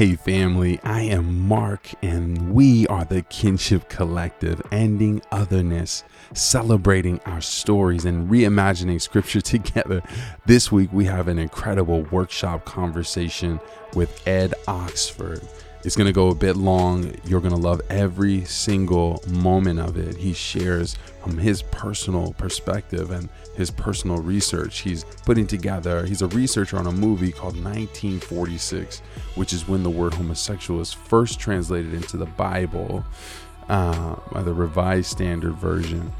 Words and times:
Hey, 0.00 0.14
family, 0.16 0.80
I 0.82 1.02
am 1.02 1.46
Mark, 1.46 1.90
and 2.00 2.54
we 2.54 2.86
are 2.86 3.04
the 3.04 3.20
Kinship 3.20 3.90
Collective, 3.90 4.62
ending 4.72 5.20
otherness, 5.30 6.04
celebrating 6.32 7.20
our 7.26 7.42
stories, 7.42 8.06
and 8.06 8.30
reimagining 8.30 8.98
scripture 8.98 9.40
together. 9.42 10.00
This 10.46 10.72
week, 10.72 10.88
we 10.90 11.04
have 11.04 11.28
an 11.28 11.38
incredible 11.38 12.04
workshop 12.04 12.64
conversation 12.64 13.60
with 13.92 14.26
Ed 14.26 14.54
Oxford. 14.66 15.46
It's 15.82 15.96
going 15.96 16.06
to 16.06 16.12
go 16.12 16.28
a 16.28 16.34
bit 16.34 16.56
long. 16.56 17.14
You're 17.24 17.40
going 17.40 17.54
to 17.54 17.60
love 17.60 17.80
every 17.88 18.44
single 18.44 19.22
moment 19.26 19.80
of 19.80 19.96
it. 19.96 20.16
He 20.16 20.34
shares 20.34 20.96
from 21.22 21.38
his 21.38 21.62
personal 21.62 22.34
perspective 22.34 23.10
and 23.10 23.30
his 23.56 23.70
personal 23.70 24.18
research. 24.18 24.80
He's 24.80 25.04
putting 25.24 25.46
together, 25.46 26.04
he's 26.04 26.20
a 26.20 26.28
researcher 26.28 26.76
on 26.76 26.86
a 26.86 26.92
movie 26.92 27.32
called 27.32 27.54
1946, 27.54 29.00
which 29.36 29.54
is 29.54 29.66
when 29.66 29.82
the 29.82 29.90
word 29.90 30.12
homosexual 30.12 30.82
is 30.82 30.92
first 30.92 31.40
translated 31.40 31.94
into 31.94 32.18
the 32.18 32.26
Bible, 32.26 33.04
uh, 33.70 34.16
the 34.42 34.52
Revised 34.52 35.10
Standard 35.10 35.54
Version. 35.54 36.12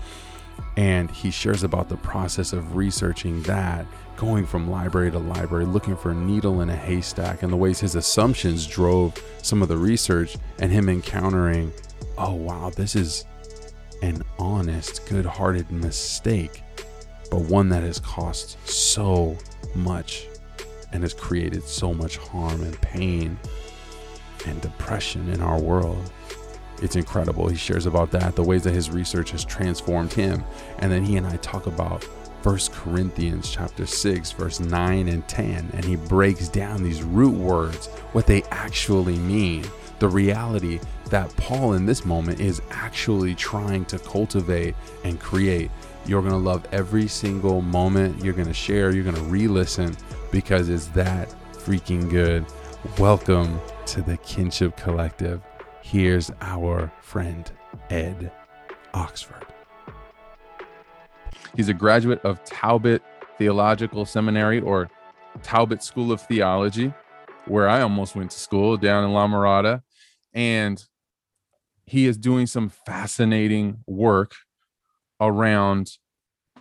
And 0.81 1.11
he 1.11 1.31
shares 1.31 1.63
about 1.63 1.91
the 1.91 1.99
process 1.99 2.55
of 2.55 2.75
researching 2.75 3.43
that 3.43 3.85
going 4.17 4.47
from 4.47 4.71
library 4.71 5.11
to 5.11 5.19
library, 5.19 5.67
looking 5.67 5.95
for 5.95 6.13
a 6.13 6.15
needle 6.15 6.63
in 6.63 6.71
a 6.71 6.77
haystack, 6.77 7.43
and 7.43 7.53
the 7.53 7.57
ways 7.57 7.81
his 7.81 7.97
assumptions 7.97 8.67
drove 8.67 9.13
some 9.43 9.61
of 9.61 9.69
the 9.69 9.77
research, 9.77 10.39
and 10.59 10.73
him 10.73 10.89
encountering, 10.89 11.71
oh, 12.17 12.33
wow, 12.33 12.71
this 12.75 12.97
is 12.97 13.27
an 14.01 14.23
honest, 14.39 15.07
good 15.07 15.27
hearted 15.27 15.71
mistake, 15.71 16.63
but 17.31 17.43
one 17.43 17.69
that 17.69 17.83
has 17.83 18.01
cost 18.01 18.57
so 18.67 19.37
much 19.75 20.29
and 20.95 21.03
has 21.03 21.13
created 21.13 21.63
so 21.63 21.93
much 21.93 22.17
harm 22.17 22.63
and 22.63 22.81
pain 22.81 23.39
and 24.47 24.59
depression 24.63 25.29
in 25.29 25.43
our 25.43 25.61
world. 25.61 26.11
It's 26.83 26.97
incredible. 26.97 27.49
He 27.49 27.57
shares 27.57 27.87
about 27.87 28.11
that, 28.13 28.37
the 28.37 28.43
ways 28.43 28.65
that 28.65 28.75
his 28.75 28.91
research 28.91 29.31
has 29.33 29.45
transformed 29.45 30.13
him. 30.13 30.45
And 30.79 30.91
then 30.91 31.05
he 31.05 31.17
and 31.17 31.27
I 31.27 31.37
talk 31.37 31.67
about 31.67 32.07
First 32.43 32.73
Corinthians 32.73 33.51
chapter 33.51 33.85
6 33.85 34.33
verse 34.33 34.61
9 34.61 35.09
and 35.09 35.29
10 35.29 35.71
and 35.75 35.85
he 35.85 35.97
breaks 35.97 36.49
down 36.49 36.83
these 36.83 37.03
root 37.03 37.35
words 37.35 37.89
what 38.13 38.27
they 38.27 38.43
actually 38.45 39.19
mean 39.19 39.63
the 39.99 40.09
reality 40.09 40.81
that 41.11 41.35
Paul 41.37 41.75
in 41.75 41.85
this 41.85 42.07
moment 42.07 42.41
is 42.41 42.63
actually 42.71 43.35
trying 43.35 43.85
to 43.87 43.99
cultivate 43.99 44.75
and 45.05 45.21
create 45.21 45.71
you're 46.07 46.23
going 46.23 46.33
to 46.33 46.39
love 46.39 46.67
every 46.73 47.09
single 47.09 47.61
moment 47.61 48.25
you're 48.25 48.33
going 48.33 48.49
to 48.49 48.55
share 48.55 48.91
you're 48.91 49.05
going 49.05 49.17
to 49.17 49.23
re-listen 49.25 49.95
because 50.33 50.71
it's 50.71 50.87
that 50.87 51.29
freaking 51.53 52.09
good 52.09 52.47
welcome 52.99 53.61
to 53.85 54.01
the 54.01 54.17
kinship 54.19 54.79
collective 54.79 55.43
here's 55.91 56.31
our 56.41 56.93
friend 57.01 57.51
Ed 57.89 58.31
Oxford 58.95 59.45
He's 61.57 61.69
a 61.69 61.75
graduate 61.75 62.21
of 62.25 62.43
Talbot 62.45 63.03
Theological 63.39 64.05
Seminary 64.05 64.61
or 64.61 64.89
Talbot 65.43 65.83
School 65.83 66.13
of 66.13 66.21
Theology, 66.21 66.95
where 67.47 67.69
I 67.69 67.81
almost 67.81 68.15
went 68.15 68.31
to 68.31 68.39
school 68.39 68.77
down 68.77 69.03
in 69.03 69.13
La 69.13 69.27
Mirada. 69.27 69.83
And 70.33 70.81
he 71.87 72.07
is 72.07 72.17
doing 72.17 72.47
some 72.47 72.69
fascinating 72.69 73.79
work 73.89 74.35
around 75.21 75.91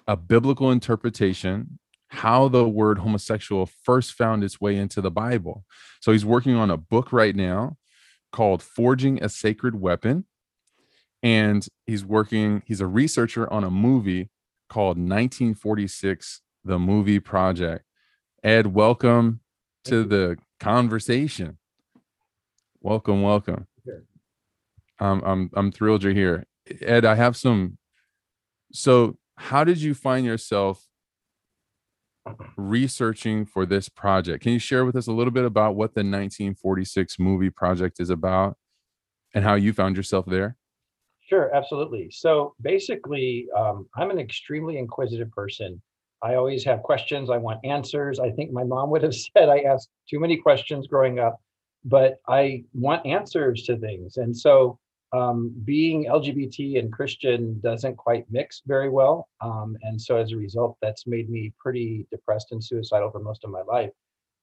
a 0.08 0.18
biblical 0.18 0.72
interpretation, 0.72 1.78
how 2.08 2.48
the 2.48 2.68
word 2.68 2.98
homosexual 2.98 3.70
first 3.84 4.14
found 4.14 4.44
its 4.44 4.60
way 4.60 4.76
into 4.76 5.02
the 5.02 5.12
Bible. 5.12 5.66
So 6.02 6.14
he's 6.14 6.26
working 6.26 6.56
on 6.56 6.72
a 6.72 6.78
book 6.78 7.14
right 7.14 7.36
now 7.36 7.78
called 8.32 8.62
Forging 8.62 9.24
a 9.24 9.30
Sacred 9.30 9.76
Weapon. 9.76 10.26
And 11.22 11.68
he's 11.86 12.06
working, 12.06 12.64
he's 12.66 12.82
a 12.82 12.88
researcher 12.88 13.52
on 13.52 13.64
a 13.64 13.70
movie 13.70 14.30
called 14.70 14.98
1946 14.98 16.42
The 16.64 16.80
Movie 16.80 17.20
Project. 17.20 17.84
Ed, 18.44 18.68
welcome 18.68 19.42
to 19.86 20.04
the 20.04 20.38
conversation. 20.60 21.58
Welcome, 22.82 23.22
welcome. 23.22 23.68
Um, 25.00 25.22
I'm 25.26 25.50
I'm 25.54 25.72
thrilled 25.72 26.04
you're 26.04 26.14
here. 26.14 26.46
Ed, 26.82 27.06
I 27.06 27.16
have 27.16 27.36
some 27.36 27.78
so 28.72 29.18
how 29.36 29.64
did 29.64 29.82
you 29.82 29.94
find 29.94 30.26
yourself 30.26 30.86
researching 32.58 33.46
for 33.46 33.66
this 33.66 33.90
project? 33.90 34.44
Can 34.44 34.54
you 34.54 34.60
share 34.60 34.86
with 34.86 34.96
us 34.96 35.08
a 35.08 35.12
little 35.12 35.32
bit 35.32 35.46
about 35.46 35.76
what 35.76 35.94
the 35.94 36.00
1946 36.00 37.20
movie 37.20 37.50
project 37.50 38.00
is 38.00 38.10
about 38.10 38.58
and 39.34 39.44
how 39.44 39.56
you 39.56 39.74
found 39.74 39.98
yourself 39.98 40.26
there? 40.26 40.58
Sure, 41.22 41.54
absolutely. 41.54 42.10
So 42.12 42.56
basically, 42.62 43.48
um, 43.56 43.88
I'm 43.96 44.10
an 44.10 44.20
extremely 44.20 44.78
inquisitive 44.78 45.32
person. 45.32 45.82
I 46.24 46.36
always 46.36 46.64
have 46.66 46.82
questions. 46.82 47.30
I 47.30 47.38
want 47.38 47.60
answers. 47.64 48.20
I 48.20 48.32
think 48.32 48.52
my 48.52 48.64
mom 48.64 48.90
would 48.90 49.04
have 49.04 49.16
said 49.38 49.50
I 49.50 49.60
asked 49.60 49.90
too 50.10 50.20
many 50.20 50.38
questions 50.38 50.88
growing 50.88 51.20
up, 51.20 51.40
but 51.86 52.16
I 52.28 52.64
want 52.74 53.06
answers 53.06 53.64
to 53.64 53.78
things. 53.78 54.18
And 54.18 54.36
so 54.36 54.80
um, 55.12 55.54
being 55.66 56.06
LGBT 56.06 56.80
and 56.80 56.92
Christian 56.92 57.60
doesn't 57.62 57.98
quite 57.98 58.26
mix 58.30 58.62
very 58.66 58.90
well. 58.90 59.28
Um, 59.42 59.76
and 59.82 60.00
so 60.00 60.18
as 60.18 60.32
a 60.32 60.38
result, 60.38 60.78
that's 60.82 61.08
made 61.08 61.30
me 61.30 61.54
pretty 61.60 62.06
depressed 62.12 62.52
and 62.52 62.64
suicidal 62.64 63.12
for 63.12 63.20
most 63.20 63.44
of 63.44 63.50
my 63.50 63.62
life. 63.62 63.92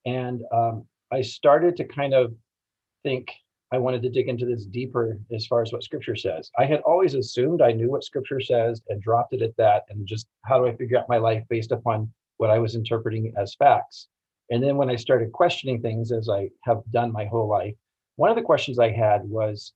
And 0.07 0.43
um, 0.53 0.85
I 1.13 1.23
started 1.23 1.77
to 1.77 1.85
kind 1.85 2.15
of 2.15 2.35
think, 3.05 3.31
I 3.73 3.79
wanted 3.79 4.03
to 4.03 4.11
dig 4.11 4.29
into 4.29 4.47
this 4.47 4.65
deeper 4.67 5.19
as 5.35 5.47
far 5.47 5.63
as 5.63 5.73
what 5.73 5.83
scripture 5.83 6.17
says. 6.17 6.51
I 6.59 6.65
had 6.65 6.81
always 6.81 7.15
assumed 7.15 7.63
I 7.63 7.73
knew 7.73 7.91
what 7.91 8.05
scripture 8.05 8.41
says 8.41 8.83
and 8.89 9.03
dropped 9.03 9.35
it 9.35 9.43
at 9.43 9.57
that 9.57 9.85
and 9.89 10.07
just 10.07 10.27
how 10.45 10.59
do 10.59 10.67
I 10.67 10.77
figure 10.77 10.99
out 10.99 11.09
my 11.09 11.19
life 11.19 11.45
based 11.49 11.73
upon 11.73 12.13
what 12.39 12.51
I 12.51 12.59
was 12.59 12.75
interpreting 12.75 13.33
as 13.37 13.55
facts. 13.55 14.09
And 14.51 14.63
then 14.63 14.77
when 14.77 14.91
I 14.91 14.97
started 14.97 15.33
questioning 15.33 15.81
things 15.81 16.13
as 16.13 16.29
I 16.29 16.51
have 16.63 16.83
done 16.93 17.13
my 17.13 17.25
whole 17.25 17.49
life, 17.49 17.75
one 18.17 18.31
of 18.31 18.37
the 18.37 18.43
questions 18.43 18.79
I 18.79 18.91
had 18.91 19.25
was 19.25 19.73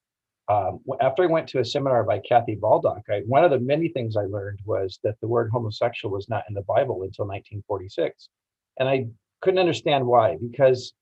um, 0.50 0.80
after 1.00 1.22
I 1.22 1.26
went 1.26 1.48
to 1.50 1.60
a 1.60 1.64
seminar 1.64 2.02
by 2.02 2.18
Kathy 2.18 2.56
Baldock, 2.56 3.04
I, 3.08 3.20
one 3.20 3.44
of 3.44 3.52
the 3.52 3.60
many 3.60 3.88
things 3.88 4.16
I 4.16 4.24
learned 4.24 4.58
was 4.64 4.98
that 5.04 5.14
the 5.20 5.28
word 5.28 5.48
homosexual 5.52 6.12
was 6.12 6.28
not 6.28 6.42
in 6.48 6.54
the 6.54 6.62
Bible 6.62 7.04
until 7.04 7.26
1946. 7.26 8.28
And 8.80 8.88
I 8.88 9.06
couldn't 9.42 9.60
understand 9.60 10.04
why, 10.04 10.38
because 10.40 10.92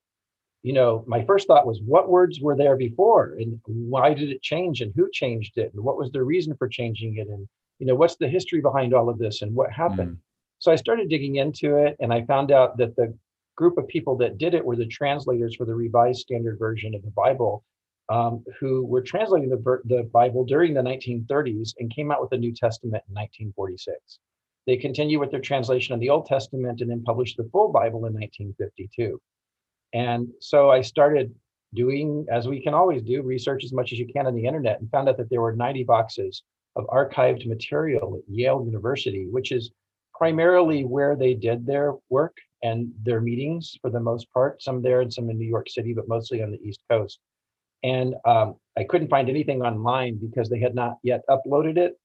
you 0.62 0.72
know, 0.72 1.04
my 1.06 1.24
first 1.24 1.46
thought 1.46 1.66
was 1.66 1.80
what 1.86 2.10
words 2.10 2.40
were 2.40 2.56
there 2.56 2.76
before 2.76 3.36
and 3.38 3.60
why 3.64 4.12
did 4.12 4.28
it 4.30 4.42
change 4.42 4.80
and 4.80 4.92
who 4.94 5.08
changed 5.10 5.56
it 5.56 5.72
and 5.72 5.82
what 5.82 5.96
was 5.96 6.10
the 6.10 6.22
reason 6.22 6.54
for 6.56 6.68
changing 6.68 7.16
it 7.16 7.28
and 7.28 7.48
you 7.78 7.86
know 7.86 7.94
what's 7.94 8.16
the 8.16 8.28
history 8.28 8.60
behind 8.60 8.92
all 8.92 9.08
of 9.08 9.18
this 9.18 9.40
and 9.40 9.54
what 9.54 9.72
happened. 9.72 10.16
Mm. 10.16 10.20
So 10.58 10.72
I 10.72 10.76
started 10.76 11.08
digging 11.08 11.36
into 11.36 11.76
it 11.76 11.96
and 12.00 12.12
I 12.12 12.24
found 12.24 12.50
out 12.50 12.76
that 12.78 12.96
the 12.96 13.16
group 13.56 13.78
of 13.78 13.86
people 13.86 14.16
that 14.16 14.36
did 14.36 14.52
it 14.52 14.64
were 14.64 14.76
the 14.76 14.86
translators 14.86 15.54
for 15.54 15.64
the 15.64 15.74
revised 15.74 16.20
standard 16.20 16.58
version 16.58 16.94
of 16.94 17.02
the 17.02 17.10
Bible 17.12 17.64
um, 18.08 18.44
who 18.58 18.84
were 18.84 19.02
translating 19.02 19.50
the, 19.50 19.80
the 19.84 20.04
Bible 20.12 20.44
during 20.44 20.74
the 20.74 20.80
1930s 20.80 21.74
and 21.78 21.94
came 21.94 22.10
out 22.10 22.20
with 22.20 22.30
the 22.30 22.38
New 22.38 22.52
Testament 22.52 23.04
in 23.08 23.14
1946. 23.14 24.18
They 24.66 24.76
continued 24.76 25.20
with 25.20 25.30
their 25.30 25.40
translation 25.40 25.94
of 25.94 26.00
the 26.00 26.10
Old 26.10 26.26
Testament 26.26 26.80
and 26.80 26.90
then 26.90 27.02
published 27.02 27.36
the 27.36 27.48
full 27.52 27.72
Bible 27.72 28.06
in 28.06 28.14
1952. 28.14 29.20
And 29.94 30.28
so 30.40 30.70
I 30.70 30.82
started 30.82 31.34
doing, 31.74 32.26
as 32.30 32.48
we 32.48 32.62
can 32.62 32.74
always 32.74 33.02
do, 33.02 33.22
research 33.22 33.64
as 33.64 33.72
much 33.72 33.92
as 33.92 33.98
you 33.98 34.06
can 34.06 34.26
on 34.26 34.34
the 34.34 34.44
internet 34.44 34.80
and 34.80 34.90
found 34.90 35.08
out 35.08 35.16
that 35.18 35.30
there 35.30 35.40
were 35.40 35.54
90 35.54 35.84
boxes 35.84 36.42
of 36.76 36.86
archived 36.86 37.46
material 37.46 38.16
at 38.16 38.22
Yale 38.28 38.62
University, 38.64 39.26
which 39.30 39.52
is 39.52 39.70
primarily 40.14 40.84
where 40.84 41.16
they 41.16 41.34
did 41.34 41.66
their 41.66 41.94
work 42.10 42.36
and 42.62 42.92
their 43.02 43.20
meetings 43.20 43.76
for 43.80 43.90
the 43.90 44.00
most 44.00 44.32
part, 44.32 44.62
some 44.62 44.82
there 44.82 45.00
and 45.00 45.12
some 45.12 45.30
in 45.30 45.38
New 45.38 45.46
York 45.46 45.68
City, 45.68 45.92
but 45.92 46.08
mostly 46.08 46.42
on 46.42 46.50
the 46.50 46.60
East 46.60 46.82
Coast. 46.90 47.20
And 47.82 48.14
um, 48.24 48.56
I 48.76 48.84
couldn't 48.84 49.08
find 49.08 49.28
anything 49.28 49.62
online 49.62 50.16
because 50.16 50.48
they 50.48 50.58
had 50.58 50.74
not 50.74 50.98
yet 51.02 51.22
uploaded 51.28 51.76
it. 51.78 51.98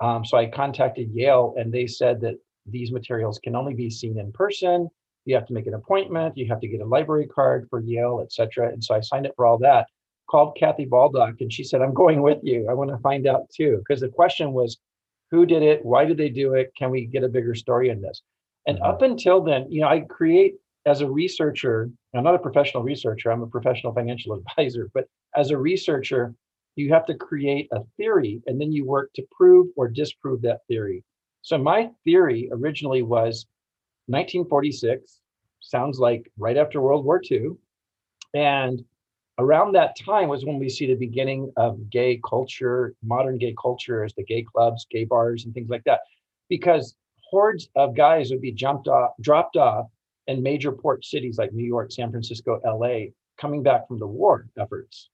Um, 0.00 0.24
so 0.24 0.36
I 0.36 0.46
contacted 0.46 1.10
Yale 1.12 1.54
and 1.56 1.72
they 1.72 1.86
said 1.86 2.20
that 2.20 2.34
these 2.66 2.92
materials 2.92 3.38
can 3.38 3.56
only 3.56 3.74
be 3.74 3.90
seen 3.90 4.18
in 4.18 4.32
person 4.32 4.88
you 5.26 5.34
have 5.34 5.46
to 5.46 5.52
make 5.52 5.66
an 5.66 5.74
appointment, 5.74 6.38
you 6.38 6.46
have 6.48 6.60
to 6.60 6.68
get 6.68 6.80
a 6.80 6.86
library 6.86 7.26
card 7.26 7.66
for 7.68 7.80
Yale, 7.80 8.20
et 8.22 8.32
cetera. 8.32 8.72
And 8.72 8.82
so 8.82 8.94
I 8.94 9.00
signed 9.00 9.26
up 9.26 9.34
for 9.36 9.44
all 9.44 9.58
that, 9.58 9.88
called 10.30 10.56
Kathy 10.58 10.84
Baldock, 10.84 11.40
and 11.40 11.52
she 11.52 11.64
said, 11.64 11.82
I'm 11.82 11.92
going 11.92 12.22
with 12.22 12.38
you. 12.42 12.68
I 12.70 12.74
want 12.74 12.90
to 12.90 12.98
find 12.98 13.26
out 13.26 13.50
too. 13.50 13.78
Because 13.78 14.00
the 14.00 14.08
question 14.08 14.52
was, 14.52 14.78
who 15.32 15.44
did 15.44 15.62
it? 15.62 15.84
Why 15.84 16.04
did 16.04 16.16
they 16.16 16.28
do 16.28 16.54
it? 16.54 16.72
Can 16.78 16.90
we 16.90 17.06
get 17.06 17.24
a 17.24 17.28
bigger 17.28 17.54
story 17.56 17.90
in 17.90 18.00
this? 18.00 18.22
And 18.68 18.78
mm-hmm. 18.78 18.86
up 18.86 19.02
until 19.02 19.42
then, 19.42 19.66
you 19.68 19.80
know, 19.80 19.88
I 19.88 20.00
create 20.00 20.54
as 20.86 21.00
a 21.00 21.10
researcher, 21.10 21.90
I'm 22.14 22.24
not 22.24 22.36
a 22.36 22.38
professional 22.38 22.84
researcher, 22.84 23.30
I'm 23.30 23.42
a 23.42 23.46
professional 23.48 23.92
financial 23.92 24.34
advisor, 24.58 24.88
but 24.94 25.08
as 25.36 25.50
a 25.50 25.58
researcher, 25.58 26.34
you 26.76 26.92
have 26.92 27.06
to 27.06 27.14
create 27.14 27.68
a 27.72 27.80
theory 27.96 28.40
and 28.46 28.60
then 28.60 28.70
you 28.70 28.84
work 28.84 29.10
to 29.14 29.26
prove 29.36 29.66
or 29.76 29.88
disprove 29.88 30.42
that 30.42 30.60
theory. 30.68 31.02
So 31.42 31.58
my 31.58 31.90
theory 32.04 32.48
originally 32.52 33.02
was 33.02 33.46
1946 34.06 35.20
sounds 35.60 35.98
like 35.98 36.30
right 36.38 36.56
after 36.56 36.80
World 36.80 37.04
War 37.04 37.20
II. 37.28 37.52
And 38.34 38.84
around 39.38 39.72
that 39.72 39.96
time 39.98 40.28
was 40.28 40.44
when 40.44 40.58
we 40.58 40.68
see 40.68 40.86
the 40.86 40.94
beginning 40.94 41.52
of 41.56 41.90
gay 41.90 42.20
culture, 42.28 42.94
modern 43.02 43.38
gay 43.38 43.54
culture, 43.60 44.04
as 44.04 44.14
the 44.14 44.24
gay 44.24 44.42
clubs, 44.42 44.86
gay 44.90 45.04
bars, 45.04 45.44
and 45.44 45.54
things 45.54 45.70
like 45.70 45.84
that, 45.84 46.00
because 46.48 46.94
hordes 47.30 47.68
of 47.74 47.96
guys 47.96 48.30
would 48.30 48.40
be 48.40 48.52
jumped 48.52 48.86
off, 48.86 49.12
dropped 49.20 49.56
off 49.56 49.86
in 50.26 50.42
major 50.42 50.72
port 50.72 51.04
cities 51.04 51.38
like 51.38 51.52
New 51.52 51.64
York, 51.64 51.92
San 51.92 52.10
Francisco, 52.10 52.60
LA, 52.64 53.10
coming 53.38 53.62
back 53.62 53.86
from 53.86 53.98
the 53.98 54.06
war 54.06 54.48
efforts. 54.58 55.10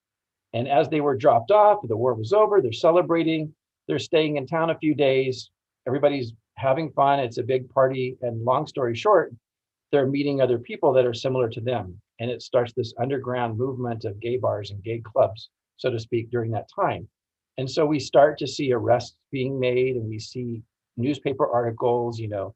And 0.53 0.67
as 0.67 0.89
they 0.89 1.01
were 1.01 1.17
dropped 1.17 1.51
off, 1.51 1.79
the 1.87 1.97
war 1.97 2.13
was 2.13 2.33
over, 2.33 2.61
they're 2.61 2.71
celebrating, 2.71 3.53
they're 3.87 3.99
staying 3.99 4.37
in 4.37 4.47
town 4.47 4.69
a 4.69 4.77
few 4.77 4.93
days, 4.93 5.49
everybody's 5.87 6.33
having 6.57 6.91
fun, 6.91 7.19
it's 7.19 7.39
a 7.39 7.43
big 7.43 7.69
party. 7.69 8.17
And 8.21 8.43
long 8.43 8.67
story 8.67 8.95
short, 8.95 9.33
they're 9.91 10.07
meeting 10.07 10.41
other 10.41 10.59
people 10.59 10.93
that 10.93 11.05
are 11.05 11.13
similar 11.13 11.49
to 11.49 11.61
them. 11.61 11.99
And 12.19 12.29
it 12.29 12.41
starts 12.41 12.73
this 12.73 12.93
underground 12.99 13.57
movement 13.57 14.05
of 14.05 14.19
gay 14.19 14.37
bars 14.37 14.71
and 14.71 14.83
gay 14.83 15.01
clubs, 15.03 15.49
so 15.77 15.89
to 15.89 15.99
speak, 15.99 16.29
during 16.29 16.51
that 16.51 16.69
time. 16.73 17.07
And 17.57 17.69
so 17.69 17.85
we 17.85 17.99
start 17.99 18.37
to 18.39 18.47
see 18.47 18.71
arrests 18.71 19.15
being 19.31 19.59
made 19.59 19.95
and 19.95 20.07
we 20.07 20.19
see 20.19 20.63
newspaper 20.97 21.47
articles, 21.47 22.19
you 22.19 22.27
know, 22.27 22.55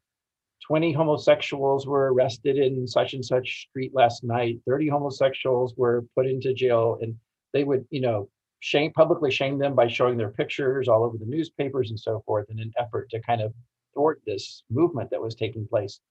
20 0.68 0.92
homosexuals 0.92 1.88
were 1.88 2.14
arrested 2.14 2.58
in 2.58 2.86
such 2.88 3.14
and 3.14 3.24
such 3.24 3.68
street 3.70 3.92
last 3.94 4.24
night, 4.24 4.60
30 4.68 4.90
homosexuals 4.90 5.74
were 5.78 6.06
put 6.16 6.28
into 6.28 6.54
jail. 6.54 6.98
And 7.02 7.16
they 7.54 7.64
would, 7.64 7.86
you 7.90 8.02
know, 8.02 8.30
shame 8.60 8.92
publicly 8.92 9.32
shame 9.32 9.58
them 9.58 9.76
by 9.76 9.88
showing 9.88 10.18
their 10.18 10.32
pictures 10.32 10.88
all 10.88 11.04
over 11.04 11.18
the 11.18 11.26
newspapers 11.26 11.90
and 11.90 12.00
so 12.00 12.22
forth 12.26 12.50
in 12.50 12.60
an 12.60 12.74
effort 12.78 13.10
to 13.12 13.22
kind 13.22 13.42
of 13.42 13.54
thwart 13.94 14.22
this 14.26 14.64
movement 14.70 15.10
that 15.12 15.22
was 15.22 15.36
taking 15.36 15.68
place. 15.68 16.02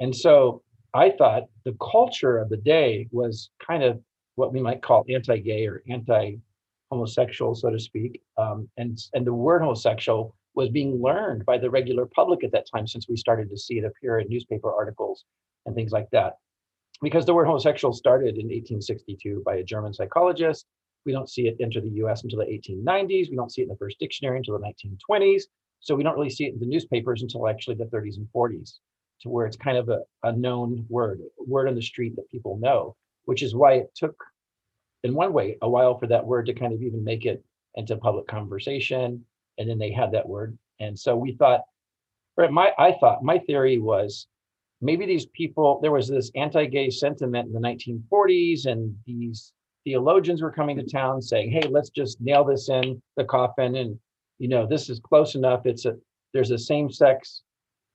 And 0.00 0.14
so 0.14 0.62
I 0.94 1.10
thought 1.10 1.44
the 1.64 1.76
culture 1.80 2.38
of 2.38 2.48
the 2.48 2.56
day 2.56 3.08
was 3.10 3.50
kind 3.66 3.82
of 3.82 4.00
what 4.36 4.52
we 4.52 4.60
might 4.60 4.82
call 4.82 5.04
anti-gay 5.12 5.66
or 5.66 5.82
anti-homosexual, 5.90 7.54
so 7.54 7.70
to 7.70 7.78
speak. 7.78 8.22
Um, 8.38 8.68
and 8.76 8.98
and 9.12 9.26
the 9.26 9.34
word 9.34 9.62
homosexual 9.62 10.34
was 10.56 10.70
being 10.70 11.00
learned 11.00 11.44
by 11.44 11.58
the 11.58 11.70
regular 11.70 12.06
public 12.06 12.42
at 12.42 12.50
that 12.50 12.66
time, 12.74 12.86
since 12.86 13.08
we 13.08 13.16
started 13.16 13.50
to 13.50 13.58
see 13.58 13.78
it 13.78 13.84
appear 13.84 14.18
in 14.18 14.28
newspaper 14.28 14.72
articles 14.72 15.24
and 15.66 15.74
things 15.74 15.92
like 15.92 16.08
that. 16.10 16.38
Because 17.02 17.26
the 17.26 17.34
word 17.34 17.46
homosexual 17.46 17.92
started 17.92 18.36
in 18.36 18.46
1862 18.46 19.42
by 19.44 19.56
a 19.56 19.62
German 19.62 19.92
psychologist. 19.92 20.64
We 21.04 21.12
don't 21.12 21.28
see 21.28 21.46
it 21.46 21.58
enter 21.60 21.80
the 21.82 22.00
US 22.02 22.24
until 22.24 22.38
the 22.38 22.46
1890s. 22.46 23.30
We 23.30 23.36
don't 23.36 23.52
see 23.52 23.60
it 23.60 23.64
in 23.64 23.68
the 23.68 23.76
first 23.76 23.98
dictionary 24.00 24.38
until 24.38 24.58
the 24.58 24.66
1920s. 24.66 25.42
So 25.80 25.94
we 25.94 26.02
don't 26.02 26.14
really 26.14 26.30
see 26.30 26.46
it 26.46 26.54
in 26.54 26.58
the 26.58 26.66
newspapers 26.66 27.20
until 27.20 27.46
actually 27.48 27.76
the 27.76 27.84
30s 27.84 28.16
and 28.16 28.26
40s, 28.34 28.78
to 29.20 29.28
where 29.28 29.44
it's 29.44 29.58
kind 29.58 29.76
of 29.76 29.90
a, 29.90 30.00
a 30.22 30.32
known 30.32 30.86
word, 30.88 31.20
word 31.36 31.68
on 31.68 31.74
the 31.74 31.82
street 31.82 32.16
that 32.16 32.30
people 32.30 32.56
know, 32.56 32.96
which 33.26 33.42
is 33.42 33.54
why 33.54 33.74
it 33.74 33.90
took, 33.94 34.16
in 35.04 35.12
one 35.12 35.34
way, 35.34 35.58
a 35.60 35.68
while 35.68 35.98
for 35.98 36.06
that 36.06 36.26
word 36.26 36.46
to 36.46 36.54
kind 36.54 36.72
of 36.72 36.82
even 36.82 37.04
make 37.04 37.26
it 37.26 37.44
into 37.74 37.94
public 37.96 38.26
conversation 38.26 39.22
and 39.58 39.68
then 39.68 39.78
they 39.78 39.92
had 39.92 40.12
that 40.12 40.28
word. 40.28 40.56
And 40.80 40.98
so 40.98 41.16
we 41.16 41.32
thought, 41.32 41.62
right, 42.36 42.50
my 42.50 42.72
I 42.78 42.92
thought 42.92 43.22
my 43.22 43.38
theory 43.38 43.78
was 43.78 44.26
maybe 44.80 45.06
these 45.06 45.26
people, 45.26 45.80
there 45.80 45.92
was 45.92 46.08
this 46.08 46.30
anti-gay 46.34 46.90
sentiment 46.90 47.46
in 47.46 47.52
the 47.52 47.60
1940s, 47.60 48.66
and 48.66 48.94
these 49.06 49.52
theologians 49.84 50.42
were 50.42 50.52
coming 50.52 50.76
to 50.76 50.84
town 50.84 51.22
saying, 51.22 51.50
hey, 51.50 51.66
let's 51.68 51.90
just 51.90 52.20
nail 52.20 52.44
this 52.44 52.68
in 52.68 53.00
the 53.16 53.24
coffin. 53.24 53.76
And 53.76 53.98
you 54.38 54.48
know, 54.48 54.66
this 54.66 54.90
is 54.90 55.00
close 55.00 55.34
enough. 55.34 55.64
It's 55.64 55.86
a 55.86 55.96
there's 56.34 56.50
a 56.50 56.58
same-sex 56.58 57.42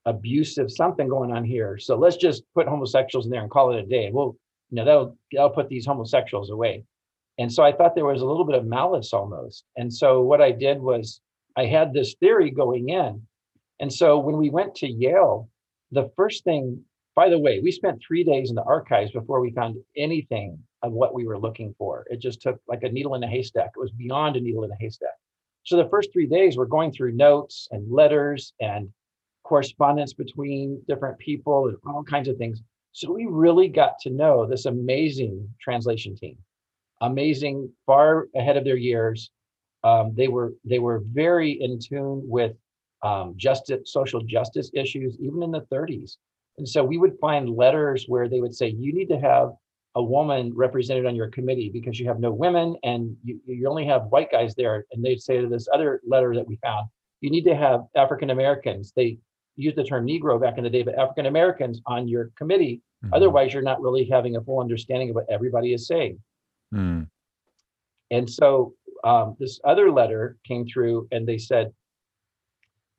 abusive 0.06 0.72
something 0.72 1.08
going 1.08 1.32
on 1.32 1.44
here. 1.44 1.78
So 1.78 1.96
let's 1.96 2.18
just 2.18 2.44
put 2.56 2.68
homosexuals 2.68 3.26
in 3.26 3.32
there 3.32 3.42
and 3.42 3.52
call 3.52 3.72
it 3.72 3.84
a 3.84 3.86
day. 3.86 4.10
Well, 4.12 4.36
you 4.72 4.78
know, 4.78 4.86
that'll 4.86 5.18
that'll 5.32 5.52
put 5.52 5.70
these 5.70 5.86
homosexuals 5.86 6.50
away. 6.50 6.84
And 7.38 7.52
so 7.52 7.64
I 7.64 7.72
thought 7.72 7.96
there 7.96 8.06
was 8.06 8.22
a 8.22 8.26
little 8.26 8.46
bit 8.46 8.56
of 8.56 8.66
malice 8.66 9.14
almost. 9.14 9.66
And 9.78 9.94
so 9.94 10.22
what 10.22 10.42
I 10.42 10.52
did 10.52 10.80
was 10.82 11.22
I 11.58 11.66
had 11.66 11.94
this 11.94 12.16
theory 12.16 12.52
going 12.52 12.90
in. 12.90 13.22
And 13.80 13.92
so 13.92 14.20
when 14.20 14.38
we 14.38 14.50
went 14.50 14.76
to 14.76 14.88
Yale, 14.88 15.50
the 15.92 16.12
first 16.16 16.44
thing, 16.44 16.84
by 17.16 17.30
the 17.30 17.40
way, 17.40 17.60
we 17.60 17.72
spent 17.72 18.02
three 18.02 18.24
days 18.24 18.50
in 18.50 18.56
the 18.56 18.64
archives 18.64 19.12
before 19.12 19.42
we 19.42 19.52
found 19.52 19.78
anything 19.98 20.58
of 20.82 20.94
what 20.94 21.14
we 21.14 21.26
were 21.26 21.40
looking 21.40 21.76
for. 21.78 22.06
It 22.10 22.20
just 22.20 22.42
took 22.42 22.60
like 22.68 22.84
a 22.84 22.90
needle 22.90 23.16
in 23.16 23.24
a 23.24 23.28
haystack. 23.28 23.72
It 23.76 23.80
was 23.80 23.92
beyond 23.92 24.36
a 24.36 24.42
needle 24.42 24.64
in 24.64 24.72
a 24.72 24.78
haystack. 24.80 25.16
So 25.64 25.78
the 25.78 25.90
first 25.90 26.12
three 26.12 26.26
days, 26.26 26.58
we're 26.58 26.66
going 26.66 26.92
through 26.92 27.12
notes 27.14 27.68
and 27.72 27.92
letters 27.92 28.54
and 28.60 28.90
correspondence 29.44 30.14
between 30.14 30.82
different 30.88 31.18
people 31.20 31.68
and 31.68 31.78
all 31.86 32.04
kinds 32.04 32.28
of 32.28 32.38
things. 32.38 32.62
So 32.94 33.12
we 33.12 33.26
really 33.26 33.68
got 33.68 34.00
to 34.02 34.10
know 34.10 34.46
this 34.46 34.66
amazing 34.66 35.48
translation 35.62 36.16
team, 36.16 36.38
amazing, 37.02 37.72
far 37.86 38.28
ahead 38.36 38.58
of 38.58 38.64
their 38.64 38.78
years, 38.78 39.30
um, 39.84 40.14
they 40.16 40.28
were 40.28 40.54
they 40.64 40.80
were 40.80 41.04
very 41.12 41.52
in 41.52 41.80
tune 41.80 42.22
with 42.26 42.54
um, 43.04 43.34
justice, 43.36 43.92
social 43.92 44.22
justice 44.22 44.70
issues, 44.74 45.18
even 45.20 45.42
in 45.42 45.52
the 45.52 45.66
30s. 45.74 46.18
And 46.58 46.68
so 46.68 46.84
we 46.84 46.98
would 46.98 47.18
find 47.20 47.50
letters 47.50 48.06
where 48.08 48.30
they 48.30 48.42
would 48.42 48.54
say, 48.54 48.68
"You 48.68 48.94
need 48.94 49.10
to 49.10 49.20
have 49.20 49.52
a 49.96 50.04
woman 50.04 50.54
represented 50.56 51.06
on 51.06 51.16
your 51.16 51.30
committee 51.30 51.70
because 51.74 52.00
you 52.00 52.08
have 52.08 52.20
no 52.20 52.32
women 52.32 52.78
and 52.84 53.16
you, 53.24 53.40
you 53.46 53.68
only 53.68 53.86
have 53.86 54.06
white 54.08 54.32
guys 54.32 54.54
there." 54.56 54.86
And 54.92 55.04
they'd 55.04 55.22
say 55.22 55.42
to 55.42 55.48
this 55.48 55.68
other 55.74 56.02
letter 56.06 56.36
that 56.36 56.48
we 56.48 56.58
found, 56.58 56.88
"You 57.22 57.32
need 57.32 57.46
to 57.46 57.56
have 57.56 57.82
African 57.96 58.30
Americans." 58.30 58.94
They 58.96 59.18
used 59.56 59.78
the 59.78 59.84
term 59.84 60.06
Negro 60.06 60.40
back 60.40 60.58
in 60.58 60.64
the 60.64 60.70
day, 60.70 60.84
but 60.84 60.98
African 60.98 61.26
Americans 61.26 61.82
on 61.88 62.08
your 62.08 62.32
committee. 62.38 62.82
Mm-hmm. 63.04 63.14
Otherwise, 63.14 63.54
you're 63.54 63.64
not 63.64 63.82
really 63.82 64.06
having 64.06 64.36
a 64.36 64.42
full 64.42 64.60
understanding 64.60 65.10
of 65.10 65.16
what 65.16 65.26
everybody 65.30 65.74
is 65.74 65.88
saying. 65.88 66.20
Mm. 66.74 67.08
And 68.12 68.30
so 68.30 68.74
um, 69.04 69.36
this 69.40 69.60
other 69.64 69.92
letter 69.92 70.38
came 70.48 70.66
through 70.66 71.08
and 71.12 71.28
they 71.28 71.38
said, 71.38 71.72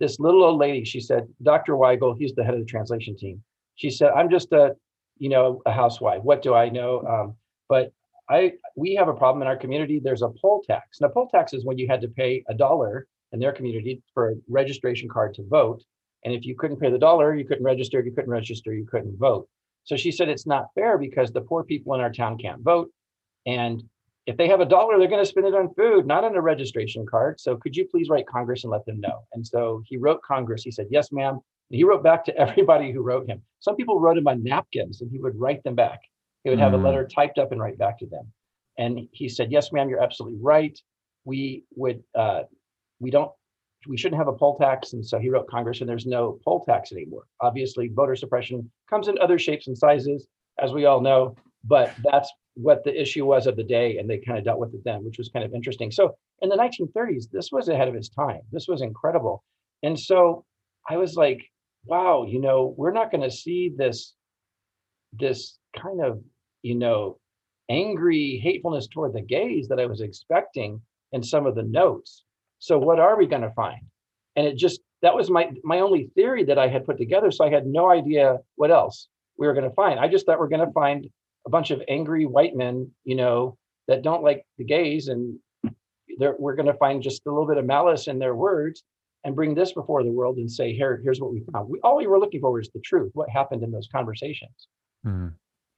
this 0.01 0.19
little 0.19 0.43
old 0.43 0.59
lady, 0.59 0.85
she 0.85 1.01
said, 1.01 1.29
Dr. 1.43 1.75
Weigle, 1.75 2.17
he's 2.19 2.35
the 2.35 2.43
head 2.43 2.55
of 2.55 2.61
the 2.61 2.67
translation 2.67 3.17
team. 3.17 3.43
She 3.77 3.91
said, 3.91 4.11
I'm 4.17 4.31
just 4.31 4.53
a, 4.53 4.75
you 5.19 5.29
know, 5.29 5.63
a 5.65 5.73
housewife. 5.73 6.23
What 6.23 6.43
do 6.43 6.55
I 6.55 6.69
know? 6.69 7.03
Um, 7.09 7.37
but 7.69 7.93
I, 8.29 8.55
we 8.77 8.95
have 8.95 9.09
a 9.09 9.15
problem 9.15 9.43
in 9.43 9.49
our 9.49 9.57
community. 9.57 10.01
There's 10.03 10.23
a 10.23 10.31
poll 10.41 10.63
tax. 10.67 11.01
Now, 11.01 11.09
poll 11.09 11.29
tax 11.29 11.53
is 11.53 11.65
when 11.65 11.79
you 11.79 11.87
had 11.89 12.01
to 12.01 12.09
pay 12.09 12.43
a 12.49 12.55
dollar 12.55 13.07
in 13.33 13.39
their 13.39 13.53
community 13.53 14.03
for 14.13 14.31
a 14.31 14.35
registration 14.49 15.09
card 15.09 15.35
to 15.35 15.45
vote. 15.47 15.83
And 16.25 16.35
if 16.35 16.45
you 16.45 16.57
couldn't 16.57 16.79
pay 16.79 16.91
the 16.91 16.99
dollar, 16.99 17.35
you 17.35 17.45
couldn't 17.45 17.65
register. 17.65 18.01
If 18.01 18.07
you 18.07 18.13
couldn't 18.13 18.31
register, 18.31 18.73
you 18.73 18.87
couldn't 18.87 19.19
vote. 19.19 19.49
So 19.85 19.97
she 19.97 20.13
said 20.13 20.29
it's 20.29 20.47
not 20.47 20.67
fair 20.75 20.99
because 20.99 21.33
the 21.33 21.41
poor 21.41 21.65
people 21.65 21.95
in 21.95 22.01
our 22.01 22.13
town 22.13 22.39
can't 22.39 22.63
vote. 22.63 22.91
And 23.47 23.83
if 24.27 24.37
they 24.37 24.49
have 24.49 24.61
a 24.61 24.67
dollar, 24.67 24.99
they're 24.99 25.09
going 25.09 25.23
to 25.23 25.29
spend 25.29 25.47
it 25.47 25.55
on 25.55 25.75
food, 25.75 26.07
not 26.07 26.25
on 26.25 26.37
a 26.37 26.41
registration 26.41 27.05
card. 27.07 27.41
So 27.41 27.57
could 27.57 27.77
you 27.77 27.87
please 27.91 28.09
write 28.09 28.27
Congress 28.27 28.65
and 28.65 28.71
let 28.71 28.87
them 28.87 29.01
know? 29.01 29.25
And 29.33 29.45
so 29.45 29.83
he 29.87 29.97
wrote 29.97 30.23
Congress. 30.23 30.63
He 30.63 30.71
said, 30.71 30.87
yes, 30.91 31.11
ma'am. 31.11 31.35
And 31.35 31.77
he 31.77 31.85
wrote 31.85 32.05
back 32.05 32.25
to 32.27 32.37
everybody 32.39 32.93
who 32.93 33.03
wrote 33.03 33.29
him. 33.29 33.43
Some 33.61 33.77
people 33.77 34.01
wrote 34.01 34.19
him 34.19 34.29
on 34.29 34.43
napkins 34.43 35.01
and 35.01 35.11
he 35.11 35.19
would 35.19 35.39
write 35.39 35.63
them 35.65 35.75
back. 35.75 36.01
He 36.45 36.51
would 36.51 36.61
have 36.61 36.73
mm. 36.73 36.81
a 36.81 36.85
letter 36.85 37.07
typed 37.07 37.39
up 37.39 37.53
and 37.53 37.61
write 37.61 37.79
back 37.79 37.99
to 37.99 38.07
them. 38.07 38.33
And 38.79 39.09
he 39.13 39.29
said, 39.29 39.51
yes, 39.51 39.73
ma'am, 39.73 39.89
you're 39.89 40.03
absolutely 40.03 40.39
right. 40.41 40.79
We 41.25 41.65
would, 41.75 42.03
uh, 42.15 42.43
we 43.01 43.11
don't, 43.11 43.31
we 43.89 43.97
shouldn't 43.97 44.19
have 44.19 44.29
a 44.29 44.33
poll 44.33 44.57
tax. 44.57 44.93
And 44.93 45.05
so 45.05 45.19
he 45.19 45.29
wrote 45.29 45.49
Congress 45.49 45.81
and 45.81 45.91
there's 45.91 46.07
no 46.07 46.39
poll 46.45 46.65
tax 46.65 46.93
anymore. 46.93 47.25
Obviously, 47.41 47.89
voter 47.89 48.15
suppression 48.15 48.71
comes 48.89 49.09
in 49.09 49.19
other 49.19 49.39
shapes 49.39 49.67
and 49.67 49.77
sizes, 49.77 50.29
as 50.61 50.73
we 50.73 50.85
all 50.85 51.01
know, 51.01 51.35
but 51.65 51.93
that's 52.05 52.33
what 52.55 52.85
the 52.85 53.01
issue 53.01 53.25
was 53.25 53.47
of 53.47 53.57
the 53.57 53.65
day 53.65 53.99
and 53.99 54.09
they 54.09 54.19
kind 54.19 54.39
of 54.39 54.45
dealt 54.45 54.59
with 54.59 54.75
it 54.75 54.85
then 54.85 55.05
which 55.05 55.19
was 55.19 55.31
kind 55.31 55.45
of 55.45 55.55
interesting. 55.55 55.91
So 55.91 56.17
in 56.41 56.49
the 56.49 56.57
1930s 56.57 57.31
this 57.31 57.51
was 57.51 57.69
ahead 57.69 57.89
of 57.89 57.95
its 57.95 58.09
time. 58.09 58.41
This 58.51 58.69
was 58.69 58.83
incredible. 58.83 59.45
And 59.83 59.99
so 59.99 60.45
i 60.89 60.97
was 60.97 61.15
like 61.15 61.41
wow 61.85 62.25
you 62.29 62.41
know 62.41 62.75
we're 62.77 62.93
not 62.93 63.13
going 63.13 63.23
to 63.23 63.31
see 63.31 63.73
this 63.77 64.15
this 65.13 65.59
kind 65.81 66.05
of 66.05 66.21
you 66.63 66.75
know 66.75 67.19
angry 67.69 68.41
hatefulness 68.43 68.89
toward 68.89 69.13
the 69.13 69.21
gays 69.21 69.69
that 69.69 69.79
i 69.79 69.87
was 69.87 70.01
expecting 70.01 70.81
in 71.13 71.23
some 71.23 71.47
of 71.47 71.55
the 71.55 71.63
notes. 71.63 72.25
So 72.59 72.79
what 72.79 72.99
are 72.99 73.17
we 73.19 73.27
going 73.27 73.43
to 73.43 73.51
find? 73.51 73.83
And 74.37 74.47
it 74.47 74.57
just 74.57 74.81
that 75.03 75.15
was 75.15 75.31
my 75.31 75.51
my 75.63 75.81
only 75.81 76.11
theory 76.15 76.45
that 76.45 76.59
i 76.59 76.69
had 76.69 76.87
put 76.87 76.97
together 76.97 77.31
so 77.31 77.45
i 77.45 77.51
had 77.51 77.67
no 77.67 77.91
idea 77.91 78.39
what 78.55 78.71
else 78.71 79.09
we 79.37 79.47
were 79.47 79.55
going 79.55 79.69
to 79.69 79.75
find. 79.75 79.99
I 79.99 80.09
just 80.09 80.27
thought 80.27 80.39
we're 80.39 80.49
going 80.49 80.67
to 80.67 80.73
find 80.73 81.09
a 81.47 81.51
bunch 81.51 81.71
of 81.71 81.83
angry 81.89 82.27
white 82.27 82.55
men, 82.55 82.91
you 83.05 83.15
know, 83.15 83.57
that 83.89 84.03
don't 84.03 84.23
like 84.23 84.45
the 84.59 84.65
gays, 84.65 85.09
and 85.09 85.39
we're 86.39 86.55
going 86.55 86.67
to 86.67 86.75
find 86.75 87.03
just 87.03 87.23
a 87.27 87.31
little 87.31 87.47
bit 87.47 87.59
of 87.59 87.65
malice 87.65 88.07
in 88.07 88.19
their 88.19 88.35
words 88.35 88.83
and 89.25 89.35
bring 89.35 89.55
this 89.55 89.73
before 89.73 90.03
the 90.03 90.11
world 90.11 90.37
and 90.37 90.51
say, 90.51 90.73
here, 90.73 91.01
here's 91.03 91.21
what 91.21 91.33
we 91.33 91.43
found. 91.53 91.69
We, 91.69 91.81
all 91.81 91.97
we 91.97 92.07
were 92.07 92.19
looking 92.19 92.41
for 92.41 92.53
was 92.53 92.71
the 92.71 92.81
truth, 92.81 93.11
what 93.15 93.29
happened 93.31 93.63
in 93.63 93.71
those 93.71 93.89
conversations. 93.91 94.69
Mm-hmm. 95.07 95.29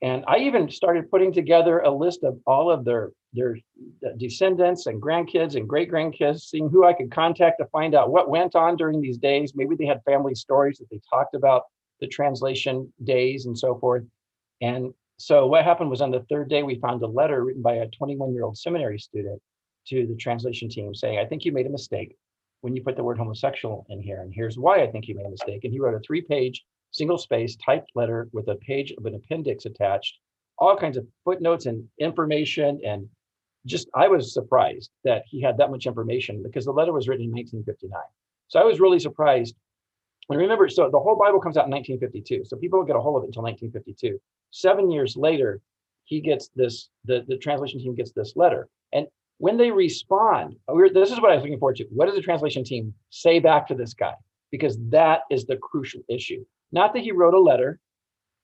And 0.03 0.25
I 0.27 0.39
even 0.39 0.71
started 0.71 1.11
putting 1.11 1.33
together 1.33 1.79
a 1.79 1.91
list 1.91 2.25
of 2.25 2.39
all 2.47 2.71
of 2.71 2.85
their 2.85 3.11
their 3.33 3.57
descendants 4.17 4.87
and 4.87 5.03
grandkids 5.03 5.57
and 5.57 5.69
great 5.69 5.91
grandkids, 5.91 6.43
seeing 6.43 6.69
who 6.71 6.85
I 6.85 6.93
could 6.93 7.11
contact 7.11 7.59
to 7.59 7.67
find 7.67 7.95
out 7.95 8.11
what 8.11 8.29
went 8.29 8.55
on 8.55 8.77
during 8.77 9.01
these 9.01 9.19
days. 9.19 9.55
Maybe 9.55 9.75
they 9.75 9.87
had 9.87 10.01
family 10.05 10.35
stories 10.35 10.79
that 10.79 10.89
they 10.91 11.01
talked 11.11 11.35
about 11.35 11.63
the 12.01 12.07
translation 12.07 12.93
days 13.03 13.47
and 13.47 13.59
so 13.59 13.79
forth. 13.79 14.05
And 14.61 14.93
so 15.17 15.47
what 15.47 15.65
happened 15.65 15.91
was 15.91 16.01
on 16.01 16.11
the 16.11 16.25
third 16.29 16.49
day, 16.49 16.63
we 16.63 16.79
found 16.81 17.03
a 17.03 17.07
letter 17.07 17.45
written 17.45 17.63
by 17.63 17.75
a 17.75 17.89
21 17.89 18.33
year 18.33 18.45
old 18.45 18.59
seminary 18.59 18.99
student 18.99 19.41
to 19.89 20.07
the 20.07 20.17
translation 20.17 20.69
team 20.69 20.95
saying, 20.95 21.19
I 21.19 21.27
think 21.27 21.45
you 21.45 21.53
made 21.53 21.67
a 21.67 21.71
mistake 21.71 22.17
when 22.63 22.75
you 22.75 22.83
put 22.83 22.97
the 22.97 23.05
word 23.05 23.19
homosexual 23.19 23.87
in 23.91 24.01
here. 24.01 24.23
And 24.23 24.33
here's 24.35 24.59
why 24.59 24.83
I 24.83 24.87
think 24.87 25.07
you 25.07 25.15
made 25.15 25.27
a 25.27 25.31
mistake. 25.31 25.65
And 25.65 25.73
he 25.73 25.79
wrote 25.79 25.95
a 25.95 26.01
three 26.01 26.23
page, 26.23 26.65
single 26.91 27.19
space 27.19 27.57
typed 27.57 27.91
letter 27.95 28.29
with 28.33 28.49
a 28.49 28.57
page 28.57 28.93
of 28.97 29.05
an 29.07 29.15
appendix 29.15 29.67
attached, 29.67 30.19
all 30.59 30.77
kinds 30.77 30.97
of 30.97 31.07
footnotes 31.25 31.67
and 31.67 31.87
information. 31.99 32.81
And 32.85 33.09
just, 33.67 33.89
I 33.95 34.09
was 34.09 34.33
surprised 34.33 34.91
that 35.05 35.25
he 35.27 35.41
had 35.41 35.59
that 35.59 35.71
much 35.71 35.87
information 35.87 36.43
because 36.43 36.65
the 36.65 36.73
letter 36.73 36.93
was 36.93 37.07
written 37.07 37.27
in 37.27 37.33
1959. 37.33 38.01
So 38.49 38.61
I 38.61 38.65
was 38.65 38.81
really 38.81 38.99
surprised. 38.99 39.55
And 40.31 40.39
remember, 40.39 40.69
so 40.69 40.91
the 40.91 40.99
whole 40.99 41.17
Bible 41.17 41.41
comes 41.41 41.57
out 41.57 41.67
in 41.67 41.71
1952. 41.71 42.45
So 42.45 42.57
people 42.57 42.79
don't 42.79 42.87
get 42.87 42.97
a 42.97 43.01
hold 43.01 43.17
of 43.17 43.25
it 43.25 43.27
until 43.27 43.43
1952. 43.43 44.19
Seven 44.51 44.91
years 44.91 45.17
later, 45.17 45.61
he 46.05 46.21
gets 46.21 46.51
this, 46.55 46.89
the, 47.05 47.25
the 47.29 47.37
translation 47.37 47.81
team 47.81 47.95
gets 47.95 48.13
this 48.13 48.35
letter. 48.37 48.69
And 48.93 49.07
when 49.39 49.57
they 49.57 49.71
respond, 49.71 50.57
oh, 50.69 50.89
this 50.89 51.11
is 51.11 51.21
what 51.21 51.31
I 51.31 51.35
was 51.35 51.43
looking 51.43 51.59
forward 51.59 51.77
to. 51.77 51.85
What 51.91 52.07
does 52.07 52.15
the 52.15 52.23
translation 52.23 52.65
team 52.65 52.95
say 53.11 53.39
back 53.39 53.67
to 53.69 53.75
this 53.75 53.95
guy? 53.95 54.15
Because 54.51 54.79
that 54.91 55.21
is 55.31 55.45
the 55.45 55.57
crucial 55.57 56.03
issue. 56.09 56.45
Not 56.73 56.95
that 56.95 57.03
he 57.03 57.13
wrote 57.13 57.35
a 57.35 57.41
letter, 57.41 57.81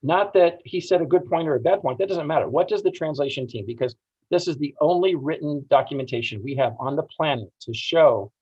not 0.02 0.32
that 0.34 0.58
he 0.64 0.80
said 0.80 1.02
a 1.02 1.06
good 1.06 1.26
point 1.28 1.48
or 1.48 1.54
a 1.54 1.60
bad 1.60 1.82
point. 1.82 1.98
That 1.98 2.08
doesn't 2.08 2.26
matter. 2.26 2.48
What 2.48 2.68
does 2.68 2.82
the 2.82 2.90
translation 2.90 3.46
team? 3.46 3.66
Because 3.66 3.94
this 4.30 4.48
is 4.48 4.56
the 4.56 4.74
only 4.80 5.14
written 5.14 5.64
documentation 5.68 6.42
we 6.42 6.54
have 6.56 6.74
on 6.78 6.96
the 6.96 7.02
planet 7.02 7.50
to 7.62 7.74
show 7.74 8.32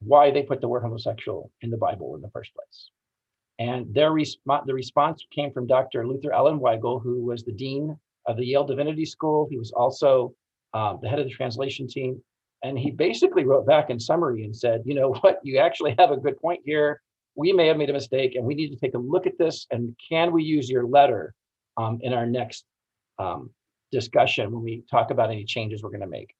why 0.00 0.30
they 0.30 0.42
put 0.42 0.60
the 0.60 0.68
word 0.68 0.82
homosexual 0.82 1.50
in 1.62 1.70
the 1.70 1.76
Bible 1.76 2.14
in 2.14 2.22
the 2.22 2.30
first 2.30 2.54
place. 2.54 2.90
And 3.58 3.92
their 3.94 4.12
response, 4.12 4.64
the 4.66 4.74
response 4.74 5.24
came 5.30 5.52
from 5.52 5.66
Dr. 5.66 6.06
Luther 6.06 6.32
Allan 6.32 6.58
Weigle, 6.58 7.02
who 7.02 7.22
was 7.22 7.44
the 7.44 7.52
dean 7.52 7.96
of 8.26 8.36
the 8.36 8.44
Yale 8.44 8.64
Divinity 8.64 9.04
School. 9.04 9.46
He 9.50 9.58
was 9.58 9.70
also 9.72 10.34
um, 10.72 10.98
the 11.02 11.08
head 11.08 11.18
of 11.18 11.26
the 11.26 11.32
translation 11.32 11.86
team. 11.86 12.22
And 12.62 12.78
he 12.78 12.90
basically 12.90 13.44
wrote 13.44 13.66
back 13.66 13.90
in 13.90 13.98
summary 13.98 14.44
and 14.44 14.56
said, 14.56 14.82
you 14.84 14.94
know 14.94 15.12
what, 15.20 15.40
you 15.42 15.58
actually 15.58 15.94
have 15.98 16.10
a 16.10 16.16
good 16.16 16.40
point 16.40 16.60
here. 16.64 17.02
We 17.34 17.52
may 17.52 17.66
have 17.66 17.76
made 17.76 17.90
a 17.90 17.94
mistake 17.94 18.34
and 18.34 18.44
we 18.44 18.54
need 18.54 18.70
to 18.70 18.76
take 18.76 18.94
a 18.94 18.98
look 18.98 19.26
at 19.26 19.38
this. 19.38 19.66
And 19.70 19.94
can 20.10 20.32
we 20.32 20.42
use 20.42 20.68
your 20.68 20.86
letter 20.86 21.34
um, 21.76 21.98
in 22.00 22.14
our 22.14 22.26
next 22.26 22.64
um, 23.18 23.50
discussion 23.92 24.50
when 24.52 24.62
we 24.62 24.84
talk 24.90 25.10
about 25.10 25.30
any 25.30 25.44
changes 25.44 25.82
we're 25.82 25.90
going 25.90 26.00
to 26.00 26.06
make? 26.06 26.34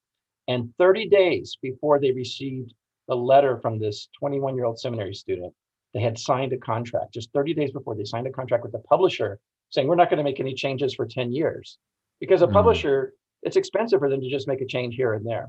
And 0.49 0.73
30 0.79 1.09
days 1.09 1.59
before 1.63 2.01
they 2.01 2.13
received 2.13 2.73
the 3.11 3.17
letter 3.17 3.59
from 3.59 3.79
this 3.79 4.09
21 4.19 4.57
year 4.57 4.65
old 4.65 4.79
seminary 4.79 5.15
student, 5.15 5.53
they 5.93 6.01
had 6.01 6.19
signed 6.19 6.53
a 6.55 6.57
contract 6.57 7.13
just 7.13 7.33
30 7.35 7.53
days 7.53 7.73
before 7.73 7.95
they 7.97 8.05
signed 8.05 8.27
a 8.27 8.31
contract 8.31 8.63
with 8.63 8.73
the 8.73 8.79
publisher 8.79 9.39
saying, 9.71 9.87
we're 9.87 9.97
not 9.97 10.09
going 10.09 10.19
to 10.19 10.25
make 10.25 10.41
any 10.41 10.55
changes 10.55 10.95
for 10.95 11.07
10 11.07 11.33
years. 11.33 11.79
Because 12.21 12.43
a 12.43 12.47
mm. 12.47 12.53
publisher 12.53 13.13
it's 13.43 13.57
expensive 13.57 13.99
for 14.01 14.09
them 14.09 14.21
to 14.21 14.31
just 14.31 14.47
make 14.49 14.61
a 14.61 14.67
change 14.67 14.95
here 14.95 15.15
and 15.15 15.27
there 15.27 15.49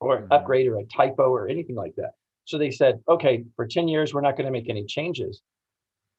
or 0.00 0.18
mm-hmm. 0.18 0.32
upgrade 0.32 0.66
or 0.66 0.78
a 0.78 0.84
typo 0.84 1.30
or 1.30 1.48
anything 1.48 1.74
like 1.74 1.94
that. 1.96 2.12
So 2.44 2.58
they 2.58 2.70
said, 2.70 3.00
okay, 3.08 3.44
for 3.56 3.66
10 3.66 3.88
years, 3.88 4.14
we're 4.14 4.20
not 4.20 4.36
going 4.36 4.46
to 4.46 4.52
make 4.52 4.68
any 4.68 4.84
changes. 4.84 5.42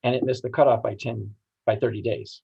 And 0.04 0.16
it 0.16 0.24
missed 0.24 0.44
the 0.44 0.50
cutoff 0.50 0.84
by 0.84 0.96
10, 0.96 1.32
by 1.66 1.76
30 1.78 2.02
days. 2.02 2.42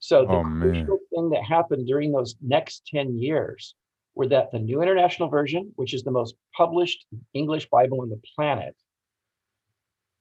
So 0.00 0.24
the 0.24 0.32
oh, 0.32 0.42
crucial 0.42 0.98
thing 1.14 1.30
that 1.30 1.44
happened 1.44 1.86
during 1.86 2.10
those 2.10 2.34
next 2.40 2.86
10 2.92 3.18
years 3.18 3.74
were 4.14 4.28
that 4.28 4.52
the 4.52 4.58
New 4.58 4.82
International 4.82 5.28
Version, 5.28 5.72
which 5.76 5.94
is 5.94 6.02
the 6.02 6.10
most 6.10 6.34
published 6.56 7.06
English 7.34 7.68
Bible 7.70 8.00
on 8.02 8.10
the 8.10 8.20
planet, 8.36 8.76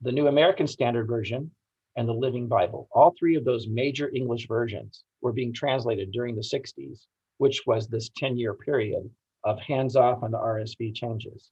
the 0.02 0.12
New 0.12 0.28
American 0.28 0.68
Standard 0.68 1.08
Version, 1.08 1.52
and 1.98 2.08
the 2.08 2.14
Living 2.14 2.48
Bible, 2.48 2.88
all 2.92 3.14
three 3.20 3.36
of 3.36 3.44
those 3.44 3.68
major 3.68 4.10
English 4.16 4.48
versions 4.48 5.04
were 5.22 5.34
being 5.34 5.54
translated 5.54 6.12
during 6.12 6.36
the 6.36 6.42
60s 6.42 7.06
which 7.42 7.66
was 7.66 7.88
this 7.88 8.12
10 8.18 8.38
year 8.38 8.54
period 8.54 9.10
of 9.44 9.60
hands 9.60 9.96
off 9.96 10.22
on 10.22 10.30
the 10.30 10.38
RSV 10.38 10.94
changes. 10.94 11.50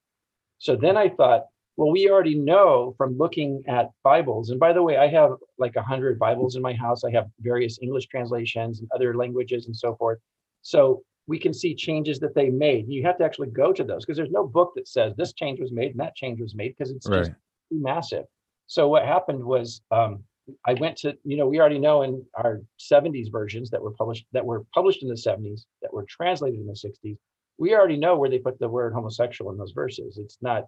So 0.60 0.76
then 0.76 0.96
I 0.96 1.10
thought, 1.10 1.46
well, 1.78 1.90
we 1.90 2.12
already 2.12 2.36
know 2.36 2.94
from 2.96 3.18
looking 3.18 3.64
at 3.68 3.90
Bibles, 4.04 4.52
and 4.52 4.60
by 4.60 4.72
the 4.72 4.84
way, 4.84 4.98
I 4.98 5.08
have 5.08 5.32
like 5.58 5.76
100 5.76 6.20
Bibles 6.20 6.56
in 6.56 6.62
my 6.62 6.74
house. 6.74 7.04
I 7.04 7.10
have 7.14 7.26
various 7.40 7.80
English 7.82 8.06
translations 8.06 8.82
and 8.82 8.90
other 8.94 9.16
languages 9.16 9.66
and 9.66 9.76
so 9.76 9.96
forth. 9.96 10.20
So 10.62 11.02
we 11.30 11.38
can 11.38 11.54
see 11.54 11.76
changes 11.76 12.20
that 12.20 12.34
they 12.34 12.50
made. 12.50 12.90
You 12.90 13.04
have 13.04 13.20
to 13.20 13.24
actually 13.24 13.50
go 13.52 13.72
to 13.72 13.84
those 13.84 14.04
because 14.04 14.18
there's 14.18 14.32
no 14.32 14.48
book 14.48 14.74
that 14.76 14.88
says 14.88 15.14
this 15.16 15.32
change 15.34 15.60
was 15.60 15.72
made 15.72 15.92
and 15.92 16.00
that 16.00 16.16
change 16.16 16.42
was 16.42 16.56
made 16.56 16.76
because 16.76 16.92
it's 16.92 17.08
right. 17.08 17.20
just 17.20 17.32
massive. 17.70 18.26
So 18.66 18.88
what 18.88 19.06
happened 19.06 19.44
was 19.44 19.82
um, 19.92 20.24
I 20.66 20.74
went 20.74 20.98
to, 20.98 21.16
you 21.24 21.38
know, 21.38 21.48
we 21.48 21.60
already 21.60 21.78
know 21.78 22.02
in 22.02 22.26
our 22.34 22.64
70s 22.80 23.32
versions 23.32 23.70
that 23.70 23.82
were 23.82 23.92
published 23.92 24.26
that 24.34 24.44
were 24.44 24.66
published 24.74 25.04
in 25.04 25.10
the 25.10 25.14
70s, 25.14 25.66
that 25.84 25.94
were 25.94 26.06
translated 26.10 26.60
in 26.60 26.66
the 26.66 26.74
60s, 26.74 27.18
we 27.60 27.76
already 27.76 27.98
know 27.98 28.18
where 28.18 28.30
they 28.30 28.40
put 28.40 28.58
the 28.58 28.68
word 28.68 28.94
homosexual 28.94 29.52
in 29.52 29.58
those 29.58 29.74
verses. 29.74 30.18
It's 30.18 30.40
not, 30.42 30.64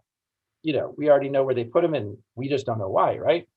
you 0.62 0.74
know, 0.74 0.94
we 0.96 1.10
already 1.10 1.30
know 1.30 1.44
where 1.44 1.56
they 1.56 1.64
put 1.64 1.82
them 1.82 1.96
and 1.96 2.16
we 2.36 2.48
just 2.48 2.68
don't 2.68 2.78
know 2.78 2.90
why, 2.90 3.18
right? 3.18 3.48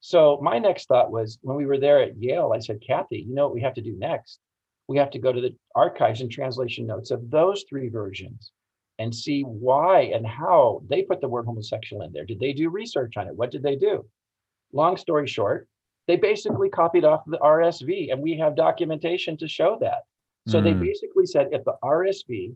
So 0.00 0.40
my 0.42 0.58
next 0.58 0.86
thought 0.86 1.12
was 1.12 1.38
when 1.42 1.56
we 1.56 1.66
were 1.66 1.78
there 1.78 2.02
at 2.02 2.20
Yale, 2.20 2.52
I 2.52 2.58
said, 2.58 2.82
Kathy, 2.84 3.24
you 3.28 3.34
know 3.36 3.44
what 3.44 3.54
we 3.54 3.60
have 3.60 3.74
to 3.74 3.82
do 3.82 3.96
next? 3.96 4.40
We 4.90 4.98
have 4.98 5.10
to 5.12 5.18
go 5.18 5.32
to 5.32 5.40
the 5.40 5.54
archives 5.74 6.20
and 6.20 6.30
translation 6.30 6.86
notes 6.86 7.10
of 7.10 7.30
those 7.30 7.64
three 7.68 7.88
versions 7.88 8.52
and 8.98 9.14
see 9.14 9.42
why 9.42 10.10
and 10.14 10.26
how 10.26 10.82
they 10.88 11.02
put 11.02 11.20
the 11.20 11.28
word 11.28 11.46
homosexual 11.46 12.02
in 12.02 12.12
there. 12.12 12.26
Did 12.26 12.40
they 12.40 12.52
do 12.52 12.68
research 12.68 13.16
on 13.16 13.28
it? 13.28 13.36
What 13.36 13.52
did 13.52 13.62
they 13.62 13.76
do? 13.76 14.04
long 14.72 14.96
story 14.96 15.26
short, 15.26 15.68
they 16.06 16.16
basically 16.16 16.68
copied 16.68 17.04
off 17.04 17.22
the 17.26 17.38
RSV, 17.38 18.12
and 18.12 18.20
we 18.20 18.36
have 18.38 18.56
documentation 18.56 19.36
to 19.38 19.48
show 19.48 19.78
that. 19.80 20.02
So 20.48 20.60
mm. 20.60 20.64
they 20.64 20.72
hmm. 20.72 20.82
basically 20.82 21.26
said 21.26 21.48
if 21.52 21.64
the 21.64 21.76
RSV 21.84 22.54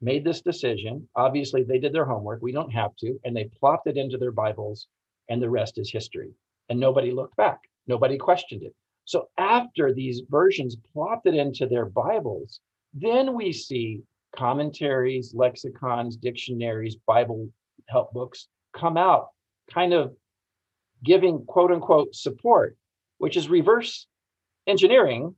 made 0.00 0.24
this 0.24 0.40
decision, 0.40 1.08
obviously 1.14 1.62
they 1.62 1.78
did 1.78 1.92
their 1.92 2.04
homework, 2.04 2.42
we 2.42 2.52
don't 2.52 2.72
have 2.72 2.96
to, 2.96 3.18
and 3.24 3.36
they 3.36 3.50
plopped 3.60 3.86
it 3.86 3.96
into 3.96 4.18
their 4.18 4.32
Bibles, 4.32 4.86
and 5.28 5.40
the 5.40 5.50
rest 5.50 5.78
is 5.78 5.90
history. 5.90 6.30
And 6.68 6.80
nobody 6.80 7.12
looked 7.12 7.36
back, 7.36 7.60
nobody 7.86 8.16
questioned 8.16 8.62
it. 8.62 8.74
So 9.06 9.28
after 9.38 9.94
these 9.94 10.22
versions 10.28 10.76
plopped 10.92 11.26
it 11.26 11.34
into 11.34 11.66
their 11.66 11.86
Bibles, 11.86 12.60
then 12.92 13.34
we 13.34 13.52
see 13.52 14.02
commentaries, 14.36 15.32
lexicons, 15.34 16.16
dictionaries, 16.16 16.96
Bible 17.06 17.48
help 17.88 18.12
books 18.12 18.48
come 18.74 18.96
out 18.96 19.28
kind 19.72 19.92
of 19.92 20.14
giving 21.04 21.44
quote 21.46 21.70
unquote 21.70 22.14
support, 22.14 22.76
which 23.18 23.36
is 23.36 23.48
reverse 23.48 24.06
engineering 24.66 25.34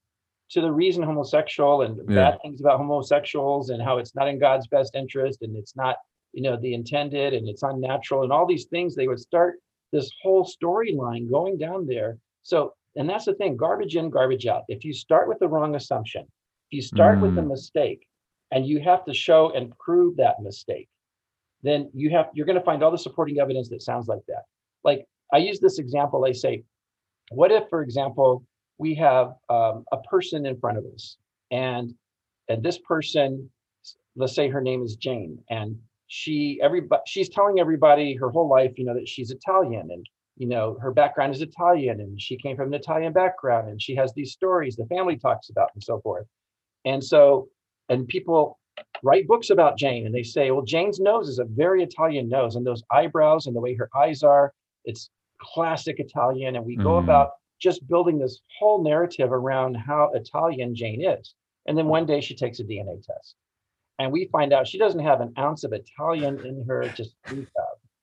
to 0.50 0.60
the 0.60 0.72
reason 0.72 1.02
homosexual 1.02 1.82
and 1.82 1.98
yeah. 2.08 2.30
bad 2.30 2.38
things 2.42 2.60
about 2.60 2.78
homosexuals 2.78 3.70
and 3.70 3.82
how 3.82 3.98
it's 3.98 4.14
not 4.14 4.28
in 4.28 4.38
God's 4.38 4.66
best 4.66 4.94
interest 4.94 5.42
and 5.42 5.56
it's 5.56 5.76
not, 5.76 5.96
you 6.32 6.42
know, 6.42 6.56
the 6.56 6.72
intended 6.72 7.34
and 7.34 7.48
it's 7.48 7.62
unnatural 7.62 8.22
and 8.22 8.32
all 8.32 8.46
these 8.46 8.64
things. 8.64 8.94
They 8.94 9.08
would 9.08 9.20
start 9.20 9.56
this 9.92 10.10
whole 10.22 10.44
storyline 10.44 11.30
going 11.30 11.58
down 11.58 11.86
there. 11.86 12.18
So, 12.42 12.72
and 12.98 13.08
that's 13.08 13.24
the 13.24 13.34
thing 13.34 13.56
garbage 13.56 13.94
in, 13.96 14.10
garbage 14.10 14.46
out. 14.46 14.64
If 14.68 14.84
you 14.84 14.92
start 14.92 15.28
with 15.28 15.38
the 15.38 15.48
wrong 15.48 15.76
assumption, 15.76 16.22
if 16.22 16.72
you 16.72 16.82
start 16.82 17.18
mm. 17.18 17.22
with 17.22 17.38
a 17.38 17.40
mm. 17.40 17.48
mistake 17.48 18.06
and 18.50 18.66
you 18.66 18.80
have 18.80 19.04
to 19.04 19.14
show 19.14 19.52
and 19.54 19.72
prove 19.78 20.16
that 20.16 20.40
mistake, 20.42 20.88
then 21.62 21.88
you 21.94 22.10
have 22.10 22.26
you're 22.34 22.44
going 22.44 22.58
to 22.58 22.64
find 22.64 22.82
all 22.82 22.90
the 22.90 22.98
supporting 22.98 23.38
evidence 23.38 23.68
that 23.68 23.82
sounds 23.82 24.08
like 24.08 24.22
that. 24.26 24.42
Like 24.82 25.06
I 25.32 25.38
use 25.38 25.60
this 25.60 25.78
example. 25.78 26.24
I 26.24 26.32
say, 26.32 26.64
what 27.30 27.52
if, 27.52 27.68
for 27.70 27.82
example, 27.82 28.44
we 28.78 28.94
have 28.96 29.34
um, 29.48 29.84
a 29.92 29.98
person 30.10 30.44
in 30.44 30.58
front 30.58 30.78
of 30.78 30.84
us, 30.92 31.16
and 31.52 31.94
and 32.48 32.62
this 32.64 32.78
person, 32.78 33.48
let's 34.16 34.34
say 34.34 34.48
her 34.48 34.60
name 34.60 34.82
is 34.82 34.96
Jane, 34.96 35.38
and 35.50 35.78
she 36.08 36.58
everybody 36.62 37.02
she's 37.06 37.28
telling 37.28 37.60
everybody 37.60 38.14
her 38.14 38.28
whole 38.30 38.48
life, 38.48 38.72
you 38.76 38.84
know, 38.84 38.94
that 38.94 39.08
she's 39.08 39.30
Italian, 39.30 39.88
and 39.92 40.04
you 40.38 40.46
know 40.46 40.78
her 40.80 40.92
background 40.92 41.34
is 41.34 41.42
Italian, 41.42 42.00
and 42.00 42.20
she 42.20 42.36
came 42.36 42.56
from 42.56 42.68
an 42.68 42.74
Italian 42.74 43.12
background, 43.12 43.68
and 43.68 43.82
she 43.82 43.94
has 43.96 44.12
these 44.14 44.32
stories 44.32 44.76
the 44.76 44.86
family 44.86 45.16
talks 45.16 45.50
about, 45.50 45.70
and 45.74 45.82
so 45.82 46.00
forth. 46.00 46.26
And 46.84 47.02
so, 47.02 47.48
and 47.88 48.06
people 48.06 48.58
write 49.02 49.26
books 49.26 49.50
about 49.50 49.76
Jane, 49.76 50.06
and 50.06 50.14
they 50.14 50.22
say, 50.22 50.50
well, 50.50 50.64
Jane's 50.64 51.00
nose 51.00 51.28
is 51.28 51.38
a 51.38 51.44
very 51.44 51.82
Italian 51.82 52.28
nose, 52.28 52.54
and 52.54 52.66
those 52.66 52.82
eyebrows 52.92 53.46
and 53.46 53.54
the 53.54 53.60
way 53.60 53.74
her 53.74 53.90
eyes 53.96 54.22
are, 54.22 54.52
it's 54.84 55.10
classic 55.40 55.98
Italian, 55.98 56.56
and 56.56 56.64
we 56.64 56.76
mm. 56.76 56.82
go 56.82 56.96
about 56.96 57.32
just 57.60 57.86
building 57.88 58.18
this 58.18 58.40
whole 58.58 58.82
narrative 58.82 59.32
around 59.32 59.74
how 59.74 60.10
Italian 60.14 60.74
Jane 60.74 61.04
is. 61.04 61.34
And 61.66 61.76
then 61.76 61.86
one 61.86 62.06
day 62.06 62.20
she 62.20 62.36
takes 62.36 62.60
a 62.60 62.64
DNA 62.64 63.04
test, 63.04 63.34
and 63.98 64.12
we 64.12 64.28
find 64.30 64.52
out 64.52 64.68
she 64.68 64.78
doesn't 64.78 65.00
have 65.00 65.20
an 65.20 65.32
ounce 65.38 65.64
of 65.64 65.72
Italian 65.72 66.38
in 66.46 66.64
her 66.66 66.88
just 66.96 67.14
of. 67.28 67.42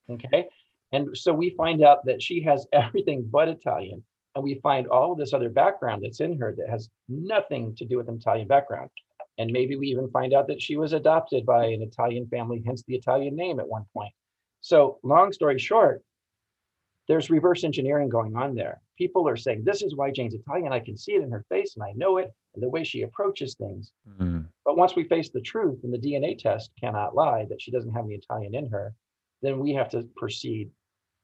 Okay, 0.08 0.46
and 0.92 1.16
so 1.16 1.32
we 1.32 1.50
find 1.50 1.82
out 1.82 2.04
that 2.04 2.22
she 2.22 2.42
has 2.42 2.66
everything 2.72 3.28
but 3.30 3.48
Italian, 3.48 4.02
and 4.34 4.44
we 4.44 4.60
find 4.62 4.86
all 4.86 5.12
of 5.12 5.18
this 5.18 5.32
other 5.32 5.48
background 5.48 6.02
that's 6.04 6.20
in 6.20 6.38
her 6.38 6.54
that 6.56 6.68
has 6.68 6.88
nothing 7.08 7.74
to 7.76 7.84
do 7.84 7.96
with 7.96 8.08
an 8.08 8.16
Italian 8.16 8.46
background. 8.46 8.90
And 9.38 9.52
maybe 9.52 9.76
we 9.76 9.88
even 9.88 10.08
find 10.10 10.32
out 10.32 10.46
that 10.48 10.62
she 10.62 10.76
was 10.76 10.94
adopted 10.94 11.44
by 11.44 11.66
an 11.66 11.82
Italian 11.82 12.26
family, 12.28 12.62
hence 12.64 12.82
the 12.86 12.94
Italian 12.94 13.36
name 13.36 13.60
at 13.60 13.68
one 13.68 13.84
point. 13.92 14.12
So, 14.62 14.98
long 15.02 15.32
story 15.32 15.58
short, 15.58 16.02
there's 17.08 17.30
reverse 17.30 17.62
engineering 17.64 18.08
going 18.08 18.36
on 18.36 18.54
there. 18.54 18.80
people 18.98 19.28
are 19.28 19.36
saying, 19.36 19.62
this 19.62 19.82
is 19.82 19.94
why 19.94 20.10
Jane's 20.10 20.34
Italian. 20.34 20.72
I 20.72 20.80
can 20.80 20.96
see 20.96 21.12
it 21.12 21.22
in 21.22 21.30
her 21.30 21.44
face 21.50 21.74
and 21.76 21.84
I 21.84 21.92
know 21.92 22.16
it 22.16 22.32
and 22.54 22.62
the 22.62 22.68
way 22.68 22.82
she 22.82 23.02
approaches 23.02 23.54
things. 23.54 23.92
Mm. 24.18 24.46
But 24.64 24.76
once 24.76 24.96
we 24.96 25.04
face 25.04 25.28
the 25.28 25.40
truth 25.40 25.80
and 25.84 25.92
the 25.92 25.98
DNA 25.98 26.38
test 26.38 26.70
cannot 26.80 27.14
lie 27.14 27.44
that 27.50 27.60
she 27.60 27.70
doesn't 27.70 27.92
have 27.92 28.06
any 28.06 28.14
Italian 28.14 28.54
in 28.54 28.68
her, 28.70 28.94
then 29.42 29.58
we 29.58 29.74
have 29.74 29.90
to 29.90 30.08
proceed 30.16 30.70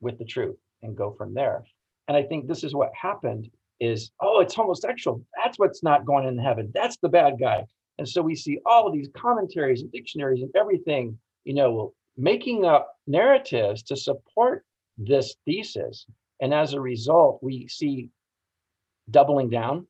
with 0.03 0.19
the 0.19 0.25
truth 0.25 0.57
and 0.83 0.97
go 0.97 1.13
from 1.13 1.33
there. 1.33 1.65
And 2.09 2.17
I 2.17 2.23
think 2.23 2.47
this 2.47 2.65
is 2.65 2.75
what 2.75 2.91
happened 3.01 3.49
is, 3.81 4.13
oh, 4.21 4.41
it's 4.41 4.55
homosexual. 4.55 5.25
That's 5.43 5.59
what's 5.59 5.83
not 5.83 6.05
going 6.05 6.27
in 6.27 6.39
heaven. 6.39 6.71
That's 6.75 6.99
the 6.99 7.09
bad 7.09 7.35
guy. 7.41 7.65
And 7.99 8.09
so 8.09 8.23
we 8.23 8.35
see 8.35 8.59
all 8.67 8.87
of 8.87 8.93
these 8.93 9.09
commentaries 9.17 9.83
and 9.83 9.93
dictionaries 9.93 10.43
and 10.43 10.51
everything, 10.57 11.19
you 11.45 11.55
know, 11.55 11.95
making 12.17 12.65
up 12.65 12.97
narratives 13.07 13.83
to 13.85 13.97
support 13.97 14.65
this 14.99 15.37
thesis. 15.45 16.07
And 16.41 16.53
as 16.53 16.75
a 16.75 16.81
result, 16.81 17.39
we 17.43 17.69
see 17.69 18.11
doubling 19.11 19.51
down 19.51 19.87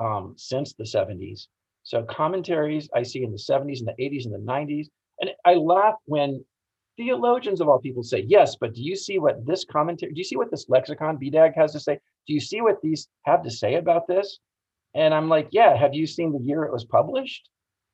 um, 0.00 0.34
since 0.36 0.74
the 0.74 0.84
70s. 0.84 1.46
So 1.82 2.02
commentaries 2.02 2.88
I 2.94 3.02
see 3.02 3.22
in 3.22 3.30
the 3.30 3.38
70s 3.38 3.78
and 3.78 3.88
the 3.88 4.02
80s 4.02 4.24
and 4.24 4.34
the 4.34 4.52
90s. 4.52 4.86
And 5.20 5.30
I 5.44 5.54
laugh 5.54 5.94
when 6.06 6.44
theologians 6.96 7.60
of 7.60 7.68
all 7.68 7.78
people 7.78 8.02
say, 8.02 8.24
yes, 8.26 8.56
but 8.60 8.74
do 8.74 8.82
you 8.82 8.96
see 8.96 9.18
what 9.18 9.44
this 9.46 9.64
commentary, 9.64 10.12
do 10.12 10.18
you 10.18 10.24
see 10.24 10.36
what 10.36 10.50
this 10.50 10.66
lexicon 10.68 11.18
BDAG 11.18 11.54
has 11.54 11.72
to 11.72 11.80
say? 11.80 11.98
Do 12.26 12.34
you 12.34 12.40
see 12.40 12.60
what 12.60 12.80
these 12.82 13.08
have 13.24 13.42
to 13.42 13.50
say 13.50 13.74
about 13.74 14.06
this? 14.06 14.38
And 14.94 15.12
I'm 15.12 15.28
like, 15.28 15.48
yeah, 15.50 15.76
have 15.76 15.94
you 15.94 16.06
seen 16.06 16.32
the 16.32 16.40
year 16.40 16.64
it 16.64 16.72
was 16.72 16.84
published? 16.84 17.48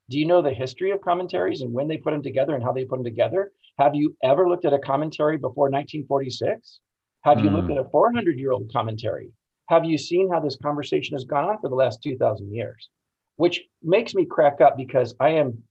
Do 0.09 0.19
you 0.19 0.27
know 0.27 0.43
the 0.43 0.55
history 0.55 0.91
of 0.91 1.01
commentaries 1.01 1.63
and 1.63 1.73
when 1.73 1.89
they 1.89 1.97
put 1.97 2.13
them 2.13 2.23
together 2.23 2.55
and 2.55 2.63
how 2.63 2.73
they 2.73 2.85
put 2.85 2.97
them 2.97 3.05
together? 3.05 3.53
Have 3.79 3.95
you 3.95 4.17
ever 4.23 4.49
looked 4.49 4.65
at 4.65 4.73
a 4.73 4.79
commentary 4.79 5.37
before 5.37 5.71
1946? 5.71 6.81
Have 7.23 7.41
you 7.41 7.51
looked 7.51 7.67
hmm. 7.67 7.79
at 7.79 7.87
a 7.87 7.89
400 7.89 8.39
year 8.39 8.53
old 8.53 8.71
commentary? 8.73 9.31
Have 9.69 9.85
you 9.85 9.97
seen 9.97 10.31
how 10.31 10.41
this 10.41 10.59
conversation 10.63 11.15
has 11.15 11.25
gone 11.25 11.45
on 11.45 11.59
for 11.61 11.69
the 11.69 11.75
last 11.75 12.03
2000 12.03 12.53
years? 12.53 12.89
Which 13.37 13.63
makes 13.83 14.15
me 14.15 14.27
crack 14.27 14.61
up 14.61 14.77
because 14.77 15.15
I 15.19 15.31
am 15.31 15.63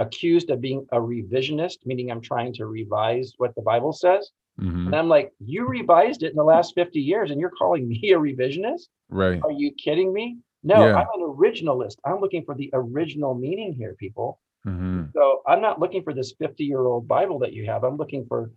accused 0.00 0.50
of 0.50 0.60
being 0.60 0.86
a 0.92 0.96
revisionist, 0.96 1.78
meaning 1.84 2.10
I'm 2.10 2.22
trying 2.22 2.52
to 2.54 2.66
revise 2.66 3.34
what 3.36 3.54
the 3.54 3.62
Bible 3.62 3.92
says. 3.92 4.30
Mm-hmm. 4.58 4.86
And 4.86 4.96
I'm 4.96 5.08
like, 5.08 5.32
you 5.38 5.66
revised 5.66 6.22
it 6.22 6.30
in 6.30 6.36
the 6.36 6.44
last 6.44 6.74
50 6.74 6.98
years 6.98 7.30
and 7.30 7.40
you're 7.40 7.50
calling 7.50 7.86
me 7.88 8.00
a 8.12 8.18
revisionist? 8.18 8.88
Right. 9.10 9.40
Are 9.44 9.52
you 9.52 9.72
kidding 9.72 10.12
me? 10.12 10.38
No, 10.62 10.86
yeah. 10.86 10.96
I'm 10.96 11.06
an 11.14 11.20
originalist. 11.20 11.96
I'm 12.04 12.20
looking 12.20 12.44
for 12.44 12.54
the 12.54 12.70
original 12.72 13.34
meaning 13.34 13.72
here, 13.72 13.94
people. 13.98 14.40
Mm-hmm. 14.66 15.04
So 15.14 15.42
I'm 15.46 15.60
not 15.60 15.78
looking 15.78 16.02
for 16.02 16.12
this 16.12 16.34
50 16.38 16.64
year 16.64 16.80
old 16.80 17.06
Bible 17.06 17.38
that 17.40 17.52
you 17.52 17.66
have. 17.66 17.84
I'm 17.84 17.96
looking 17.96 18.26
for 18.26 18.50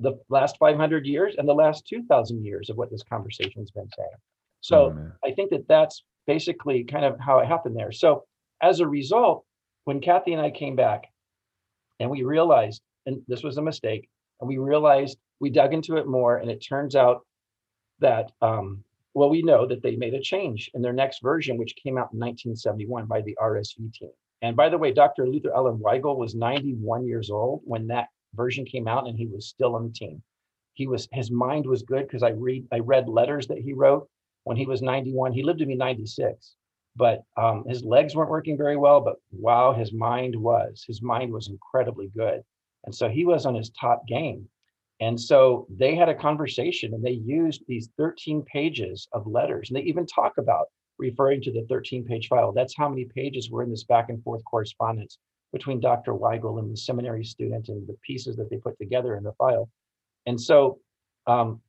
the 0.00 0.12
last 0.28 0.56
500 0.58 1.06
years 1.06 1.34
and 1.38 1.48
the 1.48 1.54
last 1.54 1.86
2000 1.88 2.44
years 2.44 2.70
of 2.70 2.76
what 2.76 2.90
this 2.90 3.02
conversation's 3.02 3.70
been 3.70 3.88
saying. 3.96 4.08
So 4.60 4.96
oh, 4.96 5.12
I 5.24 5.32
think 5.32 5.50
that 5.50 5.66
that's 5.68 6.04
basically 6.26 6.84
kind 6.84 7.04
of 7.04 7.18
how 7.18 7.38
it 7.38 7.46
happened 7.46 7.76
there. 7.76 7.90
So 7.90 8.24
as 8.62 8.80
a 8.80 8.86
result, 8.86 9.44
when 9.88 10.02
Kathy 10.02 10.34
and 10.34 10.42
I 10.42 10.50
came 10.50 10.76
back 10.76 11.04
and 11.98 12.10
we 12.10 12.22
realized, 12.22 12.82
and 13.06 13.22
this 13.26 13.42
was 13.42 13.56
a 13.56 13.62
mistake, 13.62 14.06
and 14.38 14.46
we 14.46 14.58
realized 14.58 15.16
we 15.40 15.48
dug 15.48 15.72
into 15.72 15.96
it 15.96 16.06
more, 16.06 16.36
and 16.36 16.50
it 16.50 16.58
turns 16.58 16.94
out 16.94 17.24
that, 18.00 18.30
um, 18.42 18.84
well, 19.14 19.30
we 19.30 19.40
know 19.40 19.66
that 19.66 19.82
they 19.82 19.96
made 19.96 20.12
a 20.12 20.20
change 20.20 20.70
in 20.74 20.82
their 20.82 20.92
next 20.92 21.22
version, 21.22 21.56
which 21.56 21.74
came 21.82 21.96
out 21.96 22.12
in 22.12 22.18
1971 22.18 23.06
by 23.06 23.22
the 23.22 23.34
RSV 23.40 23.94
team. 23.94 24.10
And 24.42 24.54
by 24.54 24.68
the 24.68 24.76
way, 24.76 24.92
Dr. 24.92 25.26
Luther 25.26 25.54
Allan 25.56 25.78
Weigle 25.78 26.18
was 26.18 26.34
91 26.34 27.06
years 27.06 27.30
old 27.30 27.62
when 27.64 27.86
that 27.86 28.08
version 28.34 28.66
came 28.66 28.86
out, 28.86 29.08
and 29.08 29.16
he 29.16 29.26
was 29.26 29.48
still 29.48 29.74
on 29.74 29.86
the 29.86 29.94
team. 29.94 30.22
He 30.74 30.86
was 30.86 31.08
his 31.12 31.30
mind 31.30 31.64
was 31.64 31.80
good 31.80 32.02
because 32.02 32.22
I 32.22 32.32
read 32.32 32.66
I 32.70 32.80
read 32.80 33.08
letters 33.08 33.46
that 33.46 33.62
he 33.62 33.72
wrote 33.72 34.06
when 34.44 34.58
he 34.58 34.66
was 34.66 34.82
91. 34.82 35.32
He 35.32 35.42
lived 35.42 35.60
to 35.60 35.66
be 35.66 35.76
96 35.76 36.56
but 36.98 37.22
um, 37.36 37.64
his 37.66 37.84
legs 37.84 38.14
weren't 38.14 38.30
working 38.30 38.58
very 38.58 38.76
well. 38.76 39.00
But 39.00 39.16
wow, 39.30 39.72
his 39.72 39.92
mind 39.92 40.34
was. 40.34 40.84
His 40.86 41.00
mind 41.00 41.32
was 41.32 41.48
incredibly 41.48 42.08
good, 42.08 42.42
and 42.84 42.94
so 42.94 43.08
he 43.08 43.24
was 43.24 43.46
on 43.46 43.54
his 43.54 43.70
top 43.70 44.06
game. 44.06 44.48
And 45.00 45.18
so 45.18 45.66
they 45.70 45.94
had 45.94 46.08
a 46.08 46.14
conversation, 46.14 46.92
and 46.92 47.04
they 47.04 47.12
used 47.12 47.62
these 47.68 47.88
13 47.96 48.42
pages 48.42 49.06
of 49.12 49.28
letters, 49.28 49.70
and 49.70 49.76
they 49.76 49.82
even 49.82 50.06
talk 50.06 50.38
about 50.38 50.66
referring 50.98 51.40
to 51.42 51.52
the 51.52 51.62
13-page 51.72 52.26
file. 52.26 52.50
That's 52.50 52.76
how 52.76 52.88
many 52.88 53.04
pages 53.04 53.48
were 53.48 53.62
in 53.62 53.70
this 53.70 53.84
back 53.84 54.08
and 54.08 54.20
forth 54.24 54.44
correspondence 54.44 55.18
between 55.52 55.78
Dr. 55.78 56.14
Weigle 56.14 56.58
and 56.58 56.72
the 56.72 56.76
seminary 56.76 57.22
student, 57.22 57.68
and 57.68 57.86
the 57.86 57.96
pieces 58.04 58.34
that 58.36 58.50
they 58.50 58.56
put 58.56 58.76
together 58.78 59.16
in 59.16 59.22
the 59.22 59.32
file. 59.34 59.70
And 60.26 60.38
so 60.40 60.80
um, 61.28 61.60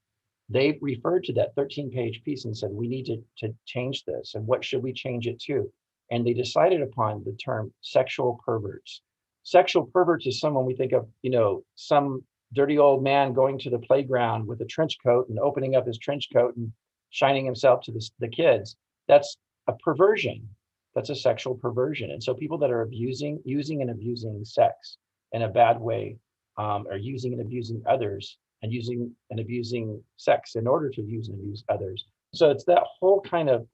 they 0.49 0.77
referred 0.81 1.23
to 1.25 1.33
that 1.33 1.53
13 1.55 1.91
page 1.91 2.21
piece 2.23 2.45
and 2.45 2.57
said, 2.57 2.71
we 2.71 2.87
need 2.87 3.05
to, 3.05 3.23
to 3.37 3.53
change 3.65 4.03
this. 4.05 4.33
And 4.33 4.47
what 4.47 4.65
should 4.65 4.81
we 4.81 4.93
change 4.93 5.27
it 5.27 5.39
to? 5.41 5.71
And 6.11 6.25
they 6.25 6.33
decided 6.33 6.81
upon 6.81 7.23
the 7.23 7.33
term 7.33 7.71
sexual 7.81 8.41
perverts. 8.43 9.01
Sexual 9.43 9.85
perverts 9.93 10.25
is 10.25 10.39
someone 10.39 10.65
we 10.65 10.75
think 10.75 10.91
of, 10.91 11.07
you 11.21 11.29
know, 11.29 11.63
some 11.75 12.23
dirty 12.53 12.79
old 12.79 13.03
man 13.03 13.31
going 13.33 13.59
to 13.59 13.69
the 13.69 13.77
playground 13.77 14.47
with 14.47 14.59
a 14.61 14.65
trench 14.65 14.97
coat 15.05 15.29
and 15.29 15.39
opening 15.39 15.75
up 15.75 15.85
his 15.85 15.99
trench 15.99 16.27
coat 16.33 16.55
and 16.57 16.71
shining 17.11 17.45
himself 17.45 17.81
to 17.83 17.91
the, 17.91 18.09
the 18.19 18.27
kids. 18.27 18.75
That's 19.07 19.37
a 19.67 19.73
perversion. 19.73 20.49
That's 20.95 21.11
a 21.11 21.15
sexual 21.15 21.53
perversion. 21.53 22.09
And 22.09 22.23
so 22.23 22.33
people 22.33 22.57
that 22.57 22.71
are 22.71 22.81
abusing, 22.81 23.39
using 23.45 23.81
and 23.81 23.91
abusing 23.91 24.43
sex 24.43 24.97
in 25.31 25.43
a 25.43 25.47
bad 25.47 25.79
way, 25.79 26.17
um, 26.57 26.87
are 26.91 26.97
using 26.97 27.33
and 27.33 27.41
abusing 27.41 27.83
others 27.87 28.37
and 28.61 28.71
using 28.71 29.11
and 29.29 29.39
abusing 29.39 30.01
sex 30.17 30.55
in 30.55 30.67
order 30.67 30.89
to 30.89 31.01
use 31.01 31.29
and 31.29 31.39
abuse 31.39 31.63
others. 31.69 32.05
So 32.33 32.49
it's 32.49 32.65
that 32.65 32.83
whole 32.99 33.21
kind 33.21 33.49
of 33.49 33.67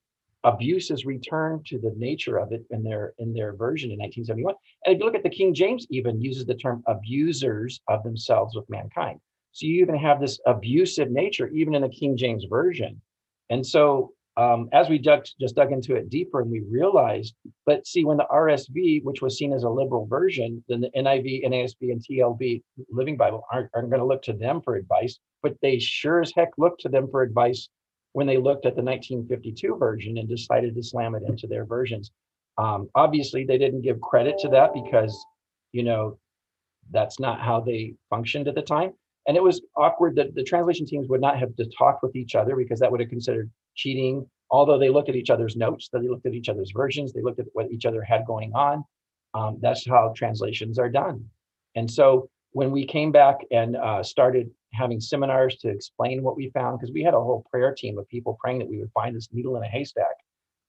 abuse 0.44 0.92
is 0.92 1.06
returned 1.06 1.66
to 1.66 1.80
the 1.80 1.94
nature 1.98 2.38
of 2.38 2.52
it 2.52 2.64
in 2.70 2.84
their 2.84 3.14
in 3.18 3.34
their 3.34 3.54
version 3.54 3.92
in 3.92 3.98
1971. 3.98 4.56
And 4.86 4.96
if 4.96 5.00
you 5.00 5.06
look 5.06 5.16
at 5.16 5.24
the 5.24 5.30
King 5.30 5.54
James, 5.54 5.88
even 5.90 6.22
uses 6.22 6.46
the 6.46 6.56
term 6.56 6.84
abusers 6.88 7.82
of 7.88 8.04
themselves 8.04 8.56
with 8.56 8.70
mankind. 8.70 9.20
So 9.52 9.66
you 9.66 9.82
even 9.82 9.96
have 9.96 10.20
this 10.20 10.40
abusive 10.46 11.12
nature 11.12 11.48
even 11.48 11.76
in 11.76 11.82
the 11.82 11.90
King 11.90 12.18
James 12.18 12.46
version. 12.46 13.02
And 13.50 13.66
so 13.66 14.14
um, 14.38 14.68
as 14.74 14.90
we 14.90 14.98
dug, 14.98 15.26
just 15.40 15.56
dug 15.56 15.72
into 15.72 15.96
it 15.96 16.10
deeper 16.10 16.42
and 16.42 16.52
we 16.52 16.62
realized, 16.70 17.36
but 17.66 17.88
see, 17.88 18.04
when 18.04 18.18
the 18.18 18.28
RSV, 18.32 19.04
which 19.04 19.22
was 19.22 19.38
seen 19.38 19.54
as 19.54 19.64
a 19.64 19.70
liberal 19.70 20.06
version, 20.08 20.64
then 20.68 20.82
the 20.82 20.90
NIV, 20.90 21.46
NASB, 21.46 21.92
and 21.92 22.02
TLB 22.04 22.62
Living 22.90 23.16
Bible 23.16 23.46
aren't, 23.52 23.70
aren't 23.74 23.90
going 23.90 24.02
to 24.02 24.06
look 24.06 24.22
to 24.24 24.34
them 24.34 24.62
for 24.62 24.76
advice, 24.76 25.20
but 25.42 25.56
they 25.62 25.80
sure 25.80 26.22
as 26.22 26.34
heck 26.36 26.50
looked 26.58 26.82
to 26.82 26.90
them 26.90 27.08
for 27.10 27.22
advice 27.22 27.70
when 28.12 28.28
they 28.28 28.38
looked 28.38 28.66
at 28.66 28.76
the 28.76 28.82
1952 28.82 29.78
version 29.78 30.18
and 30.18 30.28
decided 30.28 30.76
to 30.76 30.84
slam 30.84 31.16
it 31.16 31.24
into 31.28 31.48
their 31.48 31.66
versions. 31.66 32.12
Um, 32.58 32.90
obviously, 32.96 33.46
they 33.46 33.58
didn't 33.58 33.82
give 33.82 34.02
credit 34.02 34.38
to 34.40 34.50
that 34.50 34.74
because, 34.74 35.18
you 35.72 35.84
know, 35.84 36.18
that's 36.92 37.20
not 37.20 37.42
how 37.42 37.62
they 37.62 37.96
functioned 38.10 38.48
at 38.48 38.56
the 38.56 38.62
time. 38.62 38.94
And 39.28 39.36
it 39.36 39.44
was 39.44 39.62
awkward 39.76 40.16
that 40.16 40.36
the 40.36 40.44
translation 40.44 40.86
teams 40.86 41.08
would 41.10 41.22
not 41.22 41.40
have 41.40 41.56
to 41.56 41.66
talk 41.78 42.04
with 42.04 42.16
each 42.16 42.36
other 42.36 42.56
because 42.56 42.80
that 42.80 42.92
would 42.92 43.00
have 43.00 43.10
considered 43.10 43.50
cheating, 43.76 44.28
although 44.52 44.78
they 44.78 44.90
looked 44.90 45.10
at 45.10 45.16
each 45.16 45.30
other's 45.30 45.56
notes, 45.56 45.90
they 45.92 46.08
looked 46.08 46.26
at 46.26 46.34
each 46.34 46.50
other's 46.50 46.72
versions, 46.76 47.12
they 47.12 47.22
looked 47.22 47.40
at 47.40 47.48
what 47.54 47.72
each 47.72 47.86
other 47.86 48.04
had 48.04 48.26
going 48.26 48.54
on. 48.54 48.84
Um, 49.34 49.58
that's 49.62 49.86
how 49.86 50.14
translations 50.16 50.80
are 50.80 50.90
done. 50.90 51.26
And 51.76 51.90
so 51.90 52.30
when 52.52 52.72
we 52.72 52.86
came 52.86 53.12
back 53.12 53.40
and 53.52 53.76
uh, 53.76 54.02
started 54.02 54.50
having 54.74 55.02
seminars 55.02 55.58
to 55.58 55.70
explain 55.70 56.24
what 56.24 56.38
we 56.38 56.52
found, 56.52 56.80
because 56.80 56.94
we 56.94 57.04
had 57.04 57.14
a 57.14 57.20
whole 57.20 57.46
prayer 57.52 57.74
team 57.74 57.98
of 57.98 58.08
people 58.08 58.38
praying 58.40 58.60
that 58.60 58.70
we 58.70 58.78
would 58.80 58.92
find 58.94 59.16
this 59.16 59.28
needle 59.34 59.58
in 59.58 59.64
a 59.64 59.68
haystack. 59.68 60.16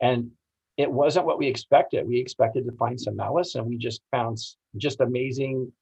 And 0.00 0.30
it 0.76 0.90
wasn't 0.90 1.26
what 1.26 1.38
we 1.38 1.46
expected. 1.46 2.06
We 2.06 2.18
expected 2.18 2.66
to 2.66 2.72
find 2.72 3.00
some 3.00 3.16
malice, 3.16 3.54
and 3.54 3.66
we 3.66 3.76
just 3.76 4.02
found 4.10 4.38
just 4.76 5.00
amazing, 5.00 5.72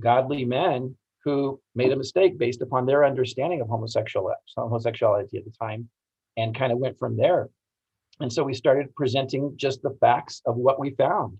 godly 0.00 0.44
men 0.44 0.94
who 1.28 1.60
made 1.74 1.92
a 1.92 1.96
mistake 1.96 2.38
based 2.38 2.62
upon 2.62 2.86
their 2.86 3.04
understanding 3.04 3.60
of 3.60 3.68
homosexual 3.68 4.32
homosexuality 4.56 5.36
at 5.36 5.44
the 5.44 5.50
time 5.50 5.88
and 6.38 6.56
kind 6.56 6.72
of 6.72 6.78
went 6.78 6.98
from 6.98 7.16
there. 7.16 7.50
And 8.20 8.32
so 8.32 8.42
we 8.42 8.54
started 8.54 8.94
presenting 8.94 9.52
just 9.56 9.82
the 9.82 9.96
facts 10.00 10.40
of 10.46 10.56
what 10.56 10.80
we 10.80 10.90
found. 10.90 11.36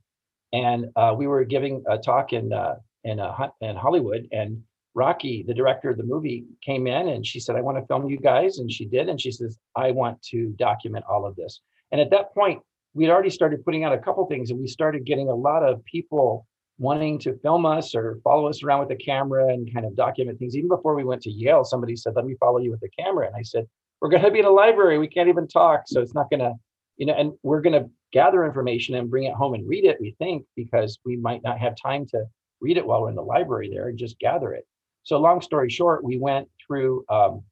And 0.52 0.86
uh, 0.94 1.14
we 1.16 1.26
were 1.26 1.44
giving 1.44 1.82
a 1.88 1.96
talk 1.96 2.32
in 2.32 2.52
uh, 2.52 2.76
in 3.04 3.18
uh, 3.18 3.48
in 3.60 3.76
Hollywood, 3.76 4.28
and 4.32 4.62
Rocky, 4.94 5.44
the 5.46 5.54
director 5.54 5.88
of 5.90 5.96
the 5.96 6.10
movie, 6.14 6.44
came 6.62 6.86
in 6.86 7.08
and 7.08 7.26
she 7.26 7.40
said, 7.40 7.56
"I 7.56 7.62
want 7.62 7.78
to 7.78 7.86
film 7.86 8.08
you 8.08 8.18
guys," 8.18 8.58
and 8.58 8.70
she 8.70 8.86
did. 8.86 9.08
And 9.08 9.20
she 9.20 9.30
says, 9.30 9.58
"I 9.74 9.90
want 9.90 10.20
to 10.30 10.54
document 10.58 11.04
all 11.10 11.26
of 11.26 11.36
this." 11.36 11.60
And 11.92 12.00
at 12.00 12.10
that 12.10 12.34
point, 12.34 12.60
we'd 12.94 13.10
already 13.10 13.30
started 13.30 13.64
putting 13.64 13.84
out 13.84 13.92
a 13.94 14.04
couple 14.06 14.24
things, 14.26 14.50
and 14.50 14.60
we 14.60 14.68
started 14.68 15.04
getting 15.04 15.28
a 15.28 15.34
lot 15.34 15.62
of 15.62 15.84
people 15.84 16.46
wanting 16.78 17.18
to 17.18 17.38
film 17.38 17.66
us 17.66 17.94
or 17.94 18.18
follow 18.22 18.48
us 18.48 18.62
around 18.62 18.80
with 18.80 18.90
a 18.90 18.96
camera 18.96 19.48
and 19.52 19.72
kind 19.72 19.84
of 19.84 19.96
document 19.96 20.38
things. 20.38 20.56
Even 20.56 20.68
before 20.68 20.94
we 20.94 21.04
went 21.04 21.22
to 21.22 21.30
Yale, 21.30 21.64
somebody 21.64 21.96
said, 21.96 22.14
"Let 22.14 22.24
me 22.24 22.36
follow 22.38 22.58
you 22.58 22.70
with 22.70 22.80
the 22.80 22.90
camera," 22.90 23.26
and 23.26 23.36
I 23.36 23.42
said, 23.42 23.66
we're 24.00 24.10
going 24.10 24.22
to 24.22 24.30
be 24.30 24.38
in 24.38 24.44
a 24.44 24.50
library. 24.50 24.98
We 24.98 25.08
can't 25.08 25.28
even 25.28 25.48
talk. 25.48 25.82
So 25.86 26.00
it's 26.00 26.14
not 26.14 26.30
going 26.30 26.40
to, 26.40 26.52
you 26.96 27.06
know, 27.06 27.14
and 27.14 27.32
we're 27.42 27.60
going 27.60 27.80
to 27.82 27.90
gather 28.12 28.44
information 28.44 28.94
and 28.94 29.10
bring 29.10 29.24
it 29.24 29.34
home 29.34 29.54
and 29.54 29.68
read 29.68 29.84
it, 29.84 30.00
we 30.00 30.14
think, 30.18 30.44
because 30.56 30.98
we 31.04 31.16
might 31.16 31.42
not 31.42 31.58
have 31.58 31.74
time 31.80 32.06
to 32.06 32.24
read 32.60 32.76
it 32.76 32.86
while 32.86 33.02
we're 33.02 33.10
in 33.10 33.14
the 33.14 33.22
library 33.22 33.70
there 33.72 33.88
and 33.88 33.98
just 33.98 34.18
gather 34.18 34.52
it. 34.52 34.66
So 35.02 35.18
long 35.18 35.40
story 35.40 35.70
short, 35.70 36.04
we 36.04 36.18
went 36.18 36.48
through 36.66 37.04
um, 37.08 37.42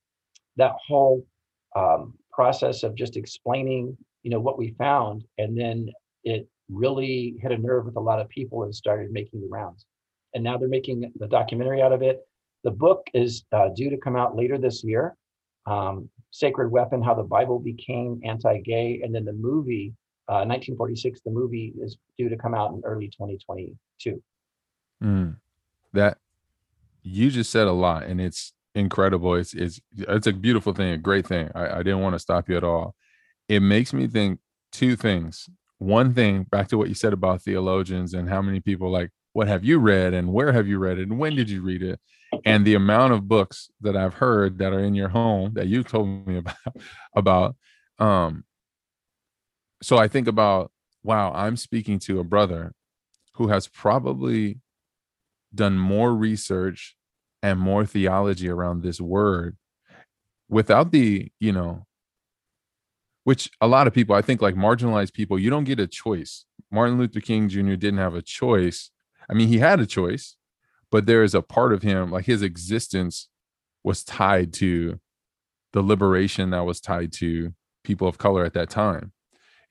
that 0.56 0.72
whole 0.86 1.26
um, 1.74 2.14
process 2.32 2.82
of 2.82 2.94
just 2.94 3.16
explaining, 3.16 3.96
you 4.22 4.30
know, 4.30 4.40
what 4.40 4.58
we 4.58 4.74
found, 4.78 5.24
and 5.38 5.58
then 5.58 5.90
it 6.24 6.48
really 6.70 7.36
hit 7.40 7.52
a 7.52 7.58
nerve 7.58 7.84
with 7.84 7.96
a 7.96 8.00
lot 8.00 8.20
of 8.20 8.28
people 8.28 8.64
and 8.64 8.74
started 8.74 9.10
making 9.12 9.40
the 9.40 9.48
rounds. 9.48 9.86
And 10.34 10.42
now 10.42 10.56
they're 10.56 10.68
making 10.68 11.12
the 11.18 11.26
documentary 11.26 11.82
out 11.82 11.92
of 11.92 12.02
it. 12.02 12.26
The 12.64 12.70
book 12.70 13.06
is 13.14 13.44
uh, 13.52 13.68
due 13.74 13.90
to 13.90 13.96
come 13.96 14.16
out 14.16 14.36
later 14.36 14.58
this 14.58 14.82
year. 14.82 15.16
Um, 15.66 16.08
Sacred 16.30 16.70
Weapon: 16.70 17.02
How 17.02 17.14
the 17.14 17.22
Bible 17.22 17.58
Became 17.58 18.20
Anti-Gay, 18.24 19.00
and 19.02 19.14
then 19.14 19.24
the 19.24 19.32
movie, 19.32 19.94
uh, 20.28 20.44
1946. 20.44 21.20
The 21.24 21.30
movie 21.30 21.72
is 21.80 21.96
due 22.18 22.28
to 22.28 22.36
come 22.36 22.54
out 22.54 22.72
in 22.72 22.82
early 22.84 23.06
2022. 23.06 24.22
Mm, 25.02 25.36
that 25.92 26.18
you 27.02 27.30
just 27.30 27.50
said 27.50 27.66
a 27.66 27.72
lot, 27.72 28.04
and 28.04 28.20
it's 28.20 28.52
incredible. 28.74 29.34
It's 29.34 29.54
it's 29.54 29.80
it's 29.96 30.26
a 30.26 30.32
beautiful 30.32 30.72
thing, 30.72 30.90
a 30.90 30.98
great 30.98 31.26
thing. 31.26 31.50
I, 31.54 31.78
I 31.78 31.82
didn't 31.82 32.00
want 32.00 32.14
to 32.14 32.18
stop 32.18 32.48
you 32.48 32.56
at 32.56 32.64
all. 32.64 32.94
It 33.48 33.60
makes 33.60 33.92
me 33.92 34.06
think 34.06 34.40
two 34.72 34.96
things. 34.96 35.48
One 35.78 36.14
thing, 36.14 36.44
back 36.44 36.68
to 36.68 36.78
what 36.78 36.88
you 36.88 36.94
said 36.94 37.12
about 37.12 37.42
theologians 37.42 38.14
and 38.14 38.28
how 38.28 38.40
many 38.40 38.60
people 38.60 38.90
like, 38.90 39.10
what 39.32 39.48
have 39.48 39.64
you 39.64 39.78
read 39.78 40.14
and 40.14 40.32
where 40.32 40.52
have 40.52 40.66
you 40.66 40.78
read 40.78 40.98
it 40.98 41.08
and 41.08 41.18
when 41.18 41.36
did 41.36 41.50
you 41.50 41.62
read 41.62 41.82
it? 41.82 42.00
And 42.44 42.64
the 42.64 42.74
amount 42.74 43.12
of 43.12 43.28
books 43.28 43.70
that 43.82 43.96
I've 43.96 44.14
heard 44.14 44.58
that 44.58 44.72
are 44.72 44.82
in 44.82 44.94
your 44.94 45.10
home 45.10 45.52
that 45.54 45.66
you've 45.66 45.88
told 45.88 46.08
me 46.26 46.38
about 46.38 46.56
about. 47.14 47.56
Um, 47.98 48.44
so 49.82 49.98
I 49.98 50.08
think 50.08 50.26
about, 50.26 50.72
wow, 51.02 51.32
I'm 51.34 51.56
speaking 51.56 51.98
to 52.00 52.18
a 52.18 52.24
brother 52.24 52.72
who 53.34 53.48
has 53.48 53.68
probably 53.68 54.60
done 55.54 55.78
more 55.78 56.14
research 56.14 56.96
and 57.42 57.60
more 57.60 57.84
theology 57.84 58.48
around 58.48 58.82
this 58.82 59.00
word 59.00 59.56
without 60.48 60.92
the 60.92 61.30
you 61.40 61.52
know 61.52 61.86
which 63.26 63.50
a 63.60 63.66
lot 63.66 63.88
of 63.88 63.92
people 63.92 64.14
i 64.14 64.22
think 64.22 64.40
like 64.40 64.54
marginalized 64.54 65.12
people 65.12 65.36
you 65.36 65.50
don't 65.50 65.64
get 65.64 65.80
a 65.80 65.86
choice. 65.88 66.44
Martin 66.70 66.96
luther 66.96 67.20
king 67.20 67.48
jr 67.48 67.74
didn't 67.74 67.98
have 67.98 68.14
a 68.14 68.22
choice. 68.22 68.90
I 69.28 69.34
mean 69.34 69.48
he 69.48 69.58
had 69.58 69.80
a 69.80 69.86
choice 69.86 70.36
but 70.92 71.06
there 71.06 71.24
is 71.24 71.34
a 71.34 71.42
part 71.42 71.72
of 71.72 71.82
him 71.82 72.12
like 72.12 72.26
his 72.26 72.42
existence 72.42 73.28
was 73.82 74.04
tied 74.04 74.52
to 74.52 75.00
the 75.72 75.82
liberation 75.82 76.50
that 76.50 76.64
was 76.64 76.80
tied 76.80 77.12
to 77.14 77.52
people 77.82 78.06
of 78.06 78.16
color 78.16 78.44
at 78.44 78.54
that 78.54 78.70
time. 78.70 79.12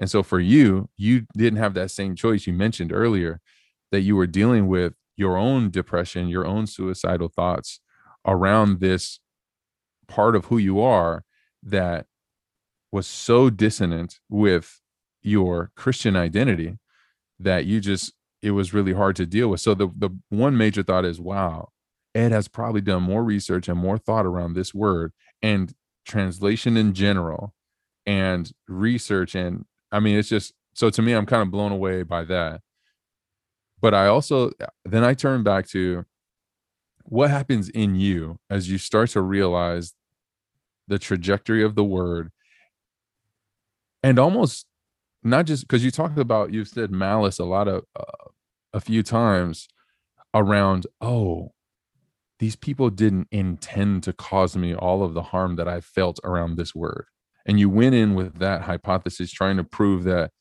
And 0.02 0.12
so 0.12 0.22
for 0.22 0.42
you 0.42 0.90
you 0.98 1.26
didn't 1.38 1.60
have 1.60 1.76
that 1.76 1.92
same 1.92 2.14
choice 2.14 2.46
you 2.46 2.52
mentioned 2.52 2.92
earlier 2.92 3.40
that 3.94 4.02
you 4.02 4.18
were 4.18 4.28
dealing 4.28 4.68
with 4.68 4.94
your 5.16 5.38
own 5.38 5.70
depression, 5.70 6.28
your 6.28 6.46
own 6.46 6.68
suicidal 6.68 7.30
thoughts 7.30 7.80
around 8.28 8.82
this 8.82 9.22
part 10.10 10.36
of 10.36 10.46
who 10.46 10.58
you 10.58 10.82
are 10.82 11.24
that 11.64 12.06
was 12.92 13.08
so 13.08 13.50
dissonant 13.50 14.20
with 14.30 14.82
your 15.22 15.72
Christian 15.76 16.16
identity 16.16 16.78
that 17.40 17.66
you 17.66 17.80
just 17.80 18.14
it 18.42 18.52
was 18.52 18.74
really 18.74 18.94
hard 18.94 19.16
to 19.16 19.26
deal 19.26 19.50
with. 19.50 19.62
So 19.62 19.74
the 19.74 19.88
the 19.96 20.10
one 20.30 20.58
major 20.58 20.84
thought 20.84 21.06
is 21.06 21.20
wow, 21.20 21.70
Ed 22.14 22.32
has 22.32 22.48
probably 22.48 22.82
done 22.82 23.04
more 23.04 23.24
research 23.24 23.68
and 23.68 23.80
more 23.80 23.98
thought 23.98 24.26
around 24.26 24.54
this 24.54 24.74
word 24.74 25.12
and 25.42 25.74
translation 26.06 26.78
in 26.78 26.94
general 26.94 27.54
and 28.06 28.52
research 28.68 29.36
and 29.36 29.66
I 29.92 30.00
mean 30.00 30.18
it's 30.18 30.30
just 30.30 30.54
so 30.74 30.90
to 30.92 31.02
me 31.02 31.14
I'm 31.14 31.26
kind 31.26 31.42
of 31.42 31.52
blown 31.52 31.72
away 31.72 32.04
by 32.04 32.24
that 32.26 32.62
but 33.82 33.94
I 33.94 34.08
also 34.08 34.52
then 34.86 35.04
I 35.04 35.14
turn 35.16 35.44
back 35.44 35.68
to 35.70 36.06
what 37.04 37.30
happens 37.32 37.70
in 37.70 37.96
you 37.96 38.38
as 38.50 38.70
you 38.70 38.78
start 38.78 39.10
to 39.12 39.22
realize 39.22 39.94
the 40.88 41.00
trajectory 41.00 41.64
of 41.64 41.76
the 41.76 41.84
word 41.84 42.32
and 44.06 44.20
almost 44.20 44.66
not 45.24 45.46
just 45.46 45.68
because 45.68 45.84
you 45.84 45.92
talked 45.92 46.18
about 46.18 46.54
you've 46.54 46.68
said 46.68 46.92
malice 46.92 47.40
a 47.40 47.46
lot 47.46 47.68
of 47.68 47.84
uh, 48.00 48.30
a 48.74 48.80
few 48.80 49.04
times 49.04 49.68
around 50.34 50.86
oh 51.02 51.52
these 52.40 52.56
people 52.56 52.90
didn't 52.90 53.28
intend 53.32 54.04
to 54.04 54.14
cause 54.14 54.56
me 54.58 54.76
all 54.76 55.04
of 55.04 55.14
the 55.14 55.24
harm 55.24 55.56
that 55.56 55.68
i 55.68 55.82
felt 55.82 56.20
around 56.24 56.56
this 56.56 56.76
word 56.76 57.06
and 57.46 57.60
you 57.60 57.70
went 57.70 57.96
in 57.96 58.16
with 58.16 58.40
that 58.40 58.62
hypothesis 58.62 59.32
trying 59.32 59.58
to 59.58 59.64
prove 59.64 60.04
that 60.04 60.32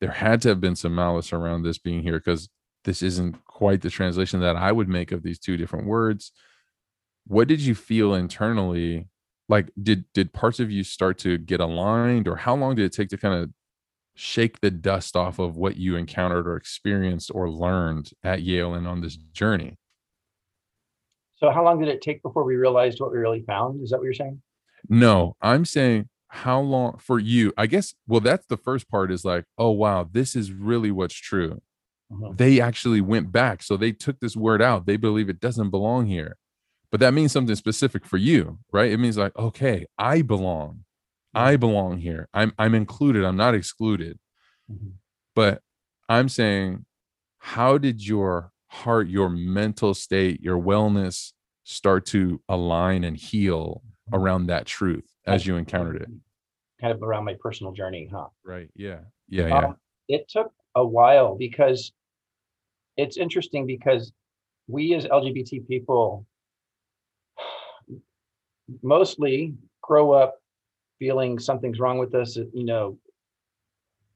there 0.00 0.12
had 0.12 0.40
to 0.42 0.48
have 0.48 0.60
been 0.60 0.76
some 0.76 0.94
malice 0.94 1.32
around 1.32 1.62
this 1.62 1.78
being 1.78 2.02
here 2.02 2.18
because 2.18 2.48
this 2.84 3.02
isn't 3.02 3.44
quite 3.44 3.82
the 3.82 3.90
translation 3.90 4.40
that 4.40 4.56
I 4.56 4.72
would 4.72 4.88
make 4.88 5.12
of 5.12 5.22
these 5.22 5.38
two 5.38 5.56
different 5.56 5.86
words. 5.86 6.32
What 7.26 7.48
did 7.48 7.60
you 7.60 7.74
feel 7.74 8.14
internally? 8.14 9.08
Like 9.50 9.70
did 9.80 10.04
did 10.14 10.32
parts 10.32 10.60
of 10.60 10.70
you 10.70 10.84
start 10.84 11.18
to 11.18 11.36
get 11.36 11.60
aligned 11.60 12.26
or 12.28 12.36
how 12.36 12.54
long 12.54 12.74
did 12.76 12.86
it 12.86 12.92
take 12.92 13.08
to 13.10 13.18
kind 13.18 13.34
of 13.34 13.50
shake 14.14 14.60
the 14.60 14.70
dust 14.70 15.16
off 15.16 15.38
of 15.38 15.56
what 15.56 15.76
you 15.76 15.96
encountered 15.96 16.46
or 16.46 16.56
experienced 16.56 17.30
or 17.34 17.50
learned 17.50 18.10
at 18.24 18.42
Yale 18.42 18.74
and 18.74 18.86
on 18.86 19.00
this 19.02 19.16
journey? 19.16 19.76
So 21.36 21.50
how 21.50 21.64
long 21.64 21.80
did 21.80 21.88
it 21.88 22.00
take 22.00 22.22
before 22.22 22.44
we 22.44 22.56
realized 22.56 23.00
what 23.00 23.12
we 23.12 23.18
really 23.18 23.42
found? 23.42 23.82
Is 23.82 23.90
that 23.90 23.98
what 23.98 24.04
you're 24.04 24.14
saying? 24.14 24.40
No, 24.88 25.36
I'm 25.42 25.64
saying 25.66 26.08
how 26.28 26.60
long 26.60 26.98
for 26.98 27.18
you? 27.18 27.52
I 27.58 27.66
guess 27.66 27.94
well 28.06 28.20
that's 28.20 28.46
the 28.46 28.56
first 28.56 28.88
part 28.88 29.10
is 29.10 29.24
like, 29.24 29.44
oh 29.58 29.70
wow, 29.70 30.08
this 30.10 30.34
is 30.34 30.52
really 30.52 30.90
what's 30.90 31.14
true 31.14 31.60
uh-huh. 32.12 32.32
they 32.36 32.60
actually 32.60 33.00
went 33.00 33.32
back. 33.32 33.62
So 33.62 33.76
they 33.76 33.92
took 33.92 34.20
this 34.20 34.36
word 34.36 34.60
out. 34.60 34.86
They 34.86 34.96
believe 34.96 35.28
it 35.28 35.40
doesn't 35.40 35.70
belong 35.70 36.06
here. 36.06 36.36
But 36.90 37.00
that 37.00 37.14
means 37.14 37.32
something 37.32 37.54
specific 37.54 38.04
for 38.04 38.16
you, 38.16 38.58
right? 38.72 38.90
It 38.90 38.98
means 38.98 39.16
like, 39.16 39.36
okay, 39.36 39.86
I 39.96 40.22
belong. 40.22 40.84
I 41.34 41.56
belong 41.56 41.98
here. 41.98 42.28
I'm 42.34 42.52
I'm 42.58 42.74
included. 42.74 43.24
I'm 43.24 43.36
not 43.36 43.54
excluded. 43.54 44.18
Mm-hmm. 44.70 44.90
But 45.36 45.62
I'm 46.08 46.28
saying, 46.28 46.84
how 47.38 47.78
did 47.78 48.04
your 48.04 48.50
heart, 48.66 49.08
your 49.08 49.28
mental 49.28 49.94
state, 49.94 50.40
your 50.40 50.58
wellness 50.58 51.32
start 51.64 52.06
to 52.06 52.40
align 52.48 53.04
and 53.04 53.16
heal 53.16 53.82
mm-hmm. 53.84 54.16
around 54.20 54.46
that 54.46 54.66
truth 54.66 55.08
as 55.26 55.46
you 55.46 55.56
encountered 55.56 56.02
it? 56.02 56.08
Kind 56.80 56.92
of 56.92 57.02
around 57.02 57.24
my 57.24 57.36
personal 57.38 57.72
journey, 57.72 58.08
huh? 58.10 58.26
Right. 58.44 58.68
Yeah. 58.74 59.00
Yeah. 59.28 59.46
Yeah. 59.46 59.58
Um, 59.58 59.76
it 60.08 60.28
took 60.28 60.52
a 60.74 60.84
while 60.84 61.36
because 61.36 61.92
it's 62.96 63.16
interesting 63.16 63.66
because 63.66 64.12
we 64.66 64.94
as 64.94 65.04
LGBT 65.04 65.66
people 65.68 66.26
mostly 68.82 69.54
grow 69.82 70.12
up 70.12 70.36
feeling 70.98 71.38
something's 71.38 71.80
wrong 71.80 71.98
with 71.98 72.14
us. 72.14 72.36
You 72.36 72.64
know, 72.64 72.98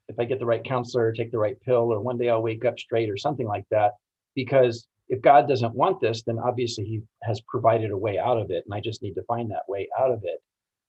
if 0.09 0.19
I 0.19 0.25
get 0.25 0.39
the 0.39 0.47
right 0.47 0.63
counselor, 0.63 1.07
or 1.07 1.13
take 1.13 1.33
the 1.33 1.39
right 1.39 1.61
pill, 1.61 1.93
or 1.93 2.01
one 2.01 2.19
day 2.19 2.29
I'll 2.29 2.43
wake 2.43 2.65
up 2.65 2.79
straight 2.79 3.11
or 3.11 3.17
something 3.17 3.47
like 3.47 3.65
that. 3.71 3.93
Because 4.35 4.87
if 5.09 5.21
God 5.23 5.49
doesn't 5.49 5.75
want 5.75 6.01
this, 6.01 6.23
then 6.23 6.39
obviously 6.39 6.85
He 6.85 7.01
has 7.23 7.41
provided 7.43 7.91
a 7.91 7.97
way 7.97 8.19
out 8.19 8.39
of 8.39 8.51
it. 8.51 8.65
And 8.65 8.75
I 8.75 8.81
just 8.81 9.03
need 9.03 9.15
to 9.15 9.25
find 9.25 9.51
that 9.51 9.63
way 9.69 9.89
out 9.99 10.11
of 10.11 10.21
it. 10.25 10.41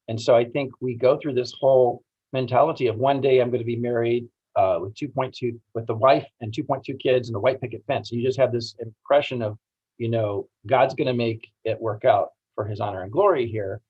And 0.08 0.19
so 0.19 0.36
I 0.36 0.45
think 0.45 0.71
we 0.82 0.95
go 0.95 1.17
through 1.17 1.34
this 1.34 1.54
whole 1.60 2.04
mentality 2.34 2.88
of 2.88 2.97
one 2.97 3.21
day 3.21 3.39
I'm 3.39 3.49
going 3.49 3.60
to 3.60 3.65
be 3.65 3.78
married 3.78 4.28
uh, 4.56 4.78
with 4.82 4.93
2.2 4.95 5.58
with 5.73 5.88
the 5.88 5.95
wife 5.95 6.28
and 6.41 6.54
2.2 6.54 6.99
kids 6.99 7.28
and 7.28 7.36
the 7.36 7.39
white 7.39 7.60
picket 7.60 7.84
fence. 7.88 8.12
You 8.12 8.23
just 8.23 8.39
have 8.39 8.51
this 8.51 8.75
impression 8.80 9.41
of, 9.41 9.58
you 9.97 10.10
know, 10.10 10.47
God's 10.67 10.93
going 10.93 11.08
to 11.08 11.13
make 11.13 11.47
it 11.63 11.80
work 11.80 12.06
out 12.06 12.30
for 12.56 12.65
His 12.65 12.80
honor 12.80 13.04
and 13.04 13.12
glory 13.12 13.48
here. 13.48 13.82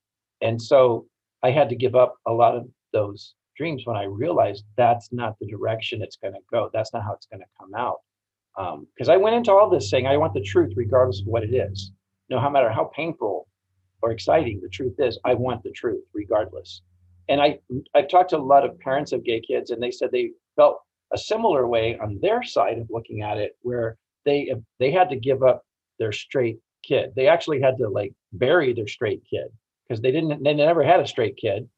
And 0.42 0.60
so 0.60 1.06
I 1.42 1.50
had 1.50 1.68
to 1.70 1.76
give 1.76 1.94
up 1.94 2.16
a 2.26 2.32
lot 2.32 2.56
of 2.56 2.66
those 2.92 3.34
dreams 3.56 3.82
when 3.84 3.96
I 3.96 4.04
realized 4.04 4.64
that's 4.76 5.08
not 5.12 5.38
the 5.40 5.46
direction 5.46 6.02
it's 6.02 6.16
going 6.16 6.34
to 6.34 6.40
go. 6.52 6.70
That's 6.72 6.92
not 6.92 7.04
how 7.04 7.14
it's 7.14 7.26
going 7.26 7.40
to 7.40 7.46
come 7.58 7.74
out. 7.74 8.00
Because 8.56 9.08
um, 9.08 9.14
I 9.14 9.16
went 9.16 9.36
into 9.36 9.52
all 9.52 9.70
this 9.70 9.90
saying 9.90 10.06
I 10.06 10.16
want 10.16 10.34
the 10.34 10.42
truth 10.42 10.72
regardless 10.76 11.20
of 11.20 11.26
what 11.26 11.44
it 11.44 11.54
is. 11.54 11.92
No, 12.28 12.38
matter 12.50 12.70
how 12.70 12.90
painful 12.94 13.48
or 14.02 14.10
exciting 14.10 14.60
the 14.60 14.68
truth 14.68 14.94
is, 14.98 15.18
I 15.24 15.34
want 15.34 15.62
the 15.62 15.70
truth 15.70 16.04
regardless 16.12 16.82
and 17.28 17.40
I 17.40 17.58
I've 17.94 18.08
talked 18.08 18.30
to 18.30 18.36
a 18.36 18.38
lot 18.38 18.64
of 18.64 18.78
parents 18.80 19.12
of 19.12 19.24
gay 19.24 19.40
kids, 19.40 19.70
and 19.70 19.82
they 19.82 19.90
said 19.90 20.10
they 20.12 20.30
felt 20.56 20.78
a 21.12 21.18
similar 21.18 21.66
way 21.66 21.98
on 21.98 22.18
their 22.20 22.42
side 22.42 22.78
of 22.78 22.88
looking 22.90 23.22
at 23.22 23.38
it, 23.38 23.56
where 23.62 23.96
they 24.24 24.52
they 24.78 24.90
had 24.90 25.10
to 25.10 25.16
give 25.16 25.42
up 25.42 25.62
their 25.98 26.12
straight 26.12 26.58
kid. 26.86 27.12
They 27.14 27.28
actually 27.28 27.60
had 27.60 27.78
to 27.78 27.88
like 27.88 28.12
bury 28.32 28.72
their 28.72 28.86
straight 28.86 29.22
kid 29.28 29.48
because 29.88 30.00
they 30.00 30.12
didn't 30.12 30.42
they 30.42 30.54
never 30.54 30.82
had 30.82 31.00
a 31.00 31.06
straight 31.06 31.36
kid, 31.36 31.68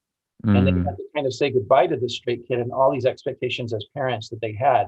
mm. 0.44 0.56
and 0.56 0.66
they 0.66 0.72
had 0.72 0.96
to 0.96 1.04
kind 1.14 1.26
of 1.26 1.34
say 1.34 1.50
goodbye 1.50 1.86
to 1.86 1.96
the 1.96 2.08
straight 2.08 2.46
kid 2.46 2.58
and 2.58 2.72
all 2.72 2.92
these 2.92 3.06
expectations 3.06 3.72
as 3.72 3.84
parents 3.94 4.28
that 4.28 4.40
they 4.40 4.52
had 4.52 4.86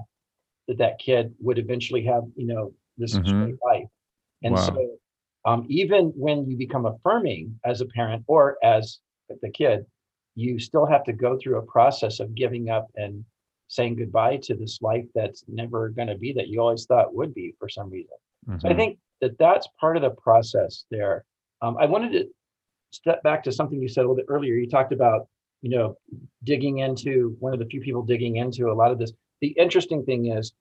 that 0.68 0.78
that 0.78 0.98
kid 0.98 1.34
would 1.40 1.58
eventually 1.58 2.04
have 2.04 2.24
you 2.36 2.46
know 2.46 2.72
this 2.98 3.14
mm-hmm. 3.14 3.28
straight 3.28 3.58
life, 3.64 3.88
and 4.42 4.54
wow. 4.54 4.60
so 4.60 4.90
um, 5.46 5.66
even 5.68 6.12
when 6.16 6.48
you 6.48 6.56
become 6.56 6.86
affirming 6.86 7.58
as 7.64 7.80
a 7.80 7.86
parent 7.86 8.24
or 8.26 8.58
as 8.62 8.98
the 9.42 9.50
kid 9.50 9.86
you 10.34 10.58
still 10.58 10.86
have 10.86 11.04
to 11.04 11.12
go 11.12 11.38
through 11.38 11.58
a 11.58 11.62
process 11.62 12.20
of 12.20 12.34
giving 12.34 12.70
up 12.70 12.88
and 12.96 13.24
saying 13.68 13.96
goodbye 13.96 14.36
to 14.36 14.54
this 14.54 14.80
life 14.82 15.04
that's 15.14 15.44
never 15.48 15.88
going 15.90 16.08
to 16.08 16.16
be 16.16 16.32
that 16.32 16.48
you 16.48 16.60
always 16.60 16.86
thought 16.86 17.14
would 17.14 17.34
be 17.34 17.54
for 17.58 17.68
some 17.68 17.90
reason. 17.90 18.16
Mm-hmm. 18.48 18.58
So 18.58 18.68
I 18.68 18.72
mm-hmm. 18.72 18.80
think 18.80 18.98
that 19.20 19.38
that's 19.38 19.68
part 19.78 19.96
of 19.96 20.02
the 20.02 20.10
process 20.10 20.84
there. 20.90 21.24
Um, 21.62 21.76
I 21.78 21.86
wanted 21.86 22.12
to 22.12 22.28
step 22.90 23.22
back 23.22 23.42
to 23.44 23.52
something 23.52 23.80
you 23.80 23.88
said 23.88 24.00
a 24.00 24.02
little 24.02 24.16
bit 24.16 24.26
earlier. 24.28 24.54
You 24.54 24.68
talked 24.68 24.92
about 24.92 25.28
you 25.62 25.70
know, 25.70 25.96
digging 26.44 26.78
into 26.78 27.36
one 27.38 27.52
of 27.52 27.58
the 27.58 27.66
few 27.66 27.80
people 27.80 28.02
digging 28.02 28.36
into 28.36 28.70
a 28.70 28.74
lot 28.74 28.90
of 28.90 28.98
this. 28.98 29.12
The 29.40 29.48
interesting 29.58 30.04
thing 30.04 30.26
is, 30.26 30.52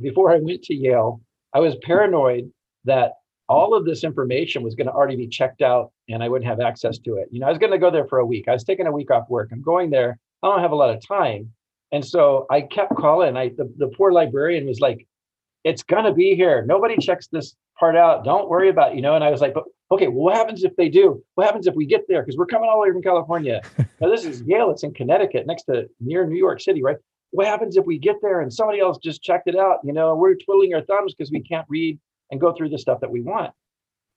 before 0.00 0.32
I 0.32 0.38
went 0.38 0.62
to 0.64 0.74
Yale, 0.74 1.20
I 1.54 1.60
was 1.60 1.76
paranoid 1.82 2.50
that 2.84 3.12
all 3.48 3.74
of 3.74 3.84
this 3.84 4.04
information 4.04 4.62
was 4.62 4.74
going 4.74 4.88
to 4.88 4.92
already 4.92 5.16
be 5.16 5.28
checked 5.28 5.62
out 5.62 5.92
and 6.08 6.22
I 6.22 6.28
wouldn't 6.28 6.48
have 6.48 6.60
access 6.60 6.98
to 6.98 7.14
it. 7.16 7.28
You 7.30 7.40
know, 7.40 7.46
I 7.46 7.50
was 7.50 7.58
going 7.58 7.72
to 7.72 7.78
go 7.78 7.90
there 7.90 8.06
for 8.06 8.18
a 8.18 8.26
week. 8.26 8.48
I 8.48 8.52
was 8.52 8.64
taking 8.64 8.86
a 8.86 8.92
week 8.92 9.10
off 9.10 9.28
work. 9.30 9.50
I'm 9.52 9.62
going 9.62 9.90
there. 9.90 10.18
I 10.42 10.48
don't 10.48 10.60
have 10.60 10.72
a 10.72 10.76
lot 10.76 10.94
of 10.94 11.06
time. 11.06 11.52
And 11.92 12.04
so 12.04 12.46
I 12.50 12.62
kept 12.62 12.96
calling. 12.96 13.36
I 13.36 13.50
the, 13.50 13.72
the 13.78 13.88
poor 13.88 14.12
librarian 14.12 14.66
was 14.66 14.80
like, 14.80 15.06
it's 15.64 15.82
gonna 15.82 16.12
be 16.12 16.34
here. 16.34 16.64
Nobody 16.66 16.96
checks 16.98 17.28
this 17.28 17.54
part 17.78 17.96
out. 17.96 18.24
Don't 18.24 18.48
worry 18.48 18.68
about 18.68 18.92
it, 18.92 18.96
you 18.96 19.02
know. 19.02 19.14
And 19.14 19.24
I 19.24 19.30
was 19.30 19.40
like, 19.40 19.54
but 19.54 19.64
okay, 19.90 20.08
well, 20.08 20.24
what 20.24 20.36
happens 20.36 20.64
if 20.64 20.74
they 20.76 20.88
do? 20.88 21.22
What 21.34 21.46
happens 21.46 21.66
if 21.66 21.74
we 21.74 21.86
get 21.86 22.02
there? 22.08 22.22
Because 22.22 22.36
we're 22.36 22.46
coming 22.46 22.68
all 22.68 22.76
the 22.76 22.82
way 22.82 22.92
from 22.92 23.02
California. 23.02 23.62
now 24.00 24.08
this 24.08 24.24
is 24.24 24.42
Yale, 24.42 24.70
it's 24.70 24.82
in 24.82 24.92
Connecticut, 24.94 25.46
next 25.46 25.64
to 25.64 25.88
near 26.00 26.26
New 26.26 26.36
York 26.36 26.60
City, 26.60 26.82
right? 26.82 26.96
What 27.30 27.46
happens 27.46 27.76
if 27.76 27.84
we 27.84 27.98
get 27.98 28.16
there 28.22 28.40
and 28.40 28.52
somebody 28.52 28.80
else 28.80 28.98
just 28.98 29.22
checked 29.22 29.48
it 29.48 29.56
out? 29.56 29.78
You 29.84 29.92
know, 29.92 30.14
we're 30.14 30.34
twiddling 30.34 30.74
our 30.74 30.82
thumbs 30.82 31.14
because 31.14 31.30
we 31.30 31.40
can't 31.40 31.66
read 31.68 31.98
and 32.30 32.40
go 32.40 32.52
through 32.52 32.70
the 32.70 32.78
stuff 32.78 33.00
that 33.00 33.10
we 33.10 33.20
want. 33.20 33.52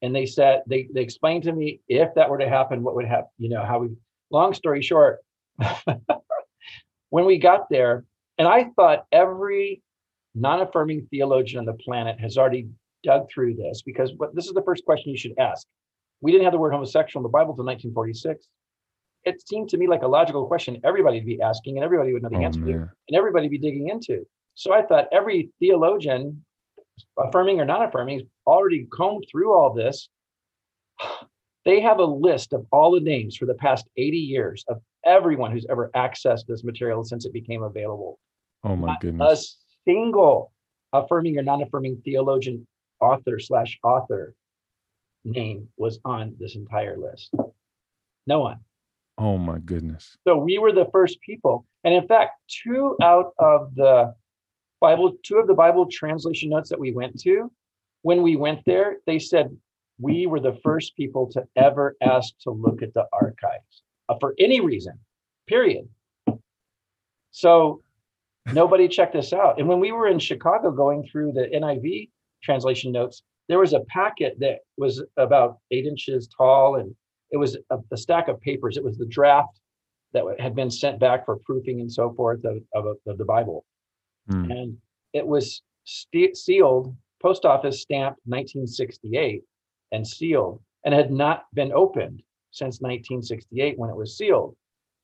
And 0.01 0.15
they 0.15 0.25
said 0.25 0.61
they 0.67 0.87
they 0.93 1.01
explained 1.01 1.43
to 1.43 1.51
me 1.51 1.81
if 1.89 2.13
that 2.15 2.29
were 2.29 2.37
to 2.37 2.47
happen, 2.47 2.83
what 2.83 2.95
would 2.95 3.05
happen, 3.05 3.29
you 3.37 3.49
know, 3.49 3.65
how 3.65 3.79
we 3.79 3.89
long 4.31 4.53
story 4.53 4.81
short, 4.81 5.19
when 7.09 7.25
we 7.25 7.37
got 7.37 7.69
there, 7.69 8.05
and 8.37 8.47
I 8.47 8.69
thought 8.75 9.05
every 9.11 9.81
non-affirming 10.35 11.07
theologian 11.11 11.59
on 11.59 11.65
the 11.65 11.73
planet 11.73 12.19
has 12.19 12.37
already 12.37 12.69
dug 13.03 13.29
through 13.33 13.55
this 13.55 13.81
because 13.81 14.11
what 14.17 14.35
this 14.35 14.45
is 14.47 14.53
the 14.53 14.61
first 14.63 14.85
question 14.85 15.11
you 15.11 15.17
should 15.17 15.37
ask. 15.39 15.65
We 16.21 16.31
didn't 16.31 16.43
have 16.45 16.53
the 16.53 16.59
word 16.59 16.73
homosexual 16.73 17.21
in 17.21 17.23
the 17.23 17.29
Bible 17.29 17.51
until 17.51 17.65
1946. 17.65 18.47
It 19.25 19.41
seemed 19.47 19.69
to 19.69 19.77
me 19.77 19.87
like 19.87 20.01
a 20.01 20.07
logical 20.07 20.45
question 20.47 20.79
everybody 20.83 21.17
would 21.17 21.25
be 21.25 21.41
asking 21.41 21.77
and 21.77 21.83
everybody 21.83 22.13
would 22.13 22.23
know 22.23 22.29
the 22.29 22.37
Oh, 22.37 22.41
answer 22.43 22.59
to 22.61 22.65
and 23.07 23.17
everybody 23.17 23.45
would 23.45 23.51
be 23.51 23.57
digging 23.57 23.89
into. 23.89 24.25
So 24.55 24.73
I 24.73 24.81
thought 24.81 25.07
every 25.11 25.51
theologian, 25.59 26.43
affirming 27.17 27.59
or 27.61 27.65
non-affirming, 27.65 28.27
already 28.45 28.87
combed 28.91 29.25
through 29.31 29.53
all 29.53 29.73
this. 29.73 30.09
They 31.65 31.81
have 31.81 31.99
a 31.99 32.05
list 32.05 32.53
of 32.53 32.65
all 32.71 32.91
the 32.91 33.01
names 33.01 33.35
for 33.35 33.45
the 33.45 33.53
past 33.53 33.85
80 33.97 34.17
years 34.17 34.63
of 34.69 34.81
everyone 35.05 35.51
who's 35.51 35.65
ever 35.69 35.91
accessed 35.93 36.45
this 36.47 36.63
material 36.63 37.03
since 37.03 37.25
it 37.25 37.33
became 37.33 37.63
available 37.63 38.17
Oh 38.63 38.75
my 38.77 38.95
a 38.95 38.97
goodness. 38.99 39.57
A 39.85 39.89
single 39.91 40.51
affirming 40.93 41.37
or 41.37 41.43
non-affirming 41.43 42.01
theologian 42.05 42.65
author 43.01 43.39
slash 43.39 43.79
author 43.83 44.33
name 45.23 45.67
was 45.77 45.99
on 46.05 46.35
this 46.39 46.55
entire 46.55 46.97
list. 46.97 47.33
No 48.27 48.39
one. 48.39 48.59
Oh 49.17 49.37
my 49.37 49.59
goodness. 49.59 50.17
so 50.25 50.37
we 50.37 50.59
were 50.59 50.71
the 50.71 50.87
first 50.91 51.19
people. 51.21 51.65
And 51.83 51.93
in 51.93 52.07
fact 52.07 52.39
two 52.47 52.95
out 53.01 53.33
of 53.39 53.75
the 53.75 54.13
bible 54.81 55.13
two 55.23 55.37
of 55.37 55.47
the 55.47 55.53
bible 55.53 55.87
translation 55.91 56.49
notes 56.49 56.69
that 56.69 56.79
we 56.79 56.93
went 56.93 57.19
to 57.19 57.51
when 58.01 58.21
we 58.21 58.37
went 58.37 58.63
there 58.65 58.97
they 59.05 59.19
said 59.19 59.49
we 59.99 60.25
were 60.25 60.39
the 60.39 60.57
first 60.63 60.95
people 60.95 61.29
to 61.29 61.43
ever 61.57 61.97
ask 62.01 62.33
to 62.39 62.51
look 62.51 62.81
at 62.81 62.93
the 62.93 63.05
archives 63.11 63.83
uh, 64.07 64.15
for 64.21 64.33
any 64.39 64.61
reason 64.61 64.97
period. 65.47 65.89
So 67.31 67.81
nobody 68.53 68.87
checked 68.87 69.13
this 69.13 69.33
out. 69.33 69.59
And 69.59 69.67
when 69.67 69.79
we 69.79 69.91
were 69.91 70.07
in 70.07 70.19
chicago 70.19 70.71
going 70.71 71.07
through 71.11 71.33
the 71.33 71.47
niv 71.53 72.09
translation 72.43 72.91
notes 72.91 73.23
there 73.47 73.59
was 73.59 73.73
a 73.73 73.79
packet 73.81 74.37
that 74.39 74.59
was 74.77 75.03
about 75.17 75.57
eight 75.71 75.85
inches 75.85 76.27
tall 76.35 76.75
and 76.75 76.93
it 77.31 77.37
was 77.37 77.57
a, 77.71 77.77
a 77.91 77.97
stack 77.97 78.27
of 78.27 78.39
papers 78.41 78.77
it 78.77 78.83
was 78.83 78.97
the 78.97 79.05
draft 79.05 79.59
that 80.13 80.23
had 80.39 80.55
been 80.55 80.71
sent 80.71 80.99
back 80.99 81.25
for 81.25 81.37
proofing 81.37 81.81
and 81.81 81.91
so 81.91 82.13
forth 82.13 82.43
of, 82.45 82.57
of, 82.73 82.95
of 83.07 83.17
the 83.17 83.25
bible 83.25 83.65
Hmm. 84.29 84.51
and 84.51 84.77
it 85.13 85.25
was 85.25 85.63
ste- 85.85 86.35
sealed 86.35 86.95
post 87.21 87.45
office 87.45 87.81
stamped 87.81 88.19
1968 88.25 89.41
and 89.91 90.05
sealed 90.07 90.61
and 90.85 90.93
had 90.93 91.11
not 91.11 91.45
been 91.53 91.71
opened 91.73 92.21
since 92.51 92.79
1968 92.79 93.77
when 93.77 93.89
it 93.89 93.95
was 93.95 94.15
sealed 94.17 94.55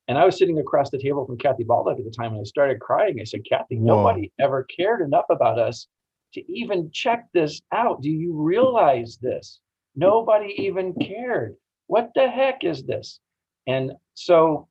and 0.07 0.17
i 0.17 0.25
was 0.25 0.37
sitting 0.37 0.59
across 0.59 0.89
the 0.91 0.97
table 0.99 1.25
from 1.25 1.37
kathy 1.37 1.63
baldock 1.63 1.97
at 1.97 2.05
the 2.05 2.11
time 2.11 2.33
and 2.33 2.41
i 2.41 2.43
started 2.43 2.79
crying 2.79 3.19
i 3.19 3.23
said 3.23 3.41
kathy 3.49 3.77
Whoa. 3.77 3.95
nobody 3.97 4.31
ever 4.39 4.63
cared 4.65 5.01
enough 5.01 5.25
about 5.31 5.57
us 5.57 5.87
to 6.35 6.51
even 6.51 6.89
check 6.91 7.25
this 7.33 7.61
out 7.71 8.01
do 8.01 8.09
you 8.09 8.33
realize 8.33 9.17
this 9.21 9.59
nobody 9.95 10.53
even 10.57 10.93
cared 10.93 11.55
what 11.87 12.11
the 12.15 12.29
heck 12.29 12.63
is 12.63 12.83
this 12.83 13.19
and 13.67 13.91
so 14.13 14.67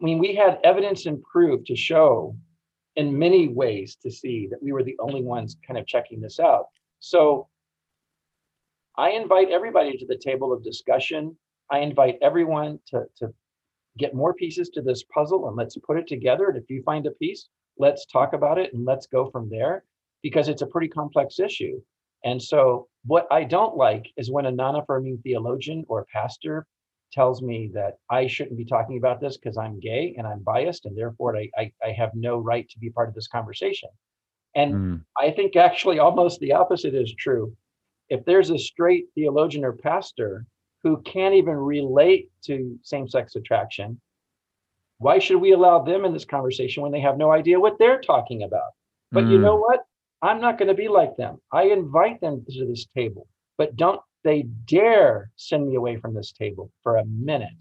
i 0.00 0.04
mean 0.04 0.18
we 0.18 0.34
had 0.34 0.58
evidence 0.64 1.06
and 1.06 1.22
proof 1.22 1.64
to 1.64 1.76
show 1.76 2.34
in 2.96 3.18
many 3.18 3.48
ways 3.48 3.96
to 4.02 4.10
see 4.10 4.46
that 4.50 4.62
we 4.62 4.72
were 4.72 4.84
the 4.84 4.96
only 5.00 5.22
ones 5.22 5.56
kind 5.66 5.78
of 5.78 5.86
checking 5.86 6.20
this 6.20 6.38
out. 6.38 6.66
So 7.00 7.48
I 8.96 9.10
invite 9.10 9.50
everybody 9.50 9.96
to 9.96 10.06
the 10.06 10.16
table 10.16 10.52
of 10.52 10.62
discussion. 10.62 11.36
I 11.70 11.80
invite 11.80 12.18
everyone 12.22 12.78
to, 12.88 13.04
to 13.18 13.34
get 13.98 14.14
more 14.14 14.34
pieces 14.34 14.68
to 14.70 14.82
this 14.82 15.02
puzzle 15.04 15.48
and 15.48 15.56
let's 15.56 15.76
put 15.76 15.98
it 15.98 16.06
together. 16.06 16.48
And 16.48 16.58
if 16.58 16.70
you 16.70 16.82
find 16.82 17.06
a 17.06 17.12
piece, 17.12 17.48
let's 17.78 18.06
talk 18.06 18.32
about 18.32 18.58
it 18.58 18.72
and 18.74 18.84
let's 18.84 19.06
go 19.06 19.30
from 19.30 19.50
there 19.50 19.84
because 20.24 20.48
it's 20.48 20.62
a 20.62 20.66
pretty 20.66 20.88
complex 20.88 21.38
issue. 21.38 21.80
And 22.24 22.42
so, 22.42 22.88
what 23.04 23.28
I 23.30 23.44
don't 23.44 23.76
like 23.76 24.06
is 24.16 24.32
when 24.32 24.46
a 24.46 24.50
non 24.50 24.74
affirming 24.74 25.18
theologian 25.22 25.84
or 25.86 26.06
pastor 26.12 26.66
tells 27.12 27.42
me 27.42 27.70
that 27.74 27.98
I 28.10 28.26
shouldn't 28.26 28.56
be 28.56 28.64
talking 28.64 28.96
about 28.96 29.20
this 29.20 29.36
because 29.36 29.58
I'm 29.58 29.78
gay 29.78 30.14
and 30.16 30.26
I'm 30.26 30.40
biased 30.40 30.86
and 30.86 30.96
therefore 30.98 31.36
I, 31.36 31.48
I, 31.56 31.72
I 31.84 31.92
have 31.92 32.10
no 32.14 32.38
right 32.38 32.68
to 32.70 32.78
be 32.80 32.90
part 32.90 33.08
of 33.08 33.14
this 33.14 33.28
conversation. 33.28 33.90
And 34.56 34.72
Hmm. 34.72 34.96
I 35.16 35.30
think 35.30 35.54
actually 35.54 35.98
almost 36.00 36.40
the 36.40 36.52
opposite 36.54 36.94
is 36.94 37.14
true. 37.14 37.54
If 38.08 38.24
there's 38.24 38.50
a 38.50 38.58
straight 38.58 39.06
theologian 39.14 39.64
or 39.64 39.74
pastor 39.74 40.46
who 40.82 41.02
can't 41.02 41.34
even 41.34 41.54
relate 41.54 42.30
to 42.46 42.78
same 42.82 43.06
sex 43.08 43.36
attraction, 43.36 44.00
why 44.98 45.18
should 45.18 45.40
we 45.40 45.52
allow 45.52 45.80
them 45.80 46.04
in 46.04 46.12
this 46.14 46.24
conversation 46.24 46.82
when 46.82 46.92
they 46.92 47.00
have 47.00 47.18
no 47.18 47.30
idea 47.30 47.60
what 47.60 47.78
they're 47.78 48.00
talking 48.00 48.42
about? 48.42 48.72
But 49.12 49.28
you 49.28 49.38
Mm. 49.38 49.42
know 49.42 49.56
what? 49.56 49.84
I'm 50.24 50.40
not 50.40 50.58
going 50.58 50.68
to 50.68 50.74
be 50.74 50.88
like 50.88 51.16
them. 51.18 51.36
I 51.52 51.64
invite 51.64 52.18
them 52.22 52.44
to 52.48 52.66
this 52.66 52.86
table, 52.96 53.28
but 53.58 53.76
don't 53.76 54.00
they 54.24 54.42
dare 54.64 55.30
send 55.36 55.68
me 55.68 55.74
away 55.74 55.98
from 55.98 56.14
this 56.14 56.32
table 56.32 56.72
for 56.82 56.96
a 56.96 57.04
minute. 57.04 57.52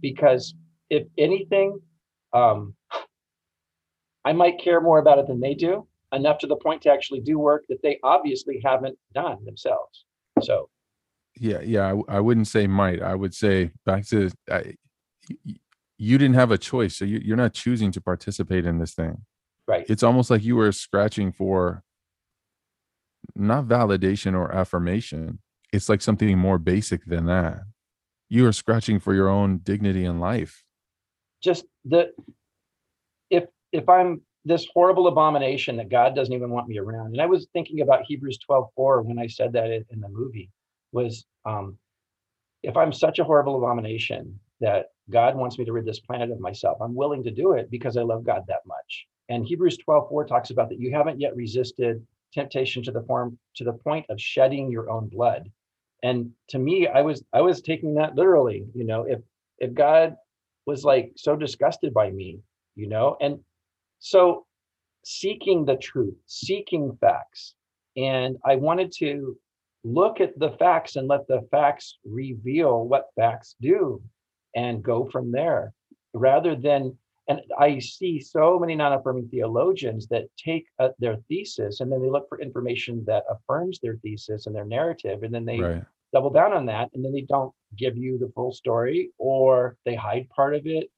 Because 0.00 0.54
if 0.88 1.02
anything, 1.18 1.80
um, 2.32 2.74
I 4.24 4.32
might 4.32 4.60
care 4.60 4.80
more 4.80 4.98
about 5.00 5.18
it 5.18 5.26
than 5.26 5.40
they 5.40 5.54
do, 5.54 5.88
enough 6.12 6.38
to 6.38 6.46
the 6.46 6.54
point 6.54 6.82
to 6.82 6.92
actually 6.92 7.20
do 7.20 7.40
work 7.40 7.64
that 7.68 7.82
they 7.82 7.98
obviously 8.04 8.60
haven't 8.64 8.96
done 9.12 9.44
themselves. 9.44 10.04
So, 10.42 10.68
Yeah, 11.40 11.60
yeah. 11.60 11.92
I 12.08 12.20
wouldn't 12.20 12.46
say 12.46 12.68
might. 12.68 13.02
I 13.02 13.16
would 13.16 13.34
say 13.34 13.72
back 13.84 14.06
to 14.08 14.30
I, 14.48 14.76
you 15.98 16.18
didn't 16.18 16.34
have 16.34 16.52
a 16.52 16.58
choice, 16.58 16.96
so 16.96 17.04
you, 17.04 17.20
you're 17.24 17.36
not 17.36 17.52
choosing 17.52 17.90
to 17.90 18.00
participate 18.00 18.64
in 18.64 18.78
this 18.78 18.94
thing. 18.94 19.22
right. 19.66 19.86
It's 19.88 20.04
almost 20.04 20.30
like 20.30 20.44
you 20.44 20.54
were 20.54 20.70
scratching 20.70 21.32
for 21.32 21.82
not 23.36 23.66
validation 23.66 24.34
or 24.34 24.52
affirmation. 24.52 25.38
It's 25.72 25.88
like 25.88 26.02
something 26.02 26.36
more 26.38 26.58
basic 26.58 27.04
than 27.06 27.26
that. 27.26 27.60
You 28.28 28.46
are 28.46 28.52
scratching 28.52 28.98
for 29.00 29.14
your 29.14 29.28
own 29.28 29.58
dignity 29.58 30.04
in 30.04 30.18
life. 30.20 30.64
just 31.42 31.64
the 31.84 32.12
if 33.30 33.44
if 33.72 33.88
i'm 33.88 34.20
this 34.44 34.66
horrible 34.72 35.06
abomination 35.08 35.76
that 35.76 35.88
god 35.88 36.14
doesn't 36.14 36.34
even 36.34 36.50
want 36.50 36.68
me 36.68 36.78
around 36.78 37.08
and 37.08 37.20
i 37.20 37.26
was 37.26 37.46
thinking 37.52 37.80
about 37.82 38.04
hebrews 38.06 38.38
12 38.38 38.68
4 38.74 39.02
when 39.02 39.18
i 39.18 39.26
said 39.26 39.52
that 39.52 39.70
in, 39.70 39.84
in 39.90 40.00
the 40.00 40.08
movie 40.08 40.50
was 40.92 41.26
um 41.44 41.76
if 42.62 42.76
i'm 42.76 42.92
such 42.92 43.18
a 43.18 43.24
horrible 43.24 43.56
abomination 43.56 44.38
that 44.60 44.86
god 45.10 45.36
wants 45.36 45.58
me 45.58 45.64
to 45.64 45.72
rid 45.72 45.84
this 45.84 46.00
planet 46.00 46.30
of 46.30 46.40
myself 46.40 46.78
i'm 46.80 46.94
willing 46.94 47.22
to 47.24 47.30
do 47.30 47.52
it 47.52 47.70
because 47.70 47.96
i 47.96 48.02
love 48.02 48.24
god 48.24 48.42
that 48.48 48.62
much 48.66 49.06
and 49.28 49.44
hebrews 49.46 49.76
12 49.78 50.08
4 50.08 50.24
talks 50.26 50.50
about 50.50 50.68
that 50.70 50.80
you 50.80 50.90
haven't 50.92 51.20
yet 51.20 51.36
resisted 51.36 52.04
temptation 52.36 52.82
to 52.82 52.92
the 52.92 53.02
form 53.02 53.38
to 53.56 53.64
the 53.64 53.72
point 53.72 54.06
of 54.10 54.20
shedding 54.20 54.70
your 54.70 54.90
own 54.90 55.08
blood 55.08 55.50
and 56.04 56.30
to 56.48 56.58
me 56.58 56.86
i 56.86 57.02
was 57.02 57.24
i 57.32 57.40
was 57.40 57.60
taking 57.60 57.94
that 57.94 58.14
literally 58.14 58.64
you 58.74 58.84
know 58.84 59.02
if 59.02 59.20
if 59.58 59.74
god 59.74 60.16
was 60.66 60.84
like 60.84 61.12
so 61.16 61.36
disgusted 61.36 61.94
by 61.94 62.10
me, 62.10 62.40
you 62.74 62.88
know? 62.88 63.16
And 63.20 63.38
so 64.00 64.44
seeking 65.04 65.64
the 65.64 65.76
truth, 65.76 66.14
seeking 66.26 66.98
facts. 67.00 67.54
And 67.96 68.36
I 68.44 68.56
wanted 68.56 68.92
to 68.98 69.36
look 69.84 70.20
at 70.20 70.38
the 70.38 70.50
facts 70.58 70.96
and 70.96 71.08
let 71.08 71.26
the 71.28 71.46
facts 71.50 71.98
reveal 72.04 72.84
what 72.84 73.06
facts 73.16 73.54
do 73.60 74.02
and 74.54 74.82
go 74.82 75.08
from 75.10 75.32
there 75.32 75.72
rather 76.12 76.54
than. 76.56 76.98
And 77.28 77.40
I 77.58 77.78
see 77.80 78.20
so 78.20 78.58
many 78.58 78.76
non 78.76 78.92
affirming 78.92 79.28
theologians 79.28 80.06
that 80.08 80.26
take 80.36 80.66
uh, 80.78 80.90
their 80.98 81.16
thesis 81.28 81.80
and 81.80 81.90
then 81.90 82.00
they 82.00 82.10
look 82.10 82.28
for 82.28 82.40
information 82.40 83.04
that 83.06 83.24
affirms 83.28 83.80
their 83.80 83.96
thesis 83.96 84.46
and 84.46 84.54
their 84.54 84.64
narrative. 84.64 85.22
And 85.22 85.34
then 85.34 85.44
they 85.44 85.60
Right. 85.60 85.84
double 86.12 86.30
down 86.30 86.52
on 86.52 86.66
that 86.66 86.90
and 86.94 87.04
then 87.04 87.12
they 87.12 87.22
don't 87.22 87.52
give 87.76 87.96
you 87.96 88.16
the 88.16 88.30
full 88.34 88.52
story 88.52 89.10
or 89.18 89.76
they 89.84 89.94
hide 89.94 90.28
part 90.30 90.54
of 90.54 90.66
it 90.66 90.88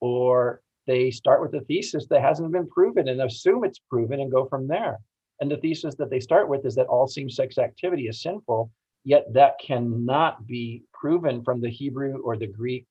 or 0.00 0.62
they 0.86 1.10
start 1.10 1.40
with 1.40 1.54
a 1.54 1.64
thesis 1.64 2.06
that 2.08 2.22
hasn't 2.22 2.52
been 2.52 2.68
proven 2.68 3.08
and 3.08 3.20
assume 3.20 3.64
it's 3.64 3.80
proven 3.90 4.20
and 4.20 4.30
go 4.30 4.46
from 4.46 4.66
there. 4.66 4.98
And 5.40 5.50
the 5.50 5.56
thesis 5.56 5.94
that 5.96 6.10
they 6.10 6.20
start 6.20 6.48
with 6.48 6.64
is 6.64 6.74
that 6.76 6.86
all 6.86 7.06
same 7.06 7.28
sex 7.30 7.58
activity 7.58 8.06
is 8.06 8.22
sinful, 8.22 8.70
yet 9.04 9.32
that 9.32 9.58
cannot 9.60 10.46
be 10.46 10.84
proven 10.92 11.42
from 11.42 11.60
the 11.60 11.70
Hebrew 11.70 12.18
or 12.18 12.36
the 12.36 12.46
Greek 12.46 12.86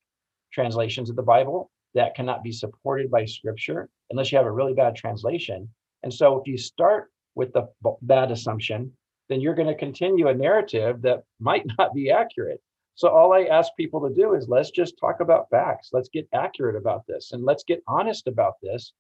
translations 0.51 1.09
of 1.09 1.15
the 1.15 1.23
Bible. 1.23 1.71
That 1.93 2.15
cannot 2.15 2.43
be 2.43 2.51
supported 2.51 3.11
by 3.11 3.25
scripture 3.25 3.89
unless 4.09 4.31
you 4.31 4.37
have 4.37 4.47
a 4.47 4.51
really 4.51 4.73
bad 4.73 4.95
translation. 4.95 5.69
And 6.03 6.13
so 6.13 6.39
if 6.39 6.47
you 6.47 6.57
start 6.57 7.11
with 7.35 7.53
the 7.53 7.67
bad 8.01 8.31
assumption, 8.31 8.91
then 9.29 9.41
you're 9.41 9.55
going 9.55 9.67
to 9.67 9.75
continue 9.75 10.27
a 10.27 10.33
narrative 10.33 11.01
that 11.01 11.23
might 11.39 11.65
not 11.77 11.93
be 11.93 12.11
accurate. 12.11 12.61
So 12.95 13.09
all 13.09 13.33
I 13.33 13.43
ask 13.45 13.71
people 13.77 14.07
to 14.07 14.13
do 14.13 14.35
is 14.35 14.47
let's 14.47 14.69
just 14.69 14.97
talk 14.99 15.21
about 15.21 15.49
facts. 15.49 15.89
Let's 15.93 16.09
get 16.09 16.27
accurate 16.33 16.75
about 16.75 17.07
this 17.07 17.31
and 17.31 17.43
let's 17.43 17.63
get 17.63 17.81
honest 17.87 18.27
about 18.27 18.55
this. 18.61 18.93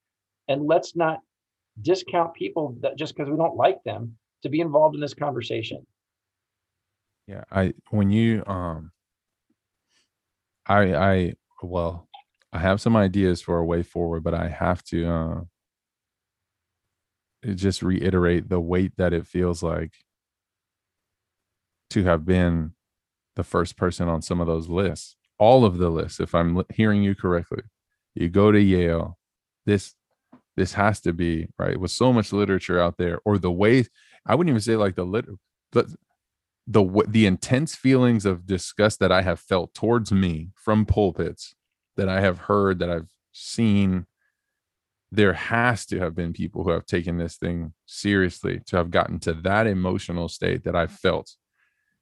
And 0.47 0.65
let's 0.65 0.95
not 0.95 1.19
discount 1.81 2.33
people 2.33 2.75
that 2.81 2.97
just 2.97 3.15
because 3.15 3.29
we 3.29 3.37
don't 3.37 3.55
like 3.55 3.83
them 3.83 4.17
to 4.43 4.49
be 4.49 4.59
involved 4.59 4.95
in 4.95 5.01
this 5.01 5.13
conversation. 5.13 5.85
Yeah, 7.27 7.43
I 7.51 7.73
when 7.91 8.09
you 8.09 8.43
um 8.47 8.91
I 10.65 10.95
I 10.95 11.33
well, 11.61 12.07
I 12.53 12.59
have 12.59 12.81
some 12.81 12.95
ideas 12.95 13.41
for 13.41 13.57
a 13.57 13.65
way 13.65 13.83
forward, 13.83 14.23
but 14.23 14.33
I 14.33 14.49
have 14.49 14.83
to 14.85 15.09
uh 15.09 15.41
just 17.55 17.81
reiterate 17.81 18.49
the 18.49 18.59
weight 18.59 18.93
that 18.97 19.13
it 19.13 19.25
feels 19.25 19.63
like 19.63 19.93
to 21.89 22.03
have 22.03 22.25
been 22.25 22.73
the 23.35 23.43
first 23.43 23.77
person 23.77 24.07
on 24.07 24.21
some 24.21 24.39
of 24.41 24.47
those 24.47 24.69
lists, 24.69 25.15
all 25.39 25.65
of 25.65 25.77
the 25.77 25.89
lists, 25.89 26.19
if 26.19 26.35
I'm 26.35 26.63
hearing 26.73 27.03
you 27.03 27.15
correctly. 27.15 27.63
You 28.15 28.29
go 28.29 28.51
to 28.51 28.59
Yale, 28.61 29.17
this 29.65 29.95
this 30.57 30.73
has 30.73 30.99
to 31.01 31.13
be 31.13 31.47
right 31.57 31.79
with 31.79 31.91
so 31.91 32.11
much 32.13 32.33
literature 32.33 32.79
out 32.79 32.97
there, 32.97 33.19
or 33.25 33.37
the 33.37 33.51
way 33.51 33.85
I 34.25 34.35
wouldn't 34.35 34.51
even 34.51 34.61
say 34.61 34.75
like 34.75 34.95
the 34.95 35.05
lit, 35.05 35.25
but 35.71 35.87
the 36.67 36.83
the 37.07 37.25
intense 37.25 37.75
feelings 37.75 38.25
of 38.25 38.45
disgust 38.45 38.99
that 38.99 39.11
I 39.11 39.21
have 39.23 39.39
felt 39.39 39.73
towards 39.73 40.11
me 40.11 40.49
from 40.55 40.85
pulpits 40.85 41.55
that 42.01 42.09
I 42.09 42.21
have 42.21 42.39
heard 42.39 42.79
that 42.79 42.89
I've 42.89 43.09
seen. 43.31 44.07
There 45.11 45.33
has 45.33 45.85
to 45.85 45.99
have 45.99 46.15
been 46.15 46.33
people 46.33 46.63
who 46.63 46.71
have 46.71 46.87
taken 46.87 47.19
this 47.19 47.37
thing 47.37 47.73
seriously 47.85 48.59
to 48.67 48.77
have 48.77 48.89
gotten 48.89 49.19
to 49.19 49.33
that 49.33 49.67
emotional 49.67 50.27
state 50.27 50.63
that 50.63 50.75
I 50.75 50.87
felt 50.87 51.35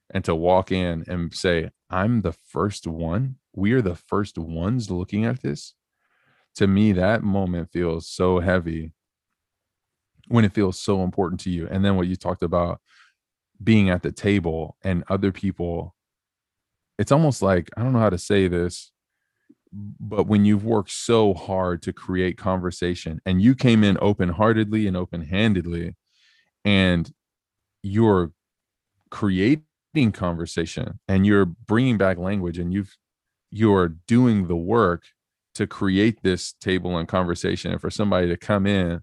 and 0.08 0.24
to 0.24 0.34
walk 0.34 0.72
in 0.72 1.04
and 1.06 1.34
say, 1.34 1.68
I'm 1.90 2.22
the 2.22 2.32
first 2.32 2.86
one. 2.86 3.36
We 3.52 3.72
are 3.72 3.82
the 3.82 3.94
first 3.94 4.38
ones 4.38 4.90
looking 4.90 5.26
at 5.26 5.42
this. 5.42 5.74
To 6.54 6.66
me, 6.66 6.92
that 6.92 7.22
moment 7.22 7.70
feels 7.70 8.08
so 8.08 8.40
heavy 8.40 8.94
when 10.28 10.46
it 10.46 10.54
feels 10.54 10.80
so 10.80 11.02
important 11.02 11.40
to 11.42 11.50
you. 11.50 11.68
And 11.70 11.84
then 11.84 11.96
what 11.96 12.06
you 12.06 12.16
talked 12.16 12.42
about 12.42 12.80
being 13.62 13.90
at 13.90 14.02
the 14.02 14.12
table 14.12 14.78
and 14.82 15.04
other 15.10 15.30
people, 15.30 15.94
it's 16.98 17.12
almost 17.12 17.42
like, 17.42 17.68
I 17.76 17.82
don't 17.82 17.92
know 17.92 17.98
how 17.98 18.08
to 18.08 18.16
say 18.16 18.48
this, 18.48 18.92
but 19.72 20.26
when 20.26 20.44
you've 20.44 20.64
worked 20.64 20.90
so 20.90 21.34
hard 21.34 21.82
to 21.82 21.92
create 21.92 22.36
conversation 22.36 23.20
and 23.24 23.40
you 23.40 23.54
came 23.54 23.84
in 23.84 23.96
open 24.00 24.30
heartedly 24.30 24.86
and 24.86 24.96
open 24.96 25.22
handedly, 25.22 25.94
and 26.64 27.12
you're 27.82 28.32
creating 29.10 30.12
conversation 30.12 30.98
and 31.08 31.26
you're 31.26 31.46
bringing 31.46 31.98
back 31.98 32.18
language 32.18 32.58
and 32.58 32.72
you've 32.72 32.96
you're 33.50 33.88
doing 34.06 34.46
the 34.46 34.56
work 34.56 35.04
to 35.54 35.66
create 35.66 36.22
this 36.22 36.52
table 36.60 36.96
and 36.96 37.08
conversation 37.08 37.72
and 37.72 37.80
for 37.80 37.90
somebody 37.90 38.28
to 38.28 38.36
come 38.36 38.66
in 38.66 39.00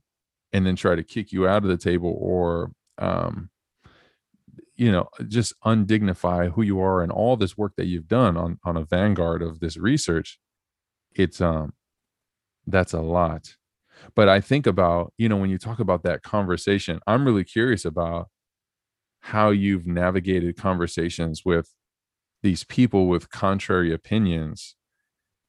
and 0.53 0.65
then 0.65 0.75
try 0.75 0.95
to 0.95 1.03
kick 1.03 1.33
you 1.33 1.45
out 1.45 1.63
of 1.63 1.69
the 1.69 1.77
table 1.77 2.15
or 2.19 2.71
um 2.99 3.49
you 4.75 4.91
know 4.91 5.09
just 5.27 5.53
undignify 5.65 6.49
who 6.53 6.61
you 6.61 6.79
are 6.79 7.01
and 7.01 7.11
all 7.11 7.35
this 7.35 7.57
work 7.57 7.73
that 7.75 7.87
you've 7.87 8.07
done 8.07 8.37
on 8.37 8.57
on 8.63 8.77
a 8.77 8.85
vanguard 8.85 9.41
of 9.41 9.59
this 9.59 9.75
research 9.75 10.39
it's 11.15 11.41
um 11.41 11.73
that's 12.67 12.93
a 12.93 13.01
lot 13.01 13.55
but 14.15 14.29
i 14.29 14.39
think 14.39 14.67
about 14.67 15.13
you 15.17 15.27
know 15.29 15.37
when 15.37 15.49
you 15.49 15.57
talk 15.57 15.79
about 15.79 16.03
that 16.03 16.21
conversation 16.21 16.99
i'm 17.07 17.25
really 17.25 17.43
curious 17.43 17.85
about 17.85 18.27
how 19.21 19.49
you've 19.49 19.85
navigated 19.85 20.55
conversations 20.57 21.43
with 21.43 21.73
these 22.43 22.63
people 22.63 23.07
with 23.07 23.29
contrary 23.29 23.93
opinions. 23.93 24.75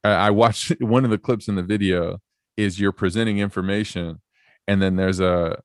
I 0.03 0.31
watched 0.31 0.73
one 0.81 1.05
of 1.05 1.11
the 1.11 1.17
clips 1.17 1.47
in 1.47 1.55
the 1.55 1.63
video 1.63 2.19
is 2.57 2.79
you're 2.79 2.91
presenting 2.91 3.39
information 3.39 4.21
and 4.67 4.81
then 4.81 4.97
there's 4.97 5.19
a 5.19 5.61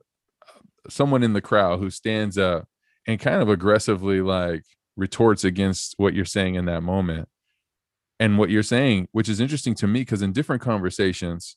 someone 0.89 1.23
in 1.23 1.33
the 1.33 1.41
crowd 1.41 1.81
who 1.81 1.91
stands 1.91 2.39
up 2.39 2.67
and 3.07 3.19
kind 3.19 3.43
of 3.43 3.49
aggressively 3.49 4.21
like 4.21 4.63
retorts 4.97 5.43
against 5.43 5.95
what 5.97 6.15
you're 6.15 6.25
saying 6.25 6.55
in 6.55 6.67
that 6.67 6.83
moment 6.83 7.29
and 8.21 8.39
what 8.39 8.51
you're 8.51 8.63
saying 8.63 9.09
which 9.13 9.29
is 9.29 9.41
interesting 9.41 9.75
to 9.75 9.87
me 9.87 10.01
because 10.01 10.23
in 10.23 10.33
different 10.33 10.63
conversations 10.63 11.57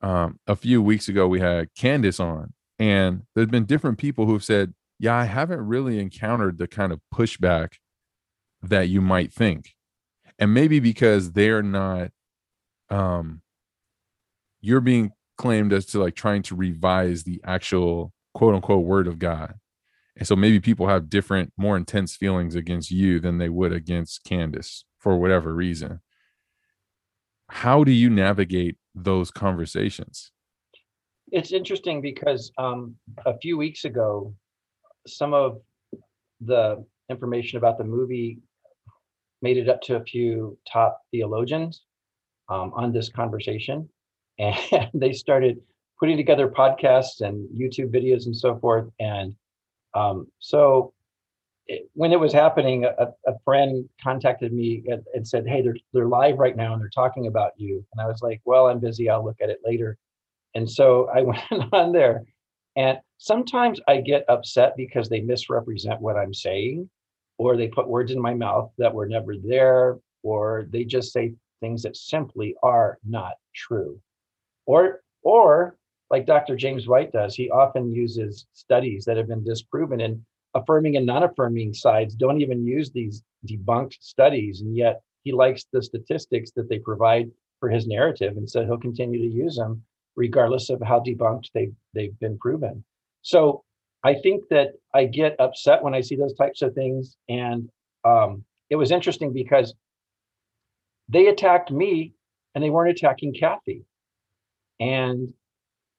um, 0.00 0.38
a 0.46 0.54
few 0.54 0.80
weeks 0.80 1.08
ago 1.08 1.26
we 1.26 1.40
had 1.40 1.74
candace 1.74 2.20
on 2.20 2.52
and 2.78 3.22
there's 3.34 3.48
been 3.48 3.64
different 3.64 3.98
people 3.98 4.26
who've 4.26 4.44
said 4.44 4.74
yeah, 4.98 5.14
I 5.14 5.24
haven't 5.24 5.60
really 5.60 6.00
encountered 6.00 6.58
the 6.58 6.66
kind 6.66 6.92
of 6.92 7.00
pushback 7.14 7.74
that 8.62 8.88
you 8.88 9.00
might 9.00 9.32
think. 9.32 9.74
And 10.38 10.52
maybe 10.52 10.80
because 10.80 11.32
they're 11.32 11.62
not 11.62 12.10
um 12.90 13.42
you're 14.60 14.80
being 14.80 15.12
claimed 15.36 15.72
as 15.72 15.86
to 15.86 16.00
like 16.00 16.14
trying 16.14 16.42
to 16.42 16.56
revise 16.56 17.22
the 17.22 17.40
actual 17.44 18.12
quote 18.34 18.54
unquote 18.54 18.84
word 18.84 19.06
of 19.06 19.18
God. 19.18 19.54
And 20.18 20.26
so 20.26 20.34
maybe 20.34 20.58
people 20.58 20.88
have 20.88 21.08
different, 21.08 21.52
more 21.56 21.76
intense 21.76 22.16
feelings 22.16 22.56
against 22.56 22.90
you 22.90 23.20
than 23.20 23.38
they 23.38 23.48
would 23.48 23.72
against 23.72 24.24
Candace 24.24 24.84
for 24.98 25.16
whatever 25.16 25.54
reason. 25.54 26.00
How 27.48 27.84
do 27.84 27.92
you 27.92 28.10
navigate 28.10 28.76
those 28.94 29.30
conversations? 29.30 30.32
It's 31.30 31.52
interesting 31.52 32.02
because 32.02 32.50
um, 32.58 32.96
a 33.26 33.38
few 33.38 33.56
weeks 33.56 33.84
ago, 33.84 34.34
some 35.06 35.34
of 35.34 35.60
the 36.40 36.84
information 37.08 37.56
about 37.56 37.78
the 37.78 37.84
movie 37.84 38.40
made 39.40 39.56
it 39.56 39.68
up 39.68 39.80
to 39.82 39.96
a 39.96 40.04
few 40.04 40.58
top 40.70 41.00
theologians 41.12 41.82
um, 42.48 42.72
on 42.74 42.92
this 42.92 43.08
conversation. 43.08 43.88
And 44.40 44.88
they 44.94 45.12
started 45.12 45.58
putting 45.98 46.16
together 46.16 46.48
podcasts 46.48 47.20
and 47.20 47.48
YouTube 47.50 47.92
videos 47.92 48.26
and 48.26 48.36
so 48.36 48.56
forth. 48.58 48.88
And 49.00 49.34
um, 49.98 50.26
so 50.38 50.92
it, 51.66 51.90
when 51.94 52.12
it 52.12 52.20
was 52.20 52.32
happening, 52.32 52.84
a, 52.84 53.08
a 53.26 53.38
friend 53.44 53.88
contacted 54.02 54.52
me 54.52 54.84
and, 54.86 55.02
and, 55.14 55.26
said, 55.26 55.46
Hey, 55.46 55.60
they're, 55.62 55.76
they're 55.92 56.08
live 56.08 56.38
right 56.38 56.56
now 56.56 56.72
and 56.72 56.80
they're 56.80 56.88
talking 56.88 57.26
about 57.26 57.52
you. 57.56 57.84
And 57.92 58.00
I 58.00 58.06
was 58.06 58.22
like, 58.22 58.40
Well, 58.44 58.68
I'm 58.68 58.78
busy. 58.78 59.10
I'll 59.10 59.24
look 59.24 59.40
at 59.42 59.50
it 59.50 59.60
later. 59.64 59.98
And 60.54 60.70
so 60.70 61.08
I 61.14 61.22
went 61.22 61.72
on 61.72 61.92
there 61.92 62.24
and 62.76 62.98
sometimes 63.18 63.80
I 63.88 64.00
get 64.00 64.24
upset 64.28 64.74
because 64.76 65.08
they 65.08 65.20
misrepresent 65.20 66.00
what 66.00 66.16
I'm 66.16 66.32
saying, 66.32 66.88
or 67.36 67.56
they 67.56 67.68
put 67.68 67.88
words 67.88 68.12
in 68.12 68.20
my 68.20 68.34
mouth 68.34 68.70
that 68.78 68.94
were 68.94 69.08
never 69.08 69.34
there, 69.36 69.98
or 70.22 70.66
they 70.70 70.84
just 70.84 71.12
say 71.12 71.34
things 71.60 71.82
that 71.82 71.96
simply 71.96 72.54
are 72.62 72.98
not 73.04 73.34
true. 73.54 74.00
Or, 74.66 75.00
or 75.22 75.76
like 76.10 76.26
Dr. 76.26 76.56
James 76.56 76.88
White 76.88 77.12
does, 77.12 77.34
he 77.34 77.50
often 77.50 77.92
uses 77.92 78.46
studies 78.52 79.04
that 79.04 79.16
have 79.16 79.28
been 79.28 79.44
disproven 79.44 80.00
and 80.00 80.22
affirming 80.54 80.96
and 80.96 81.06
non-affirming 81.06 81.74
sides 81.74 82.14
don't 82.14 82.40
even 82.40 82.64
use 82.64 82.90
these 82.90 83.22
debunked 83.46 83.96
studies. 84.00 84.62
And 84.62 84.76
yet 84.76 85.02
he 85.24 85.32
likes 85.32 85.66
the 85.72 85.82
statistics 85.82 86.50
that 86.52 86.68
they 86.68 86.78
provide 86.78 87.30
for 87.60 87.68
his 87.68 87.86
narrative. 87.86 88.36
And 88.36 88.48
so 88.48 88.64
he'll 88.64 88.78
continue 88.78 89.18
to 89.18 89.34
use 89.34 89.56
them 89.56 89.82
regardless 90.16 90.68
of 90.68 90.82
how 90.82 91.00
debunked 91.00 91.50
they 91.54 91.70
they've 91.94 92.18
been 92.18 92.38
proven. 92.38 92.84
So 93.22 93.64
I 94.04 94.14
think 94.14 94.44
that 94.50 94.72
I 94.94 95.04
get 95.04 95.36
upset 95.38 95.82
when 95.82 95.94
I 95.94 96.00
see 96.00 96.16
those 96.16 96.34
types 96.34 96.62
of 96.62 96.74
things, 96.74 97.16
and 97.28 97.68
um, 98.04 98.44
it 98.70 98.76
was 98.76 98.90
interesting 98.90 99.32
because 99.32 99.74
they 101.08 101.28
attacked 101.28 101.70
me 101.70 102.14
and 102.54 102.62
they 102.62 102.70
weren't 102.70 102.90
attacking 102.90 103.34
Kathy, 103.34 103.84
and 104.80 105.32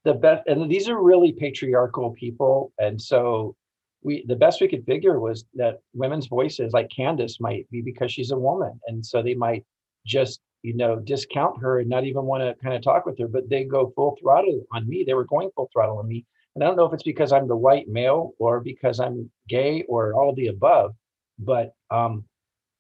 the 0.06 0.14
best 0.14 0.47
and 0.47 0.70
these 0.70 0.89
are 0.89 1.02
really 1.02 1.32
patriarchal 1.32 2.12
people, 2.12 2.72
and 2.80 3.02
so 3.02 3.56
we 4.02 4.26
the 4.28 4.36
best 4.36 4.62
we 4.62 4.68
could 4.68 4.86
figure 4.86 5.20
was 5.20 5.45
that 5.56 5.80
women's 5.93 6.28
voices 6.28 6.74
like 6.74 6.89
Candace 6.89 7.39
might 7.39 7.70
be 7.70 7.82
because 7.82 8.12
she's 8.12 8.32
a 8.32 8.38
woman, 8.38 8.80
and 8.88 9.06
so 9.06 9.22
they 9.22 9.36
might 9.36 9.66
just 10.06 10.41
you 10.62 10.76
know, 10.76 11.00
discount 11.00 11.62
her 11.62 11.80
and 11.80 11.89
not 11.89 12.06
even 12.06 12.24
want 12.24 12.43
to 12.43 12.64
kind 12.64 12.76
of 12.76 12.84
talk 12.84 13.06
with 13.06 13.18
her, 13.20 13.28
but 13.28 13.50
they 13.50 13.64
go 13.64 13.91
full 13.95 14.18
throttle 14.22 14.64
on 14.74 14.88
me. 14.88 15.04
They 15.06 15.14
were 15.14 15.26
going 15.26 15.50
full 15.56 15.70
throttle 15.72 16.00
on 16.00 16.08
me. 16.08 16.26
And 16.56 16.64
I 16.64 16.68
don't 16.68 16.76
know 16.76 16.86
if 16.86 16.93
it's 16.93 17.04
because 17.04 17.32
I'm 17.32 17.47
the 17.47 17.56
white 17.56 17.88
male 17.88 18.34
or 18.39 18.60
because 18.60 19.00
I'm 19.00 19.32
gay 19.47 19.84
or 19.88 20.14
all 20.14 20.34
the 20.36 20.47
above, 20.47 20.95
but 21.38 21.74
um, 21.89 22.26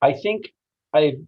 I 0.01 0.13
think 0.13 0.51
I've 0.93 1.21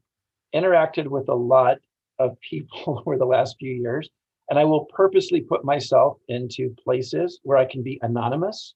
interacted 0.53 1.07
with 1.07 1.29
a 1.29 1.35
lot 1.35 1.77
of 2.19 2.37
people 2.41 3.03
over 3.05 3.17
the 3.17 3.25
last 3.25 3.55
few 3.59 3.73
years. 3.73 4.09
And 4.51 4.59
I 4.59 4.65
will 4.65 4.83
purposely 4.93 5.39
put 5.39 5.63
myself 5.63 6.17
into 6.27 6.75
places 6.83 7.39
where 7.43 7.57
I 7.57 7.63
can 7.63 7.81
be 7.83 7.97
anonymous 8.01 8.75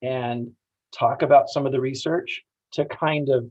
and 0.00 0.50
talk 0.90 1.20
about 1.20 1.50
some 1.50 1.66
of 1.66 1.72
the 1.72 1.80
research 1.82 2.40
to 2.72 2.86
kind 2.86 3.28
of 3.28 3.44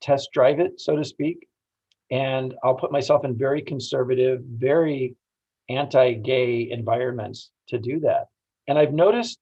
test 0.00 0.30
drive 0.32 0.60
it, 0.60 0.80
so 0.80 0.96
to 0.96 1.04
speak. 1.04 1.46
And 2.10 2.54
I'll 2.64 2.74
put 2.74 2.90
myself 2.90 3.26
in 3.26 3.36
very 3.36 3.60
conservative, 3.60 4.40
very 4.50 5.14
anti 5.68 6.14
gay 6.14 6.70
environments 6.70 7.50
to 7.68 7.78
do 7.78 8.00
that. 8.00 8.28
And 8.66 8.78
I've 8.78 8.94
noticed 8.94 9.38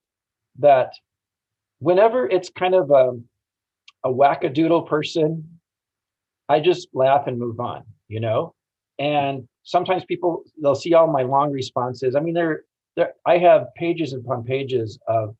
that 0.59 0.91
whenever 1.79 2.29
it's 2.29 2.51
kind 2.51 2.75
of 2.75 2.91
a, 2.91 3.13
a 4.03 4.13
wackadoodle 4.13 4.89
person, 4.89 5.61
I 6.49 6.59
just 6.59 6.89
laugh 6.93 7.29
and 7.29 7.39
move 7.39 7.61
on, 7.61 7.85
you 8.09 8.19
know? 8.19 8.53
And 8.99 9.47
sometimes 9.67 10.05
people 10.05 10.45
they'll 10.63 10.75
see 10.75 10.95
all 10.95 11.09
my 11.09 11.23
long 11.23 11.53
responses. 11.53 12.17
I 12.17 12.21
mean, 12.21 12.33
they're 12.33 12.63
there 12.97 13.13
I 13.27 13.37
have 13.37 13.67
pages 13.75 14.15
upon 14.15 14.45
pages 14.45 14.99
of 15.07 15.37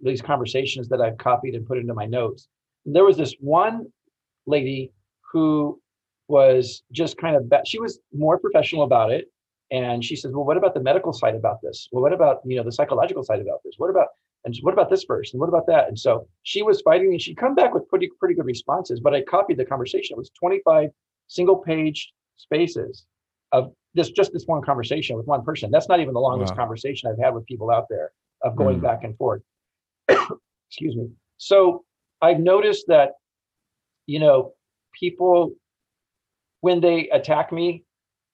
these 0.00 0.22
conversations 0.22 0.88
that 0.90 1.00
I've 1.00 1.18
copied 1.18 1.54
and 1.54 1.66
put 1.66 1.78
into 1.78 1.94
my 1.94 2.06
notes. 2.06 2.46
There 2.84 3.04
was 3.04 3.16
this 3.16 3.34
one 3.40 3.86
lady 4.46 4.92
who 5.32 5.80
was 6.28 6.82
just 6.92 7.16
kind 7.16 7.34
of 7.34 7.50
she 7.66 7.80
was 7.80 7.98
more 8.12 8.38
professional 8.38 8.84
about 8.84 9.10
it. 9.10 9.26
And 9.70 10.04
she 10.04 10.14
says 10.14 10.32
well 10.32 10.44
what 10.44 10.56
about 10.56 10.74
the 10.74 10.80
medical 10.80 11.12
side 11.12 11.34
about 11.34 11.58
this? 11.62 11.88
Well 11.90 12.02
what 12.02 12.12
about 12.12 12.40
you 12.44 12.56
know 12.56 12.62
the 12.62 12.72
psychological 12.72 13.24
side 13.24 13.40
about 13.40 13.60
this? 13.64 13.74
What 13.78 13.90
about 13.90 14.08
and 14.44 14.54
what 14.60 14.72
about 14.72 14.88
this 14.88 15.04
verse 15.04 15.32
and 15.32 15.40
what 15.40 15.48
about 15.48 15.66
that? 15.66 15.88
And 15.88 15.98
so 15.98 16.28
she 16.42 16.62
was 16.62 16.80
fighting 16.82 17.08
and 17.12 17.20
she'd 17.20 17.36
come 17.38 17.54
back 17.54 17.74
with 17.74 17.88
pretty 17.88 18.10
pretty 18.20 18.34
good 18.34 18.46
responses 18.46 19.00
but 19.00 19.14
i 19.14 19.22
copied 19.22 19.56
the 19.56 19.64
conversation. 19.64 20.14
It 20.14 20.18
was 20.18 20.30
25 20.38 20.90
single 21.28 21.56
page 21.56 22.12
spaces 22.36 23.06
of 23.52 23.72
this 23.94 24.10
just 24.10 24.32
this 24.32 24.44
one 24.46 24.62
conversation 24.62 25.16
with 25.16 25.26
one 25.26 25.44
person 25.44 25.70
that's 25.70 25.88
not 25.88 26.00
even 26.00 26.14
the 26.14 26.20
longest 26.20 26.52
wow. 26.52 26.58
conversation 26.58 27.10
i've 27.10 27.22
had 27.22 27.34
with 27.34 27.46
people 27.46 27.70
out 27.70 27.86
there 27.88 28.12
of 28.42 28.54
going 28.56 28.78
mm. 28.78 28.82
back 28.82 29.04
and 29.04 29.16
forth 29.16 29.42
excuse 30.08 30.96
me 30.96 31.08
so 31.36 31.84
i've 32.22 32.40
noticed 32.40 32.84
that 32.88 33.12
you 34.06 34.18
know 34.18 34.52
people 34.98 35.52
when 36.60 36.80
they 36.80 37.08
attack 37.10 37.52
me 37.52 37.84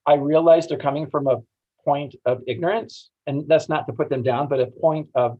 I 0.06 0.14
realize 0.14 0.66
they're 0.66 0.78
coming 0.78 1.08
from 1.08 1.26
a 1.26 1.42
point 1.84 2.14
of 2.26 2.42
ignorance, 2.46 3.10
and 3.26 3.46
that's 3.48 3.68
not 3.68 3.86
to 3.86 3.92
put 3.92 4.10
them 4.10 4.22
down, 4.22 4.48
but 4.48 4.60
a 4.60 4.66
point 4.66 5.08
of 5.14 5.38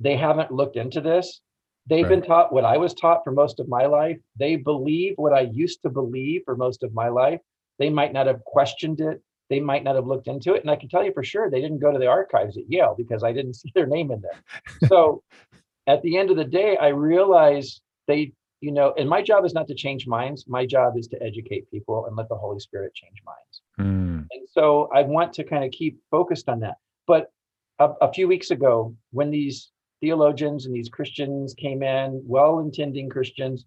they 0.00 0.16
haven't 0.16 0.50
looked 0.50 0.76
into 0.76 1.00
this. 1.00 1.40
They've 1.86 2.04
right. 2.04 2.20
been 2.20 2.22
taught 2.22 2.52
what 2.52 2.64
I 2.64 2.76
was 2.76 2.94
taught 2.94 3.24
for 3.24 3.30
most 3.30 3.60
of 3.60 3.68
my 3.68 3.86
life. 3.86 4.18
They 4.38 4.56
believe 4.56 5.14
what 5.16 5.32
I 5.32 5.40
used 5.40 5.82
to 5.82 5.90
believe 5.90 6.42
for 6.44 6.56
most 6.56 6.82
of 6.82 6.94
my 6.94 7.08
life. 7.08 7.40
They 7.78 7.90
might 7.90 8.12
not 8.12 8.26
have 8.26 8.44
questioned 8.44 9.00
it. 9.00 9.22
They 9.50 9.60
might 9.60 9.84
not 9.84 9.96
have 9.96 10.06
looked 10.06 10.28
into 10.28 10.54
it. 10.54 10.62
And 10.62 10.70
I 10.70 10.76
can 10.76 10.88
tell 10.88 11.04
you 11.04 11.12
for 11.12 11.22
sure 11.22 11.50
they 11.50 11.60
didn't 11.60 11.80
go 11.80 11.92
to 11.92 11.98
the 11.98 12.06
archives 12.06 12.56
at 12.56 12.70
Yale 12.70 12.94
because 12.96 13.22
I 13.22 13.32
didn't 13.32 13.54
see 13.60 13.72
their 13.74 13.86
name 13.86 14.10
in 14.10 14.20
there. 14.20 14.42
So 14.88 15.22
at 15.86 16.02
the 16.02 16.16
end 16.16 16.30
of 16.30 16.36
the 16.36 16.44
day, 16.44 16.76
I 16.76 16.88
realize 16.88 17.80
they 18.08 18.32
you 18.64 18.72
know, 18.72 18.94
and 18.96 19.06
my 19.06 19.20
job 19.20 19.44
is 19.44 19.52
not 19.52 19.68
to 19.68 19.74
change 19.74 20.06
minds. 20.06 20.46
My 20.48 20.64
job 20.64 20.96
is 20.96 21.06
to 21.08 21.22
educate 21.22 21.70
people 21.70 22.06
and 22.06 22.16
let 22.16 22.30
the 22.30 22.34
Holy 22.34 22.58
Spirit 22.58 22.94
change 22.94 23.18
minds. 23.26 23.60
Mm. 23.78 24.26
And 24.30 24.48
so 24.50 24.88
I 24.94 25.02
want 25.02 25.34
to 25.34 25.44
kind 25.44 25.64
of 25.64 25.70
keep 25.70 26.00
focused 26.10 26.48
on 26.48 26.60
that. 26.60 26.76
But 27.06 27.30
a, 27.78 27.90
a 28.00 28.10
few 28.10 28.26
weeks 28.26 28.50
ago, 28.50 28.96
when 29.10 29.30
these 29.30 29.70
theologians 30.00 30.64
and 30.64 30.74
these 30.74 30.88
Christians 30.88 31.52
came 31.52 31.82
in, 31.82 32.22
well 32.24 32.60
intending 32.60 33.10
Christians, 33.10 33.66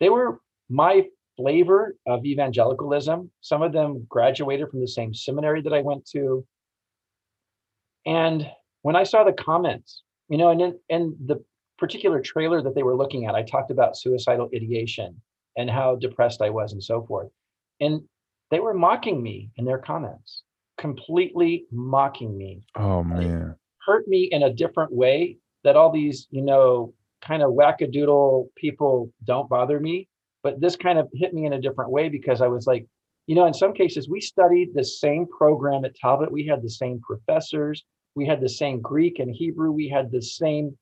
they 0.00 0.08
were 0.08 0.40
my 0.70 1.06
flavor 1.36 1.96
of 2.06 2.24
evangelicalism. 2.24 3.30
Some 3.40 3.62
of 3.62 3.72
them 3.72 4.06
graduated 4.08 4.70
from 4.70 4.80
the 4.80 4.88
same 4.88 5.14
seminary 5.14 5.62
that 5.62 5.72
I 5.72 5.80
went 5.80 6.06
to. 6.10 6.46
And 8.06 8.48
when 8.82 8.96
I 8.96 9.04
saw 9.04 9.24
the 9.24 9.32
comments, 9.32 10.02
you 10.28 10.38
know, 10.38 10.50
and 10.50 10.60
in, 10.60 10.78
and 10.90 11.14
the 11.26 11.42
particular 11.78 12.20
trailer 12.20 12.62
that 12.62 12.74
they 12.74 12.82
were 12.82 12.96
looking 12.96 13.26
at, 13.26 13.34
I 13.34 13.42
talked 13.42 13.70
about 13.70 13.96
suicidal 13.96 14.50
ideation 14.54 15.20
and 15.56 15.70
how 15.70 15.96
depressed 15.96 16.42
I 16.42 16.50
was 16.50 16.72
and 16.72 16.82
so 16.82 17.04
forth. 17.06 17.30
And 17.80 18.02
they 18.50 18.60
were 18.60 18.74
mocking 18.74 19.22
me 19.22 19.50
in 19.56 19.64
their 19.64 19.78
comments, 19.78 20.42
completely 20.78 21.66
mocking 21.72 22.36
me. 22.36 22.66
Oh 22.76 23.02
man. 23.02 23.56
hurt 23.84 24.06
me 24.08 24.24
in 24.24 24.44
a 24.44 24.52
different 24.52 24.92
way 24.92 25.38
that 25.62 25.76
all 25.76 25.90
these, 25.90 26.26
you 26.30 26.42
know, 26.42 26.94
kind 27.22 27.42
of 27.42 27.52
wackadoodle 27.52 28.48
people 28.56 29.10
don't 29.24 29.48
bother 29.48 29.80
me. 29.80 30.08
But 30.44 30.60
this 30.60 30.76
kind 30.76 30.98
of 30.98 31.08
hit 31.12 31.32
me 31.34 31.46
in 31.46 31.54
a 31.54 31.60
different 31.60 31.90
way 31.90 32.10
because 32.10 32.42
I 32.42 32.46
was 32.46 32.66
like, 32.66 32.86
you 33.26 33.34
know, 33.34 33.46
in 33.46 33.54
some 33.54 33.72
cases, 33.72 34.08
we 34.08 34.20
studied 34.20 34.74
the 34.74 34.84
same 34.84 35.26
program 35.26 35.86
at 35.86 35.96
Talbot. 35.96 36.30
We 36.30 36.46
had 36.46 36.62
the 36.62 36.68
same 36.70 37.00
professors. 37.00 37.82
We 38.14 38.26
had 38.26 38.42
the 38.42 38.48
same 38.48 38.82
Greek 38.82 39.18
and 39.18 39.34
Hebrew. 39.34 39.72
We 39.72 39.88
had 39.88 40.12
the 40.12 40.20
same 40.20 40.76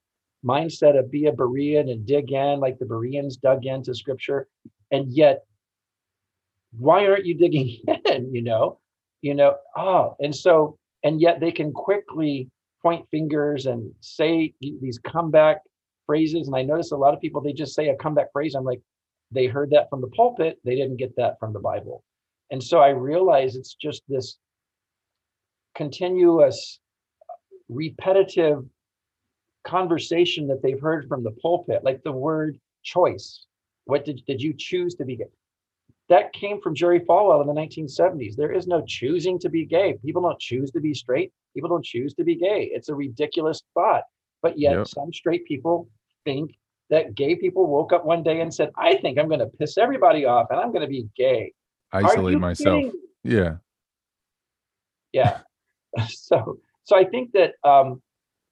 mindset 0.45 0.99
of 0.99 1.09
be 1.09 1.27
a 1.27 1.31
Berean 1.31 1.89
and 1.89 2.05
dig 2.05 2.33
in 2.33 2.59
like 2.59 2.77
the 2.77 2.85
Bereans 2.85 3.37
dug 3.37 3.65
into 3.65 3.95
scripture. 3.95 4.49
And 4.91 5.11
yet, 5.13 5.45
why 6.77 7.07
aren't 7.07 7.25
you 7.25 7.35
digging 7.35 7.79
in? 8.05 8.33
You 8.33 8.41
know, 8.41 8.79
you 9.21 9.33
know, 9.33 9.55
oh, 9.77 10.17
and 10.19 10.35
so, 10.35 10.77
and 11.03 11.21
yet 11.21 11.39
they 11.39 11.53
can 11.53 11.71
quickly 11.71 12.49
point 12.81 13.07
fingers 13.09 13.65
and 13.65 13.89
say 14.01 14.53
these 14.59 14.99
comeback 14.99 15.61
phrases. 16.05 16.47
And 16.47 16.55
I 16.57 16.63
notice 16.63 16.91
a 16.91 16.97
lot 16.97 17.13
of 17.13 17.21
people, 17.21 17.39
they 17.39 17.53
just 17.53 17.73
say 17.73 17.87
a 17.87 17.95
comeback 17.95 18.33
phrase. 18.33 18.55
I'm 18.55 18.65
like, 18.65 18.81
they 19.33 19.47
heard 19.47 19.69
that 19.71 19.89
from 19.89 20.01
the 20.01 20.07
pulpit, 20.07 20.59
they 20.63 20.75
didn't 20.75 20.97
get 20.97 21.15
that 21.17 21.39
from 21.39 21.53
the 21.53 21.59
Bible. 21.59 22.03
And 22.51 22.63
so 22.63 22.79
I 22.79 22.89
realize 22.89 23.55
it's 23.55 23.75
just 23.75 24.03
this 24.07 24.37
continuous, 25.75 26.79
repetitive 27.69 28.63
conversation 29.65 30.47
that 30.47 30.61
they've 30.61 30.79
heard 30.79 31.07
from 31.07 31.23
the 31.23 31.31
pulpit, 31.41 31.83
like 31.83 32.03
the 32.03 32.11
word 32.11 32.59
choice. 32.83 33.45
What 33.85 34.05
did, 34.05 34.21
did 34.27 34.41
you 34.41 34.53
choose 34.57 34.95
to 34.95 35.05
be 35.05 35.15
gay? 35.15 35.25
That 36.09 36.33
came 36.33 36.61
from 36.61 36.75
Jerry 36.75 36.99
Falwell 36.99 37.41
in 37.41 37.47
the 37.47 37.53
1970s. 37.53 38.35
There 38.35 38.51
is 38.51 38.67
no 38.67 38.83
choosing 38.85 39.39
to 39.39 39.49
be 39.49 39.65
gay. 39.65 39.97
People 40.05 40.21
don't 40.21 40.39
choose 40.39 40.69
to 40.71 40.81
be 40.81 40.93
straight. 40.93 41.31
People 41.53 41.69
don't 41.69 41.85
choose 41.85 42.13
to 42.15 42.23
be 42.23 42.35
gay. 42.35 42.69
It's 42.73 42.89
a 42.89 42.95
ridiculous 42.95 43.61
thought. 43.73 44.03
But 44.41 44.59
yet, 44.59 44.73
yep. 44.73 44.87
some 44.87 45.13
straight 45.13 45.45
people 45.45 45.87
think 46.25 46.51
that 46.89 47.15
gay 47.15 47.35
people 47.35 47.67
woke 47.67 47.93
up 47.93 48.05
one 48.05 48.23
day 48.23 48.41
and 48.41 48.53
said, 48.53 48.69
I 48.77 48.95
think 48.95 49.17
I'm 49.17 49.27
going 49.27 49.39
to 49.39 49.47
piss 49.47 49.77
everybody 49.77 50.25
off 50.25 50.47
and 50.49 50.59
I'm 50.59 50.69
going 50.69 50.81
to 50.81 50.87
be 50.87 51.07
gay. 51.15 51.53
Isolate 51.91 52.39
myself. 52.39 52.85
Yeah. 53.23 53.55
Yeah. 55.11 55.39
so, 56.07 56.59
so 56.83 56.95
I 56.97 57.05
think 57.05 57.31
that 57.33 57.53
um, 57.63 58.01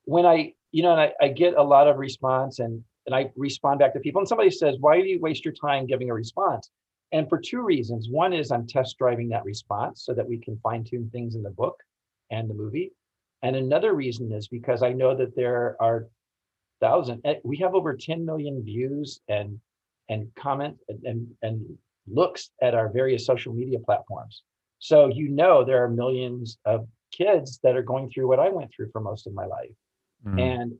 when 0.05 0.25
I 0.25 0.53
you 0.71 0.84
know, 0.84 0.91
and 0.91 1.01
I, 1.01 1.13
I 1.21 1.27
get 1.27 1.55
a 1.55 1.63
lot 1.63 1.88
of 1.88 1.97
response 1.97 2.59
and 2.59 2.84
and 3.07 3.15
I 3.15 3.32
respond 3.36 3.79
back 3.79 3.93
to 3.93 3.99
people. 3.99 4.19
And 4.19 4.27
somebody 4.27 4.51
says, 4.51 4.77
Why 4.79 5.01
do 5.01 5.07
you 5.07 5.19
waste 5.19 5.43
your 5.43 5.53
time 5.53 5.86
giving 5.86 6.09
a 6.09 6.13
response? 6.13 6.69
And 7.11 7.27
for 7.27 7.39
two 7.39 7.61
reasons. 7.61 8.07
One 8.09 8.32
is 8.32 8.51
I'm 8.51 8.67
test 8.67 8.97
driving 8.97 9.29
that 9.29 9.43
response 9.43 10.03
so 10.05 10.13
that 10.13 10.27
we 10.27 10.38
can 10.38 10.57
fine 10.63 10.84
tune 10.84 11.09
things 11.11 11.36
in 11.36 11.43
the 11.43 11.49
book 11.49 11.75
and 12.29 12.49
the 12.49 12.53
movie. 12.53 12.93
And 13.43 13.55
another 13.55 13.93
reason 13.93 14.32
is 14.32 14.47
because 14.47 14.84
I 14.84 14.93
know 14.93 15.15
that 15.17 15.36
there 15.36 15.75
are 15.82 16.07
thousand 16.82 17.21
eh, 17.25 17.36
we 17.43 17.57
have 17.57 17.75
over 17.75 17.95
10 17.95 18.25
million 18.25 18.63
views 18.63 19.21
and 19.29 19.59
and 20.09 20.27
comment 20.36 20.77
and, 20.89 21.03
and, 21.05 21.27
and 21.41 21.77
looks 22.07 22.49
at 22.61 22.75
our 22.75 22.89
various 22.89 23.25
social 23.25 23.53
media 23.53 23.79
platforms. 23.79 24.43
So 24.79 25.07
you 25.07 25.29
know 25.29 25.63
there 25.63 25.84
are 25.84 25.89
millions 25.89 26.57
of 26.65 26.88
kids 27.11 27.59
that 27.63 27.77
are 27.77 27.84
going 27.84 28.09
through 28.09 28.27
what 28.27 28.39
I 28.39 28.49
went 28.49 28.71
through 28.75 28.89
for 28.91 28.99
most 28.99 29.27
of 29.27 29.34
my 29.34 29.45
life. 29.45 29.71
Mm. 30.25 30.41
And 30.41 30.73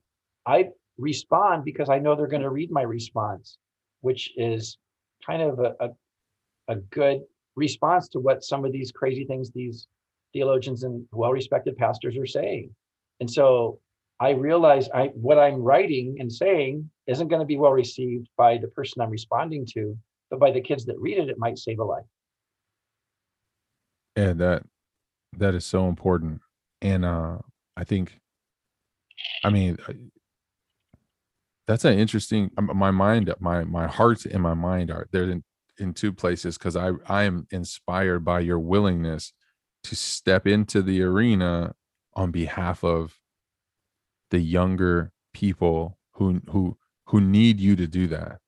I 0.46 0.70
respond 0.98 1.64
because 1.64 1.90
I 1.90 2.00
know 2.00 2.16
they're 2.16 2.28
going 2.28 2.42
to 2.42 2.50
read 2.50 2.72
my 2.72 2.82
response, 2.82 3.58
which 4.02 4.32
is 4.36 4.78
kind 5.26 5.42
of 5.42 5.60
a, 5.60 5.76
a, 5.80 5.90
a 6.70 6.76
good 6.76 7.22
response 7.56 8.08
to 8.10 8.20
what 8.20 8.44
some 8.44 8.66
of 8.66 8.72
these 8.72 8.92
crazy 8.92 9.26
things 9.26 9.52
these 9.52 9.88
theologians 10.34 10.84
and 10.84 11.06
well-respected 11.12 11.78
pastors 11.78 12.18
are 12.18 12.26
saying. 12.26 12.74
And 13.20 13.30
so 13.30 13.80
I 14.22 14.30
realize 14.30 14.88
I 14.94 15.08
what 15.08 15.40
I'm 15.40 15.56
writing 15.56 16.18
and 16.20 16.32
saying 16.32 16.90
isn't 17.08 17.28
going 17.28 17.40
to 17.40 17.46
be 17.46 17.58
well 17.58 17.72
received 17.72 18.30
by 18.38 18.60
the 18.60 18.68
person 18.68 19.02
I'm 19.02 19.10
responding 19.10 19.66
to, 19.74 19.98
but 20.30 20.40
by 20.40 20.52
the 20.52 20.62
kids 20.62 20.86
that 20.86 21.00
read 21.00 21.18
it, 21.18 21.28
it 21.28 21.40
might 21.40 21.58
save 21.58 21.80
a 21.80 21.84
life. 21.84 22.06
Yeah, 24.16 24.34
that 24.34 24.64
that 25.40 25.56
is 25.56 25.66
so 25.66 25.88
important. 25.88 26.42
And 26.84 27.04
uh 27.04 27.40
I 27.76 27.84
think 27.84 28.20
I 29.44 29.50
mean, 29.50 29.78
uh, 29.88 29.94
that's 31.68 31.86
an 31.86 31.98
interesting. 31.98 32.52
My 32.60 32.92
mind, 32.92 33.34
my 33.40 33.64
my 33.64 33.88
heart 33.88 34.26
and 34.26 34.44
my 34.44 34.54
mind 34.54 34.92
are 34.92 35.08
they're 35.12 35.32
in 35.32 35.44
in 35.80 35.96
two 35.96 36.14
places 36.14 36.60
because 36.60 36.76
I 36.76 36.92
I 37.08 37.24
am 37.24 37.48
inspired 37.50 38.24
by 38.24 38.42
your 38.42 38.60
willingness 38.60 39.34
to 39.86 39.96
step 39.96 40.46
into 40.46 40.84
the 40.84 41.02
arena 41.02 41.74
on 42.14 42.30
behalf 42.30 42.84
of 42.84 43.21
the 44.32 44.40
younger 44.40 45.12
people 45.34 45.98
who 46.14 46.42
who 46.50 46.78
who 47.08 47.22
need 47.22 47.60
you 47.60 47.76
to 47.76 47.88
do 47.88 48.08
that 48.08 48.40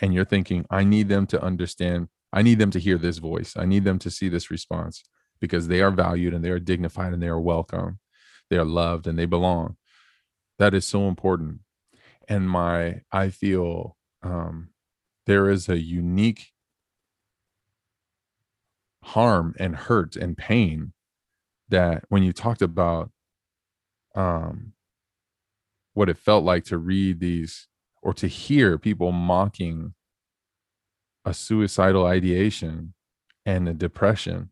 and 0.00 0.14
you're 0.14 0.24
thinking 0.24 0.64
i 0.70 0.82
need 0.82 1.08
them 1.08 1.26
to 1.26 1.40
understand 1.42 2.08
I 2.36 2.42
need 2.42 2.58
them 2.58 2.70
to 2.72 2.78
hear 2.78 2.98
this 2.98 3.16
voice. 3.16 3.54
I 3.56 3.64
need 3.64 3.84
them 3.84 3.98
to 4.00 4.10
see 4.10 4.28
this 4.28 4.50
response 4.50 5.02
because 5.40 5.68
they 5.68 5.80
are 5.80 5.90
valued 5.90 6.34
and 6.34 6.44
they 6.44 6.50
are 6.50 6.58
dignified 6.58 7.14
and 7.14 7.22
they 7.22 7.28
are 7.28 7.40
welcome. 7.40 7.98
They 8.50 8.58
are 8.58 8.64
loved 8.64 9.06
and 9.06 9.18
they 9.18 9.24
belong. 9.24 9.76
That 10.58 10.74
is 10.74 10.84
so 10.84 11.08
important. 11.08 11.60
And 12.28 12.48
my, 12.50 13.00
I 13.10 13.30
feel 13.30 13.96
um, 14.22 14.68
there 15.24 15.48
is 15.48 15.70
a 15.70 15.78
unique 15.78 16.48
harm 19.02 19.54
and 19.58 19.74
hurt 19.74 20.14
and 20.16 20.36
pain 20.36 20.92
that 21.70 22.04
when 22.10 22.22
you 22.22 22.34
talked 22.34 22.62
about 22.62 23.10
um, 24.14 24.72
what 25.96 26.10
it 26.10 26.18
felt 26.18 26.44
like 26.44 26.62
to 26.62 26.76
read 26.76 27.20
these 27.20 27.68
or 28.02 28.12
to 28.12 28.26
hear 28.26 28.76
people 28.76 29.12
mocking 29.12 29.94
a 31.24 31.32
suicidal 31.32 32.04
ideation 32.04 32.92
and 33.46 33.66
a 33.66 33.72
depression. 33.72 34.50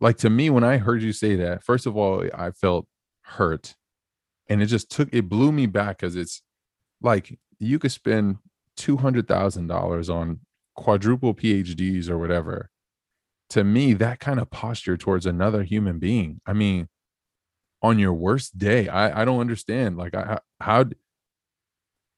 Like 0.00 0.16
to 0.18 0.30
me, 0.30 0.48
when 0.48 0.64
I 0.64 0.78
heard 0.78 1.02
you 1.02 1.12
say 1.12 1.36
that, 1.36 1.62
first 1.62 1.84
of 1.84 1.94
all, 1.94 2.24
I 2.34 2.52
felt 2.52 2.86
hurt. 3.24 3.74
And 4.48 4.62
it 4.62 4.66
just 4.66 4.90
took, 4.90 5.10
it 5.12 5.28
blew 5.28 5.52
me 5.52 5.66
back 5.66 5.98
because 5.98 6.16
it's 6.16 6.40
like 7.02 7.38
you 7.58 7.78
could 7.78 7.92
spend 7.92 8.38
$200,000 8.78 10.14
on 10.14 10.40
quadruple 10.74 11.34
PhDs 11.34 12.08
or 12.08 12.16
whatever. 12.16 12.70
To 13.50 13.62
me, 13.62 13.92
that 13.92 14.20
kind 14.20 14.40
of 14.40 14.48
posture 14.50 14.96
towards 14.96 15.26
another 15.26 15.64
human 15.64 15.98
being. 15.98 16.40
I 16.46 16.54
mean, 16.54 16.88
on 17.84 17.98
your 17.98 18.14
worst 18.14 18.56
day, 18.56 18.88
I, 18.88 19.20
I 19.20 19.24
don't 19.26 19.40
understand. 19.40 19.98
Like, 19.98 20.14
I, 20.14 20.40
how, 20.58 20.86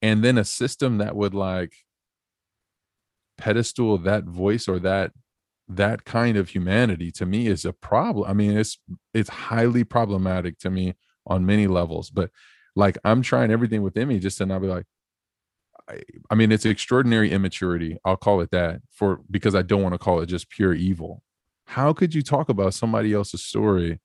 and 0.01 0.23
then 0.23 0.39
a 0.39 0.45
system 0.45 0.99
that 0.99 1.17
would 1.17 1.35
like 1.35 1.75
pedestal 3.37 3.99
that 3.99 4.25
voice 4.25 4.69
or 4.69 4.79
that 4.79 5.11
that 5.69 6.05
kind 6.05 6.37
of 6.37 6.51
humanity 6.51 7.11
to 7.11 7.27
me 7.27 7.49
is 7.49 7.65
a 7.65 7.73
problem 7.73 8.31
i 8.31 8.33
mean 8.33 8.57
it's 8.57 8.79
it's 9.13 9.29
highly 9.29 9.83
problematic 9.83 10.57
to 10.59 10.71
me 10.71 10.95
on 11.27 11.45
many 11.45 11.67
levels 11.67 12.09
but 12.09 12.31
like 12.77 12.97
i'm 13.05 13.21
trying 13.21 13.51
everything 13.51 13.83
within 13.83 14.07
me 14.09 14.21
just 14.21 14.39
to 14.39 14.47
not 14.47 14.63
be 14.63 14.69
like 14.69 14.87
I, 15.89 16.01
I 16.31 16.35
mean 16.37 16.53
it's 16.53 16.65
extraordinary 16.65 17.31
immaturity 17.33 17.99
i'll 18.05 18.17
call 18.17 18.41
it 18.41 18.53
that 18.53 18.81
for 18.91 19.21
because 19.29 19.57
i 19.57 19.63
don't 19.63 19.83
want 19.83 19.95
to 19.95 19.99
call 19.99 20.21
it 20.21 20.27
just 20.27 20.49
pure 20.49 20.73
evil 20.73 21.23
how 21.67 21.93
could 21.93 22.15
you 22.15 22.23
talk 22.23 22.49
about 22.49 22.73
somebody 22.73 23.13
else's 23.13 23.43
story 23.43 23.99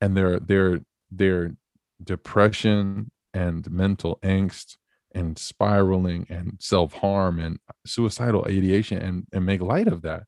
and 0.00 0.16
their 0.16 0.38
their 0.40 0.80
their 1.10 1.56
depression 2.02 3.10
and 3.34 3.70
mental 3.70 4.18
angst 4.22 4.76
and 5.14 5.38
spiraling 5.38 6.26
and 6.28 6.56
self-harm 6.60 7.38
and 7.38 7.58
suicidal 7.86 8.44
ideation 8.46 8.98
and 8.98 9.26
and 9.32 9.46
make 9.46 9.60
light 9.60 9.88
of 9.88 10.02
that 10.02 10.24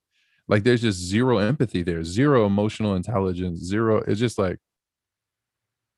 like 0.47 0.65
there's 0.65 0.83
just 0.83 0.99
zero 0.99 1.39
empathy 1.39 1.83
there 1.83 2.03
zero 2.03 2.47
emotional 2.47 2.95
intelligence 2.95 3.61
zero 3.61 4.03
it's 4.07 4.21
just 4.21 4.39
like 4.39 4.59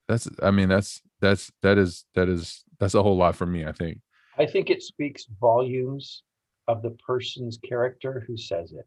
that's 0.09 0.29
i 0.43 0.51
mean 0.51 0.69
that's 0.69 1.03
that's 1.21 1.53
that 1.63 1.79
is 1.79 2.05
that 2.15 2.29
is 2.29 2.65
that's 2.81 2.95
a 2.95 3.03
whole 3.03 3.17
lot 3.17 3.37
for 3.37 3.47
me 3.47 3.65
i 3.65 3.73
think 3.73 4.01
I 4.41 4.47
think 4.47 4.71
it 4.71 4.83
speaks 4.83 5.27
volumes 5.39 6.23
of 6.67 6.81
the 6.81 6.97
person's 7.07 7.59
character 7.59 8.25
who 8.27 8.39
says 8.39 8.73
it. 8.73 8.87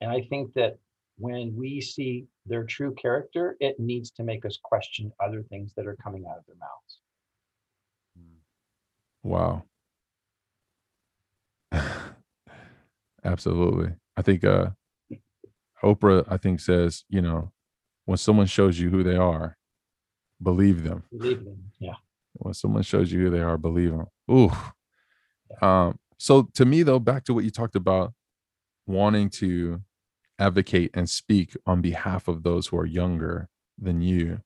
And 0.00 0.10
I 0.10 0.22
think 0.22 0.54
that 0.54 0.78
when 1.22 1.54
we 1.54 1.80
see 1.80 2.26
their 2.46 2.64
true 2.64 2.92
character, 2.94 3.56
it 3.60 3.78
needs 3.78 4.10
to 4.10 4.24
make 4.24 4.44
us 4.44 4.58
question 4.60 5.12
other 5.24 5.44
things 5.44 5.72
that 5.76 5.86
are 5.86 5.96
coming 6.02 6.24
out 6.28 6.36
of 6.36 6.44
their 6.48 6.56
mouths. 6.56 6.98
Wow. 9.22 9.62
Absolutely. 13.24 13.92
I 14.16 14.22
think 14.22 14.42
uh 14.42 14.70
Oprah 15.84 16.24
I 16.28 16.38
think 16.38 16.58
says, 16.58 17.04
you 17.08 17.22
know, 17.22 17.52
when 18.04 18.18
someone 18.18 18.46
shows 18.46 18.80
you 18.80 18.90
who 18.90 19.04
they 19.04 19.16
are, 19.16 19.56
believe 20.42 20.82
them. 20.82 21.04
Believe 21.16 21.44
them. 21.44 21.70
Yeah. 21.78 21.94
When 22.32 22.52
someone 22.52 22.82
shows 22.82 23.12
you 23.12 23.20
who 23.20 23.30
they 23.30 23.42
are, 23.42 23.56
believe 23.56 23.92
them. 23.92 24.06
Ooh. 24.28 24.50
Um 25.64 26.00
so 26.18 26.48
to 26.54 26.64
me 26.64 26.82
though 26.82 26.98
back 26.98 27.22
to 27.26 27.34
what 27.34 27.44
you 27.44 27.52
talked 27.52 27.76
about 27.76 28.12
wanting 28.88 29.30
to 29.30 29.80
advocate 30.38 30.90
and 30.94 31.08
speak 31.08 31.56
on 31.66 31.80
behalf 31.80 32.28
of 32.28 32.42
those 32.42 32.66
who 32.66 32.78
are 32.78 32.86
younger 32.86 33.48
than 33.78 34.00
you. 34.00 34.40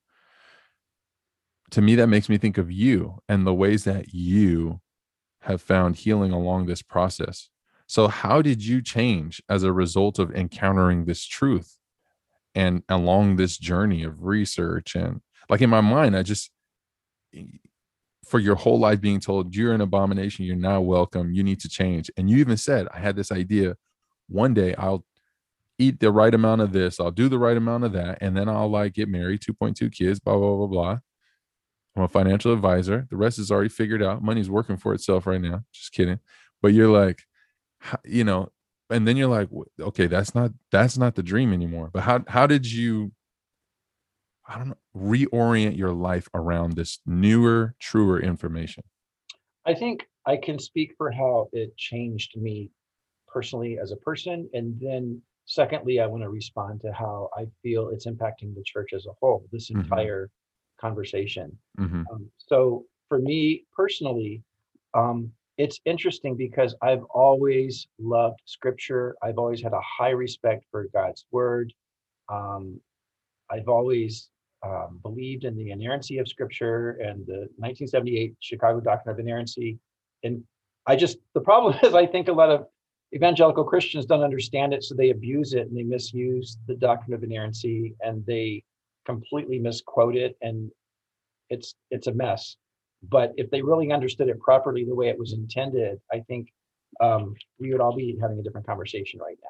To 1.71 1.81
me 1.81 1.95
that 1.95 2.07
makes 2.07 2.29
me 2.29 2.37
think 2.37 2.57
of 2.57 2.71
you 2.71 3.19
and 3.27 3.45
the 3.45 3.53
ways 3.53 3.83
that 3.83 4.13
you 4.13 4.81
have 5.41 5.61
found 5.61 5.97
healing 5.97 6.31
along 6.31 6.65
this 6.65 6.81
process. 6.81 7.49
So 7.87 8.07
how 8.07 8.41
did 8.41 8.63
you 8.63 8.81
change 8.81 9.41
as 9.49 9.63
a 9.63 9.71
result 9.71 10.19
of 10.19 10.35
encountering 10.35 11.05
this 11.05 11.25
truth 11.25 11.77
and 12.53 12.83
along 12.89 13.35
this 13.35 13.57
journey 13.57 14.03
of 14.03 14.23
research? 14.23 14.95
And 14.95 15.21
like 15.49 15.61
in 15.61 15.69
my 15.69 15.81
mind 15.81 16.15
i 16.17 16.23
just 16.23 16.51
for 18.25 18.39
your 18.39 18.55
whole 18.55 18.77
life 18.77 18.99
being 18.99 19.21
told 19.21 19.55
you're 19.55 19.73
an 19.73 19.81
abomination. 19.81 20.43
You're 20.43 20.57
not 20.57 20.83
welcome. 20.83 21.33
You 21.33 21.43
need 21.43 21.61
to 21.61 21.69
change. 21.69 22.11
And 22.17 22.29
you 22.29 22.37
even 22.37 22.57
said 22.57 22.87
i 22.93 22.99
had 22.99 23.15
this 23.15 23.31
idea. 23.31 23.75
One 24.27 24.53
day 24.53 24.75
i'll 24.75 25.05
eat 25.79 25.99
the 25.99 26.11
right 26.11 26.33
amount 26.33 26.61
of 26.61 26.71
this 26.73 26.99
i'll 26.99 27.11
do 27.11 27.29
the 27.29 27.39
right 27.39 27.57
amount 27.57 27.83
of 27.83 27.93
that 27.93 28.17
and 28.21 28.35
then 28.35 28.49
i'll 28.49 28.69
like 28.69 28.93
get 28.93 29.09
married 29.09 29.41
2.2 29.41 29.91
kids 29.91 30.19
blah 30.19 30.37
blah 30.37 30.55
blah 30.55 30.67
blah 30.67 30.99
I'm 31.97 32.03
a 32.03 32.07
financial 32.07 32.53
advisor. 32.53 33.07
The 33.09 33.17
rest 33.17 33.39
is 33.39 33.49
already 33.49 33.69
figured 33.69 34.03
out. 34.03 34.21
Money's 34.21 34.51
working 34.51 34.77
for 34.77 34.93
itself 34.93 35.25
right 35.25 35.41
now. 35.41 35.63
Just 35.73 35.93
kidding. 35.93 36.19
But 36.61 36.73
you're 36.73 36.89
like, 36.89 37.23
you 38.05 38.23
know, 38.23 38.49
and 38.89 39.07
then 39.07 39.17
you're 39.17 39.27
like, 39.27 39.49
okay, 39.79 40.07
that's 40.07 40.35
not 40.35 40.51
that's 40.71 40.97
not 40.97 41.15
the 41.15 41.23
dream 41.23 41.53
anymore. 41.53 41.89
But 41.91 42.03
how 42.03 42.23
how 42.27 42.47
did 42.47 42.71
you, 42.71 43.11
I 44.47 44.57
don't 44.57 44.69
know, 44.69 44.77
reorient 44.95 45.75
your 45.75 45.91
life 45.91 46.29
around 46.33 46.73
this 46.73 46.99
newer, 47.05 47.75
truer 47.79 48.21
information? 48.21 48.83
I 49.65 49.73
think 49.73 50.07
I 50.25 50.37
can 50.37 50.59
speak 50.59 50.93
for 50.97 51.11
how 51.11 51.49
it 51.51 51.75
changed 51.75 52.37
me 52.37 52.69
personally 53.27 53.79
as 53.81 53.91
a 53.91 53.97
person, 53.97 54.49
and 54.53 54.79
then 54.79 55.21
secondly, 55.47 55.99
I 55.99 56.05
want 56.05 56.23
to 56.23 56.29
respond 56.29 56.81
to 56.81 56.93
how 56.93 57.29
I 57.35 57.47
feel 57.63 57.89
it's 57.89 58.05
impacting 58.05 58.53
the 58.53 58.63
church 58.63 58.93
as 58.93 59.07
a 59.07 59.13
whole. 59.19 59.47
This 59.51 59.71
Mhm. 59.71 59.83
entire 59.83 60.29
conversation. 60.79 61.57
Mhm. 61.79 62.05
Um, 62.11 62.31
so 62.37 62.85
for 63.09 63.19
me 63.19 63.65
personally, 63.75 64.43
um, 64.93 65.33
it's 65.57 65.79
interesting 65.85 66.35
because 66.35 66.75
I've 66.81 67.03
always 67.05 67.87
loved 67.97 68.41
scripture. 68.45 69.15
I've 69.23 69.39
always 69.39 69.61
had 69.61 69.73
a 69.73 69.81
high 69.81 70.11
respect 70.11 70.65
for 70.69 70.87
God's 70.93 71.25
word. 71.31 71.73
Um, 72.29 72.81
I've 73.49 73.67
always 73.69 74.29
um, 74.63 74.99
believed 75.03 75.45
in 75.45 75.55
the 75.55 75.71
inerrancy 75.71 76.17
of 76.17 76.27
scripture 76.27 76.91
and 77.01 77.25
the 77.25 77.47
1978 77.57 78.35
Chicago 78.39 78.79
Doctrine 78.81 79.13
of 79.13 79.19
Inerrancy. 79.19 79.79
And 80.23 80.45
I 80.85 80.95
just, 80.95 81.19
the 81.33 81.41
problem 81.41 81.75
is, 81.83 81.93
I 81.93 82.05
think 82.05 82.27
a 82.27 82.33
lot 82.33 82.49
of 82.49 82.67
evangelical 83.13 83.63
Christians 83.63 84.05
don't 84.05 84.23
understand 84.23 84.73
it, 84.73 84.83
so 84.83 84.95
they 84.95 85.09
abuse 85.11 85.53
it 85.53 85.67
and 85.67 85.77
they 85.77 85.83
misuse 85.83 86.57
the 86.67 86.75
doctrine 86.75 87.13
of 87.13 87.23
inerrancy 87.23 87.95
and 88.01 88.25
they 88.25 88.63
completely 89.05 89.59
misquote 89.59 90.15
it 90.15 90.37
and 90.41 90.69
it's 91.49 91.75
it's 91.91 92.07
a 92.07 92.13
mess. 92.13 92.57
But 93.09 93.33
if 93.37 93.49
they 93.51 93.61
really 93.61 93.91
understood 93.91 94.27
it 94.27 94.39
properly 94.39 94.83
the 94.83 94.95
way 94.95 95.07
it 95.09 95.19
was 95.19 95.33
intended 95.33 95.99
i 96.11 96.19
think 96.27 96.47
um, 96.99 97.35
we 97.59 97.71
would 97.71 97.81
all 97.81 97.95
be 97.95 98.17
having 98.19 98.39
a 98.39 98.41
different 98.41 98.65
conversation 98.65 99.19
right 99.19 99.37
now. 99.43 99.49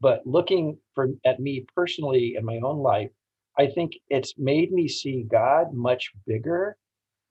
But 0.00 0.26
looking 0.26 0.76
for 0.94 1.08
at 1.24 1.40
me 1.40 1.64
personally 1.74 2.34
in 2.36 2.44
my 2.44 2.58
own 2.62 2.78
life 2.78 3.10
i 3.58 3.66
think 3.66 3.92
it's 4.08 4.34
made 4.38 4.72
me 4.72 4.88
see 4.88 5.24
god 5.30 5.72
much 5.72 6.12
bigger 6.26 6.76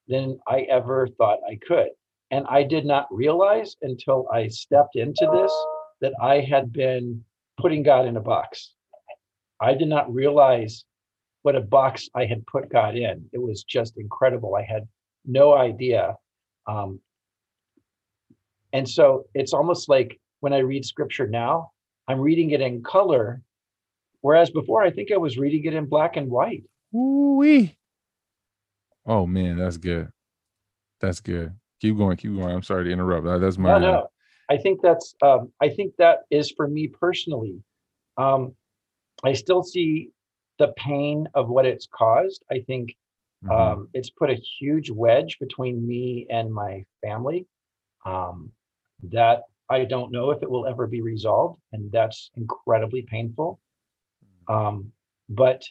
than 0.07 0.39
i 0.47 0.61
ever 0.61 1.07
thought 1.17 1.39
i 1.49 1.57
could 1.67 1.89
and 2.33 2.45
i 2.49 2.61
did 2.63 2.85
not 2.85 3.05
realize 3.23 3.75
until 3.81 4.27
i 4.33 4.47
stepped 4.47 4.95
into 4.95 5.25
this 5.33 5.53
that 6.01 6.13
i 6.21 6.35
had 6.39 6.71
been 6.73 7.23
putting 7.61 7.83
god 7.83 8.05
in 8.05 8.17
a 8.17 8.21
box 8.21 8.73
i 9.61 9.73
did 9.73 9.87
not 9.87 10.11
realize 10.13 10.85
what 11.43 11.55
a 11.55 11.61
box 11.61 12.09
I 12.15 12.25
had 12.25 12.45
put 12.47 12.71
God 12.71 12.95
in. 12.95 13.29
It 13.31 13.37
was 13.41 13.63
just 13.63 13.97
incredible. 13.97 14.55
I 14.55 14.63
had 14.63 14.87
no 15.25 15.53
idea. 15.53 16.15
Um, 16.67 16.99
and 18.71 18.89
so 18.89 19.25
it's 19.35 19.53
almost 19.53 19.87
like 19.87 20.19
when 20.39 20.53
I 20.53 20.59
read 20.59 20.85
scripture 20.85 21.27
now, 21.27 21.71
I'm 22.07 22.19
reading 22.19 22.51
it 22.51 22.61
in 22.61 22.81
color, 22.81 23.41
whereas 24.21 24.49
before 24.49 24.81
I 24.81 24.89
think 24.89 25.11
I 25.11 25.17
was 25.17 25.37
reading 25.37 25.65
it 25.65 25.73
in 25.73 25.85
black 25.85 26.15
and 26.17 26.29
white. 26.29 26.63
Ooh-wee. 26.95 27.77
Oh 29.05 29.25
man, 29.25 29.57
that's 29.57 29.77
good. 29.77 30.09
That's 31.01 31.19
good. 31.19 31.53
Keep 31.83 31.97
going, 31.97 32.15
keep 32.15 32.33
going. 32.33 32.49
I'm 32.49 32.63
sorry 32.63 32.85
to 32.85 32.91
interrupt. 32.91 33.25
That- 33.25 33.41
That's 33.41 33.57
my 33.57 33.77
No, 33.77 33.77
no. 33.77 34.07
I 34.49 34.55
think 34.55 34.81
that's 34.81 35.13
um, 35.21 35.51
I 35.59 35.67
think 35.67 35.93
that 35.97 36.19
is 36.31 36.49
for 36.49 36.65
me 36.65 36.87
personally. 36.87 37.61
Um, 38.15 38.55
I 39.25 39.33
still 39.33 39.63
see 39.63 40.11
the 40.59 40.69
pain 40.77 41.27
of 41.33 41.49
what 41.49 41.65
it's 41.65 41.85
caused. 41.85 42.45
I 42.49 42.59
think 42.61 42.95
Mhm. 43.43 43.51
um, 43.51 43.89
it's 43.93 44.09
put 44.09 44.29
a 44.29 44.35
huge 44.35 44.91
wedge 44.91 45.39
between 45.39 45.85
me 45.85 46.25
and 46.29 46.53
my 46.53 46.85
family 47.01 47.47
um, 48.05 48.49
that 49.03 49.43
I 49.67 49.83
don't 49.83 50.09
know 50.09 50.31
if 50.31 50.41
it 50.41 50.49
will 50.49 50.65
ever 50.65 50.87
be 50.87 51.01
resolved, 51.01 51.59
and 51.73 51.91
that's 51.91 52.31
incredibly 52.35 53.01
painful. 53.01 53.59
Um, 54.47 54.93
but 55.27 55.65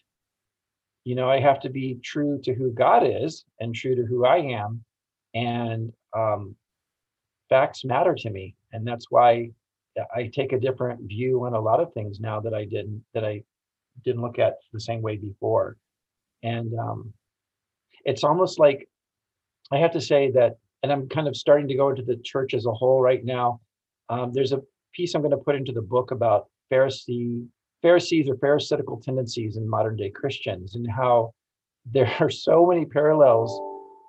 you 1.05 1.15
know, 1.15 1.31
I 1.31 1.41
have 1.41 1.61
to 1.61 1.71
be 1.71 1.95
true 2.03 2.39
to 2.43 2.53
who 2.53 2.71
God 2.71 3.03
is 3.07 3.47
and 3.61 3.75
true 3.75 3.95
to 3.95 4.05
who 4.05 4.27
I 4.27 4.37
am, 4.37 4.85
and 5.33 5.91
um, 6.17 6.55
facts 7.49 7.85
matter 7.85 8.15
to 8.15 8.31
me, 8.31 8.55
and 8.73 8.87
that's 8.87 9.07
why 9.11 9.51
I 10.15 10.31
take 10.33 10.53
a 10.53 10.61
different 10.61 11.03
view 11.03 11.45
on 11.45 11.55
a 11.55 11.61
lot 11.61 11.81
of 11.81 11.93
things 11.93 12.21
now 12.21 12.41
that 12.41 12.55
I 12.55 12.65
didn't 12.65 13.05
that 13.15 13.25
I 13.25 13.43
didn't 14.05 14.23
look 14.23 14.39
at 14.39 14.55
the 14.73 14.81
same 14.81 15.03
way 15.03 15.17
before, 15.17 15.77
and 16.43 16.73
um, 16.79 17.13
it's 18.05 18.25
almost 18.25 18.59
like 18.59 18.89
I 19.71 19.79
have 19.79 19.93
to 19.93 20.01
say 20.01 20.31
that, 20.33 20.57
and 20.83 20.93
I'm 20.93 21.09
kind 21.09 21.29
of 21.29 21.37
starting 21.37 21.69
to 21.69 21.75
go 21.75 21.91
into 21.91 22.03
the 22.03 22.17
church 22.17 22.55
as 22.55 22.67
a 22.67 22.73
whole 22.73 23.01
right 23.01 23.25
now. 23.25 23.61
Um, 24.09 24.33
there's 24.33 24.53
a 24.53 24.63
piece 24.95 25.15
I'm 25.15 25.23
going 25.23 25.31
to 25.31 25.37
put 25.37 25.57
into 25.57 25.73
the 25.73 25.83
book 25.83 26.11
about 26.11 26.49
Pharisee 26.71 27.47
Pharisees 27.83 28.29
or 28.29 28.37
Pharisaical 28.37 29.01
tendencies 29.03 29.57
in 29.57 29.69
modern 29.69 29.97
day 29.97 30.11
Christians 30.11 30.75
and 30.75 30.89
how 30.91 31.35
there 31.85 32.15
are 32.21 32.31
so 32.31 32.67
many 32.67 32.87
parallels 32.87 33.61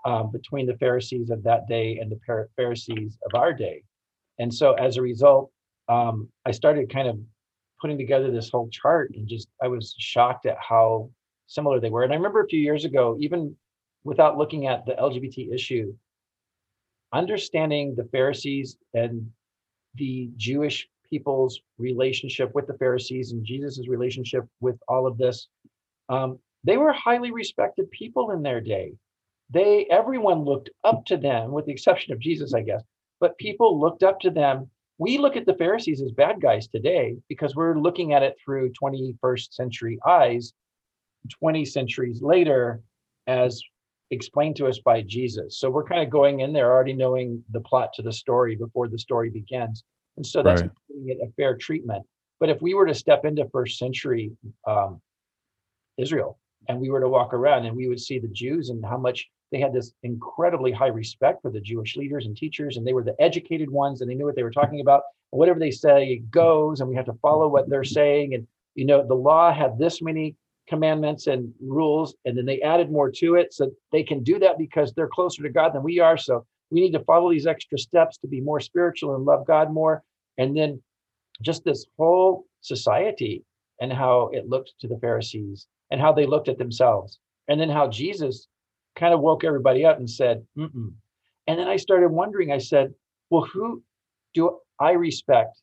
um, 0.05 0.31
between 0.31 0.65
the 0.65 0.77
Pharisees 0.77 1.29
of 1.29 1.43
that 1.43 1.67
day 1.67 1.97
and 1.97 2.11
the 2.11 2.47
Pharisees 2.55 3.17
of 3.25 3.39
our 3.39 3.53
day. 3.53 3.83
And 4.39 4.53
so 4.53 4.73
as 4.73 4.97
a 4.97 5.01
result, 5.01 5.51
um, 5.89 6.29
I 6.45 6.51
started 6.51 6.91
kind 6.91 7.07
of 7.07 7.19
putting 7.81 7.97
together 7.97 8.31
this 8.31 8.49
whole 8.49 8.69
chart 8.69 9.11
and 9.15 9.27
just 9.27 9.49
I 9.61 9.67
was 9.67 9.95
shocked 9.97 10.45
at 10.45 10.57
how 10.57 11.09
similar 11.47 11.79
they 11.79 11.89
were. 11.89 12.03
And 12.03 12.13
I 12.13 12.15
remember 12.15 12.41
a 12.41 12.47
few 12.47 12.59
years 12.59 12.85
ago, 12.85 13.17
even 13.19 13.55
without 14.03 14.37
looking 14.37 14.67
at 14.67 14.85
the 14.85 14.93
LGBT 14.93 15.53
issue, 15.53 15.93
understanding 17.13 17.95
the 17.95 18.05
Pharisees 18.05 18.77
and 18.93 19.29
the 19.95 20.29
Jewish 20.37 20.87
people's 21.09 21.59
relationship 21.77 22.53
with 22.55 22.67
the 22.67 22.77
Pharisees 22.77 23.31
and 23.31 23.45
Jesus's 23.45 23.87
relationship 23.87 24.45
with 24.61 24.77
all 24.87 25.05
of 25.05 25.17
this, 25.17 25.47
um, 26.09 26.39
they 26.63 26.77
were 26.77 26.93
highly 26.93 27.31
respected 27.31 27.91
people 27.91 28.31
in 28.31 28.41
their 28.41 28.61
day. 28.61 28.93
They 29.53 29.85
everyone 29.91 30.43
looked 30.43 30.69
up 30.83 31.05
to 31.05 31.17
them, 31.17 31.51
with 31.51 31.65
the 31.65 31.71
exception 31.71 32.13
of 32.13 32.19
Jesus, 32.19 32.53
I 32.53 32.61
guess. 32.61 32.81
But 33.19 33.37
people 33.37 33.79
looked 33.79 34.03
up 34.03 34.19
to 34.21 34.29
them. 34.29 34.69
We 34.97 35.17
look 35.17 35.35
at 35.35 35.45
the 35.45 35.55
Pharisees 35.55 36.01
as 36.01 36.11
bad 36.11 36.41
guys 36.41 36.67
today 36.67 37.17
because 37.29 37.55
we're 37.55 37.79
looking 37.79 38.13
at 38.13 38.23
it 38.23 38.35
through 38.43 38.71
21st 38.81 39.53
century 39.53 39.99
eyes. 40.07 40.53
20 41.39 41.65
centuries 41.65 42.21
later, 42.21 42.81
as 43.27 43.61
explained 44.11 44.55
to 44.57 44.67
us 44.67 44.79
by 44.79 45.01
Jesus. 45.01 45.57
So 45.57 45.69
we're 45.69 45.85
kind 45.85 46.03
of 46.03 46.09
going 46.09 46.41
in 46.41 46.53
there 46.53 46.71
already 46.71 46.93
knowing 46.93 47.43
the 47.51 47.61
plot 47.61 47.91
to 47.95 48.01
the 48.01 48.11
story 48.11 48.55
before 48.55 48.87
the 48.87 48.99
story 48.99 49.29
begins. 49.29 49.83
And 50.17 50.25
so 50.25 50.43
that's 50.43 50.61
right. 50.61 50.71
giving 50.87 51.09
it 51.09 51.17
a 51.23 51.31
fair 51.33 51.57
treatment. 51.57 52.05
But 52.39 52.49
if 52.49 52.61
we 52.61 52.73
were 52.73 52.85
to 52.85 52.93
step 52.93 53.25
into 53.25 53.47
first 53.49 53.79
century 53.79 54.31
um, 54.67 55.01
Israel 55.97 56.37
and 56.67 56.79
we 56.79 56.89
were 56.89 57.01
to 57.01 57.09
walk 57.09 57.33
around 57.33 57.65
and 57.65 57.75
we 57.75 57.87
would 57.87 57.99
see 57.99 58.19
the 58.19 58.27
Jews 58.27 58.69
and 58.69 58.83
how 58.85 58.97
much 58.97 59.29
they 59.51 59.59
had 59.59 59.73
this 59.73 59.93
incredibly 60.03 60.71
high 60.71 60.87
respect 60.87 61.41
for 61.41 61.51
the 61.51 61.61
Jewish 61.61 61.95
leaders 61.95 62.25
and 62.25 62.35
teachers, 62.35 62.77
and 62.77 62.85
they 62.85 62.93
were 62.93 63.03
the 63.03 63.15
educated 63.19 63.69
ones 63.69 64.01
and 64.01 64.09
they 64.09 64.15
knew 64.15 64.25
what 64.25 64.35
they 64.35 64.43
were 64.43 64.51
talking 64.51 64.81
about. 64.81 65.03
Whatever 65.29 65.59
they 65.59 65.71
say 65.71 66.23
goes, 66.29 66.79
and 66.79 66.89
we 66.89 66.95
have 66.95 67.05
to 67.05 67.17
follow 67.21 67.47
what 67.47 67.69
they're 67.69 67.83
saying. 67.83 68.33
And 68.33 68.47
you 68.75 68.85
know, 68.85 69.05
the 69.05 69.13
law 69.13 69.53
had 69.53 69.77
this 69.77 70.01
many 70.01 70.35
commandments 70.67 71.27
and 71.27 71.53
rules, 71.61 72.15
and 72.25 72.37
then 72.37 72.45
they 72.45 72.61
added 72.61 72.91
more 72.91 73.11
to 73.11 73.35
it. 73.35 73.53
So 73.53 73.71
they 73.91 74.03
can 74.03 74.23
do 74.23 74.39
that 74.39 74.57
because 74.57 74.93
they're 74.93 75.07
closer 75.07 75.43
to 75.43 75.49
God 75.49 75.73
than 75.73 75.83
we 75.83 75.99
are. 75.99 76.17
So 76.17 76.45
we 76.71 76.81
need 76.81 76.93
to 76.93 77.03
follow 77.03 77.31
these 77.31 77.47
extra 77.47 77.77
steps 77.77 78.17
to 78.19 78.27
be 78.27 78.41
more 78.41 78.59
spiritual 78.59 79.15
and 79.15 79.25
love 79.25 79.45
God 79.45 79.71
more. 79.71 80.03
And 80.37 80.57
then 80.57 80.81
just 81.41 81.63
this 81.63 81.85
whole 81.97 82.45
society 82.61 83.43
and 83.81 83.91
how 83.91 84.29
it 84.33 84.49
looked 84.49 84.73
to 84.79 84.87
the 84.87 84.97
Pharisees 84.99 85.67
and 85.91 86.01
how 86.01 86.13
they 86.13 86.25
looked 86.25 86.49
at 86.49 86.57
themselves. 86.57 87.19
And 87.47 87.59
then 87.59 87.69
how 87.69 87.87
Jesus 87.87 88.47
kind 88.95 89.13
of 89.13 89.19
woke 89.19 89.43
everybody 89.43 89.85
up 89.85 89.97
and 89.97 90.09
said, 90.09 90.45
Mm-mm. 90.57 90.93
and 91.47 91.59
then 91.59 91.67
I 91.67 91.77
started 91.77 92.09
wondering, 92.09 92.51
I 92.51 92.57
said, 92.57 92.93
well, 93.29 93.43
who 93.43 93.83
do 94.33 94.59
I 94.79 94.91
respect 94.91 95.59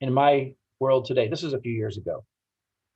in 0.00 0.12
my 0.12 0.54
world 0.80 1.06
today? 1.06 1.28
This 1.28 1.42
is 1.42 1.52
a 1.52 1.60
few 1.60 1.72
years 1.72 1.96
ago. 1.96 2.24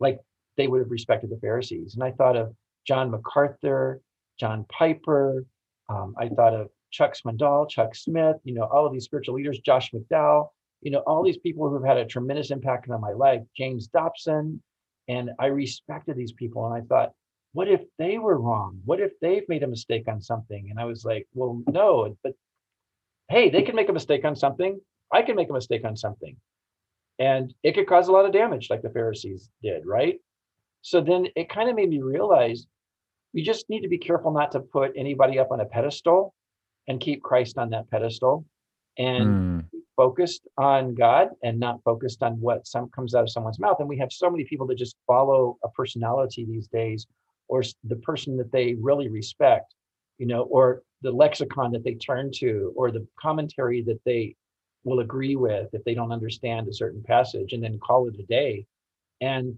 Like 0.01 0.19
they 0.57 0.69
would 0.69 0.81
have 0.81 0.91
respected 0.91 1.31
the 1.31 1.39
Pharisees. 1.39 1.95
And 1.95 2.05
I 2.05 2.13
thought 2.13 2.37
of 2.37 2.55
John 2.87 3.11
MacArthur, 3.11 4.01
John 4.39 4.65
Piper. 4.69 5.45
Um, 5.89 6.15
I 6.19 6.29
thought 6.29 6.55
of 6.55 6.69
Chuck 6.91 7.15
Swindoll, 7.15 7.69
Chuck 7.69 7.95
Smith, 7.95 8.37
you 8.45 8.55
know, 8.55 8.65
all 8.65 8.87
of 8.87 8.93
these 8.93 9.05
spiritual 9.05 9.35
leaders, 9.35 9.59
Josh 9.61 9.91
McDowell, 9.93 10.49
you 10.81 10.91
know, 10.91 11.01
all 11.01 11.23
these 11.23 11.39
people 11.39 11.69
who've 11.69 11.85
had 11.85 11.97
a 11.97 12.05
tremendous 12.05 12.51
impact 12.51 12.89
on 12.91 13.01
my 13.01 13.13
life, 13.13 13.43
James 13.57 13.89
Dobson. 13.89 14.63
And 15.09 15.31
I 15.39 15.47
respected 15.47 16.17
these 16.17 16.33
people. 16.33 16.67
And 16.67 16.75
I 16.75 16.87
thought, 16.87 17.13
what 17.53 17.69
if 17.69 17.83
they 17.99 18.19
were 18.19 18.39
wrong? 18.39 18.81
What 18.85 19.01
if 19.01 19.13
they've 19.21 19.49
made 19.49 19.63
a 19.63 19.69
mistake 19.69 20.07
on 20.07 20.21
something? 20.21 20.69
And 20.71 20.79
I 20.79 20.85
was 20.85 21.05
like, 21.05 21.27
well, 21.35 21.63
no, 21.67 22.17
but 22.23 22.35
hey, 23.29 23.49
they 23.51 23.63
can 23.63 23.75
make 23.75 23.89
a 23.89 23.93
mistake 23.93 24.25
on 24.25 24.37
something. 24.37 24.79
I 25.13 25.23
can 25.23 25.37
make 25.37 25.51
a 25.51 25.55
mistake 25.55 25.85
on 25.85 25.97
something. 25.97 26.37
And 27.19 27.53
it 27.63 27.75
could 27.75 27.89
cause 27.89 28.09
a 28.09 28.13
lot 28.13 28.27
of 28.27 28.33
damage, 28.33 28.69
like 28.71 28.83
the 28.83 28.91
Pharisees 28.91 29.49
did, 29.63 29.87
right? 29.87 30.21
So 30.83 31.01
then 31.01 31.27
it 31.35 31.49
kind 31.49 31.69
of 31.69 31.75
made 31.75 31.89
me 31.89 32.01
realize 32.01 32.67
we 33.35 33.43
just 33.43 33.69
need 33.69 33.81
to 33.81 33.89
be 33.89 33.99
careful 33.99 34.31
not 34.31 34.53
to 34.53 34.61
put 34.61 34.93
anybody 34.97 35.39
up 35.39 35.51
on 35.51 35.61
a 35.61 35.65
pedestal 35.65 36.35
and 36.87 37.01
keep 37.01 37.23
Christ 37.23 37.59
on 37.59 37.71
that 37.71 37.91
pedestal 37.91 38.45
and 38.97 39.27
mm. 39.27 39.65
Focused 39.99 40.47
on 40.57 40.95
God 40.95 41.31
and 41.43 41.59
not 41.59 41.83
focused 41.83 42.23
on 42.23 42.41
what 42.41 42.69
some 42.69 42.89
comes 42.91 43.17
out 43.17 43.25
of 43.25 43.31
someone's 43.31 43.59
mouth. 43.59 43.81
And 43.81 43.89
we 43.89 43.99
have 43.99 44.13
so 44.13 44.31
many 44.31 44.45
people 44.45 44.65
that 44.69 44.79
just 44.79 44.97
follow 45.09 45.59
a 45.65 45.69
personality 45.71 46.47
these 46.47 46.69
days 46.69 47.09
or 47.49 47.65
the 47.83 47.97
person 47.97 48.37
that 48.37 48.53
they 48.53 48.77
really 48.81 49.09
respect, 49.09 49.75
you 50.19 50.27
know, 50.27 50.43
or 50.43 50.83
the 51.03 51.11
lexicon 51.11 51.73
that 51.73 51.83
they 51.83 51.95
turn 51.95 52.31
to 52.37 52.73
or 52.77 52.93
the 52.93 53.05
commentary 53.21 53.83
that 53.83 53.99
they 54.05 54.37
will 54.85 55.01
agree 55.01 55.35
with 55.35 55.69
if 55.73 55.83
they 55.83 55.95
don't 55.95 56.13
understand 56.13 56.69
a 56.69 56.73
certain 56.73 57.03
passage 57.03 57.53
and 57.53 57.63
then 57.63 57.81
call 57.81 58.07
it 58.07 58.21
a 58.21 58.27
day. 58.27 58.65
And 59.21 59.57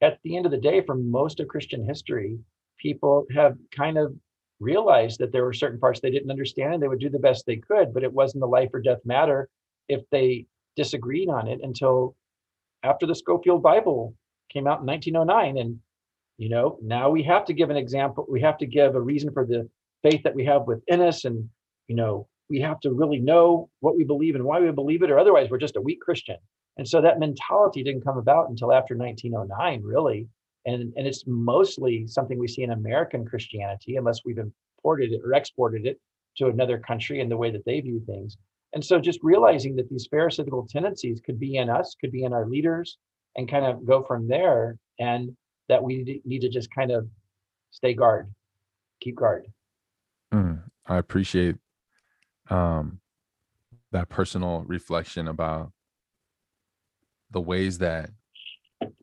at 0.00 0.20
the 0.22 0.36
end 0.36 0.46
of 0.46 0.52
the 0.52 0.58
day, 0.58 0.82
for 0.82 0.94
most 0.94 1.40
of 1.40 1.48
Christian 1.48 1.84
history, 1.84 2.38
people 2.78 3.26
have 3.34 3.56
kind 3.76 3.98
of 3.98 4.14
realized 4.60 5.18
that 5.18 5.32
there 5.32 5.44
were 5.44 5.52
certain 5.52 5.80
parts 5.80 6.00
they 6.00 6.10
didn't 6.10 6.30
understand 6.30 6.74
and 6.74 6.82
they 6.82 6.88
would 6.88 7.00
do 7.00 7.08
the 7.08 7.18
best 7.18 7.46
they 7.46 7.56
could, 7.56 7.92
but 7.92 8.04
it 8.04 8.12
wasn't 8.12 8.44
a 8.44 8.46
life 8.46 8.70
or 8.72 8.80
death 8.80 9.00
matter 9.04 9.48
if 9.88 10.02
they 10.10 10.46
disagreed 10.76 11.28
on 11.28 11.48
it 11.48 11.60
until 11.62 12.14
after 12.82 13.06
the 13.06 13.14
Scofield 13.14 13.62
Bible 13.62 14.14
came 14.50 14.66
out 14.66 14.80
in 14.80 14.86
1909. 14.86 15.58
And, 15.58 15.78
you 16.38 16.48
know, 16.48 16.78
now 16.82 17.10
we 17.10 17.22
have 17.24 17.44
to 17.46 17.54
give 17.54 17.70
an 17.70 17.76
example, 17.76 18.26
we 18.28 18.40
have 18.42 18.58
to 18.58 18.66
give 18.66 18.94
a 18.94 19.00
reason 19.00 19.32
for 19.32 19.44
the 19.44 19.68
faith 20.02 20.22
that 20.24 20.34
we 20.34 20.44
have 20.44 20.62
within 20.66 21.00
us. 21.00 21.24
And, 21.24 21.48
you 21.88 21.96
know, 21.96 22.28
we 22.48 22.60
have 22.60 22.80
to 22.80 22.92
really 22.92 23.18
know 23.18 23.68
what 23.80 23.96
we 23.96 24.04
believe 24.04 24.34
and 24.34 24.44
why 24.44 24.60
we 24.60 24.70
believe 24.72 25.02
it, 25.02 25.10
or 25.10 25.18
otherwise 25.18 25.48
we're 25.50 25.58
just 25.58 25.76
a 25.76 25.80
weak 25.80 26.00
Christian. 26.00 26.36
And 26.76 26.86
so 26.86 27.00
that 27.00 27.18
mentality 27.18 27.82
didn't 27.82 28.04
come 28.04 28.18
about 28.18 28.48
until 28.48 28.72
after 28.72 28.96
1909, 28.96 29.82
really 29.82 30.28
and 30.66 30.92
and 30.96 31.06
it's 31.06 31.24
mostly 31.26 32.06
something 32.06 32.38
we 32.38 32.48
see 32.48 32.62
in 32.62 32.72
American 32.72 33.24
Christianity, 33.24 33.96
unless 33.96 34.20
we've 34.24 34.38
imported 34.38 35.12
it 35.12 35.20
or 35.24 35.34
exported 35.34 35.86
it 35.86 36.00
to 36.36 36.48
another 36.48 36.78
country 36.78 37.20
and 37.20 37.30
the 37.30 37.36
way 37.36 37.50
that 37.50 37.64
they 37.64 37.80
view 37.80 38.02
things. 38.06 38.36
And 38.72 38.84
so, 38.84 39.00
just 39.00 39.20
realizing 39.22 39.74
that 39.76 39.88
these 39.88 40.06
pharisaical 40.06 40.68
tendencies 40.68 41.20
could 41.24 41.40
be 41.40 41.56
in 41.56 41.68
us, 41.68 41.96
could 42.00 42.12
be 42.12 42.24
in 42.24 42.32
our 42.32 42.46
leaders, 42.46 42.98
and 43.36 43.50
kind 43.50 43.64
of 43.64 43.84
go 43.84 44.02
from 44.02 44.28
there, 44.28 44.76
and 44.98 45.36
that 45.68 45.82
we 45.82 46.20
need 46.24 46.40
to 46.40 46.48
just 46.48 46.72
kind 46.72 46.90
of 46.90 47.08
stay 47.70 47.94
guard, 47.94 48.32
keep 49.00 49.16
guard. 49.16 49.46
Mm, 50.32 50.62
I 50.86 50.98
appreciate 50.98 51.56
um, 52.48 53.00
that 53.92 54.08
personal 54.08 54.64
reflection 54.66 55.26
about 55.26 55.72
the 57.30 57.40
ways 57.40 57.78
that 57.78 58.10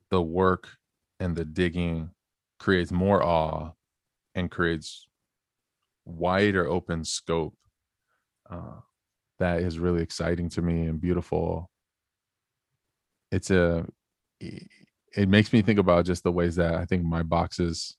the 0.09 0.21
work 0.21 0.76
and 1.19 1.35
the 1.35 1.45
digging 1.45 2.11
creates 2.59 2.91
more 2.91 3.23
awe 3.23 3.71
and 4.35 4.51
creates 4.51 5.07
wider 6.05 6.67
open 6.67 7.03
scope 7.03 7.55
uh, 8.49 8.79
that 9.39 9.61
is 9.61 9.79
really 9.79 10.01
exciting 10.01 10.49
to 10.49 10.61
me 10.61 10.85
and 10.85 11.01
beautiful. 11.01 11.69
It's 13.31 13.51
a 13.51 13.85
it 15.17 15.27
makes 15.27 15.51
me 15.51 15.61
think 15.61 15.79
about 15.79 16.05
just 16.05 16.23
the 16.23 16.31
ways 16.31 16.55
that 16.55 16.75
i 16.75 16.85
think 16.85 17.03
my 17.03 17.23
boxes 17.23 17.97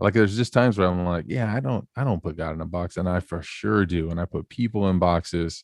like 0.00 0.12
there's 0.12 0.36
just 0.36 0.52
times 0.52 0.76
where 0.76 0.88
i'm 0.88 1.04
like 1.04 1.24
yeah 1.28 1.54
i 1.54 1.60
don't 1.60 1.86
i 1.96 2.02
don't 2.02 2.22
put 2.22 2.36
god 2.36 2.52
in 2.52 2.60
a 2.60 2.66
box 2.66 2.96
and 2.96 3.08
i 3.08 3.20
for 3.20 3.40
sure 3.42 3.86
do 3.86 4.10
and 4.10 4.20
i 4.20 4.24
put 4.24 4.48
people 4.48 4.88
in 4.88 4.98
boxes 4.98 5.62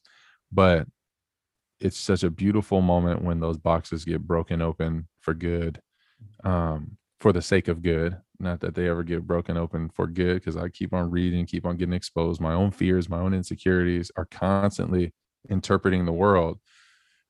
but 0.53 0.87
it's 1.81 1.99
such 1.99 2.23
a 2.23 2.31
beautiful 2.31 2.81
moment 2.81 3.23
when 3.23 3.41
those 3.41 3.59
boxes 3.59 4.05
get 4.05 4.27
broken 4.27 4.63
open 4.63 5.09
for 5.21 5.35
good 5.35 5.81
um, 6.45 6.97
for 7.21 7.33
the 7.33 7.43
sake 7.43 7.69
of 7.69 7.83
good. 7.83 8.17
Not 8.41 8.61
that 8.61 8.75
they 8.75 8.89
ever 8.89 9.03
get 9.03 9.27
broken 9.27 9.57
open 9.57 9.89
for 9.89 10.07
good, 10.07 10.35
because 10.35 10.57
I 10.57 10.69
keep 10.69 10.95
on 10.95 11.11
reading, 11.11 11.45
keep 11.47 11.67
on 11.67 11.77
getting 11.77 11.95
exposed. 11.95 12.41
My 12.41 12.55
own 12.55 12.71
fears, 12.71 13.09
my 13.09 13.19
own 13.19 13.35
insecurities 13.35 14.13
are 14.17 14.27
constantly 14.27 15.13
interpreting 15.49 16.05
the 16.05 16.13
world 16.13 16.59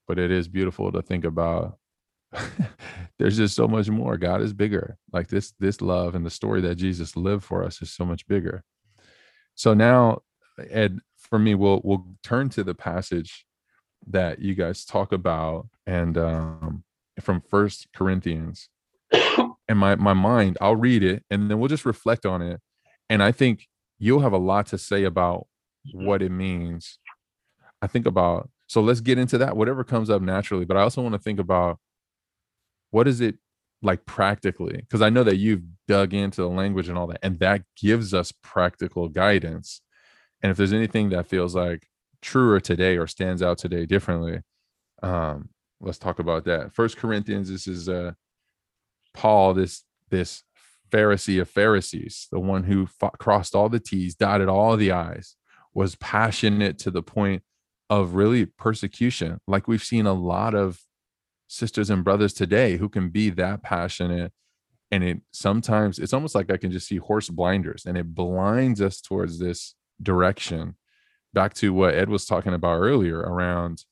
but 0.08 0.18
it 0.18 0.30
is 0.30 0.48
beautiful 0.48 0.90
to 0.90 1.02
think 1.02 1.24
about 1.24 1.78
there's 3.18 3.36
just 3.36 3.54
so 3.54 3.68
much 3.68 3.88
more 3.88 4.16
god 4.16 4.40
is 4.40 4.52
bigger 4.52 4.96
like 5.12 5.28
this 5.28 5.52
this 5.60 5.80
love 5.80 6.14
and 6.14 6.26
the 6.26 6.30
story 6.30 6.60
that 6.60 6.74
jesus 6.74 7.16
lived 7.16 7.44
for 7.44 7.62
us 7.62 7.80
is 7.80 7.92
so 7.92 8.04
much 8.04 8.26
bigger 8.26 8.64
so 9.54 9.72
now 9.72 10.18
ed 10.70 10.98
for 11.16 11.38
me 11.38 11.54
we'll 11.54 11.80
we'll 11.84 12.06
turn 12.22 12.48
to 12.48 12.64
the 12.64 12.74
passage 12.74 13.46
that 14.06 14.40
you 14.40 14.54
guys 14.54 14.84
talk 14.84 15.12
about 15.12 15.68
and 15.86 16.18
um 16.18 16.82
from 17.20 17.40
first 17.40 17.88
corinthians 17.94 18.68
and 19.68 19.78
my 19.78 19.94
my 19.96 20.12
mind 20.12 20.58
i'll 20.60 20.76
read 20.76 21.02
it 21.02 21.24
and 21.30 21.50
then 21.50 21.58
we'll 21.58 21.68
just 21.68 21.86
reflect 21.86 22.26
on 22.26 22.42
it 22.42 22.60
and 23.08 23.22
i 23.22 23.32
think 23.32 23.68
you'll 23.98 24.20
have 24.20 24.32
a 24.32 24.38
lot 24.38 24.66
to 24.66 24.78
say 24.78 25.04
about 25.04 25.46
what 25.92 26.22
it 26.22 26.30
means. 26.30 26.98
I 27.82 27.86
think 27.86 28.06
about 28.06 28.50
so 28.66 28.80
let's 28.80 29.00
get 29.00 29.18
into 29.18 29.38
that 29.38 29.56
whatever 29.56 29.84
comes 29.84 30.10
up 30.10 30.20
naturally 30.20 30.64
but 30.64 30.76
i 30.76 30.82
also 30.82 31.00
want 31.00 31.14
to 31.14 31.18
think 31.18 31.38
about 31.38 31.78
what 32.90 33.06
is 33.06 33.20
it 33.20 33.36
like 33.82 34.04
practically? 34.04 34.76
Because 34.76 35.00
i 35.00 35.08
know 35.10 35.22
that 35.22 35.36
you've 35.36 35.62
dug 35.86 36.12
into 36.12 36.42
the 36.42 36.48
language 36.48 36.88
and 36.88 36.98
all 36.98 37.06
that 37.06 37.20
and 37.22 37.38
that 37.38 37.62
gives 37.80 38.12
us 38.12 38.32
practical 38.42 39.08
guidance 39.08 39.80
and 40.42 40.50
if 40.50 40.56
there's 40.56 40.72
anything 40.72 41.10
that 41.10 41.26
feels 41.26 41.54
like 41.54 41.86
truer 42.20 42.60
today 42.60 42.96
or 42.98 43.06
stands 43.06 43.42
out 43.42 43.58
today 43.58 43.86
differently 43.86 44.42
um 45.02 45.48
let's 45.80 45.98
talk 45.98 46.18
about 46.18 46.44
that. 46.44 46.74
First 46.74 46.96
corinthians 46.96 47.48
this 47.48 47.68
is 47.68 47.88
uh 47.88 48.12
paul 49.18 49.52
this 49.52 49.84
this 50.10 50.42
pharisee 50.90 51.40
of 51.40 51.50
pharisees 51.50 52.28
the 52.32 52.40
one 52.40 52.64
who 52.64 52.86
fought, 52.86 53.18
crossed 53.18 53.54
all 53.54 53.68
the 53.68 53.80
t's 53.80 54.14
dotted 54.14 54.48
all 54.48 54.76
the 54.76 54.90
i's 54.90 55.36
was 55.74 55.96
passionate 55.96 56.78
to 56.78 56.90
the 56.90 57.02
point 57.02 57.42
of 57.90 58.14
really 58.14 58.46
persecution. 58.46 59.40
Like 59.46 59.68
we've 59.68 59.82
seen 59.82 60.06
a 60.06 60.12
lot 60.12 60.54
of 60.54 60.80
sisters 61.46 61.90
and 61.90 62.04
brothers 62.04 62.34
today 62.34 62.76
who 62.76 62.88
can 62.88 63.08
be 63.08 63.30
that 63.30 63.62
passionate 63.62 64.32
and 64.90 65.02
it 65.02 65.20
sometimes 65.32 65.98
it's 65.98 66.12
almost 66.12 66.34
like 66.34 66.50
i 66.50 66.58
can 66.58 66.70
just 66.70 66.86
see 66.86 66.96
horse 66.96 67.30
blinders 67.30 67.84
and 67.86 67.96
it 67.96 68.14
blinds 68.14 68.82
us 68.82 69.00
towards 69.00 69.38
this 69.38 69.74
direction. 70.02 70.76
Back 71.32 71.54
to 71.54 71.72
what 71.72 71.94
ed 71.94 72.08
was 72.08 72.26
talking 72.26 72.54
about 72.54 72.80
earlier 72.80 73.18
around 73.18 73.84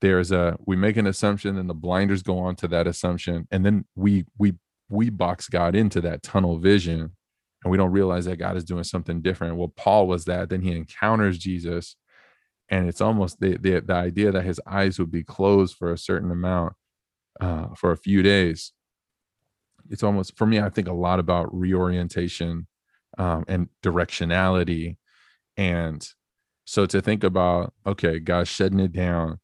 there's 0.00 0.32
a 0.32 0.56
we 0.66 0.76
make 0.76 0.96
an 0.96 1.06
assumption 1.06 1.58
and 1.58 1.68
the 1.68 1.74
blinders 1.74 2.22
go 2.22 2.38
on 2.38 2.56
to 2.56 2.68
that 2.68 2.86
assumption 2.86 3.46
and 3.50 3.64
then 3.64 3.84
we 3.94 4.24
we 4.38 4.54
we 4.88 5.10
box 5.10 5.48
god 5.48 5.74
into 5.74 6.00
that 6.00 6.22
tunnel 6.22 6.58
vision 6.58 7.12
and 7.62 7.70
we 7.70 7.76
don't 7.76 7.92
realize 7.92 8.24
that 8.24 8.36
god 8.36 8.56
is 8.56 8.64
doing 8.64 8.84
something 8.84 9.20
different. 9.20 9.56
Well 9.56 9.72
paul 9.76 10.06
was 10.06 10.24
that 10.24 10.48
then 10.48 10.62
he 10.62 10.72
encounters 10.72 11.38
jesus 11.38 11.96
and 12.68 12.88
it's 12.88 13.00
almost 13.00 13.40
the, 13.40 13.56
the, 13.58 13.80
the 13.80 13.94
idea 13.94 14.30
that 14.30 14.44
his 14.44 14.60
eyes 14.64 14.98
would 15.00 15.10
be 15.10 15.24
closed 15.24 15.74
for 15.74 15.92
a 15.92 15.98
certain 15.98 16.30
amount 16.30 16.74
uh, 17.40 17.66
for 17.74 17.90
a 17.90 17.96
few 17.96 18.22
days. 18.22 18.72
It's 19.90 20.04
almost 20.04 20.36
for 20.36 20.46
me 20.46 20.60
i 20.60 20.70
think 20.70 20.88
a 20.88 20.92
lot 20.92 21.18
about 21.18 21.52
reorientation 21.52 22.66
um, 23.18 23.44
and 23.48 23.68
directionality 23.82 24.96
and 25.56 26.06
so 26.64 26.86
to 26.86 27.02
think 27.02 27.24
about 27.24 27.74
okay 27.84 28.20
god 28.20 28.46
shutting 28.46 28.78
it 28.78 28.92
down 28.92 29.40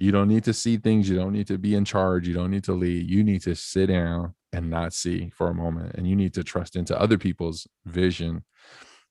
you 0.00 0.12
don't 0.12 0.28
need 0.28 0.44
to 0.44 0.54
see 0.54 0.76
things. 0.76 1.08
You 1.08 1.16
don't 1.16 1.32
need 1.32 1.48
to 1.48 1.58
be 1.58 1.74
in 1.74 1.84
charge. 1.84 2.28
You 2.28 2.34
don't 2.34 2.52
need 2.52 2.64
to 2.64 2.72
lead. 2.72 3.10
You 3.10 3.24
need 3.24 3.42
to 3.42 3.56
sit 3.56 3.86
down 3.86 4.34
and 4.52 4.70
not 4.70 4.92
see 4.92 5.28
for 5.30 5.48
a 5.48 5.54
moment 5.54 5.94
and 5.96 6.08
you 6.08 6.16
need 6.16 6.32
to 6.34 6.44
trust 6.44 6.76
into 6.76 6.98
other 6.98 7.18
people's 7.18 7.66
vision. 7.84 8.44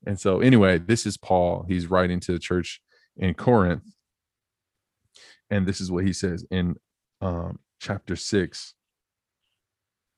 And 0.05 0.19
so 0.19 0.39
anyway 0.39 0.77
this 0.77 1.05
is 1.05 1.17
paul. 1.17 1.65
He's 1.67 1.88
writing 1.88 2.19
to 2.21 2.31
the 2.31 2.39
church 2.39 2.81
in 3.17 3.33
Corinth. 3.33 3.83
And 5.49 5.67
this 5.67 5.81
is 5.81 5.91
what 5.91 6.05
he 6.05 6.13
says 6.13 6.45
in 6.49 6.75
um, 7.21 7.59
chapter 7.79 8.15
6, 8.15 8.73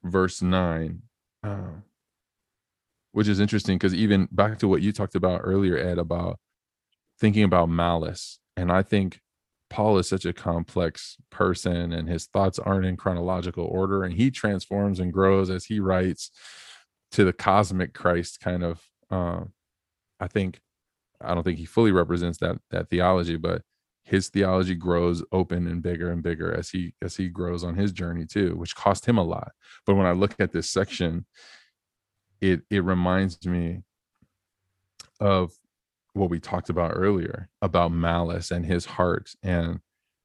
verse 0.04 0.42
9, 0.42 1.02
uh, 1.44 1.68
which 3.12 3.28
is 3.28 3.40
interesting 3.40 3.78
because 3.78 3.94
even 3.94 4.28
back 4.32 4.60
to 4.60 4.68
what 4.68 4.82
you 4.82 4.92
talked 4.92 5.16
about 5.16 5.42
earlier, 5.44 5.78
Ed, 5.78 5.98
about 5.98 6.40
thinking 7.20 7.44
about 7.44 7.70
malice. 7.70 8.40
And 8.56 8.72
I 8.72 8.82
think 8.82 9.20
Paul 9.70 9.98
is 9.98 10.10
such 10.10 10.26
a 10.26 10.34
complex 10.34 11.18
person 11.30 11.94
and 11.94 12.10
his 12.10 12.26
thoughts 12.26 12.60
aren't 12.60 12.86
in 12.86 12.98
chronological 12.98 13.66
order. 13.66 14.04
And 14.04 14.14
he 14.14 14.32
transforms 14.32 15.00
and 15.00 15.14
grows 15.14 15.50
as 15.50 15.66
he 15.66 15.80
writes 15.80 16.32
to 17.12 17.24
the 17.24 17.34
cosmic 17.34 17.94
Christ 17.94 18.40
kind 18.40 18.64
of, 18.64 18.82
uh, 19.12 19.42
I 20.20 20.28
think, 20.28 20.60
I 21.22 21.34
don't 21.34 21.44
think 21.44 21.60
he 21.60 21.66
fully 21.66 21.92
represents 21.92 22.38
that 22.40 22.58
that 22.72 22.90
theology, 22.90 23.36
but 23.36 23.62
his 24.04 24.30
theology 24.30 24.74
grows 24.74 25.24
open 25.32 25.68
and 25.68 25.84
bigger 25.84 26.12
and 26.12 26.24
bigger 26.24 26.54
as 26.54 26.70
he 26.70 26.94
as 27.02 27.16
he 27.18 27.30
grows 27.30 27.64
on 27.64 27.76
his 27.76 27.92
journey 27.92 28.26
too, 28.26 28.56
which 28.56 28.76
cost 28.76 29.06
him 29.06 29.18
a 29.18 29.24
lot. 29.24 29.52
But 29.86 29.96
when 29.96 30.06
I 30.06 30.14
look 30.14 30.36
at 30.40 30.52
this 30.52 30.70
section, 30.70 31.26
it 32.42 32.62
it 32.70 32.84
reminds 32.84 33.46
me 33.46 33.84
of 35.20 35.52
what 36.14 36.30
we 36.30 36.40
talked 36.40 36.70
about 36.70 36.94
earlier 36.96 37.50
about 37.62 37.92
malice 37.92 38.52
and 38.52 38.66
his 38.66 38.86
heart 38.86 39.32
and 39.44 39.80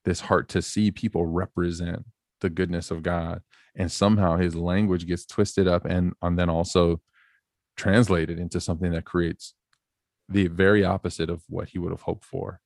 this 0.04 0.20
heart 0.20 0.48
to 0.50 0.62
see 0.62 0.90
people 0.90 1.26
represent 1.26 2.04
the 2.40 2.50
goodness 2.50 2.90
of 2.90 3.02
God. 3.02 3.42
And 3.76 3.90
somehow 3.90 4.36
his 4.36 4.54
language 4.54 5.06
gets 5.06 5.26
twisted 5.26 5.66
up 5.66 5.84
and, 5.84 6.12
and 6.22 6.38
then 6.38 6.48
also 6.48 7.00
translated 7.76 8.38
into 8.38 8.60
something 8.60 8.92
that 8.92 9.04
creates 9.04 9.54
the 10.28 10.48
very 10.48 10.84
opposite 10.84 11.28
of 11.28 11.42
what 11.48 11.70
he 11.70 11.78
would 11.78 11.90
have 11.90 12.02
hoped 12.02 12.24
for. 12.24 12.60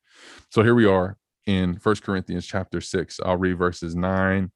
So 0.51 0.63
here 0.63 0.75
we 0.75 0.87
are 0.87 1.17
in 1.47 1.79
First 1.79 2.03
Corinthians 2.03 2.47
chapter 2.47 2.81
6. 2.81 3.21
I'll 3.25 3.37
read 3.37 3.57
verses 3.59 3.95
9 3.95 4.51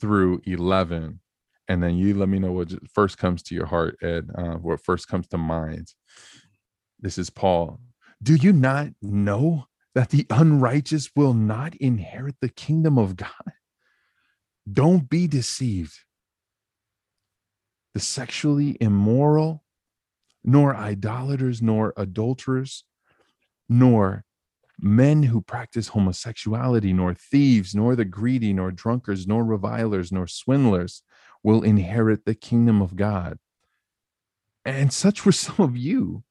through 0.00 0.40
11 0.44 1.20
and 1.68 1.82
then 1.82 1.96
you 1.96 2.14
let 2.14 2.28
me 2.28 2.38
know 2.38 2.52
what 2.52 2.72
first 2.92 3.18
comes 3.18 3.42
to 3.42 3.54
your 3.54 3.66
heart 3.66 3.96
ed 4.02 4.28
uh, 4.36 4.54
what 4.54 4.84
first 4.84 5.08
comes 5.08 5.26
to 5.28 5.38
mind 5.38 5.88
this 7.00 7.18
is 7.18 7.30
paul 7.30 7.80
do 8.22 8.34
you 8.34 8.52
not 8.52 8.88
know 9.02 9.66
that 9.94 10.10
the 10.10 10.26
unrighteous 10.30 11.10
will 11.16 11.34
not 11.34 11.74
inherit 11.76 12.36
the 12.40 12.48
kingdom 12.48 12.98
of 12.98 13.16
god 13.16 13.52
don't 14.70 15.08
be 15.08 15.26
deceived 15.26 16.00
the 17.94 18.00
sexually 18.00 18.76
immoral 18.80 19.64
nor 20.46 20.76
idolaters, 20.76 21.60
nor 21.60 21.92
adulterers, 21.96 22.84
nor 23.68 24.24
men 24.78 25.24
who 25.24 25.40
practice 25.40 25.88
homosexuality, 25.88 26.92
nor 26.92 27.14
thieves, 27.14 27.74
nor 27.74 27.96
the 27.96 28.04
greedy, 28.04 28.52
nor 28.52 28.70
drunkards, 28.70 29.26
nor 29.26 29.44
revilers, 29.44 30.12
nor 30.12 30.28
swindlers 30.28 31.02
will 31.42 31.62
inherit 31.62 32.24
the 32.24 32.34
kingdom 32.34 32.80
of 32.80 32.94
God. 32.94 33.38
And 34.64 34.92
such 34.92 35.26
were 35.26 35.32
some 35.32 35.56
of 35.58 35.76
you. 35.76 36.22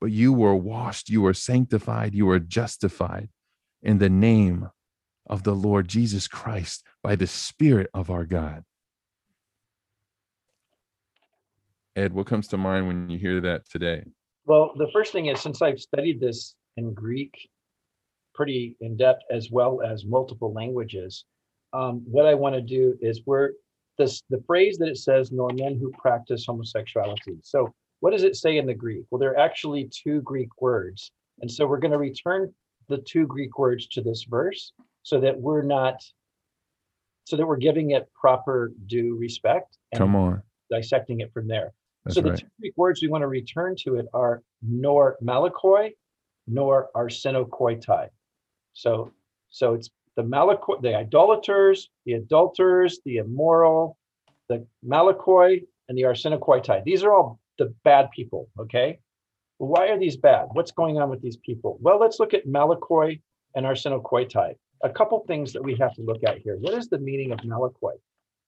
But 0.00 0.12
you 0.12 0.32
were 0.32 0.54
washed, 0.54 1.08
you 1.08 1.22
were 1.22 1.34
sanctified, 1.34 2.14
you 2.14 2.26
were 2.26 2.38
justified 2.38 3.30
in 3.82 3.98
the 3.98 4.08
name 4.08 4.70
of 5.26 5.42
the 5.42 5.54
Lord 5.54 5.88
Jesus 5.88 6.28
Christ 6.28 6.84
by 7.02 7.16
the 7.16 7.26
Spirit 7.26 7.90
of 7.92 8.10
our 8.10 8.24
God. 8.24 8.64
Ed, 11.96 12.12
what 12.12 12.26
comes 12.26 12.46
to 12.48 12.56
mind 12.56 12.86
when 12.86 13.10
you 13.10 13.18
hear 13.18 13.40
that 13.40 13.68
today? 13.68 14.04
Well, 14.46 14.72
the 14.76 14.88
first 14.92 15.12
thing 15.12 15.26
is 15.26 15.40
since 15.40 15.60
I've 15.60 15.80
studied 15.80 16.20
this 16.20 16.54
in 16.76 16.94
Greek 16.94 17.48
pretty 18.34 18.76
in 18.80 18.96
depth 18.96 19.22
as 19.30 19.50
well 19.50 19.82
as 19.82 20.04
multiple 20.04 20.52
languages, 20.52 21.24
um, 21.72 22.02
what 22.06 22.24
I 22.24 22.34
want 22.34 22.54
to 22.54 22.62
do 22.62 22.96
is 23.00 23.22
where 23.24 23.52
this 23.98 24.22
the 24.30 24.42
phrase 24.46 24.78
that 24.78 24.88
it 24.88 24.96
says 24.96 25.32
nor 25.32 25.50
men 25.52 25.76
who 25.76 25.90
practice 25.98 26.46
homosexuality. 26.46 27.38
So 27.42 27.74
what 28.00 28.12
does 28.12 28.22
it 28.22 28.36
say 28.36 28.58
in 28.58 28.66
the 28.66 28.74
Greek? 28.74 29.04
Well, 29.10 29.18
there 29.18 29.32
are 29.32 29.38
actually 29.38 29.90
two 29.92 30.20
Greek 30.22 30.48
words. 30.60 31.12
And 31.40 31.50
so 31.50 31.66
we're 31.66 31.78
going 31.78 31.92
to 31.92 31.98
return 31.98 32.52
the 32.88 32.98
two 32.98 33.26
Greek 33.26 33.58
words 33.58 33.86
to 33.88 34.02
this 34.02 34.24
verse 34.28 34.72
so 35.02 35.20
that 35.20 35.38
we're 35.38 35.62
not 35.62 36.02
so 37.24 37.36
that 37.36 37.46
we're 37.46 37.56
giving 37.56 37.90
it 37.90 38.08
proper 38.18 38.72
due 38.86 39.14
respect 39.16 39.76
and 39.92 39.98
Come 39.98 40.16
on. 40.16 40.42
dissecting 40.70 41.20
it 41.20 41.30
from 41.34 41.46
there. 41.46 41.74
That's 42.04 42.14
so 42.14 42.22
the 42.22 42.30
right. 42.30 42.38
two 42.38 42.46
Greek 42.58 42.72
words 42.76 43.02
we 43.02 43.08
want 43.08 43.20
to 43.20 43.28
return 43.28 43.76
to 43.80 43.96
it 43.96 44.06
are 44.14 44.42
nor 44.62 45.18
malakoi, 45.22 45.90
nor 46.46 46.88
arsenokoitai. 46.96 48.08
So, 48.72 49.12
so 49.50 49.74
it's 49.74 49.90
the 50.16 50.22
malakoi, 50.22 50.80
the 50.80 50.96
idolaters, 50.96 51.90
the 52.06 52.14
adulterers, 52.14 53.00
the 53.04 53.18
immoral, 53.18 53.98
the 54.48 54.66
malakoi, 54.82 55.62
and 55.90 55.98
the 55.98 56.02
arsenokoitai. 56.02 56.82
These 56.84 57.02
are 57.02 57.12
all 57.12 57.38
the 57.58 57.74
bad 57.84 58.10
people. 58.10 58.48
Okay. 58.58 58.98
Why 59.58 59.88
are 59.88 59.98
these 59.98 60.16
bad? 60.16 60.48
What's 60.52 60.70
going 60.70 60.98
on 60.98 61.10
with 61.10 61.20
these 61.20 61.36
people? 61.36 61.78
Well, 61.80 61.98
let's 61.98 62.20
look 62.20 62.32
at 62.32 62.46
malakoi 62.46 63.20
and 63.56 63.66
arsenokoitai. 63.66 64.54
A 64.84 64.90
couple 64.90 65.24
things 65.26 65.52
that 65.52 65.62
we 65.62 65.74
have 65.76 65.94
to 65.94 66.02
look 66.02 66.22
at 66.24 66.38
here. 66.38 66.56
What 66.60 66.74
is 66.74 66.88
the 66.88 66.98
meaning 66.98 67.32
of 67.32 67.40
malakoi? 67.40 67.94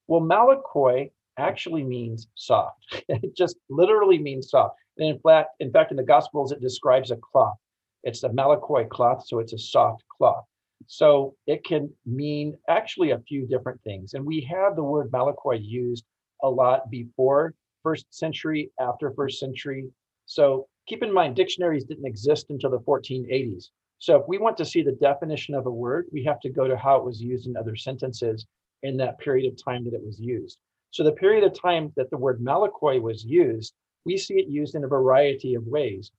Well, 0.06 0.20
malakoi 0.20 1.10
actually 1.36 1.82
means 1.82 2.28
soft. 2.36 3.02
it 3.08 3.36
just 3.36 3.56
literally 3.68 4.18
means 4.18 4.50
soft. 4.50 4.76
And 4.98 5.08
in 5.08 5.18
fact, 5.18 5.50
in 5.58 5.72
fact, 5.72 5.90
in 5.90 5.96
the 5.96 6.04
Gospels, 6.04 6.52
it 6.52 6.60
describes 6.60 7.10
a 7.10 7.16
cloth. 7.16 7.56
It's 8.04 8.22
a 8.22 8.28
malakoi 8.28 8.88
cloth, 8.88 9.26
so 9.26 9.40
it's 9.40 9.52
a 9.52 9.58
soft 9.58 10.04
cloth. 10.16 10.44
So 10.86 11.34
it 11.46 11.64
can 11.64 11.90
mean 12.06 12.56
actually 12.68 13.10
a 13.10 13.18
few 13.18 13.46
different 13.46 13.82
things. 13.82 14.14
And 14.14 14.24
we 14.24 14.40
have 14.42 14.76
the 14.76 14.84
word 14.84 15.10
malakoi 15.10 15.58
used 15.60 16.04
a 16.42 16.48
lot 16.48 16.90
before 16.90 17.54
first 17.82 18.06
century, 18.10 18.70
after 18.80 19.10
first 19.12 19.38
century. 19.38 19.88
So 20.26 20.68
keep 20.86 21.02
in 21.02 21.12
mind, 21.12 21.36
dictionaries 21.36 21.84
didn't 21.84 22.06
exist 22.06 22.46
until 22.50 22.70
the 22.70 22.78
1480s. 22.80 23.70
So 23.98 24.16
if 24.16 24.28
we 24.28 24.38
want 24.38 24.56
to 24.58 24.64
see 24.64 24.82
the 24.82 24.92
definition 24.92 25.54
of 25.54 25.66
a 25.66 25.70
word, 25.70 26.06
we 26.12 26.24
have 26.24 26.40
to 26.40 26.50
go 26.50 26.66
to 26.66 26.76
how 26.76 26.96
it 26.96 27.04
was 27.04 27.20
used 27.20 27.46
in 27.46 27.56
other 27.56 27.76
sentences 27.76 28.46
in 28.82 28.96
that 28.96 29.18
period 29.18 29.52
of 29.52 29.62
time 29.62 29.84
that 29.84 29.94
it 29.94 30.04
was 30.04 30.18
used. 30.18 30.58
So 30.90 31.04
the 31.04 31.12
period 31.12 31.44
of 31.44 31.60
time 31.60 31.92
that 31.96 32.10
the 32.10 32.16
word 32.16 32.40
malakoi 32.40 33.00
was 33.00 33.24
used, 33.24 33.74
we 34.04 34.16
see 34.16 34.34
it 34.34 34.48
used 34.48 34.74
in 34.74 34.84
a 34.84 34.88
variety 34.88 35.54
of 35.54 35.66
ways. 35.66 36.10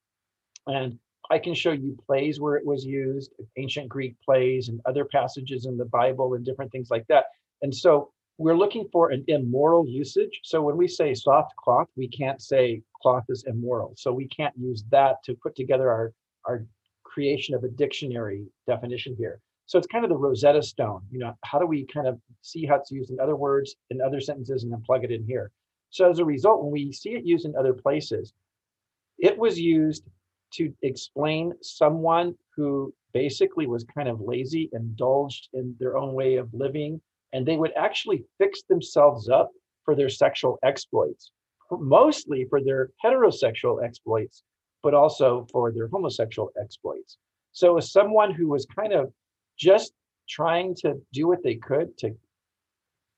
And 0.67 0.99
I 1.29 1.39
can 1.39 1.53
show 1.53 1.71
you 1.71 1.97
plays 2.05 2.39
where 2.39 2.55
it 2.55 2.65
was 2.65 2.85
used, 2.85 3.33
ancient 3.57 3.89
Greek 3.89 4.15
plays 4.23 4.69
and 4.69 4.79
other 4.85 5.05
passages 5.05 5.65
in 5.65 5.77
the 5.77 5.85
Bible 5.85 6.33
and 6.33 6.45
different 6.45 6.71
things 6.71 6.89
like 6.91 7.07
that. 7.07 7.25
And 7.61 7.73
so 7.73 8.11
we're 8.41 8.57
looking 8.57 8.87
for 8.91 9.11
an 9.11 9.23
immoral 9.27 9.87
usage. 9.87 10.41
So 10.43 10.61
when 10.63 10.75
we 10.75 10.87
say 10.87 11.13
soft 11.13 11.55
cloth, 11.55 11.87
we 11.95 12.07
can't 12.07 12.41
say 12.41 12.81
cloth 13.01 13.25
is 13.29 13.43
immoral. 13.47 13.93
So 13.95 14.11
we 14.11 14.27
can't 14.27 14.53
use 14.57 14.83
that 14.89 15.17
to 15.25 15.35
put 15.35 15.55
together 15.55 15.89
our, 15.91 16.11
our 16.45 16.65
creation 17.03 17.53
of 17.53 17.63
a 17.63 17.69
dictionary 17.69 18.47
definition 18.65 19.15
here. 19.15 19.39
So 19.67 19.77
it's 19.77 19.87
kind 19.87 20.03
of 20.03 20.09
the 20.09 20.17
Rosetta 20.17 20.63
Stone. 20.63 21.03
You 21.11 21.19
know, 21.19 21.37
how 21.45 21.59
do 21.59 21.67
we 21.67 21.85
kind 21.85 22.07
of 22.07 22.19
see 22.41 22.65
how 22.65 22.75
it's 22.75 22.89
used 22.89 23.11
in 23.11 23.19
other 23.19 23.35
words, 23.35 23.75
in 23.91 24.01
other 24.01 24.19
sentences, 24.19 24.63
and 24.63 24.71
then 24.71 24.81
plug 24.81 25.03
it 25.03 25.11
in 25.11 25.23
here? 25.23 25.51
So 25.91 26.09
as 26.09 26.17
a 26.17 26.25
result, 26.25 26.63
when 26.63 26.71
we 26.71 26.91
see 26.91 27.11
it 27.11 27.23
used 27.23 27.45
in 27.45 27.55
other 27.55 27.73
places, 27.73 28.33
it 29.19 29.37
was 29.37 29.59
used 29.59 30.03
to 30.53 30.73
explain 30.81 31.53
someone 31.61 32.35
who 32.55 32.91
basically 33.13 33.67
was 33.67 33.83
kind 33.83 34.09
of 34.09 34.19
lazy, 34.19 34.69
indulged 34.73 35.49
in 35.53 35.75
their 35.79 35.95
own 35.95 36.13
way 36.13 36.37
of 36.37 36.51
living, 36.53 37.01
and 37.33 37.45
they 37.45 37.57
would 37.57 37.73
actually 37.75 38.23
fix 38.37 38.61
themselves 38.69 39.29
up 39.29 39.51
for 39.85 39.95
their 39.95 40.09
sexual 40.09 40.59
exploits, 40.63 41.31
mostly 41.71 42.45
for 42.49 42.61
their 42.61 42.91
heterosexual 43.03 43.83
exploits, 43.83 44.43
but 44.83 44.93
also 44.93 45.47
for 45.51 45.71
their 45.71 45.87
homosexual 45.87 46.51
exploits. 46.61 47.17
So 47.51 47.77
as 47.77 47.91
someone 47.91 48.33
who 48.33 48.47
was 48.47 48.65
kind 48.65 48.93
of 48.93 49.11
just 49.57 49.93
trying 50.29 50.75
to 50.75 51.01
do 51.13 51.27
what 51.27 51.43
they 51.43 51.55
could 51.55 51.97
to 51.99 52.15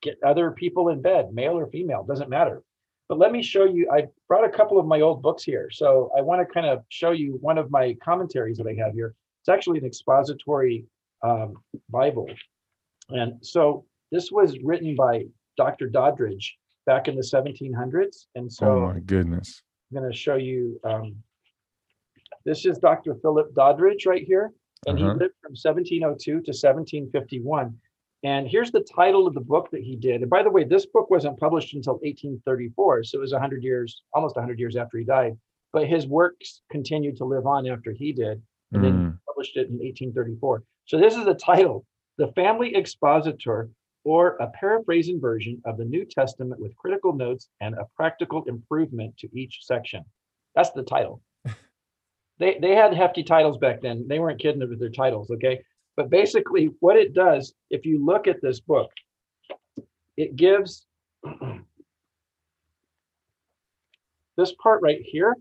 get 0.01 0.17
other 0.23 0.51
people 0.51 0.89
in 0.89 1.01
bed, 1.01 1.33
male 1.33 1.57
or 1.57 1.67
female, 1.67 2.03
doesn't 2.03 2.29
matter. 2.29 2.61
But 3.09 3.19
let 3.19 3.31
me 3.31 3.43
show 3.43 3.65
you, 3.65 3.89
I 3.91 4.07
brought 4.27 4.45
a 4.45 4.49
couple 4.49 4.79
of 4.79 4.85
my 4.85 5.01
old 5.01 5.21
books 5.21 5.43
here. 5.43 5.69
So 5.71 6.11
I 6.17 6.21
want 6.21 6.45
to 6.45 6.53
kind 6.53 6.65
of 6.65 6.83
show 6.89 7.11
you 7.11 7.37
one 7.41 7.57
of 7.57 7.69
my 7.69 7.95
commentaries 8.03 8.57
that 8.57 8.67
I 8.67 8.73
have 8.83 8.93
here. 8.93 9.13
It's 9.41 9.49
actually 9.49 9.79
an 9.79 9.85
expository 9.85 10.85
um, 11.21 11.55
Bible. 11.89 12.27
And 13.09 13.45
so 13.45 13.85
this 14.13 14.31
was 14.31 14.57
written 14.63 14.95
by 14.95 15.25
Dr. 15.57 15.89
Doddridge 15.89 16.45
back 16.85 17.07
in 17.07 17.15
the 17.15 17.23
1700s. 17.23 18.27
And 18.35 18.51
so 18.51 18.65
oh 18.67 18.93
my 18.93 18.99
goodness. 18.99 19.63
I'm 19.91 19.99
going 20.01 20.11
to 20.11 20.17
show 20.17 20.35
you, 20.35 20.79
um, 20.83 21.15
this 22.45 22.65
is 22.65 22.77
Dr. 22.77 23.15
Philip 23.21 23.53
Doddridge 23.55 24.05
right 24.05 24.23
here. 24.23 24.51
And 24.85 24.97
Uh-huh. 24.99 25.13
he 25.13 25.19
lived 25.19 25.33
from 25.41 25.53
1702 25.53 26.31
to 26.31 26.37
1751. 26.51 27.75
And 28.23 28.47
here's 28.47 28.71
the 28.71 28.81
title 28.95 29.27
of 29.27 29.33
the 29.33 29.41
book 29.41 29.69
that 29.71 29.81
he 29.81 29.95
did. 29.95 30.21
And 30.21 30.29
by 30.29 30.43
the 30.43 30.49
way, 30.49 30.63
this 30.63 30.85
book 30.85 31.09
wasn't 31.09 31.39
published 31.39 31.73
until 31.73 31.93
1834. 31.95 33.03
So 33.05 33.17
it 33.17 33.21
was 33.21 33.33
100 33.33 33.63
years, 33.63 34.03
almost 34.13 34.35
100 34.35 34.59
years 34.59 34.75
after 34.75 34.97
he 34.97 35.03
died. 35.05 35.37
But 35.73 35.87
his 35.87 36.05
works 36.07 36.61
continued 36.69 37.17
to 37.17 37.25
live 37.25 37.45
on 37.47 37.67
after 37.67 37.91
he 37.91 38.13
did. 38.13 38.41
And 38.71 38.83
then 38.83 38.93
Mm, 38.93 39.11
he 39.13 39.17
published 39.27 39.57
it 39.57 39.67
in 39.69 39.77
1834. 39.79 40.63
So 40.85 40.97
this 40.97 41.15
is 41.17 41.25
the 41.25 41.33
title 41.35 41.85
The 42.17 42.27
Family 42.33 42.75
Expositor, 42.75 43.69
or 44.03 44.35
a 44.39 44.47
paraphrasing 44.47 45.19
version 45.19 45.61
of 45.65 45.77
the 45.77 45.85
New 45.85 46.05
Testament 46.05 46.59
with 46.59 46.75
critical 46.75 47.13
notes 47.13 47.49
and 47.61 47.75
a 47.75 47.87
practical 47.95 48.43
improvement 48.45 49.17
to 49.17 49.29
each 49.37 49.59
section. 49.61 50.03
That's 50.55 50.71
the 50.71 50.83
title. 50.83 51.21
they, 52.39 52.57
they 52.61 52.75
had 52.75 52.93
hefty 52.93 53.23
titles 53.23 53.57
back 53.57 53.81
then. 53.81 54.05
They 54.07 54.19
weren't 54.19 54.41
kidding 54.41 54.67
with 54.67 54.79
their 54.79 54.89
titles, 54.89 55.31
okay? 55.31 55.61
But 55.95 56.09
basically, 56.09 56.71
what 56.79 56.97
it 56.97 57.13
does, 57.13 57.53
if 57.69 57.85
you 57.85 58.03
look 58.03 58.27
at 58.27 58.41
this 58.41 58.59
book, 58.59 58.89
it 60.17 60.35
gives 60.35 60.85
this 64.37 64.53
part 64.61 64.81
right 64.81 65.01
here 65.03 65.35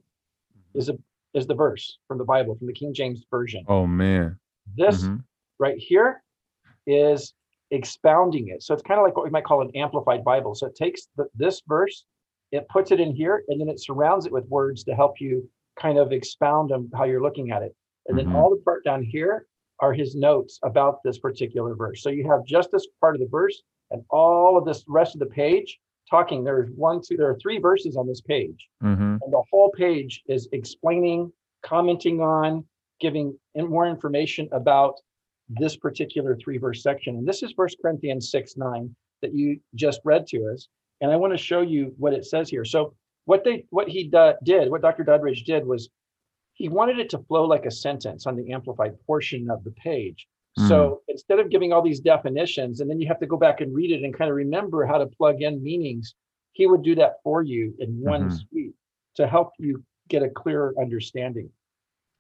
is 0.75 0.89
a 0.89 0.97
is 1.35 1.47
the 1.47 1.55
verse 1.55 1.99
from 2.07 2.19
the 2.19 2.25
Bible, 2.25 2.55
from 2.57 2.67
the 2.67 2.73
King 2.75 2.93
James 2.93 3.25
Version. 3.31 3.65
Oh 3.67 3.87
man. 3.87 4.39
This 4.77 5.03
Mhm. 5.05 5.25
right 5.59 5.79
here 5.79 6.23
is 6.87 7.33
expounding 7.73 8.49
it. 8.49 8.63
So 8.63 8.75
it's 8.75 8.83
kind 8.83 9.01
of 9.01 9.05
like 9.05 9.17
what 9.17 9.25
we 9.25 9.31
might 9.31 9.45
call 9.45 9.63
an 9.63 9.71
amplified 9.75 10.25
Bible. 10.25 10.55
So 10.55 10.67
it 10.67 10.77
takes 10.77 11.09
the, 11.17 11.27
this 11.35 11.63
verse, 11.67 12.05
it 12.53 12.69
puts 12.69 12.91
it 12.93 13.01
in 13.01 13.15
here, 13.15 13.43
and 13.49 13.61
then 13.61 13.69
it 13.69 13.81
surrounds 13.81 14.27
it 14.27 14.33
with 14.33 14.47
words 14.49 14.85
to 14.85 14.95
help 14.95 15.21
you 15.21 15.49
kind 15.81 15.99
of 15.99 16.13
expound 16.13 16.71
on 16.71 16.91
how 16.95 17.05
you're 17.05 17.23
looking 17.23 17.51
at 17.51 17.63
it. 17.63 17.75
And 18.07 18.17
then 18.19 18.27
Mhm. 18.27 18.35
all 18.35 18.51
the 18.51 18.57
part 18.63 18.85
down 18.85 19.03
here 19.03 19.47
are 19.81 19.93
his 19.93 20.15
notes 20.15 20.59
about 20.63 21.03
this 21.03 21.19
particular 21.19 21.75
verse. 21.75 22.03
So 22.03 22.11
you 22.11 22.29
have 22.29 22.45
just 22.45 22.71
this 22.71 22.87
part 23.01 23.15
of 23.17 23.21
the 23.21 23.29
verse 23.29 23.63
and 23.91 24.05
all 24.11 24.57
of 24.57 24.65
this 24.65 24.85
rest 24.87 25.15
of 25.15 25.21
the 25.21 25.27
page 25.27 25.81
talking. 26.11 26.45
There's 26.45 26.71
one, 26.77 27.01
two, 27.01 27.17
there 27.17 27.29
are 27.31 27.39
three 27.39 27.59
verses 27.59 27.97
on 27.97 28.07
this 28.07 28.21
page 28.21 28.69
Mhm. 28.83 29.19
and 29.23 29.33
the 29.33 29.43
whole 29.51 29.71
page 29.71 30.23
is 30.27 30.49
explaining, 30.53 31.33
commenting 31.63 32.21
on, 32.21 32.67
giving 33.01 33.39
more 33.57 33.87
information 33.87 34.49
about 34.53 35.01
this 35.59 35.77
particular 35.77 36.37
three 36.37 36.59
verse 36.59 36.83
section. 36.83 37.17
And 37.17 37.27
this 37.27 37.43
is 37.43 37.53
First 37.57 37.79
Corinthians 37.83 38.31
6 38.31 38.57
9 38.57 38.95
that 39.23 39.35
you 39.35 39.61
just 39.75 40.01
read 40.05 40.27
to 40.29 40.47
us. 40.53 40.69
And 41.01 41.11
I 41.11 41.17
want 41.17 41.33
to 41.33 41.39
show 41.39 41.61
you 41.61 41.95
what 41.99 42.13
it 42.13 42.25
says 42.25 42.49
here. 42.49 42.65
So, 42.65 42.95
what 43.25 43.45
they 43.45 43.65
what 43.71 43.89
he 43.89 44.09
do- 44.09 44.35
did, 44.45 44.71
what 44.71 44.83
Dr. 44.83 45.05
Doddridge 45.05 45.45
did 45.45 45.65
was 45.67 45.89
he 46.55 46.69
wanted 46.69 46.99
it 46.99 47.09
to 47.11 47.19
flow 47.19 47.45
like 47.45 47.67
a 47.67 47.71
sentence 47.71 48.27
on 48.27 48.37
the 48.37 48.53
amplified 48.53 48.95
portion 49.07 49.51
of 49.51 49.63
the 49.65 49.71
page. 49.73 50.27
So 50.69 51.01
instead 51.09 51.39
of 51.39 51.49
giving 51.49 51.73
all 51.73 51.81
these 51.81 51.99
definitions 52.01 52.81
and 52.81 52.91
then 52.91 53.01
you 53.01 53.09
have 53.09 53.19
to 53.21 53.27
go 53.27 53.39
back 53.39 53.63
and 53.63 53.75
read 53.75 53.91
it 53.91 54.05
and 54.05 54.13
kind 54.13 54.29
of 54.31 54.37
remember 54.37 54.85
how 54.85 54.99
to 54.99 55.07
plug 55.07 55.41
in 55.41 55.63
meanings, 55.63 56.15
he 56.53 56.67
would 56.67 56.83
do 56.83 56.95
that 56.97 57.15
for 57.25 57.43
you 57.43 57.75
in 57.79 57.99
one 58.03 58.29
Mhm. 58.29 58.39
sweep 58.51 58.75
to 59.15 59.27
help 59.27 59.53
you 59.59 59.83
get 60.09 60.23
a 60.23 60.29
clearer 60.29 60.75
understanding. 60.79 61.51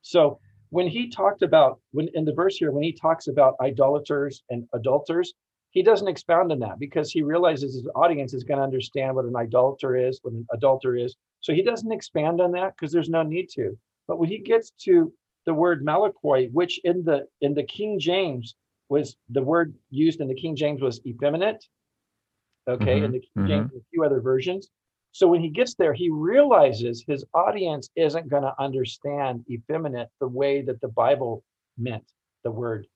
So 0.01 0.41
when 0.73 0.89
he 0.89 1.11
talked 1.11 1.43
about 1.43 1.81
when 1.91 2.09
in 2.15 2.25
the 2.25 2.33
verse 2.33 2.57
here, 2.57 2.73
when 2.73 2.83
he 2.83 2.93
talks 2.93 3.29
about 3.29 3.57
idolaters 3.61 4.43
and 4.49 4.67
adulterers, 4.73 5.35
he 5.71 5.83
doesn't 5.83 6.09
expound 6.09 6.51
on 6.51 6.61
that 6.61 6.79
because 6.79 7.11
he 7.11 7.21
realizes 7.21 7.75
his 7.75 7.87
audience 7.95 8.33
is 8.33 8.43
going 8.43 8.57
to 8.57 8.65
understand 8.65 9.15
what 9.15 9.27
an 9.27 9.37
idolater 9.37 9.97
is, 9.97 10.19
what 10.23 10.33
an 10.33 10.47
adulterer 10.51 10.97
is. 10.97 11.15
So 11.43 11.53
he 11.53 11.63
doesn't 11.63 11.93
expand 11.93 12.41
on 12.41 12.53
that 12.53 12.73
because 12.75 12.91
there's 12.91 13.11
no 13.11 13.23
need 13.23 13.51
to. 13.51 13.79
But 14.09 14.19
when 14.19 14.31
he 14.31 14.39
gets 14.39 14.71
to 14.85 15.13
the 15.45 15.53
word 15.53 15.85
malakoi, 15.85 16.51
which 16.53 16.81
in 16.85 17.05
the 17.05 17.27
in 17.43 17.53
the 17.53 17.65
King 17.65 17.99
James 18.01 18.55
was 18.89 19.15
the 19.29 19.43
word 19.43 19.75
used 19.91 20.23
in 20.23 20.29
the 20.29 20.35
King 20.35 20.57
James 20.57 20.81
was 20.81 21.05
effeminate. 21.05 21.63
Okay, 22.67 23.01
Mhm, 23.01 23.05
in 23.05 23.13
the 23.13 23.21
King. 23.21 23.47
James, 23.47 23.71
and 23.73 23.81
a 23.83 23.85
few 23.91 24.05
other 24.05 24.21
versions. 24.23 24.71
So 25.13 25.29
when 25.29 25.41
he 25.41 25.51
gets 25.51 25.75
there, 25.75 25.93
he 25.93 26.11
realizes 26.11 27.05
his 27.07 27.25
audience 27.35 27.91
isn't 27.97 28.29
going 28.31 28.43
to 28.45 28.55
understand 28.59 29.45
effeminate 29.51 30.09
the 30.21 30.29
way 30.29 30.63
that 30.63 30.81
the 30.81 30.89
Bible 30.89 31.45
meant 31.79 32.05
the 32.45 32.51
word 32.51 32.87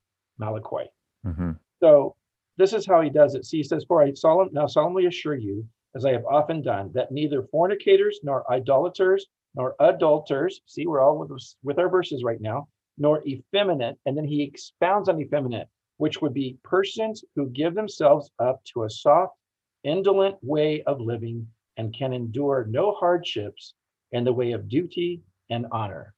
malakoi. 0.40 0.86
Mhm. 1.24 1.58
So 1.80 2.16
this 2.56 2.72
is 2.72 2.86
how 2.86 3.02
he 3.02 3.10
does 3.10 3.34
it. 3.34 3.44
See, 3.44 3.58
he 3.58 3.62
says, 3.62 3.84
For 3.84 4.02
I 4.02 4.12
solemn, 4.14 4.48
now 4.52 4.66
solemnly 4.66 5.06
assure 5.06 5.34
you, 5.34 5.66
as 5.94 6.04
I 6.06 6.12
have 6.12 6.24
often 6.24 6.62
done, 6.62 6.90
that 6.92 7.12
neither 7.12 7.42
fornicators, 7.42 8.18
nor 8.22 8.50
idolaters, 8.50 9.26
nor 9.54 9.74
adulterers, 9.80 10.62
see, 10.66 10.86
we're 10.86 11.00
all 11.00 11.18
with, 11.18 11.32
us- 11.32 11.56
with 11.62 11.78
our 11.78 11.88
verses 11.88 12.24
right 12.24 12.40
now, 12.40 12.68
nor 12.98 13.22
effeminate. 13.26 13.98
And 14.06 14.16
then 14.16 14.24
he 14.24 14.42
expounds 14.42 15.08
on 15.08 15.20
effeminate, 15.20 15.68
which 15.98 16.20
would 16.22 16.32
be 16.34 16.58
persons 16.62 17.24
who 17.34 17.48
give 17.50 17.74
themselves 17.74 18.30
up 18.38 18.62
to 18.72 18.84
a 18.84 18.90
soft, 18.90 19.34
indolent 19.84 20.36
way 20.42 20.82
of 20.84 21.00
living 21.00 21.46
and 21.77 21.95
can 21.97 22.12
endure 22.12 22.66
no 22.68 22.93
hardships 22.93 23.74
in 24.12 24.24
the 24.24 24.33
way 24.33 24.53
of 24.53 24.68
duty 24.68 25.22
and 25.51 25.66
honor. 25.72 26.14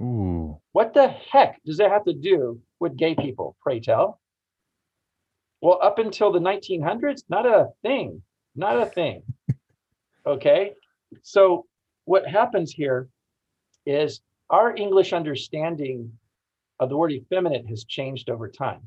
Ooh. 0.00 0.58
What 0.72 0.94
the 0.94 1.08
heck 1.08 1.62
does 1.64 1.78
that 1.78 1.90
have 1.90 2.04
to 2.04 2.14
do 2.14 2.60
with 2.78 2.96
gay 2.96 3.14
people? 3.14 3.56
Pray 3.62 3.80
tell. 3.80 4.20
Well, 5.60 5.78
up 5.82 5.98
until 5.98 6.32
the 6.32 6.38
1900s, 6.38 7.24
not 7.28 7.46
a 7.46 7.68
thing, 7.82 8.22
not 8.54 8.80
a 8.80 8.86
thing. 8.86 9.22
Okay. 10.26 10.72
So, 11.22 11.64
what 12.04 12.26
happens 12.26 12.70
here 12.70 13.08
is 13.86 14.20
our 14.50 14.76
English 14.76 15.14
understanding 15.14 16.12
of 16.78 16.90
the 16.90 16.96
word 16.96 17.12
effeminate 17.12 17.66
has 17.68 17.84
changed 17.84 18.28
over 18.28 18.46
time. 18.46 18.82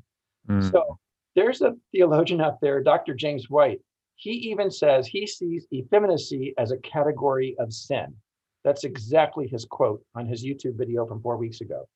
Mm. 0.48 0.72
So, 0.72 1.00
there's 1.36 1.62
a 1.62 1.74
theologian 1.92 2.40
out 2.40 2.62
there, 2.62 2.84
Dr. 2.84 3.16
James 3.16 3.50
White. 3.50 3.82
He 4.16 4.32
even 4.32 4.72
says 4.72 5.08
he 5.08 5.28
sees 5.28 5.68
effeminacy 5.74 6.54
as 6.58 6.72
a 6.72 6.78
category 6.78 7.56
of 7.60 7.74
sin. 7.74 8.16
That's 8.64 8.86
exactly 8.86 9.48
his 9.48 9.66
quote 9.66 10.04
on 10.16 10.26
his 10.26 10.46
YouTube 10.46 10.78
video 10.78 11.06
from 11.06 11.22
four 11.22 11.38
weeks 11.38 11.62
ago. 11.62 11.88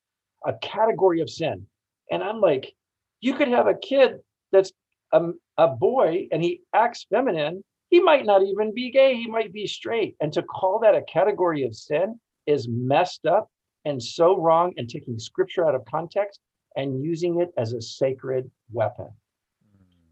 a 0.45 0.53
category 0.61 1.21
of 1.21 1.29
sin. 1.29 1.65
And 2.11 2.23
I'm 2.23 2.39
like, 2.39 2.73
you 3.21 3.33
could 3.33 3.47
have 3.47 3.67
a 3.67 3.73
kid 3.73 4.19
that's 4.51 4.71
a, 5.11 5.31
a 5.57 5.67
boy 5.67 6.27
and 6.31 6.43
he 6.43 6.61
acts 6.73 7.05
feminine. 7.09 7.63
He 7.89 7.99
might 7.99 8.25
not 8.25 8.43
even 8.43 8.73
be 8.73 8.91
gay, 8.91 9.15
he 9.15 9.27
might 9.27 9.53
be 9.53 9.65
straight. 9.67 10.15
And 10.19 10.31
to 10.33 10.43
call 10.43 10.79
that 10.79 10.95
a 10.95 11.01
category 11.03 11.63
of 11.63 11.75
sin 11.75 12.19
is 12.45 12.67
messed 12.67 13.25
up 13.25 13.49
and 13.85 14.01
so 14.01 14.37
wrong 14.39 14.73
and 14.77 14.89
taking 14.89 15.17
scripture 15.17 15.65
out 15.67 15.75
of 15.75 15.85
context 15.85 16.39
and 16.75 17.03
using 17.03 17.41
it 17.41 17.51
as 17.57 17.73
a 17.73 17.81
sacred 17.81 18.49
weapon. 18.71 19.09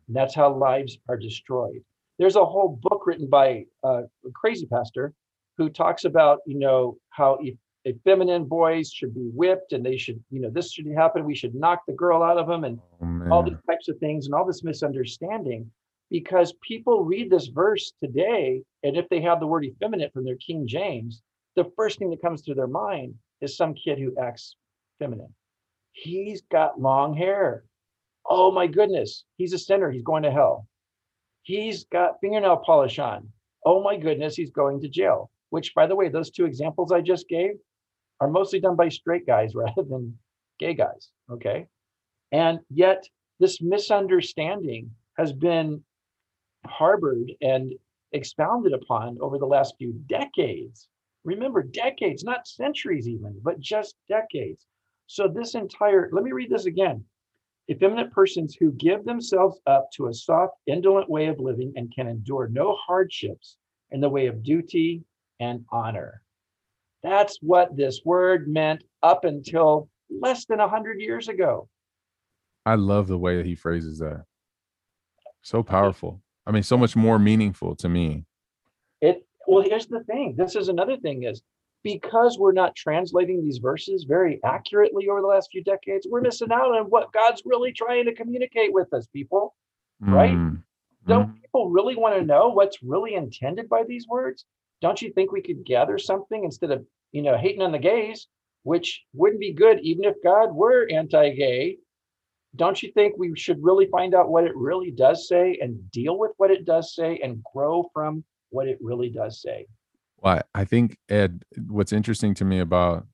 And 0.08 0.16
that's 0.16 0.36
how 0.36 0.54
lives 0.56 0.98
are 1.10 1.18
destroyed. 1.18 1.84
There's 2.18 2.36
a 2.36 2.46
whole 2.46 2.80
book 2.82 3.04
written 3.06 3.30
by 3.30 3.66
uh, 3.84 4.04
a 4.04 4.32
crazy 4.34 4.66
pastor 4.66 5.14
who 5.58 5.70
talks 5.70 6.06
about, 6.06 6.40
you 6.46 6.58
know, 6.58 6.98
how 7.10 7.40
feminine 8.04 8.46
boys 8.46 8.92
should 8.92 9.14
be 9.14 9.30
whipped 9.34 9.74
and 9.74 9.86
they 9.86 9.98
should, 9.98 10.22
you 10.32 10.42
know, 10.42 10.50
this 10.50 10.72
should 10.72 10.88
happen. 10.96 11.26
We 11.26 11.36
should 11.36 11.54
knock 11.54 11.82
the 11.88 11.94
girl 11.94 12.24
out 12.24 12.38
of 12.38 12.48
them 12.48 12.64
and 12.64 12.80
oh, 13.02 13.32
all 13.32 13.44
these 13.44 13.58
types 13.70 13.88
of 13.88 13.98
things 14.00 14.26
and 14.26 14.34
all 14.34 14.46
this 14.46 14.64
misunderstanding 14.64 15.70
because 16.10 16.54
people 16.62 17.04
read 17.04 17.30
this 17.30 17.48
verse 17.48 17.94
today. 18.02 18.62
And 18.84 18.98
if 18.98 19.08
they 19.10 19.22
have 19.22 19.40
the 19.40 19.48
word 19.48 19.66
effeminate 19.66 20.14
from 20.14 20.26
their 20.26 20.38
King 20.38 20.68
James, 20.68 21.22
the 21.56 21.72
first 21.76 22.00
thing 22.00 22.10
that 22.10 22.22
comes 22.22 22.42
to 22.44 22.54
their 22.54 22.68
mind 22.68 23.16
is 23.42 23.58
some 23.58 23.74
kid 23.74 24.00
who 24.00 24.18
acts 24.22 24.56
feminine. 25.00 25.34
He's 25.94 26.42
got 26.52 26.80
long 26.80 27.16
hair. 27.16 27.64
Oh 28.28 28.52
my 28.52 28.68
goodness, 28.68 29.24
he's 29.38 29.54
a 29.54 29.60
sinner. 29.60 29.92
He's 29.92 30.04
going 30.04 30.24
to 30.24 30.32
hell. 30.32 30.68
He's 31.46 31.86
got 31.86 32.20
fingernail 32.22 32.58
polish 32.58 32.98
on. 32.98 33.30
Oh 33.64 33.82
my 33.82 33.98
goodness, 33.98 34.36
he's 34.36 34.50
going 34.50 34.82
to 34.82 34.90
jail. 34.90 35.30
Which, 35.52 35.76
by 35.76 35.86
the 35.86 35.96
way, 35.96 36.10
those 36.10 36.32
two 36.32 36.46
examples 36.46 36.92
I 36.92 37.02
just 37.02 37.30
gave 37.30 37.52
are 38.20 38.28
mostly 38.28 38.60
done 38.60 38.76
by 38.76 38.90
straight 38.90 39.28
guys 39.28 39.54
rather 39.56 39.84
than 39.84 40.18
gay 40.60 40.74
guys. 40.74 41.10
Okay. 41.32 41.68
And 42.32 42.60
yet, 42.72 43.04
this 43.40 43.62
misunderstanding 43.62 44.90
has 45.18 45.34
been 45.34 45.84
harbored 46.66 47.32
and 47.42 47.74
expounded 48.12 48.74
upon 48.74 49.20
over 49.22 49.38
the 49.38 49.46
last 49.46 49.76
few 49.78 49.94
decades. 50.08 50.88
Remember, 51.26 51.62
decades, 51.62 52.24
not 52.24 52.48
centuries 52.48 53.08
even, 53.08 53.40
but 53.44 53.60
just 53.60 53.96
decades. 54.10 54.66
So, 55.06 55.28
this 55.28 55.54
entire, 55.54 56.10
let 56.12 56.24
me 56.24 56.32
read 56.32 56.50
this 56.50 56.66
again. 56.66 57.06
Effeminate 57.70 58.12
persons 58.12 58.56
who 58.60 58.72
give 58.74 59.06
themselves 59.06 59.60
up 59.66 59.90
to 59.94 60.08
a 60.08 60.14
soft, 60.14 60.54
indolent 60.68 61.10
way 61.10 61.26
of 61.28 61.40
living 61.40 61.74
and 61.76 61.94
can 61.94 62.08
endure 62.08 62.48
no 62.48 62.76
hardships 62.76 63.58
in 63.92 64.00
the 64.00 64.10
way 64.10 64.28
of 64.28 64.44
duty 64.44 65.04
and 65.40 65.66
honor. 65.72 66.22
That's 67.02 67.38
what 67.42 67.76
this 67.76 68.02
word 68.06 68.48
meant 68.48 68.84
up 69.02 69.26
until 69.26 69.90
less 70.10 70.46
than 70.46 70.60
100 70.60 71.00
years 71.00 71.28
ago. 71.28 71.68
I 72.66 72.76
love 72.76 73.08
the 73.08 73.18
way 73.18 73.38
that 73.38 73.46
he 73.46 73.56
phrases 73.56 74.00
that. 74.00 74.26
So 75.42 75.62
powerful. 75.62 76.22
I 76.48 76.52
mean, 76.52 76.64
so 76.64 76.78
much 76.78 76.96
more 76.96 77.20
meaningful 77.20 77.76
to 77.78 77.90
me. 77.90 78.26
It 79.02 79.26
well, 79.48 79.64
here's 79.64 79.88
the 79.88 80.04
thing. 80.04 80.36
This 80.36 80.56
is 80.56 80.70
another 80.70 80.98
thing 80.98 81.24
is 81.24 81.42
because 81.86 82.40
we're 82.40 82.52
not 82.52 82.76
translating 82.76 83.44
these 83.44 83.60
verses 83.60 84.06
very 84.06 84.40
accurately 84.44 85.08
over 85.08 85.22
the 85.22 85.28
last 85.28 85.50
few 85.52 85.64
decades, 85.64 86.08
we're 86.10 86.20
missing 86.20 86.52
out 86.52 86.76
on 86.76 86.86
what 86.86 87.14
God's 87.14 87.44
really 87.46 87.72
trying 87.72 88.06
to 88.06 88.16
communicate 88.16 88.74
with 88.74 88.92
us, 88.92 89.06
people. 89.06 89.54
Right? 90.02 90.34
Mm. 90.34 90.64
Don't 91.08 91.40
people 91.40 91.70
really 91.70 91.96
want 91.96 92.16
to 92.16 92.26
know 92.26 92.50
what's 92.50 92.82
really 92.82 93.14
intended 93.14 93.70
by 93.70 93.84
these 93.88 94.08
words? 94.08 94.46
Don't 94.82 95.00
you 95.00 95.14
think 95.14 95.32
we 95.32 95.44
could 95.44 95.64
gather 95.64 96.00
something 96.00 96.44
instead 96.44 96.72
of, 96.72 96.84
you 97.12 97.22
know, 97.22 97.38
hating 97.38 97.62
on 97.62 97.72
the 97.72 97.78
gays, 97.78 98.28
which 98.64 99.04
wouldn't 99.14 99.40
be 99.40 99.54
good 99.54 99.80
even 99.82 100.06
if 100.06 100.16
God 100.24 100.56
were 100.56 100.88
anti-gay? 100.92 101.78
Don't 102.56 102.82
you 102.82 102.92
think 102.94 103.14
we 103.16 103.32
should 103.36 103.64
really 103.64 103.86
find 103.92 104.16
out 104.16 104.30
what 104.30 104.46
it 104.46 104.56
really 104.56 104.90
does 104.90 105.28
say 105.28 105.60
and 105.62 105.92
deal 105.92 106.18
with 106.18 106.32
what 106.38 106.50
it 106.50 106.66
does 106.66 106.96
say 106.96 107.20
and 107.24 107.44
grow 107.54 107.88
from 107.94 108.24
what 108.50 108.68
it 108.68 108.80
really 108.82 109.10
does 109.10 109.40
say? 109.40 109.68
Well, 110.18 110.42
I 110.54 110.66
think 110.66 110.98
Ed, 111.10 111.44
what's 111.68 111.94
interesting 111.94 112.34
to 112.36 112.46
me 112.46 112.60
about 112.60 113.06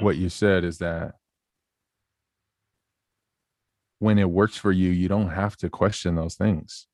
what 0.00 0.16
you 0.16 0.28
said 0.28 0.64
is 0.64 0.78
that 0.78 1.14
when 3.98 4.18
it 4.18 4.30
works 4.30 4.56
for 4.56 4.72
you, 4.72 4.90
you 4.90 5.08
don't 5.08 5.30
have 5.30 5.56
to 5.58 5.70
question 5.70 6.14
those 6.14 6.34
things. 6.34 6.86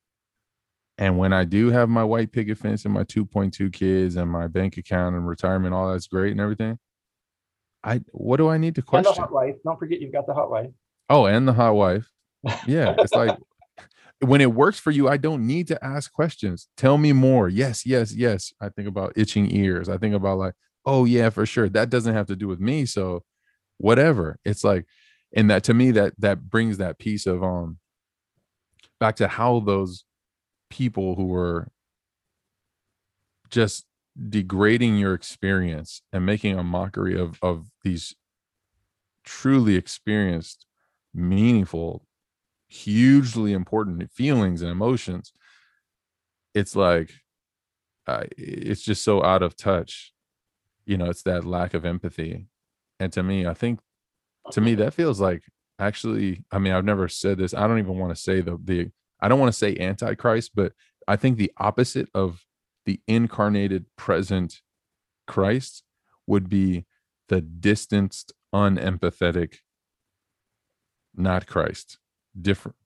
And 0.98 1.18
when 1.18 1.32
I 1.32 1.44
do 1.44 1.70
have 1.70 1.88
my 1.88 2.04
white 2.04 2.32
picket 2.32 2.58
fence 2.58 2.84
and 2.84 2.94
my 2.94 3.04
2.2 3.04 3.72
kids 3.72 4.16
and 4.16 4.30
my 4.30 4.46
bank 4.46 4.76
account 4.76 5.16
and 5.16 5.26
retirement, 5.26 5.74
all 5.74 5.90
that's 5.90 6.06
great 6.06 6.32
and 6.32 6.40
everything. 6.40 6.78
I 7.82 8.02
what 8.12 8.36
do 8.36 8.48
I 8.48 8.58
need 8.58 8.76
to 8.76 8.82
question? 8.82 9.08
And 9.08 9.16
the 9.16 9.20
hot 9.22 9.32
wife. 9.32 9.56
Don't 9.64 9.78
forget 9.78 10.00
you've 10.00 10.12
got 10.12 10.26
the 10.26 10.34
hot 10.34 10.50
wife. 10.50 10.70
Oh, 11.08 11.26
and 11.26 11.48
the 11.48 11.52
hot 11.52 11.74
wife. 11.74 12.08
Yeah. 12.66 12.94
It's 12.98 13.12
like 13.12 13.36
when 14.22 14.40
it 14.40 14.54
works 14.54 14.78
for 14.78 14.90
you, 14.90 15.08
I 15.08 15.16
don't 15.16 15.46
need 15.46 15.66
to 15.68 15.84
ask 15.84 16.12
questions. 16.12 16.68
Tell 16.76 16.96
me 16.96 17.12
more. 17.12 17.48
Yes, 17.48 17.84
yes, 17.84 18.14
yes. 18.14 18.52
I 18.60 18.68
think 18.68 18.86
about 18.86 19.12
itching 19.16 19.54
ears. 19.54 19.88
I 19.88 19.98
think 19.98 20.14
about 20.14 20.38
like, 20.38 20.54
oh 20.86 21.04
yeah, 21.04 21.30
for 21.30 21.44
sure. 21.44 21.68
That 21.68 21.90
doesn't 21.90 22.14
have 22.14 22.26
to 22.28 22.36
do 22.36 22.46
with 22.46 22.60
me. 22.60 22.86
So 22.86 23.24
whatever. 23.78 24.38
It's 24.44 24.62
like, 24.64 24.86
and 25.34 25.50
that 25.50 25.64
to 25.64 25.74
me, 25.74 25.90
that 25.92 26.14
that 26.18 26.48
brings 26.48 26.78
that 26.78 26.98
piece 26.98 27.26
of 27.26 27.42
um 27.42 27.78
back 29.00 29.16
to 29.16 29.28
how 29.28 29.60
those 29.60 30.04
people 30.70 31.16
who 31.16 31.26
were 31.26 31.68
just 33.50 33.84
degrading 34.28 34.98
your 34.98 35.14
experience 35.14 36.02
and 36.12 36.24
making 36.24 36.58
a 36.58 36.62
mockery 36.62 37.18
of 37.18 37.38
of 37.42 37.66
these 37.82 38.14
truly 39.24 39.76
experienced 39.76 40.66
meaningful 41.14 42.06
hugely 42.72 43.52
important 43.52 44.10
feelings 44.10 44.62
and 44.62 44.70
emotions 44.70 45.32
it's 46.54 46.76
like 46.76 47.12
uh, 48.06 48.24
it's 48.36 48.82
just 48.82 49.04
so 49.04 49.22
out 49.22 49.42
of 49.42 49.56
touch. 49.56 50.12
You 50.84 50.96
know 50.96 51.06
it's 51.06 51.22
that 51.22 51.44
lack 51.44 51.74
of 51.74 51.84
empathy. 51.84 52.46
And 52.98 53.12
to 53.14 53.22
me 53.22 53.46
i 53.46 53.54
think 53.54 53.80
to 54.52 54.60
me 54.60 54.76
that 54.76 54.94
feels 54.94 55.20
like 55.20 55.42
actually 55.80 56.44
i 56.52 56.58
mean 56.58 56.72
i've 56.72 56.84
never 56.84 57.08
said 57.08 57.36
this 57.36 57.52
i 57.52 57.66
don't 57.66 57.80
even 57.80 57.98
want 57.98 58.14
to 58.14 58.22
say 58.22 58.40
the 58.40 58.56
the 58.62 58.90
i 59.20 59.26
don't 59.26 59.40
want 59.40 59.52
to 59.52 59.58
say 59.58 59.76
antichrist 59.76 60.52
but 60.54 60.72
i 61.08 61.16
think 61.16 61.36
the 61.36 61.50
opposite 61.56 62.08
of 62.14 62.44
the 62.86 63.00
incarnated 63.08 63.86
present 63.96 64.60
christ 65.26 65.82
would 66.28 66.48
be 66.48 66.84
the 67.28 67.40
distanced 67.40 68.32
unempathetic 68.54 69.56
not 71.16 71.48
christ 71.48 71.98
different 72.40 72.76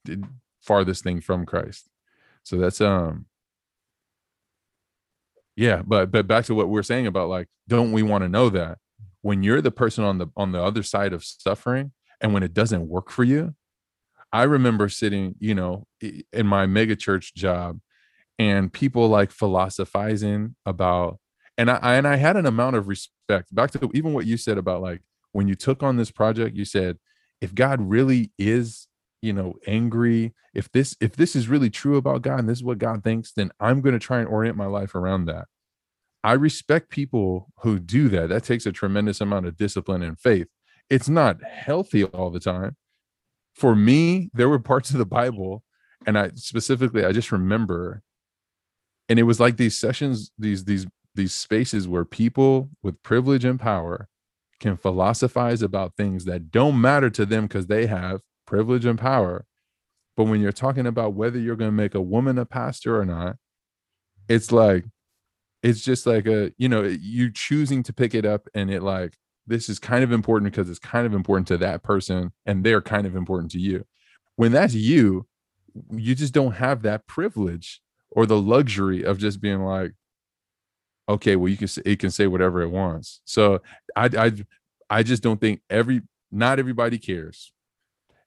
farthest 0.60 1.04
thing 1.04 1.20
from 1.20 1.46
Christ. 1.46 1.88
So 2.42 2.56
that's 2.56 2.80
um 2.80 3.26
yeah, 5.56 5.82
but 5.86 6.10
but 6.10 6.26
back 6.26 6.44
to 6.46 6.54
what 6.54 6.68
we're 6.68 6.82
saying 6.82 7.06
about 7.06 7.28
like 7.28 7.48
don't 7.68 7.92
we 7.92 8.02
want 8.02 8.22
to 8.22 8.28
know 8.28 8.50
that 8.50 8.78
when 9.22 9.42
you're 9.42 9.62
the 9.62 9.70
person 9.70 10.04
on 10.04 10.18
the 10.18 10.26
on 10.36 10.52
the 10.52 10.62
other 10.62 10.82
side 10.82 11.12
of 11.12 11.24
suffering 11.24 11.92
and 12.20 12.32
when 12.32 12.42
it 12.42 12.54
doesn't 12.54 12.88
work 12.88 13.10
for 13.10 13.24
you 13.24 13.54
I 14.32 14.42
remember 14.42 14.88
sitting, 14.88 15.34
you 15.38 15.54
know, 15.54 15.86
in 16.00 16.46
my 16.46 16.66
mega 16.66 16.96
church 16.96 17.34
job 17.34 17.80
and 18.38 18.72
people 18.72 19.08
like 19.08 19.30
philosophizing 19.30 20.56
about 20.66 21.18
and 21.56 21.70
I 21.70 21.94
and 21.94 22.06
I 22.06 22.16
had 22.16 22.36
an 22.36 22.44
amount 22.44 22.76
of 22.76 22.86
respect 22.86 23.54
back 23.54 23.70
to 23.70 23.90
even 23.94 24.12
what 24.12 24.26
you 24.26 24.36
said 24.36 24.58
about 24.58 24.82
like 24.82 25.00
when 25.32 25.48
you 25.48 25.54
took 25.54 25.82
on 25.82 25.96
this 25.96 26.10
project 26.10 26.54
you 26.54 26.66
said 26.66 26.98
if 27.40 27.54
God 27.54 27.80
really 27.80 28.30
is 28.38 28.88
you 29.22 29.32
know 29.32 29.54
angry 29.66 30.34
if 30.54 30.70
this 30.72 30.96
if 31.00 31.16
this 31.16 31.34
is 31.34 31.48
really 31.48 31.70
true 31.70 31.96
about 31.96 32.22
god 32.22 32.40
and 32.40 32.48
this 32.48 32.58
is 32.58 32.64
what 32.64 32.78
god 32.78 33.02
thinks 33.02 33.32
then 33.32 33.50
i'm 33.60 33.80
going 33.80 33.92
to 33.92 33.98
try 33.98 34.18
and 34.18 34.28
orient 34.28 34.56
my 34.56 34.66
life 34.66 34.94
around 34.94 35.26
that. 35.26 35.46
I 36.24 36.32
respect 36.32 36.90
people 36.90 37.52
who 37.60 37.78
do 37.78 38.08
that. 38.08 38.30
That 38.30 38.42
takes 38.42 38.66
a 38.66 38.72
tremendous 38.72 39.20
amount 39.20 39.46
of 39.46 39.56
discipline 39.56 40.02
and 40.02 40.18
faith. 40.18 40.48
It's 40.90 41.08
not 41.08 41.40
healthy 41.44 42.02
all 42.02 42.30
the 42.30 42.40
time. 42.40 42.76
For 43.54 43.76
me 43.76 44.30
there 44.34 44.48
were 44.48 44.58
parts 44.58 44.90
of 44.90 44.98
the 44.98 45.06
bible 45.06 45.62
and 46.06 46.18
i 46.18 46.30
specifically 46.34 47.04
i 47.04 47.12
just 47.12 47.32
remember 47.32 48.02
and 49.08 49.18
it 49.18 49.22
was 49.22 49.40
like 49.40 49.56
these 49.56 49.78
sessions 49.78 50.30
these 50.38 50.64
these 50.64 50.86
these 51.14 51.32
spaces 51.32 51.88
where 51.88 52.04
people 52.04 52.68
with 52.82 53.02
privilege 53.02 53.44
and 53.44 53.58
power 53.58 54.08
can 54.60 54.76
philosophize 54.76 55.62
about 55.62 55.96
things 55.96 56.24
that 56.26 56.50
don't 56.50 56.80
matter 56.80 57.08
to 57.10 57.24
them 57.24 57.46
because 57.46 57.66
they 57.66 57.86
have 57.86 58.20
privilege 58.46 58.84
and 58.84 58.98
power. 58.98 59.44
But 60.16 60.24
when 60.24 60.40
you're 60.40 60.52
talking 60.52 60.86
about 60.86 61.14
whether 61.14 61.38
you're 61.38 61.56
going 61.56 61.70
to 61.70 61.76
make 61.76 61.94
a 61.94 62.00
woman 62.00 62.38
a 62.38 62.46
pastor 62.46 62.98
or 62.98 63.04
not, 63.04 63.36
it's 64.28 64.50
like, 64.50 64.84
it's 65.62 65.80
just 65.82 66.06
like 66.06 66.26
a, 66.26 66.52
you 66.56 66.68
know, 66.68 66.82
you 66.82 67.30
choosing 67.30 67.82
to 67.82 67.92
pick 67.92 68.14
it 68.14 68.24
up 68.24 68.48
and 68.54 68.70
it 68.70 68.82
like, 68.82 69.18
this 69.46 69.68
is 69.68 69.78
kind 69.78 70.02
of 70.02 70.12
important 70.12 70.50
because 70.50 70.70
it's 70.70 70.78
kind 70.78 71.06
of 71.06 71.14
important 71.14 71.46
to 71.48 71.58
that 71.58 71.82
person 71.82 72.32
and 72.46 72.64
they're 72.64 72.82
kind 72.82 73.06
of 73.06 73.14
important 73.14 73.50
to 73.52 73.58
you. 73.58 73.84
When 74.36 74.52
that's 74.52 74.74
you, 74.74 75.26
you 75.90 76.14
just 76.14 76.32
don't 76.32 76.52
have 76.52 76.82
that 76.82 77.06
privilege 77.06 77.80
or 78.10 78.26
the 78.26 78.40
luxury 78.40 79.02
of 79.02 79.18
just 79.18 79.40
being 79.40 79.62
like, 79.62 79.92
okay, 81.08 81.36
well, 81.36 81.48
you 81.48 81.56
can 81.56 81.68
say, 81.68 81.82
it 81.84 81.98
can 81.98 82.10
say 82.10 82.26
whatever 82.26 82.62
it 82.62 82.70
wants. 82.70 83.20
So 83.24 83.60
I, 83.94 84.10
I, 84.18 84.32
I 84.88 85.02
just 85.02 85.22
don't 85.22 85.40
think 85.40 85.60
every 85.70 86.02
not 86.32 86.58
everybody 86.58 86.98
cares 86.98 87.52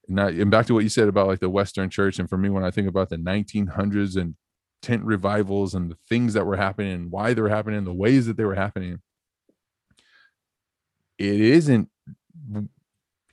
and 0.09 0.51
back 0.51 0.65
to 0.65 0.73
what 0.73 0.83
you 0.83 0.89
said 0.89 1.07
about 1.07 1.27
like 1.27 1.39
the 1.39 1.49
western 1.49 1.89
church 1.89 2.19
and 2.19 2.29
for 2.29 2.37
me 2.37 2.49
when 2.49 2.63
i 2.63 2.71
think 2.71 2.87
about 2.87 3.09
the 3.09 3.17
1900s 3.17 4.15
and 4.15 4.35
tent 4.81 5.03
revivals 5.03 5.73
and 5.73 5.91
the 5.91 5.97
things 6.07 6.33
that 6.33 6.45
were 6.45 6.55
happening 6.55 6.93
and 6.93 7.11
why 7.11 7.33
they 7.33 7.41
were 7.41 7.49
happening 7.49 7.83
the 7.83 7.93
ways 7.93 8.25
that 8.25 8.37
they 8.37 8.45
were 8.45 8.55
happening 8.55 8.99
it 11.17 11.39
isn't 11.39 11.89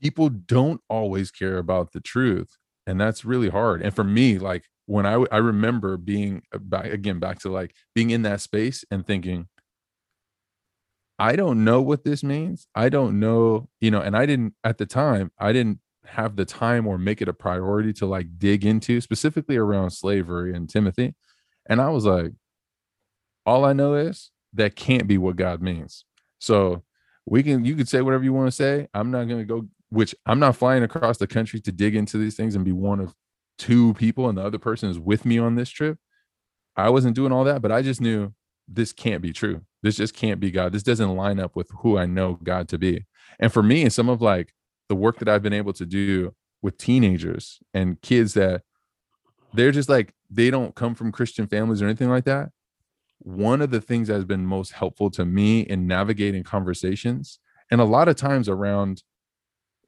people 0.01 0.29
don't 0.29 0.81
always 0.89 1.31
care 1.31 1.59
about 1.59 1.93
the 1.93 2.01
truth 2.01 2.59
and 2.87 3.01
that's 3.01 3.24
really 3.24 3.49
hard. 3.49 3.83
And 3.83 3.95
for 3.95 4.05
me 4.05 4.39
like 4.39 4.64
when 4.87 5.07
i 5.07 5.14
i 5.33 5.39
remember 5.39 5.97
being 5.97 6.43
uh, 6.55 6.59
back 6.59 6.87
again 6.87 7.18
back 7.18 7.41
to 7.41 7.49
like 7.49 7.74
being 7.95 8.11
in 8.11 8.22
that 8.22 8.41
space 8.41 8.85
and 8.91 9.07
thinking 9.07 9.49
i 11.18 11.35
don't 11.35 11.64
know 11.64 11.81
what 11.81 12.05
this 12.05 12.22
means. 12.22 12.66
I 12.74 12.89
don't 12.89 13.18
know 13.18 13.68
you 13.81 13.91
know 13.91 14.01
and 14.01 14.16
i 14.16 14.27
didn't 14.27 14.55
at 14.64 14.79
the 14.79 14.87
time 14.87 15.31
i 15.39 15.53
didn't 15.53 15.81
have 16.07 16.36
the 16.36 16.44
time 16.44 16.86
or 16.86 16.98
make 16.98 17.20
it 17.20 17.28
a 17.28 17.32
priority 17.32 17.92
to 17.92 18.07
like 18.07 18.38
dig 18.38 18.64
into 18.64 19.00
specifically 19.00 19.57
around 19.57 19.90
slavery 19.90 20.54
and 20.54 20.68
timothy. 20.68 21.14
And 21.68 21.80
i 21.80 21.88
was 21.88 22.04
like 22.04 22.32
all 23.44 23.64
i 23.64 23.72
know 23.72 23.94
is 23.94 24.30
that 24.52 24.76
can't 24.76 25.07
be 25.07 25.18
what 25.18 25.36
god 25.36 25.62
means. 25.62 26.04
So 26.38 26.82
we 27.24 27.42
can 27.42 27.64
you 27.64 27.74
could 27.74 27.88
say 27.88 28.02
whatever 28.02 28.24
you 28.24 28.32
want 28.32 28.48
to 28.48 28.52
say. 28.52 28.88
I'm 28.94 29.11
not 29.11 29.28
going 29.28 29.40
to 29.40 29.44
go 29.44 29.68
which 29.88 30.14
i'm 30.26 30.40
not 30.40 30.57
flying 30.57 30.82
across 30.82 31.18
the 31.18 31.26
country 31.26 31.61
to 31.61 31.70
dig 31.70 31.94
into 31.94 32.18
these 32.18 32.34
things 32.34 32.57
and 32.57 32.64
be 32.64 32.72
one 32.72 33.00
of 33.00 33.14
two 33.59 33.94
people 33.94 34.28
and 34.28 34.36
the 34.36 34.44
other 34.44 34.59
person 34.59 34.90
is 34.90 34.98
with 34.98 35.24
me 35.24 35.38
on 35.38 35.54
this 35.54 35.70
trip. 35.70 35.98
I 36.76 36.90
wasn't 36.90 37.16
doing 37.16 37.32
all 37.32 37.44
that 37.44 37.62
but 37.62 37.72
i 37.72 37.82
just 37.82 38.00
knew 38.00 38.32
this 38.68 38.92
can't 38.92 39.22
be 39.22 39.32
true. 39.32 39.62
This 39.82 39.96
just 39.96 40.14
can't 40.14 40.40
be 40.40 40.50
god. 40.50 40.72
This 40.72 40.82
doesn't 40.82 41.14
line 41.14 41.38
up 41.38 41.54
with 41.54 41.70
who 41.80 41.98
i 41.98 42.07
know 42.07 42.38
god 42.42 42.68
to 42.68 42.78
be. 42.78 43.07
And 43.38 43.52
for 43.52 43.62
me 43.62 43.82
and 43.82 43.92
some 43.92 44.09
of 44.09 44.20
like 44.22 44.52
the 44.89 44.97
work 44.97 45.18
that 45.18 45.28
i've 45.28 45.43
been 45.43 45.53
able 45.53 45.72
to 45.72 45.87
do 45.87 46.34
with 46.62 46.78
teenagers 46.78 47.61
and 47.74 48.01
kids 48.03 48.34
that 48.34 48.62
they're 49.53 49.72
just 49.72 49.89
like 49.89 50.12
they 50.30 50.51
don't 50.51 50.74
come 50.74 50.95
from 50.95 51.12
christian 51.12 51.47
families 51.47 51.82
or 51.82 51.87
anything 51.87 52.11
like 52.11 52.24
that 52.24 52.51
one 53.18 53.62
of 53.62 53.70
the 53.70 53.80
things 53.80 54.09
that 54.09 54.14
has 54.14 54.24
been 54.24 54.47
most 54.47 54.72
helpful 54.72 55.11
to 55.11 55.24
me 55.24 55.61
in 55.61 55.87
navigating 55.87 56.43
conversations 56.43 57.39
and 57.70 57.80
a 57.80 57.84
lot 57.84 58.09
of 58.09 58.16
times 58.16 58.49
around 58.49 59.03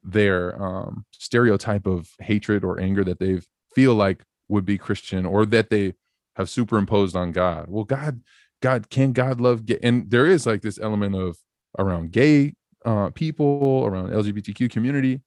their 0.03 0.61
um, 0.61 1.05
stereotype 1.11 1.85
of 1.85 2.09
hatred 2.19 2.63
or 2.63 2.79
anger 2.79 3.03
that 3.03 3.19
they 3.19 3.39
feel 3.75 3.95
like 3.95 4.23
would 4.47 4.65
be 4.65 4.77
christian 4.77 5.25
or 5.25 5.45
that 5.45 5.69
they 5.69 5.93
have 6.35 6.49
superimposed 6.49 7.15
on 7.15 7.31
god 7.31 7.65
well 7.67 7.83
god 7.83 8.21
god 8.61 8.89
can 8.89 9.11
god 9.11 9.39
love 9.39 9.65
gay? 9.65 9.79
and 9.83 10.09
there 10.09 10.25
is 10.25 10.45
like 10.45 10.61
this 10.61 10.79
element 10.79 11.15
of 11.15 11.37
around 11.77 12.11
gay 12.11 12.53
uh, 12.85 13.09
people 13.11 13.83
around 13.85 14.09
lgbtq 14.09 14.69
community 14.69 15.21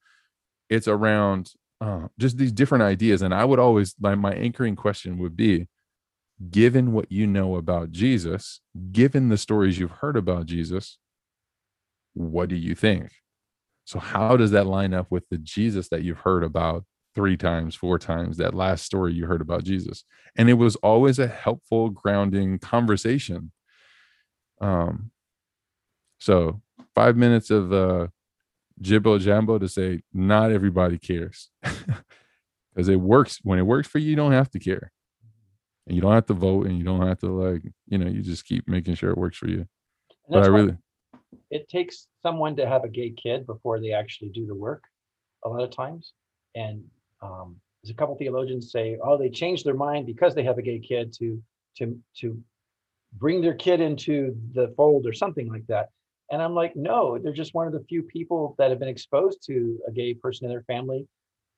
it's 0.68 0.88
around 0.88 1.52
uh, 1.80 2.06
just 2.18 2.38
these 2.38 2.52
different 2.52 2.82
ideas 2.82 3.22
and 3.22 3.34
i 3.34 3.44
would 3.44 3.58
always 3.58 3.94
my, 4.00 4.14
my 4.14 4.32
anchoring 4.32 4.76
question 4.76 5.18
would 5.18 5.36
be 5.36 5.66
given 6.50 6.92
what 6.92 7.10
you 7.10 7.26
know 7.26 7.56
about 7.56 7.90
Jesus, 7.90 8.60
given 8.90 9.28
the 9.28 9.36
stories 9.36 9.78
you've 9.78 9.90
heard 9.90 10.16
about 10.16 10.46
Jesus, 10.46 10.98
what 12.14 12.48
do 12.48 12.56
you 12.56 12.74
think? 12.74 13.10
So, 13.84 13.98
how 13.98 14.36
does 14.36 14.50
that 14.52 14.66
line 14.66 14.94
up 14.94 15.10
with 15.10 15.28
the 15.28 15.38
Jesus 15.38 15.88
that 15.88 16.02
you've 16.02 16.20
heard 16.20 16.44
about 16.44 16.84
three 17.14 17.36
times, 17.36 17.74
four 17.74 17.98
times, 17.98 18.36
that 18.38 18.54
last 18.54 18.84
story 18.84 19.12
you 19.12 19.26
heard 19.26 19.40
about 19.40 19.64
Jesus? 19.64 20.04
And 20.36 20.48
it 20.48 20.54
was 20.54 20.76
always 20.76 21.18
a 21.18 21.26
helpful, 21.26 21.90
grounding 21.90 22.58
conversation. 22.58 23.52
Um, 24.60 25.10
so, 26.22 26.60
five 26.94 27.16
minutes 27.16 27.50
of 27.50 27.72
uh, 27.72 28.08
jibbo 28.80 29.20
jambo 29.20 29.58
to 29.58 29.68
say, 29.68 30.02
not 30.12 30.52
everybody 30.52 30.98
cares. 30.98 31.50
Because 32.74 32.88
it 32.88 32.98
works. 32.98 33.38
When 33.42 33.58
it 33.58 33.66
works 33.66 33.86
for 33.86 33.98
you, 33.98 34.08
you 34.08 34.16
don't 34.16 34.32
have 34.32 34.48
to 34.52 34.58
care 34.58 34.90
and 35.86 35.96
you 35.96 36.02
don't 36.02 36.14
have 36.14 36.26
to 36.26 36.34
vote 36.34 36.66
and 36.66 36.78
you 36.78 36.84
don't 36.84 37.06
have 37.06 37.18
to 37.18 37.26
like 37.26 37.62
you 37.88 37.98
know 37.98 38.06
you 38.06 38.22
just 38.22 38.44
keep 38.44 38.66
making 38.68 38.94
sure 38.94 39.10
it 39.10 39.18
works 39.18 39.36
for 39.36 39.48
you 39.48 39.66
but 40.28 40.42
i 40.42 40.46
really 40.46 40.76
it 41.50 41.68
takes 41.68 42.08
someone 42.22 42.54
to 42.56 42.66
have 42.66 42.84
a 42.84 42.88
gay 42.88 43.10
kid 43.10 43.46
before 43.46 43.80
they 43.80 43.92
actually 43.92 44.28
do 44.30 44.46
the 44.46 44.54
work 44.54 44.84
a 45.44 45.48
lot 45.48 45.62
of 45.62 45.70
times 45.70 46.12
and 46.54 46.82
um, 47.22 47.56
there's 47.82 47.90
a 47.90 47.94
couple 47.94 48.16
theologians 48.16 48.70
say 48.70 48.98
oh 49.02 49.16
they 49.16 49.28
changed 49.28 49.64
their 49.64 49.74
mind 49.74 50.06
because 50.06 50.34
they 50.34 50.44
have 50.44 50.58
a 50.58 50.62
gay 50.62 50.78
kid 50.78 51.12
to 51.12 51.42
to 51.76 51.98
to 52.16 52.38
bring 53.14 53.40
their 53.40 53.54
kid 53.54 53.80
into 53.80 54.36
the 54.54 54.72
fold 54.76 55.06
or 55.06 55.12
something 55.12 55.48
like 55.48 55.66
that 55.66 55.90
and 56.32 56.42
i'm 56.42 56.54
like 56.54 56.74
no 56.74 57.18
they're 57.18 57.32
just 57.32 57.54
one 57.54 57.68
of 57.68 57.72
the 57.72 57.84
few 57.88 58.02
people 58.02 58.56
that 58.58 58.70
have 58.70 58.80
been 58.80 58.88
exposed 58.88 59.38
to 59.46 59.78
a 59.86 59.92
gay 59.92 60.12
person 60.12 60.46
in 60.46 60.50
their 60.50 60.64
family 60.64 61.06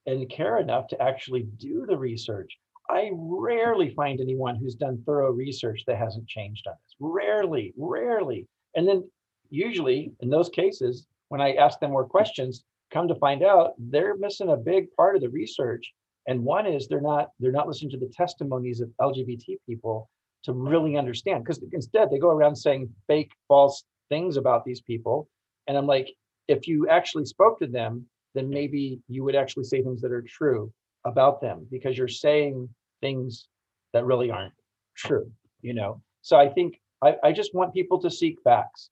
and 0.06 0.28
care 0.28 0.58
enough 0.58 0.86
to 0.88 1.00
actually 1.00 1.44
do 1.58 1.86
the 1.86 1.96
research 1.96 2.58
I 2.90 3.10
rarely 3.14 3.90
find 3.94 4.20
anyone 4.20 4.56
who's 4.56 4.74
done 4.74 5.02
thorough 5.06 5.32
research 5.32 5.84
that 5.86 5.96
hasn't 5.96 6.28
changed 6.28 6.66
on 6.66 6.74
this. 6.84 6.94
Rarely, 7.00 7.72
rarely. 7.76 8.46
And 8.76 8.86
then 8.86 9.08
usually 9.50 10.12
in 10.20 10.28
those 10.28 10.50
cases, 10.50 11.06
when 11.28 11.40
I 11.40 11.54
ask 11.54 11.80
them 11.80 11.92
more 11.92 12.06
questions, 12.06 12.64
come 12.92 13.08
to 13.08 13.14
find 13.14 13.42
out 13.42 13.74
they're 13.78 14.16
missing 14.16 14.50
a 14.50 14.56
big 14.56 14.94
part 14.96 15.16
of 15.16 15.22
the 15.22 15.30
research. 15.30 15.92
And 16.26 16.44
one 16.44 16.66
is 16.66 16.86
they're 16.86 17.00
not 17.00 17.30
they're 17.40 17.52
not 17.52 17.68
listening 17.68 17.90
to 17.92 17.98
the 17.98 18.12
testimonies 18.14 18.80
of 18.80 18.90
LGBT 19.00 19.58
people 19.66 20.10
to 20.44 20.52
really 20.52 20.96
understand. 20.96 21.44
Because 21.44 21.62
instead 21.72 22.10
they 22.10 22.18
go 22.18 22.30
around 22.30 22.56
saying 22.56 22.90
fake, 23.06 23.32
false 23.48 23.82
things 24.08 24.36
about 24.36 24.64
these 24.64 24.80
people. 24.80 25.28
And 25.66 25.76
I'm 25.76 25.86
like, 25.86 26.10
if 26.48 26.66
you 26.66 26.88
actually 26.88 27.24
spoke 27.24 27.58
to 27.60 27.66
them, 27.66 28.06
then 28.34 28.50
maybe 28.50 29.00
you 29.08 29.24
would 29.24 29.36
actually 29.36 29.64
say 29.64 29.82
things 29.82 30.00
that 30.02 30.12
are 30.12 30.22
true 30.22 30.72
about 31.04 31.40
them 31.40 31.66
because 31.70 31.96
you're 31.96 32.08
saying 32.08 32.68
things 33.00 33.46
that 33.92 34.04
really 34.04 34.30
aren't 34.30 34.54
true, 34.96 35.30
you 35.62 35.74
know? 35.74 36.02
So 36.22 36.36
I 36.36 36.48
think 36.48 36.80
I, 37.02 37.16
I 37.22 37.32
just 37.32 37.54
want 37.54 37.74
people 37.74 38.00
to 38.00 38.10
seek 38.10 38.38
facts. 38.42 38.90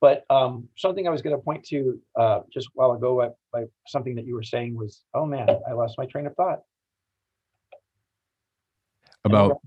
But 0.00 0.24
um, 0.28 0.68
something 0.76 1.08
I 1.08 1.10
was 1.10 1.22
going 1.22 1.34
to 1.34 1.42
point 1.42 1.64
to 1.68 1.98
uh, 2.18 2.40
just 2.52 2.68
while 2.74 2.92
ago, 2.92 3.34
by 3.52 3.64
something 3.88 4.14
that 4.16 4.26
you 4.26 4.34
were 4.34 4.42
saying 4.42 4.76
was, 4.76 5.02
oh 5.14 5.24
man, 5.24 5.48
I 5.66 5.72
lost 5.72 5.94
my 5.96 6.04
train 6.04 6.26
of 6.26 6.34
thought. 6.34 6.60
About 9.24 9.62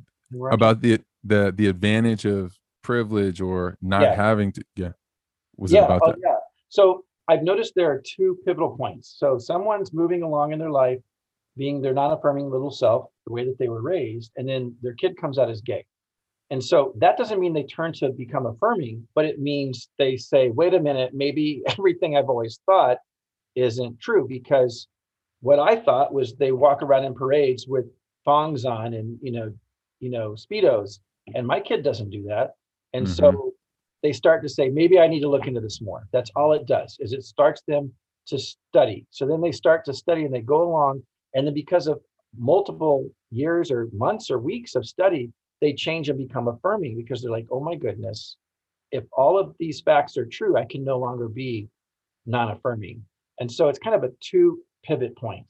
about 0.51 0.81
the 0.81 1.01
the 1.23 1.51
the 1.57 1.65
advantage 1.65 2.25
of 2.25 2.55
privilege 2.87 3.39
or 3.41 3.77
not 3.81 4.01
yeah. 4.01 4.15
having 4.15 4.49
to 4.51 4.63
yeah 4.75 4.93
was 5.57 5.71
yeah, 5.71 5.81
it 5.81 5.85
about 5.85 6.01
oh, 6.03 6.11
that? 6.11 6.19
yeah 6.23 6.39
so 6.69 7.03
i've 7.27 7.43
noticed 7.43 7.73
there 7.75 7.91
are 7.91 8.01
two 8.15 8.37
pivotal 8.45 8.75
points 8.75 9.15
so 9.21 9.37
someone's 9.37 9.91
moving 10.01 10.21
along 10.23 10.53
in 10.53 10.59
their 10.59 10.75
life 10.83 10.99
being 11.57 11.81
their 11.81 11.93
non-affirming 11.93 12.49
little 12.49 12.71
self, 12.71 13.07
the 13.25 13.33
way 13.33 13.43
that 13.43 13.57
they 13.57 13.67
were 13.67 13.81
raised, 13.81 14.31
and 14.37 14.47
then 14.47 14.75
their 14.81 14.93
kid 14.93 15.17
comes 15.17 15.37
out 15.37 15.49
as 15.49 15.61
gay. 15.61 15.83
And 16.49 16.63
so 16.63 16.93
that 16.99 17.17
doesn't 17.17 17.41
mean 17.41 17.53
they 17.53 17.63
turn 17.63 17.91
to 17.93 18.09
become 18.09 18.45
affirming, 18.45 19.05
but 19.15 19.25
it 19.25 19.39
means 19.39 19.89
they 19.97 20.15
say, 20.15 20.49
wait 20.49 20.73
a 20.73 20.79
minute, 20.79 21.13
maybe 21.13 21.63
everything 21.67 22.15
I've 22.15 22.29
always 22.29 22.59
thought 22.65 22.99
isn't 23.55 23.99
true 23.99 24.27
because 24.29 24.87
what 25.41 25.59
I 25.59 25.75
thought 25.75 26.13
was 26.13 26.35
they 26.35 26.51
walk 26.51 26.81
around 26.83 27.03
in 27.03 27.15
parades 27.15 27.67
with 27.67 27.85
thongs 28.23 28.65
on 28.65 28.93
and 28.93 29.17
you 29.21 29.31
know, 29.31 29.53
you 29.99 30.09
know, 30.09 30.31
speedos, 30.31 30.99
and 31.33 31.45
my 31.45 31.59
kid 31.59 31.83
doesn't 31.83 32.11
do 32.11 32.23
that. 32.23 32.51
And 32.93 33.05
mm-hmm. 33.05 33.13
so 33.13 33.53
they 34.03 34.13
start 34.13 34.41
to 34.43 34.49
say, 34.49 34.69
maybe 34.69 34.99
I 34.99 35.07
need 35.07 35.21
to 35.21 35.29
look 35.29 35.47
into 35.47 35.61
this 35.61 35.81
more. 35.81 36.07
That's 36.11 36.31
all 36.35 36.53
it 36.53 36.65
does, 36.65 36.97
is 36.99 37.13
it 37.13 37.23
starts 37.23 37.61
them 37.67 37.91
to 38.27 38.37
study. 38.37 39.05
So 39.09 39.25
then 39.25 39.41
they 39.41 39.51
start 39.51 39.85
to 39.85 39.93
study 39.93 40.25
and 40.25 40.33
they 40.33 40.41
go 40.41 40.61
along 40.61 41.01
and 41.33 41.45
then 41.45 41.53
because 41.53 41.87
of 41.87 42.01
multiple 42.37 43.09
years 43.29 43.71
or 43.71 43.89
months 43.93 44.31
or 44.31 44.39
weeks 44.39 44.75
of 44.75 44.85
study, 44.85 45.31
they 45.61 45.73
change 45.73 46.09
and 46.09 46.17
become 46.17 46.47
affirming 46.47 46.97
because 46.97 47.21
they're 47.21 47.31
like, 47.31 47.47
oh 47.51 47.59
my 47.59 47.75
goodness, 47.75 48.37
if 48.91 49.03
all 49.11 49.37
of 49.39 49.55
these 49.59 49.81
facts 49.81 50.17
are 50.17 50.25
true, 50.25 50.57
I 50.57 50.65
can 50.65 50.83
no 50.83 50.97
longer 50.97 51.27
be 51.27 51.67
non 52.25 52.51
affirming. 52.51 53.03
And 53.39 53.51
so 53.51 53.69
it's 53.69 53.79
kind 53.79 53.95
of 53.95 54.03
a 54.03 54.13
two 54.19 54.59
pivot 54.83 55.15
point. 55.15 55.45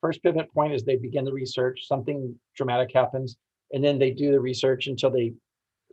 First 0.00 0.22
pivot 0.22 0.52
point 0.52 0.72
is 0.72 0.84
they 0.84 0.96
begin 0.96 1.24
the 1.24 1.32
research, 1.32 1.86
something 1.86 2.34
dramatic 2.56 2.92
happens, 2.94 3.36
and 3.72 3.82
then 3.82 3.98
they 3.98 4.10
do 4.10 4.30
the 4.30 4.40
research 4.40 4.86
until 4.86 5.10
they 5.10 5.32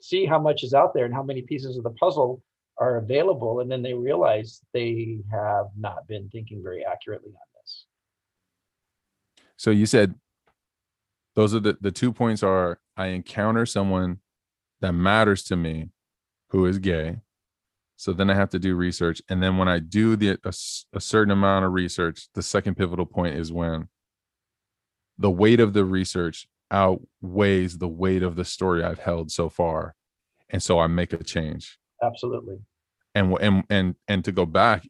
see 0.03 0.25
how 0.25 0.37
much 0.37 0.63
is 0.63 0.73
out 0.73 0.93
there 0.93 1.05
and 1.05 1.13
how 1.13 1.23
many 1.23 1.41
pieces 1.41 1.77
of 1.77 1.83
the 1.83 1.89
puzzle 1.91 2.43
are 2.77 2.97
available. 2.97 3.61
And 3.61 3.71
then 3.71 3.81
they 3.81 3.93
realize 3.93 4.59
they 4.73 5.19
have 5.31 5.67
not 5.77 6.05
been 6.09 6.27
thinking 6.29 6.61
very 6.61 6.83
accurately 6.85 7.29
on 7.29 7.47
this. 7.55 7.85
so 9.55 9.71
you 9.71 9.85
said 9.85 10.15
those 11.35 11.55
are 11.55 11.61
the, 11.61 11.77
the 11.79 11.91
two 11.91 12.11
points 12.11 12.43
are 12.43 12.79
I 12.97 13.07
encounter 13.07 13.65
someone 13.65 14.19
that 14.81 14.91
matters 14.91 15.41
to 15.43 15.55
me 15.55 15.89
who 16.49 16.65
is 16.65 16.79
gay. 16.79 17.21
So 17.95 18.11
then 18.11 18.29
I 18.29 18.35
have 18.35 18.49
to 18.49 18.59
do 18.59 18.75
research. 18.75 19.21
And 19.29 19.41
then 19.41 19.57
when 19.57 19.69
I 19.69 19.79
do 19.79 20.17
the 20.17 20.37
a, 20.43 20.53
a 20.93 20.99
certain 20.99 21.31
amount 21.31 21.63
of 21.63 21.71
research, 21.71 22.27
the 22.33 22.43
second 22.43 22.75
pivotal 22.75 23.05
point 23.05 23.35
is 23.35 23.53
when 23.53 23.87
the 25.17 25.31
weight 25.31 25.61
of 25.61 25.71
the 25.71 25.85
research 25.85 26.47
outweighs 26.71 27.77
the 27.77 27.87
weight 27.87 28.23
of 28.23 28.35
the 28.35 28.45
story 28.45 28.83
I've 28.83 28.99
held 28.99 29.31
so 29.31 29.49
far. 29.49 29.95
And 30.49 30.61
so 30.61 30.79
I 30.79 30.87
make 30.87 31.13
a 31.13 31.23
change. 31.23 31.77
Absolutely. 32.01 32.57
And 33.15 33.37
and 33.39 33.63
and 33.69 33.95
and 34.07 34.25
to 34.25 34.31
go 34.31 34.45
back, 34.45 34.87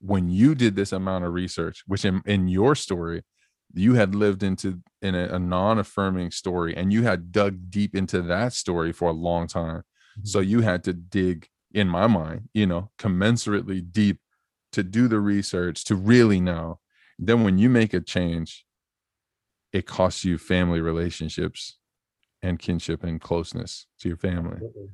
when 0.00 0.28
you 0.30 0.54
did 0.54 0.76
this 0.76 0.92
amount 0.92 1.24
of 1.24 1.32
research, 1.32 1.82
which 1.86 2.04
in, 2.04 2.22
in 2.24 2.48
your 2.48 2.74
story, 2.74 3.22
you 3.74 3.94
had 3.94 4.14
lived 4.14 4.42
into 4.42 4.80
in 5.02 5.14
a, 5.14 5.34
a 5.34 5.38
non-affirming 5.38 6.30
story 6.30 6.76
and 6.76 6.92
you 6.92 7.02
had 7.02 7.32
dug 7.32 7.70
deep 7.70 7.94
into 7.94 8.22
that 8.22 8.52
story 8.52 8.92
for 8.92 9.10
a 9.10 9.12
long 9.12 9.46
time. 9.46 9.82
So 10.24 10.40
mm-hmm. 10.40 10.50
you 10.50 10.60
had 10.60 10.84
to 10.84 10.92
dig 10.92 11.48
in 11.72 11.88
my 11.88 12.06
mind, 12.06 12.48
you 12.52 12.66
know, 12.66 12.90
commensurately 12.98 13.80
deep 13.92 14.18
to 14.72 14.82
do 14.82 15.08
the 15.08 15.20
research 15.20 15.84
to 15.84 15.94
really 15.94 16.40
know. 16.40 16.80
Then 17.18 17.44
when 17.44 17.58
you 17.58 17.68
make 17.68 17.94
a 17.94 18.00
change, 18.00 18.64
it 19.72 19.86
costs 19.86 20.24
you 20.24 20.38
family 20.38 20.80
relationships 20.80 21.78
and 22.42 22.58
kinship 22.58 23.04
and 23.04 23.20
closeness 23.20 23.86
to 24.00 24.08
your 24.08 24.16
family. 24.16 24.56
Absolutely. 24.56 24.88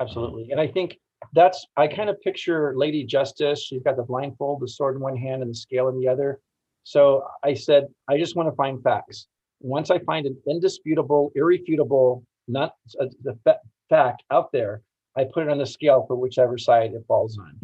Absolutely. 0.00 0.48
And 0.50 0.60
I 0.60 0.66
think 0.68 0.98
that's, 1.32 1.66
I 1.76 1.86
kind 1.88 2.08
of 2.08 2.20
picture 2.20 2.74
Lady 2.76 3.04
Justice. 3.04 3.64
She's 3.64 3.82
got 3.82 3.96
the 3.96 4.02
blindfold, 4.02 4.60
the 4.60 4.68
sword 4.68 4.96
in 4.96 5.00
one 5.00 5.16
hand 5.16 5.42
and 5.42 5.50
the 5.50 5.54
scale 5.54 5.88
in 5.88 5.98
the 5.98 6.08
other. 6.08 6.40
So 6.84 7.24
I 7.42 7.54
said, 7.54 7.86
I 8.08 8.18
just 8.18 8.36
want 8.36 8.48
to 8.48 8.54
find 8.54 8.82
facts. 8.82 9.26
Once 9.60 9.90
I 9.90 9.98
find 10.00 10.26
an 10.26 10.36
indisputable, 10.48 11.32
irrefutable, 11.34 12.24
not 12.46 12.74
uh, 13.00 13.06
the 13.24 13.36
fa- 13.42 13.60
fact 13.88 14.22
out 14.30 14.52
there, 14.52 14.82
I 15.16 15.24
put 15.24 15.44
it 15.44 15.48
on 15.48 15.58
the 15.58 15.66
scale 15.66 16.04
for 16.06 16.14
whichever 16.14 16.58
side 16.58 16.92
it 16.92 17.04
falls 17.08 17.38
on. 17.38 17.58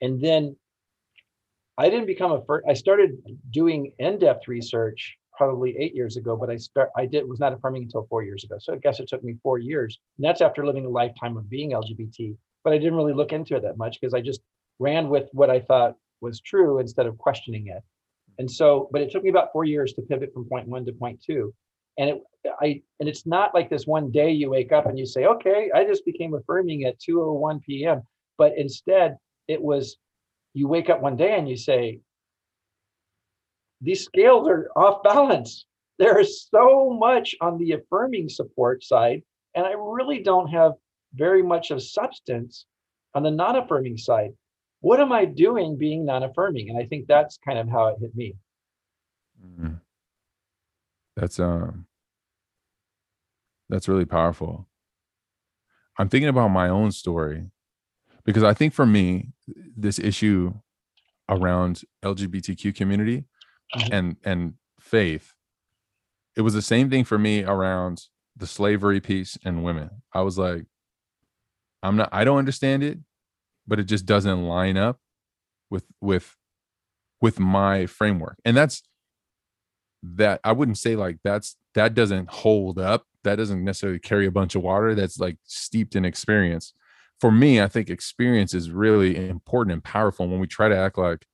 And 0.00 0.22
then 0.22 0.54
I 1.78 1.88
didn't 1.88 2.06
become 2.06 2.32
a 2.32 2.44
first, 2.44 2.66
I 2.68 2.74
started 2.74 3.16
doing 3.50 3.92
in-depth 3.98 4.46
research 4.46 5.16
probably 5.38 5.76
eight 5.78 5.94
years 5.94 6.16
ago, 6.16 6.36
but 6.36 6.50
I 6.50 6.56
start 6.56 6.90
I 6.96 7.06
did 7.06 7.26
was 7.26 7.40
not 7.40 7.54
affirming 7.54 7.84
until 7.84 8.06
four 8.10 8.22
years 8.22 8.44
ago. 8.44 8.56
So 8.58 8.74
I 8.74 8.76
guess 8.76 9.00
it 9.00 9.08
took 9.08 9.24
me 9.24 9.36
four 9.42 9.58
years. 9.58 9.98
And 10.18 10.24
that's 10.24 10.42
after 10.42 10.66
living 10.66 10.84
a 10.84 10.90
lifetime 10.90 11.36
of 11.36 11.48
being 11.48 11.70
LGBT. 11.70 12.36
But 12.64 12.72
I 12.72 12.78
didn't 12.78 12.96
really 12.96 13.14
look 13.14 13.32
into 13.32 13.56
it 13.56 13.62
that 13.62 13.78
much 13.78 13.98
because 14.00 14.12
I 14.12 14.20
just 14.20 14.40
ran 14.80 15.08
with 15.08 15.28
what 15.32 15.48
I 15.48 15.60
thought 15.60 15.94
was 16.20 16.40
true 16.40 16.80
instead 16.80 17.06
of 17.06 17.16
questioning 17.16 17.68
it. 17.68 17.82
And 18.38 18.50
so, 18.50 18.88
but 18.92 19.00
it 19.00 19.10
took 19.10 19.22
me 19.22 19.30
about 19.30 19.52
four 19.52 19.64
years 19.64 19.94
to 19.94 20.02
pivot 20.02 20.32
from 20.34 20.44
point 20.44 20.68
one 20.68 20.84
to 20.84 20.92
point 20.92 21.22
two. 21.24 21.54
And 21.96 22.10
it 22.10 22.22
I 22.60 22.82
and 23.00 23.08
it's 23.08 23.26
not 23.26 23.54
like 23.54 23.70
this 23.70 23.86
one 23.86 24.10
day 24.10 24.30
you 24.32 24.50
wake 24.50 24.72
up 24.72 24.86
and 24.86 24.98
you 24.98 25.06
say, 25.06 25.24
okay, 25.26 25.70
I 25.74 25.84
just 25.84 26.04
became 26.04 26.34
affirming 26.34 26.84
at 26.84 26.98
2:01 26.98 27.62
p.m. 27.62 28.02
But 28.36 28.58
instead, 28.58 29.16
it 29.46 29.62
was 29.62 29.96
you 30.54 30.66
wake 30.66 30.90
up 30.90 31.00
one 31.00 31.16
day 31.16 31.38
and 31.38 31.48
you 31.48 31.56
say, 31.56 32.00
these 33.80 34.04
scales 34.04 34.48
are 34.48 34.70
off 34.76 35.02
balance. 35.02 35.66
There 35.98 36.18
is 36.18 36.46
so 36.48 36.90
much 36.90 37.34
on 37.40 37.58
the 37.58 37.72
affirming 37.72 38.28
support 38.28 38.84
side, 38.84 39.22
and 39.54 39.66
I 39.66 39.72
really 39.72 40.22
don't 40.22 40.48
have 40.48 40.72
very 41.14 41.42
much 41.42 41.70
of 41.70 41.82
substance 41.82 42.66
on 43.14 43.22
the 43.22 43.30
non 43.30 43.56
affirming 43.56 43.96
side. 43.96 44.30
What 44.80 45.00
am 45.00 45.12
I 45.12 45.24
doing 45.24 45.76
being 45.76 46.04
non 46.04 46.22
affirming? 46.22 46.70
And 46.70 46.78
I 46.78 46.86
think 46.86 47.06
that's 47.06 47.38
kind 47.44 47.58
of 47.58 47.68
how 47.68 47.88
it 47.88 47.98
hit 48.00 48.14
me. 48.14 48.34
Mhm. 49.44 49.80
That's 51.16 51.40
um 51.40 51.86
that's 53.68 53.88
really 53.88 54.04
powerful. 54.04 54.68
I'm 55.98 56.08
thinking 56.08 56.28
about 56.28 56.48
my 56.48 56.68
own 56.68 56.92
story 56.92 57.50
because 58.24 58.44
I 58.44 58.54
think 58.54 58.72
for 58.72 58.86
me 58.86 59.32
this 59.76 59.98
issue 59.98 60.54
around 61.28 61.82
LGBTQ 62.04 62.74
community 62.74 63.24
Mhm. 63.76 63.88
and 63.92 64.16
and 64.24 64.54
faith 64.80 65.34
it 66.36 66.42
was 66.42 66.54
the 66.54 66.62
same 66.62 66.88
thing 66.90 67.04
for 67.04 67.18
me 67.18 67.42
around 67.44 68.04
the 68.36 68.46
slavery 68.46 69.00
piece 69.00 69.36
and 69.44 69.64
women. 69.64 69.90
I 70.12 70.20
was 70.20 70.38
like 70.38 70.66
I'm 71.82 71.96
not 71.96 72.08
I 72.12 72.24
don't 72.24 72.38
understand 72.38 72.82
it 72.82 72.98
but 73.66 73.78
it 73.78 73.84
just 73.84 74.06
doesn't 74.06 74.44
line 74.44 74.76
up 74.76 74.98
with 75.70 75.84
with 76.00 76.36
with 77.20 77.38
my 77.40 77.86
framework. 77.86 78.38
And 78.44 78.56
that's 78.56 78.82
that 80.02 80.40
I 80.44 80.52
wouldn't 80.52 80.78
say 80.78 80.96
like 80.96 81.18
that's 81.24 81.56
that 81.74 81.94
doesn't 81.94 82.30
hold 82.30 82.78
up. 82.78 83.04
That 83.24 83.36
doesn't 83.36 83.64
necessarily 83.64 83.98
carry 83.98 84.26
a 84.26 84.30
bunch 84.30 84.54
of 84.54 84.62
water. 84.62 84.94
That's 84.94 85.18
like 85.18 85.38
steeped 85.44 85.96
in 85.96 86.04
experience. 86.04 86.72
For 87.20 87.32
me, 87.32 87.60
I 87.60 87.66
think 87.68 87.90
experience 87.90 88.54
is 88.54 88.70
really 88.70 89.28
important 89.28 89.72
and 89.72 89.82
powerful 89.84 90.28
when 90.28 90.38
we 90.38 90.46
try 90.46 90.68
to 90.68 90.76
act 90.76 90.98
like, 90.98 91.26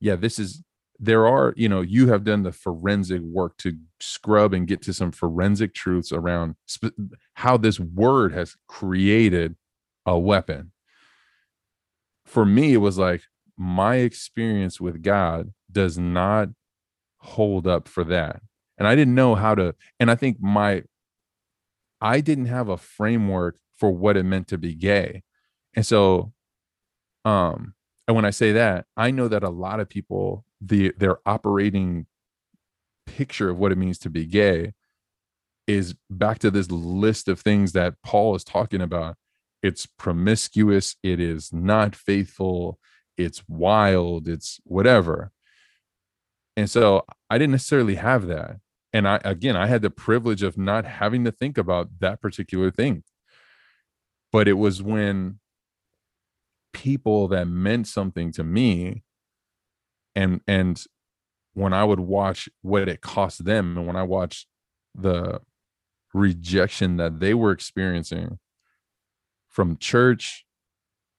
yeah, 0.00 0.16
this 0.16 0.38
is 0.38 0.62
there 0.98 1.26
are, 1.26 1.52
you 1.56 1.68
know, 1.68 1.80
you 1.80 2.08
have 2.08 2.24
done 2.24 2.42
the 2.42 2.52
forensic 2.52 3.20
work 3.20 3.56
to 3.58 3.76
scrub 4.00 4.52
and 4.54 4.66
get 4.66 4.82
to 4.82 4.92
some 4.92 5.12
forensic 5.12 5.74
truths 5.74 6.12
around 6.12 6.56
sp- 6.66 6.96
how 7.34 7.56
this 7.56 7.78
word 7.78 8.32
has 8.32 8.56
created 8.66 9.56
a 10.04 10.18
weapon. 10.18 10.72
For 12.24 12.44
me, 12.44 12.72
it 12.72 12.78
was 12.78 12.98
like 12.98 13.22
my 13.56 13.96
experience 13.96 14.80
with 14.80 15.02
God 15.02 15.52
does 15.70 15.98
not 15.98 16.48
hold 17.18 17.66
up 17.66 17.88
for 17.88 18.04
that. 18.04 18.40
And 18.78 18.86
I 18.86 18.94
didn't 18.94 19.14
know 19.14 19.34
how 19.34 19.54
to, 19.54 19.74
and 19.98 20.10
I 20.10 20.14
think 20.14 20.38
my, 20.40 20.82
I 22.00 22.20
didn't 22.20 22.46
have 22.46 22.68
a 22.68 22.76
framework 22.76 23.58
for 23.76 23.90
what 23.90 24.16
it 24.16 24.24
meant 24.24 24.48
to 24.48 24.58
be 24.58 24.74
gay. 24.74 25.22
And 25.74 25.84
so, 25.84 26.32
um, 27.24 27.74
and 28.06 28.14
when 28.14 28.24
I 28.24 28.30
say 28.30 28.52
that, 28.52 28.86
I 28.96 29.10
know 29.10 29.28
that 29.28 29.42
a 29.42 29.50
lot 29.50 29.80
of 29.80 29.88
people, 29.88 30.44
the 30.60 30.92
their 30.96 31.18
operating 31.26 32.06
picture 33.06 33.50
of 33.50 33.58
what 33.58 33.72
it 33.72 33.78
means 33.78 33.98
to 33.98 34.10
be 34.10 34.26
gay 34.26 34.72
is 35.66 35.94
back 36.08 36.38
to 36.38 36.50
this 36.50 36.70
list 36.70 37.28
of 37.28 37.40
things 37.40 37.72
that 37.72 37.94
Paul 38.04 38.34
is 38.34 38.44
talking 38.44 38.80
about. 38.80 39.16
It's 39.62 39.86
promiscuous, 39.86 40.96
it 41.02 41.18
is 41.18 41.52
not 41.52 41.96
faithful, 41.96 42.78
it's 43.16 43.42
wild, 43.48 44.28
it's 44.28 44.60
whatever. 44.64 45.32
And 46.56 46.70
so 46.70 47.04
I 47.28 47.38
didn't 47.38 47.52
necessarily 47.52 47.96
have 47.96 48.26
that. 48.28 48.58
And 48.92 49.06
I, 49.06 49.20
again, 49.24 49.56
I 49.56 49.66
had 49.66 49.82
the 49.82 49.90
privilege 49.90 50.42
of 50.42 50.56
not 50.56 50.84
having 50.84 51.24
to 51.24 51.32
think 51.32 51.58
about 51.58 51.98
that 52.00 52.20
particular 52.22 52.70
thing. 52.70 53.02
But 54.32 54.48
it 54.48 54.54
was 54.54 54.82
when 54.82 55.38
people 56.72 57.28
that 57.28 57.48
meant 57.48 57.86
something 57.88 58.32
to 58.32 58.44
me 58.44 59.02
and, 60.16 60.40
and 60.48 60.82
when 61.54 61.72
I 61.72 61.84
would 61.84 62.00
watch 62.00 62.48
what 62.62 62.88
it 62.88 63.00
cost 63.00 63.44
them 63.44 63.78
and 63.78 63.86
when 63.86 63.96
I 63.96 64.02
watched 64.02 64.46
the 64.94 65.40
rejection 66.12 66.96
that 66.96 67.20
they 67.20 67.34
were 67.34 67.52
experiencing 67.52 68.38
from 69.48 69.76
church, 69.76 70.44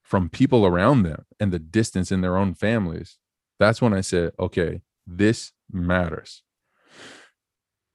from 0.03 0.29
people 0.29 0.65
around 0.65 1.03
them, 1.03 1.25
and 1.39 1.51
the 1.51 1.59
distance 1.59 2.11
in 2.11 2.21
their 2.21 2.37
own 2.37 2.53
families, 2.53 3.17
that's 3.59 3.81
when 3.81 3.93
I 3.93 4.01
said, 4.01 4.31
okay, 4.39 4.81
this 5.05 5.53
matters. 5.71 6.43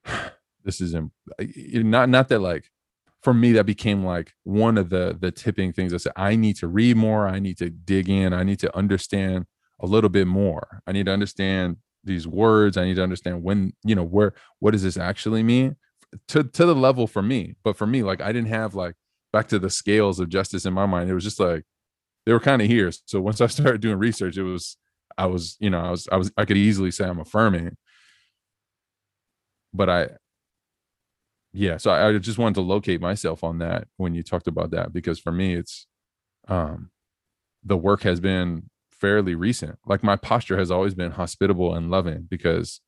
This 0.64 0.80
is 0.80 0.94
not 0.94 2.08
not 2.08 2.28
that 2.28 2.38
like 2.38 2.70
for 3.20 3.34
me 3.34 3.50
that 3.50 3.66
became 3.66 4.04
like 4.04 4.34
one 4.44 4.78
of 4.78 4.90
the 4.90 5.18
the 5.20 5.32
tipping 5.32 5.72
things. 5.72 5.92
I 5.92 5.96
said 5.96 6.12
i 6.14 6.36
need 6.36 6.54
to 6.58 6.68
read 6.68 6.96
more. 6.96 7.26
I 7.26 7.40
need 7.40 7.58
to 7.58 7.68
dig 7.68 8.08
in. 8.08 8.32
I 8.32 8.44
need 8.44 8.60
to 8.60 8.76
understand 8.76 9.46
a 9.80 9.86
little 9.86 10.10
bit 10.10 10.26
more. 10.26 10.82
I 10.86 10.92
need 10.92 11.06
to 11.06 11.12
understand 11.12 11.78
these 12.04 12.26
words. 12.26 12.76
I 12.76 12.84
need 12.84 12.96
to 12.96 13.02
understand 13.02 13.42
when 13.42 13.72
you 13.84 13.94
know 13.94 14.04
where 14.04 14.34
what 14.58 14.72
does 14.72 14.82
this 14.82 14.96
actually 14.96 15.42
mean? 15.42 15.76
To 16.28 16.44
to 16.44 16.66
the 16.66 16.74
level 16.74 17.06
for 17.06 17.22
me 17.22 17.54
but 17.64 17.74
for 17.74 17.86
me 17.86 18.02
like 18.02 18.20
i 18.20 18.32
didn't 18.32 18.50
have 18.50 18.74
like 18.74 18.94
back 19.32 19.48
to 19.48 19.58
the 19.58 19.70
scales 19.70 20.20
of 20.20 20.28
justice 20.28 20.66
in 20.66 20.74
my 20.74 20.84
mind. 20.84 21.08
It 21.08 21.14
was 21.14 21.24
just 21.24 21.40
like 21.40 21.64
they 22.26 22.32
were 22.32 22.40
kind 22.40 22.60
of 22.60 22.68
here. 22.68 22.92
So 23.06 23.20
once 23.20 23.40
i 23.40 23.46
started 23.48 23.80
doing 23.80 23.98
research 23.98 24.36
it 24.36 24.42
was 24.42 24.76
I 25.16 25.26
was, 25.26 25.56
you 25.60 25.70
know, 25.70 25.80
I 25.80 25.90
was, 25.90 26.08
I 26.10 26.16
was, 26.16 26.32
I 26.36 26.44
could 26.44 26.56
easily 26.56 26.90
say 26.90 27.04
I'm 27.04 27.20
affirming, 27.20 27.76
but 29.72 29.88
I, 29.88 30.08
yeah. 31.52 31.76
So 31.76 31.90
I, 31.90 32.08
I 32.08 32.18
just 32.18 32.38
wanted 32.38 32.54
to 32.56 32.62
locate 32.62 33.00
myself 33.00 33.44
on 33.44 33.58
that 33.58 33.88
when 33.96 34.14
you 34.14 34.22
talked 34.22 34.46
about 34.46 34.70
that 34.70 34.92
because 34.92 35.18
for 35.18 35.32
me, 35.32 35.54
it's, 35.54 35.86
um, 36.48 36.90
the 37.64 37.76
work 37.76 38.02
has 38.02 38.20
been 38.20 38.68
fairly 39.02 39.34
recent. 39.34 39.78
Like 39.84 40.04
my 40.04 40.16
posture 40.16 40.58
has 40.58 40.70
always 40.70 40.94
been 40.94 41.12
hospitable 41.12 41.74
and 41.74 41.90
loving 41.90 42.28
because 42.30 42.80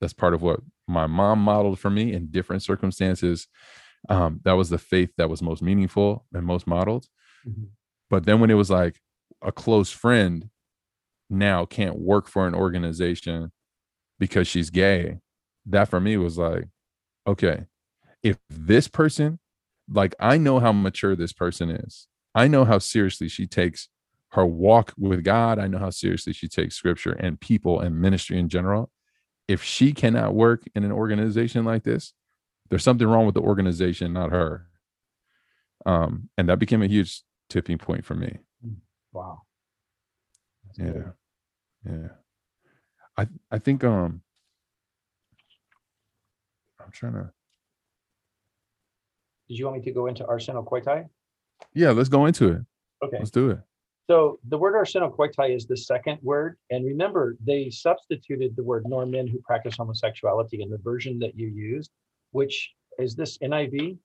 that's 0.00 0.14
part 0.14 0.34
of 0.34 0.42
what 0.42 0.60
my 0.88 1.06
mom 1.06 1.40
modeled 1.40 1.78
for 1.78 1.90
me 1.90 2.14
in 2.14 2.32
different 2.32 2.64
circumstances. 2.64 3.46
Um, 4.08 4.40
that 4.44 4.54
was 4.54 4.70
the 4.70 4.78
faith 4.78 5.10
that 5.18 5.30
was 5.30 5.42
most 5.42 5.62
meaningful 5.62 6.26
and 6.34 6.46
most 6.46 6.66
modeled. 6.66 7.06
Mhm. 7.46 7.68
But 8.10 8.24
then 8.26 8.40
when 8.40 8.50
it 8.50 8.54
was 8.54 8.70
like 8.70 9.00
a 9.42 9.52
close 9.52 9.92
friend 9.92 10.50
now 11.30 11.66
can't 11.66 11.98
work 11.98 12.28
for 12.28 12.48
an 12.48 12.54
organization 12.54 13.52
because 14.18 14.48
she's 14.48 14.70
gay, 14.70 15.20
that 15.66 15.88
for 15.88 16.00
me 16.00 16.16
was 16.16 16.38
like, 16.38 16.68
okay, 17.26 17.66
if 18.22 18.38
this 18.50 18.88
person, 18.88 19.40
like 19.88 20.14
I 20.20 20.38
know 20.38 20.60
how 20.60 20.72
mature 20.72 21.16
this 21.16 21.32
person 21.32 21.70
is, 21.70 22.08
I 22.34 22.48
know 22.48 22.64
how 22.64 22.78
seriously 22.78 23.28
she 23.28 23.46
takes 23.46 23.88
her 24.32 24.46
walk 24.46 24.92
with 24.96 25.24
God, 25.24 25.58
I 25.58 25.66
know 25.66 25.78
how 25.78 25.90
seriously 25.90 26.32
she 26.32 26.48
takes 26.48 26.76
scripture 26.76 27.12
and 27.12 27.40
people 27.40 27.80
and 27.80 28.00
ministry 28.00 28.38
in 28.38 28.48
general. 28.48 28.90
If 29.48 29.62
she 29.64 29.92
cannot 29.92 30.34
work 30.34 30.62
in 30.74 30.84
an 30.84 30.92
organization 30.92 31.64
like 31.64 31.82
this, 31.82 32.12
there's 32.68 32.84
something 32.84 33.06
wrong 33.08 33.26
with 33.26 33.34
the 33.34 33.40
organization, 33.40 34.12
not 34.12 34.30
her. 34.30 34.68
Um, 35.84 36.28
and 36.38 36.48
that 36.48 36.60
became 36.60 36.82
a 36.82 36.86
huge 36.86 37.22
tipping 37.48 37.78
point 37.78 38.04
for 38.04 38.14
me. 38.14 38.38
Wow. 39.12 39.42
That's 40.66 40.78
Yeah. 40.78 40.92
good. 40.92 41.12
Yeah. 41.84 42.08
I 43.16 43.26
I 43.50 43.58
think 43.58 43.82
um 43.82 44.22
I'm 46.78 46.90
trying 46.92 47.14
to 47.14 47.32
Did 49.48 49.58
you 49.58 49.64
want 49.66 49.78
me 49.78 49.84
to 49.84 49.90
go 49.92 50.06
into 50.06 50.24
Arsenal 50.24 50.62
Arsenokoitai? 50.62 51.08
yeah, 51.74 51.90
let's 51.90 52.08
go 52.08 52.26
into 52.26 52.48
it. 52.52 52.62
Okay. 53.02 53.18
Let's 53.18 53.30
do 53.32 53.50
it. 53.50 53.58
So 54.10 54.40
the 54.48 54.58
word 54.58 54.74
arsenokoitai 54.74 55.54
is 55.54 55.66
the 55.66 55.76
second 55.76 56.18
word. 56.20 56.56
And 56.70 56.84
remember, 56.84 57.36
they 57.46 57.70
substituted 57.70 58.56
the 58.56 58.64
word 58.64 58.82
nor 58.88 59.06
men 59.06 59.28
who 59.28 59.40
practice 59.42 59.76
homosexuality 59.76 60.62
in 60.62 60.68
the 60.68 60.78
version 60.78 61.20
that 61.20 61.38
you 61.38 61.46
used, 61.46 61.92
which 62.32 62.72
is 62.98 63.14
this 63.14 63.38
NIV. 63.38 63.98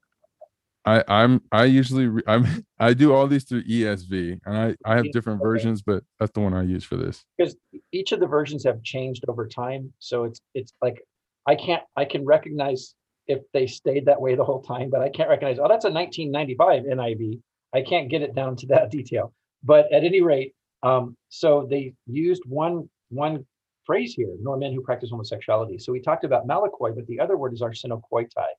I 0.86 1.03
I'm 1.07 1.41
I 1.52 1.64
usually 1.64 2.06
re- 2.06 2.22
I'm 2.27 2.45
I 2.80 2.94
do 2.94 3.15
all 3.15 3.26
these 3.26 3.45
through 3.45 3.64
ESV 3.64 4.41
and 4.45 4.56
I 4.56 4.76
I 4.86 4.98
have 4.98 5.11
different 5.11 5.41
okay. 5.41 5.48
versions, 5.48 5.82
but 5.82 6.03
that's 6.19 6.32
the 6.34 6.41
one 6.41 6.53
I 6.53 6.61
use 6.61 6.84
for 6.84 6.98
this. 6.98 7.26
Because 7.36 7.56
each 7.91 8.11
of 8.11 8.19
the 8.19 8.27
versions 8.27 8.64
have 8.64 8.84
changed 8.84 9.26
over 9.27 9.48
time. 9.48 9.91
So 9.98 10.26
it's 10.26 10.40
it's 10.53 10.72
like 10.84 11.02
I 11.48 11.56
can't 11.56 11.82
I 11.95 12.06
can 12.06 12.23
recognize 12.26 12.94
if 13.26 13.40
they 13.53 13.65
stayed 13.65 14.06
that 14.06 14.22
way 14.22 14.36
the 14.36 14.45
whole 14.45 14.61
time, 14.61 14.91
but 14.91 15.02
I 15.02 15.10
can't 15.10 15.30
recognize, 15.30 15.57
oh, 15.57 15.68
that's 15.68 15.86
a 15.86 15.90
1995 15.90 16.84
NIV. 16.84 17.41
I 17.73 17.82
can't 17.82 18.07
get 18.07 18.22
it 18.22 18.36
down 18.36 18.56
to 18.57 18.68
that 18.68 18.91
detail. 18.98 19.34
But 19.66 19.92
at 19.92 20.04
any 20.04 20.22
rate, 20.22 20.54
um, 20.84 21.18
so 21.30 21.68
they 21.70 21.94
used 22.06 22.44
one 22.46 22.90
one 23.10 23.46
phrase 23.86 24.14
here, 24.16 24.36
nor 24.42 24.58
men 24.58 24.74
who 24.74 24.82
practice 24.82 25.10
homosexuality. 25.12 25.78
So 25.80 25.92
we 25.92 26.00
talked 26.02 26.24
about 26.24 26.48
malakoi, 26.48 26.96
but 26.96 27.06
the 27.08 27.20
other 27.20 27.38
word 27.38 27.54
is 27.54 27.62
arsenokoitai. 27.62 28.52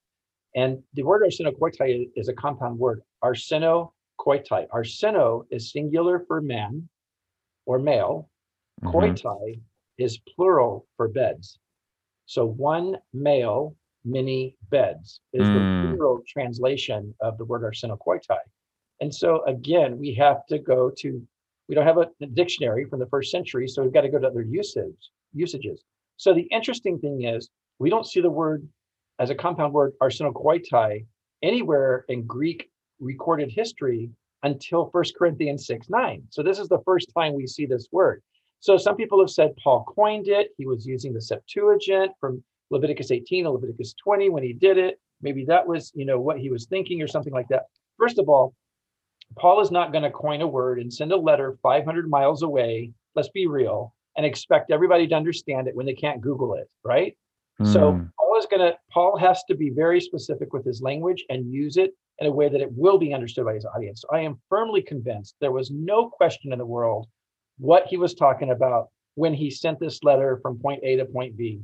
And 0.54 0.82
the 0.94 1.02
word 1.02 1.22
arsenokoitai 1.22 2.02
is, 2.02 2.08
is 2.16 2.28
a 2.28 2.32
compound 2.32 2.78
word, 2.78 3.02
arsenokoitai. 3.24 4.68
Arseno 4.72 5.44
is 5.50 5.72
singular 5.72 6.24
for 6.26 6.40
man 6.40 6.88
or 7.66 7.78
male, 7.78 8.28
Mhm. 8.82 8.92
koitai 8.92 9.60
is 9.98 10.18
plural 10.18 10.86
for 10.96 11.08
beds. 11.08 11.58
So 12.26 12.44
one 12.46 12.98
male, 13.12 13.74
many 14.04 14.56
beds 14.70 15.20
is 15.32 15.48
Mm. 15.48 15.52
the 15.82 15.88
plural 15.88 16.22
translation 16.26 17.14
of 17.20 17.38
the 17.38 17.44
word 17.44 17.62
arsenokoitai. 17.62 18.40
And 19.00 19.14
so 19.14 19.44
again, 19.44 19.98
we 19.98 20.14
have 20.14 20.46
to 20.46 20.58
go 20.58 20.90
to, 20.98 21.22
we 21.68 21.74
don't 21.74 21.86
have 21.86 21.98
a, 21.98 22.08
dictionary 22.34 22.86
from 22.86 22.98
the 22.98 23.06
first 23.06 23.30
century, 23.30 23.68
so 23.68 23.82
we've 23.82 23.92
got 23.92 24.02
to 24.02 24.08
go 24.08 24.18
to 24.18 24.26
other 24.26 24.42
usage 24.42 25.10
usages. 25.32 25.84
So 26.16 26.32
the 26.32 26.42
interesting 26.42 26.98
thing 26.98 27.24
is 27.24 27.50
we 27.78 27.90
don't 27.90 28.06
see 28.06 28.20
the 28.20 28.30
word 28.30 28.66
as 29.18 29.30
a 29.30 29.34
compound 29.34 29.72
word 29.72 29.92
arsenokoitai 30.02 31.04
anywhere 31.42 32.04
in 32.08 32.26
Greek 32.26 32.70
recorded 33.00 33.50
history 33.50 34.10
until 34.42 34.88
1 34.92 35.04
Corinthians 35.18 35.66
6 35.66 35.88
9. 35.90 36.22
So 36.30 36.42
this 36.42 36.58
is 36.58 36.68
the 36.68 36.82
first 36.84 37.10
time 37.16 37.34
we 37.34 37.46
see 37.46 37.66
this 37.66 37.88
word. 37.92 38.22
So 38.60 38.76
some 38.76 38.96
people 38.96 39.20
have 39.20 39.30
said 39.30 39.56
Paul 39.62 39.84
coined 39.84 40.28
it. 40.28 40.50
He 40.56 40.66
was 40.66 40.86
using 40.86 41.12
the 41.12 41.20
Septuagint 41.20 42.12
from 42.20 42.42
Leviticus 42.70 43.10
18 43.10 43.46
or 43.46 43.54
Leviticus 43.54 43.94
20 44.02 44.30
when 44.30 44.42
he 44.42 44.52
did 44.52 44.78
it. 44.78 44.98
Maybe 45.22 45.44
that 45.46 45.66
was, 45.66 45.92
you 45.94 46.04
know, 46.04 46.20
what 46.20 46.38
he 46.38 46.50
was 46.50 46.66
thinking 46.66 47.02
or 47.02 47.06
something 47.06 47.32
like 47.32 47.48
that. 47.48 47.64
First 47.98 48.18
of 48.18 48.28
all, 48.28 48.54
Paul 49.38 49.60
is 49.60 49.70
not 49.70 49.92
going 49.92 50.04
to 50.04 50.10
coin 50.10 50.40
a 50.40 50.46
word 50.46 50.78
and 50.78 50.92
send 50.92 51.12
a 51.12 51.16
letter 51.16 51.58
500 51.62 52.08
miles 52.08 52.42
away. 52.42 52.92
Let's 53.14 53.28
be 53.30 53.46
real 53.46 53.94
and 54.16 54.24
expect 54.24 54.70
everybody 54.70 55.06
to 55.08 55.14
understand 55.14 55.68
it 55.68 55.76
when 55.76 55.86
they 55.86 55.94
can't 55.94 56.20
Google 56.20 56.54
it, 56.54 56.68
right? 56.84 57.16
So 57.64 57.92
Mm. 57.92 58.10
Paul 58.18 58.38
is 58.38 58.46
going 58.46 58.60
to, 58.60 58.76
Paul 58.90 59.16
has 59.16 59.42
to 59.44 59.54
be 59.54 59.70
very 59.70 60.00
specific 60.00 60.52
with 60.52 60.64
his 60.64 60.82
language 60.82 61.24
and 61.30 61.50
use 61.50 61.78
it 61.78 61.94
in 62.18 62.26
a 62.26 62.30
way 62.30 62.48
that 62.48 62.60
it 62.60 62.72
will 62.72 62.98
be 62.98 63.14
understood 63.14 63.46
by 63.46 63.54
his 63.54 63.64
audience. 63.64 64.02
So 64.02 64.08
I 64.12 64.20
am 64.20 64.38
firmly 64.48 64.82
convinced 64.82 65.36
there 65.40 65.52
was 65.52 65.70
no 65.70 66.08
question 66.10 66.52
in 66.52 66.58
the 66.58 66.66
world 66.66 67.06
what 67.58 67.86
he 67.86 67.96
was 67.96 68.14
talking 68.14 68.50
about 68.50 68.88
when 69.14 69.32
he 69.32 69.50
sent 69.50 69.80
this 69.80 70.02
letter 70.02 70.38
from 70.42 70.58
point 70.58 70.80
A 70.82 70.96
to 70.96 71.06
point 71.06 71.36
B 71.36 71.62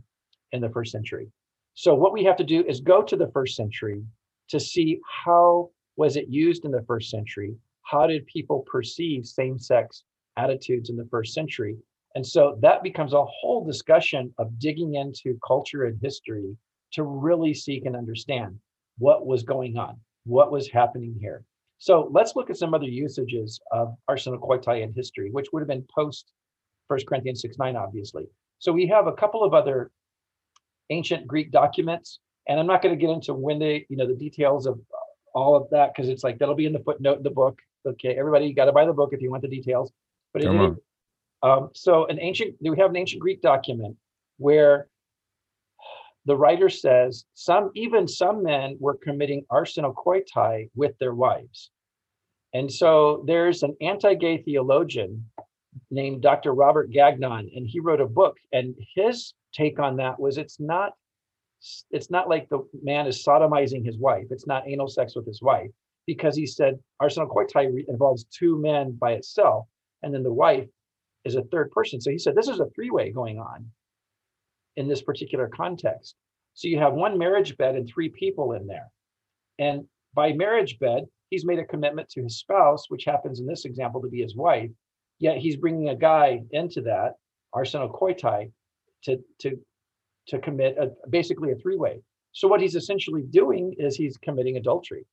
in 0.52 0.60
the 0.62 0.70
first 0.70 0.92
century. 0.92 1.30
So 1.74 1.94
what 1.94 2.12
we 2.12 2.24
have 2.24 2.36
to 2.36 2.44
do 2.44 2.64
is 2.64 2.80
go 2.80 3.02
to 3.02 3.16
the 3.16 3.30
first 3.32 3.56
century 3.56 4.02
to 4.48 4.58
see 4.58 5.00
how 5.24 5.70
was 5.96 6.16
it 6.16 6.28
used 6.28 6.64
in 6.64 6.70
the 6.70 6.84
first 6.86 7.10
century? 7.10 7.54
How 7.82 8.06
did 8.06 8.26
people 8.26 8.64
perceive 8.70 9.26
same-sex 9.26 10.04
attitudes 10.36 10.90
in 10.90 10.96
the 10.96 11.08
first 11.10 11.34
century? 11.34 11.76
And 12.14 12.26
so 12.26 12.58
that 12.60 12.82
becomes 12.82 13.12
a 13.14 13.24
whole 13.24 13.64
discussion 13.64 14.34
of 14.38 14.58
digging 14.58 14.94
into 14.94 15.38
culture 15.46 15.84
and 15.84 15.98
history 16.00 16.56
to 16.92 17.04
really 17.04 17.54
seek 17.54 17.86
and 17.86 17.96
understand 17.96 18.58
what 18.98 19.26
was 19.26 19.42
going 19.42 19.76
on, 19.78 19.98
what 20.24 20.52
was 20.52 20.68
happening 20.68 21.16
here. 21.18 21.44
So 21.78 22.08
let's 22.12 22.36
look 22.36 22.50
at 22.50 22.56
some 22.56 22.74
other 22.74 22.86
usages 22.86 23.60
of 23.72 23.94
arsenokoitai 24.08 24.82
in 24.82 24.92
history, 24.94 25.30
which 25.30 25.48
would 25.52 25.60
have 25.60 25.68
been 25.68 25.84
post 25.92 26.30
1 26.88 27.00
Corinthians 27.08 27.40
6 27.42 27.58
9, 27.58 27.76
obviously. 27.76 28.26
So 28.58 28.72
we 28.72 28.86
have 28.86 29.06
a 29.06 29.12
couple 29.12 29.42
of 29.42 29.54
other 29.54 29.90
ancient 30.90 31.26
Greek 31.26 31.50
documents, 31.50 32.20
and 32.46 32.60
I'm 32.60 32.66
not 32.66 32.82
going 32.82 32.96
to 32.96 33.00
get 33.00 33.12
into 33.12 33.34
when 33.34 33.58
they, 33.58 33.86
you 33.88 33.96
know, 33.96 34.06
the 34.06 34.14
details 34.14 34.66
of 34.66 34.78
all 35.34 35.56
of 35.56 35.68
that 35.70 35.94
because 35.94 36.08
it's 36.08 36.24
like 36.24 36.38
that'll 36.38 36.54
be 36.54 36.66
in 36.66 36.72
the 36.72 36.80
footnote 36.80 37.18
in 37.18 37.22
the 37.22 37.30
book. 37.30 37.60
Okay, 37.86 38.14
everybody, 38.16 38.46
you 38.46 38.54
got 38.54 38.66
to 38.66 38.72
buy 38.72 38.84
the 38.84 38.92
book 38.92 39.10
if 39.12 39.20
you 39.20 39.30
want 39.30 39.42
the 39.42 39.48
details. 39.48 39.90
But 40.32 40.42
Come 40.44 40.60
on. 40.60 40.78
um, 41.42 41.70
so 41.74 42.06
an 42.06 42.18
ancient, 42.20 42.62
do 42.62 42.70
we 42.70 42.78
have 42.78 42.90
an 42.90 42.96
ancient 42.96 43.20
Greek 43.20 43.42
document 43.42 43.96
where 44.38 44.88
the 46.24 46.36
writer 46.36 46.68
says 46.68 47.24
some, 47.34 47.70
even 47.74 48.06
some 48.06 48.42
men 48.42 48.76
were 48.78 48.96
committing 49.02 49.44
arsenokoitai 49.50 50.70
with 50.74 50.96
their 50.98 51.14
wives. 51.14 51.70
And 52.54 52.70
so 52.70 53.24
there's 53.26 53.62
an 53.62 53.76
anti-gay 53.80 54.42
theologian 54.42 55.30
named 55.90 56.22
Dr. 56.22 56.52
Robert 56.52 56.90
Gagnon, 56.90 57.50
and 57.54 57.66
he 57.66 57.80
wrote 57.80 58.00
a 58.00 58.06
book. 58.06 58.36
And 58.52 58.74
his 58.94 59.34
take 59.52 59.78
on 59.78 59.96
that 59.96 60.20
was 60.20 60.38
it's 60.38 60.60
not, 60.60 60.92
it's 61.90 62.10
not 62.10 62.28
like 62.28 62.48
the 62.48 62.66
man 62.82 63.06
is 63.06 63.24
sodomizing 63.24 63.84
his 63.84 63.98
wife. 63.98 64.26
It's 64.30 64.46
not 64.46 64.66
anal 64.66 64.88
sex 64.88 65.14
with 65.14 65.26
his 65.26 65.42
wife, 65.42 65.70
because 66.06 66.36
he 66.36 66.46
said 66.46 66.78
arsenokoitai 67.00 67.72
re- 67.72 67.86
involves 67.88 68.24
two 68.24 68.60
men 68.60 68.92
by 68.92 69.12
itself, 69.12 69.66
and 70.02 70.12
then 70.12 70.22
the 70.22 70.32
wife 70.32 70.68
is 71.24 71.36
a 71.36 71.42
third 71.44 71.70
person. 71.70 72.00
So 72.00 72.10
he 72.10 72.18
said 72.18 72.34
this 72.34 72.48
is 72.48 72.60
a 72.60 72.68
three-way 72.74 73.10
going 73.10 73.38
on 73.38 73.70
in 74.76 74.88
this 74.88 75.02
particular 75.02 75.48
context. 75.48 76.16
So 76.54 76.68
you 76.68 76.78
have 76.78 76.94
one 76.94 77.16
marriage 77.18 77.56
bed 77.56 77.76
and 77.76 77.88
three 77.88 78.08
people 78.08 78.52
in 78.52 78.66
there. 78.66 78.90
And 79.58 79.84
by 80.14 80.32
marriage 80.32 80.78
bed, 80.78 81.04
he's 81.30 81.46
made 81.46 81.58
a 81.58 81.64
commitment 81.64 82.08
to 82.10 82.22
his 82.22 82.38
spouse, 82.38 82.86
which 82.88 83.04
happens 83.04 83.40
in 83.40 83.46
this 83.46 83.64
example 83.64 84.02
to 84.02 84.08
be 84.08 84.20
his 84.20 84.36
wife. 84.36 84.70
Yet 85.18 85.38
he's 85.38 85.56
bringing 85.56 85.88
a 85.88 85.96
guy 85.96 86.42
into 86.50 86.80
that, 86.82 87.12
arsenokoitai, 87.54 88.50
to 89.04 89.18
to 89.40 89.58
to 90.28 90.38
commit 90.38 90.76
a, 90.78 90.90
basically 91.08 91.52
a 91.52 91.56
three-way. 91.56 92.00
So 92.32 92.48
what 92.48 92.60
he's 92.60 92.74
essentially 92.74 93.22
doing 93.22 93.74
is 93.78 93.96
he's 93.96 94.16
committing 94.16 94.56
adultery 94.56 95.06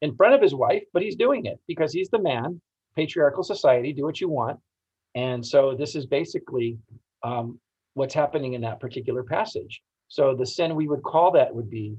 in 0.00 0.14
front 0.16 0.34
of 0.34 0.40
his 0.40 0.54
wife, 0.54 0.84
but 0.92 1.02
he's 1.02 1.16
doing 1.16 1.46
it 1.46 1.58
because 1.68 1.92
he's 1.92 2.08
the 2.08 2.20
man, 2.20 2.60
patriarchal 2.96 3.42
society, 3.42 3.92
do 3.92 4.04
what 4.04 4.20
you 4.20 4.28
want. 4.28 4.58
And 5.14 5.44
so 5.44 5.74
this 5.74 5.94
is 5.94 6.06
basically 6.06 6.78
um, 7.22 7.60
what's 7.94 8.14
happening 8.14 8.54
in 8.54 8.62
that 8.62 8.80
particular 8.80 9.22
passage. 9.22 9.82
So 10.08 10.34
the 10.34 10.46
sin 10.46 10.74
we 10.74 10.88
would 10.88 11.02
call 11.02 11.32
that 11.32 11.54
would 11.54 11.70
be 11.70 11.96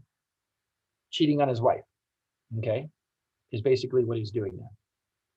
cheating 1.12 1.42
on 1.42 1.48
his 1.48 1.62
wife. 1.62 1.82
Okay, 2.60 2.88
is 3.52 3.62
basically 3.62 4.04
what 4.04 4.18
he's 4.18 4.32
doing 4.32 4.58
there. 4.58 4.70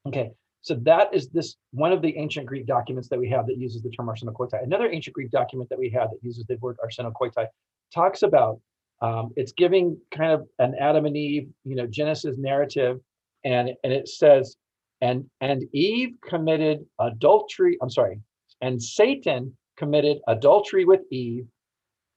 Okay, 0.06 0.32
so 0.66 0.74
that 0.82 1.14
is 1.14 1.28
this 1.28 1.54
one 1.70 1.92
of 1.92 2.02
the 2.02 2.16
ancient 2.16 2.44
Greek 2.44 2.66
documents 2.66 3.08
that 3.08 3.18
we 3.20 3.28
have 3.28 3.46
that 3.46 3.56
uses 3.56 3.82
the 3.82 3.90
term 3.90 4.06
arsenokoitai. 4.06 4.64
Another 4.64 4.90
ancient 4.90 5.14
Greek 5.14 5.30
document 5.30 5.70
that 5.70 5.78
we 5.78 5.88
have 5.90 6.10
that 6.10 6.18
uses 6.22 6.44
the 6.46 6.56
word 6.56 6.76
arsenokoitai 6.84 7.46
talks 7.94 8.24
about 8.24 8.60
um, 9.00 9.30
it's 9.36 9.52
giving 9.52 9.96
kind 10.10 10.32
of 10.32 10.48
an 10.58 10.74
Adam 10.80 11.06
and 11.06 11.16
Eve, 11.16 11.48
you 11.64 11.76
know, 11.76 11.86
Genesis 11.86 12.36
narrative, 12.36 12.98
and 13.44 13.70
and 13.84 13.92
it 13.92 14.08
says, 14.08 14.56
and 15.00 15.30
and 15.40 15.62
Eve 15.72 16.16
committed 16.28 16.84
adultery. 16.98 17.78
I'm 17.80 17.90
sorry, 17.90 18.20
and 18.60 18.82
Satan 18.82 19.56
committed 19.76 20.18
adultery 20.26 20.84
with 20.84 21.02
Eve, 21.12 21.46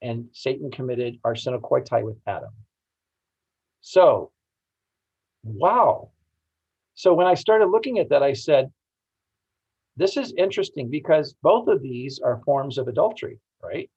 and 0.02 0.26
Satan 0.34 0.72
committed 0.72 1.20
arsenokoitai 1.24 2.04
with 2.04 2.18
Adam. 2.26 2.54
So, 3.82 4.32
wow. 5.44 6.10
So 7.00 7.14
when 7.14 7.28
I 7.28 7.34
started 7.34 7.68
looking 7.68 8.00
at 8.00 8.10
that, 8.10 8.24
I 8.24 8.34
said, 8.34 8.70
this 9.96 10.18
is 10.18 10.34
interesting 10.38 10.90
because 10.90 11.34
both 11.42 11.70
of 11.70 11.82
these 11.82 12.20
are 12.20 12.42
forms 12.44 12.78
of 12.78 12.90
adultery, 12.90 13.40
right? 13.64 13.90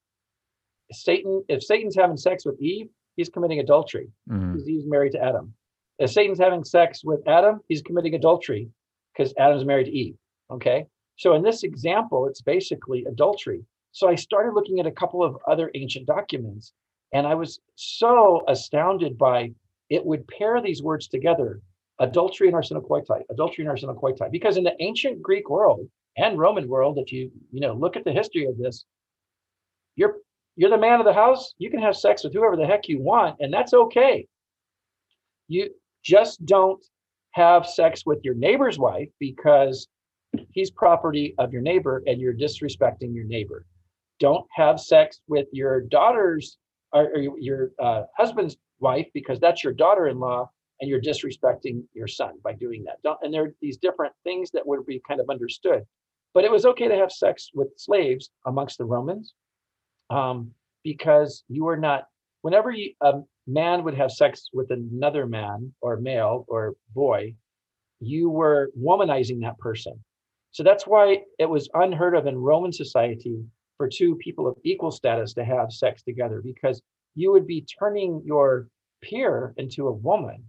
Satan, 0.93 1.43
if 1.49 1.61
Satan's 1.61 1.97
having 1.97 2.15
sex 2.15 2.45
with 2.45 2.57
Eve, 2.61 2.87
he's 3.17 3.27
committing 3.27 3.59
adultery 3.59 4.09
Mhm. 4.29 4.53
because 4.53 4.65
he's 4.65 4.85
married 4.85 5.11
to 5.11 5.21
Adam. 5.21 5.53
If 5.99 6.11
Satan's 6.11 6.39
having 6.39 6.63
sex 6.63 7.03
with 7.03 7.27
Adam, 7.27 7.59
he's 7.67 7.81
committing 7.81 8.15
adultery 8.15 8.71
because 9.11 9.33
Adam's 9.37 9.65
married 9.65 9.87
to 9.87 9.91
Eve. 9.91 10.17
Okay. 10.49 10.87
So 11.17 11.33
in 11.33 11.41
this 11.43 11.63
example, 11.63 12.25
it's 12.27 12.41
basically 12.41 13.03
adultery. 13.03 13.65
So 13.91 14.07
I 14.07 14.15
started 14.15 14.53
looking 14.53 14.79
at 14.79 14.87
a 14.87 14.91
couple 14.93 15.21
of 15.21 15.37
other 15.45 15.71
ancient 15.73 16.05
documents, 16.05 16.71
and 17.11 17.27
I 17.27 17.35
was 17.35 17.59
so 17.75 18.45
astounded 18.47 19.17
by 19.17 19.53
it 19.89 20.05
would 20.05 20.25
pair 20.29 20.61
these 20.61 20.81
words 20.81 21.09
together 21.09 21.61
adultery 21.99 22.47
and 22.47 22.55
arsenokoitai, 22.55 23.21
adultery 23.29 23.65
and 23.65 23.77
arsenokoitai. 23.77 24.31
Because 24.31 24.57
in 24.57 24.63
the 24.63 24.75
ancient 24.79 25.21
Greek 25.21 25.49
world, 25.49 25.87
and 26.17 26.37
Roman 26.37 26.67
world, 26.67 26.97
if 26.99 27.11
you 27.11 27.31
you 27.51 27.59
know 27.59 27.73
look 27.73 27.95
at 27.95 28.03
the 28.03 28.11
history 28.11 28.45
of 28.45 28.57
this, 28.57 28.85
you're 29.95 30.17
you're 30.55 30.69
the 30.69 30.77
man 30.77 30.99
of 30.99 31.05
the 31.05 31.13
house. 31.13 31.53
You 31.57 31.69
can 31.69 31.81
have 31.81 31.95
sex 31.95 32.23
with 32.23 32.33
whoever 32.33 32.55
the 32.55 32.65
heck 32.65 32.87
you 32.87 33.01
want, 33.01 33.37
and 33.39 33.51
that's 33.51 33.73
okay. 33.73 34.27
You 35.47 35.69
just 36.03 36.45
don't 36.45 36.83
have 37.31 37.65
sex 37.67 38.05
with 38.05 38.19
your 38.23 38.35
neighbor's 38.35 38.77
wife 38.77 39.09
because 39.19 39.87
he's 40.51 40.71
property 40.71 41.33
of 41.37 41.51
your 41.51 41.61
neighbor 41.61 42.03
and 42.05 42.21
you're 42.21 42.33
disrespecting 42.33 43.13
your 43.13 43.25
neighbor. 43.25 43.65
Don't 44.19 44.45
have 44.55 44.79
sex 44.79 45.21
with 45.27 45.47
your 45.51 45.81
daughter's 45.81 46.57
or, 46.91 47.05
or 47.05 47.39
your 47.39 47.71
uh, 47.79 48.03
husband's 48.15 48.57
wife 48.79 49.07
because 49.13 49.39
that's 49.39 49.63
your 49.63 49.73
daughter-in-law 49.73 50.49
and 50.83 50.89
you're 50.89 50.99
disrespecting 50.99 51.81
your 51.93 52.07
son 52.07 52.33
by 52.43 52.51
doing 52.51 52.83
that. 52.83 53.01
Don't, 53.05 53.17
and 53.21 53.33
there 53.33 53.45
are 53.45 53.55
these 53.61 53.77
different 53.77 54.11
things 54.25 54.51
that 54.51 54.67
would 54.67 54.85
be 54.85 55.01
kind 55.07 55.21
of 55.21 55.29
understood. 55.29 55.83
But 56.33 56.43
it 56.43 56.51
was 56.51 56.65
okay 56.65 56.89
to 56.89 56.95
have 56.97 57.09
sex 57.09 57.51
with 57.53 57.69
slaves 57.77 58.31
amongst 58.45 58.79
the 58.79 58.83
Romans 58.83 59.33
um, 60.09 60.51
because 60.83 61.45
you 61.47 61.63
were 61.63 61.77
not, 61.77 62.07
whenever 62.41 62.69
you, 62.69 62.91
a 62.99 63.21
man 63.47 63.85
would 63.85 63.93
have 63.93 64.11
sex 64.11 64.49
with 64.51 64.71
another 64.71 65.25
man 65.25 65.73
or 65.79 65.95
male 66.01 66.43
or 66.49 66.75
boy, 66.93 67.33
you 68.01 68.29
were 68.29 68.69
womanizing 68.77 69.39
that 69.39 69.57
person. 69.59 70.03
So 70.51 70.63
that's 70.63 70.85
why 70.85 71.19
it 71.39 71.49
was 71.49 71.69
unheard 71.75 72.13
of 72.13 72.27
in 72.27 72.37
Roman 72.37 72.73
society 72.73 73.41
for 73.77 73.87
two 73.87 74.15
people 74.15 74.47
of 74.47 74.57
equal 74.65 74.91
status 74.91 75.33
to 75.35 75.45
have 75.45 75.71
sex 75.71 76.03
together 76.03 76.41
because 76.43 76.81
you 77.15 77.31
would 77.31 77.47
be 77.47 77.65
turning 77.79 78.21
your 78.25 78.67
peer 79.01 79.53
into 79.55 79.87
a 79.87 79.93
woman. 79.93 80.43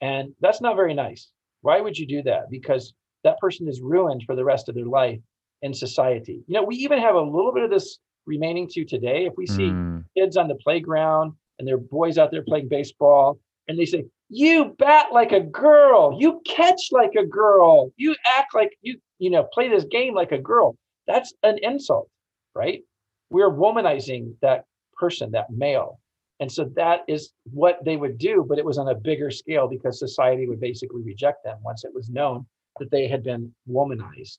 And 0.00 0.32
that's 0.40 0.60
not 0.60 0.76
very 0.76 0.94
nice. 0.94 1.30
Why 1.62 1.80
would 1.80 1.98
you 1.98 2.06
do 2.06 2.22
that? 2.22 2.50
Because 2.50 2.94
that 3.24 3.38
person 3.38 3.68
is 3.68 3.80
ruined 3.80 4.22
for 4.26 4.36
the 4.36 4.44
rest 4.44 4.68
of 4.68 4.74
their 4.74 4.86
life 4.86 5.20
in 5.62 5.74
society. 5.74 6.42
You 6.46 6.54
know, 6.54 6.62
we 6.62 6.76
even 6.76 6.98
have 6.98 7.14
a 7.14 7.20
little 7.20 7.52
bit 7.52 7.64
of 7.64 7.70
this 7.70 7.98
remaining 8.26 8.68
to 8.68 8.84
today. 8.84 9.26
If 9.26 9.34
we 9.36 9.46
see 9.46 9.70
mm. 9.70 10.04
kids 10.16 10.36
on 10.36 10.48
the 10.48 10.54
playground 10.56 11.32
and 11.58 11.66
there 11.66 11.74
are 11.74 11.78
boys 11.78 12.18
out 12.18 12.30
there 12.30 12.42
playing 12.42 12.68
baseball 12.68 13.40
and 13.66 13.78
they 13.78 13.86
say, 13.86 14.04
You 14.28 14.76
bat 14.78 15.06
like 15.12 15.32
a 15.32 15.40
girl, 15.40 16.16
you 16.18 16.40
catch 16.46 16.92
like 16.92 17.14
a 17.18 17.26
girl, 17.26 17.92
you 17.96 18.14
act 18.24 18.54
like 18.54 18.70
you, 18.82 18.98
you 19.18 19.30
know, 19.30 19.48
play 19.52 19.68
this 19.68 19.84
game 19.84 20.14
like 20.14 20.32
a 20.32 20.38
girl. 20.38 20.76
That's 21.06 21.32
an 21.42 21.58
insult, 21.62 22.08
right? 22.54 22.82
We're 23.30 23.50
womanizing 23.50 24.34
that 24.42 24.64
person, 24.98 25.32
that 25.32 25.50
male. 25.50 25.98
And 26.40 26.50
so 26.50 26.64
that 26.76 27.00
is 27.08 27.32
what 27.44 27.84
they 27.84 27.96
would 27.96 28.18
do, 28.18 28.44
but 28.48 28.58
it 28.58 28.64
was 28.64 28.78
on 28.78 28.88
a 28.88 28.94
bigger 28.94 29.30
scale 29.30 29.66
because 29.66 29.98
society 29.98 30.46
would 30.46 30.60
basically 30.60 31.02
reject 31.02 31.42
them 31.44 31.58
once 31.62 31.84
it 31.84 31.92
was 31.92 32.08
known 32.08 32.46
that 32.78 32.90
they 32.90 33.08
had 33.08 33.24
been 33.24 33.52
womanized. 33.68 34.38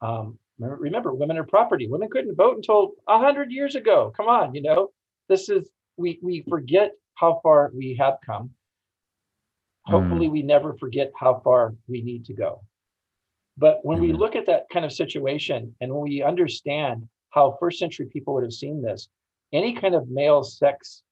Um, 0.00 0.38
remember, 0.58 1.12
women 1.12 1.38
are 1.38 1.44
property. 1.44 1.88
Women 1.88 2.08
couldn't 2.10 2.36
vote 2.36 2.56
until 2.56 2.92
a 3.08 3.18
hundred 3.18 3.50
years 3.50 3.74
ago. 3.74 4.12
Come 4.16 4.28
on, 4.28 4.54
you 4.54 4.62
know, 4.62 4.90
this 5.28 5.48
is 5.48 5.68
we 5.96 6.18
we 6.22 6.44
forget 6.48 6.92
how 7.14 7.40
far 7.42 7.70
we 7.74 7.96
have 7.96 8.18
come. 8.24 8.50
Hopefully, 9.86 10.28
mm. 10.28 10.32
we 10.32 10.42
never 10.42 10.74
forget 10.74 11.10
how 11.18 11.40
far 11.42 11.74
we 11.88 12.02
need 12.02 12.24
to 12.26 12.34
go. 12.34 12.62
But 13.58 13.80
when 13.82 13.98
mm. 13.98 14.02
we 14.02 14.12
look 14.12 14.36
at 14.36 14.46
that 14.46 14.66
kind 14.72 14.84
of 14.84 14.92
situation 14.92 15.74
and 15.80 15.92
when 15.92 16.02
we 16.02 16.22
understand 16.22 17.08
how 17.30 17.56
first 17.58 17.78
century 17.78 18.06
people 18.06 18.34
would 18.34 18.44
have 18.44 18.52
seen 18.52 18.80
this, 18.80 19.08
any 19.52 19.74
kind 19.74 19.94
of 19.94 20.08
male 20.08 20.44
sex 20.44 21.02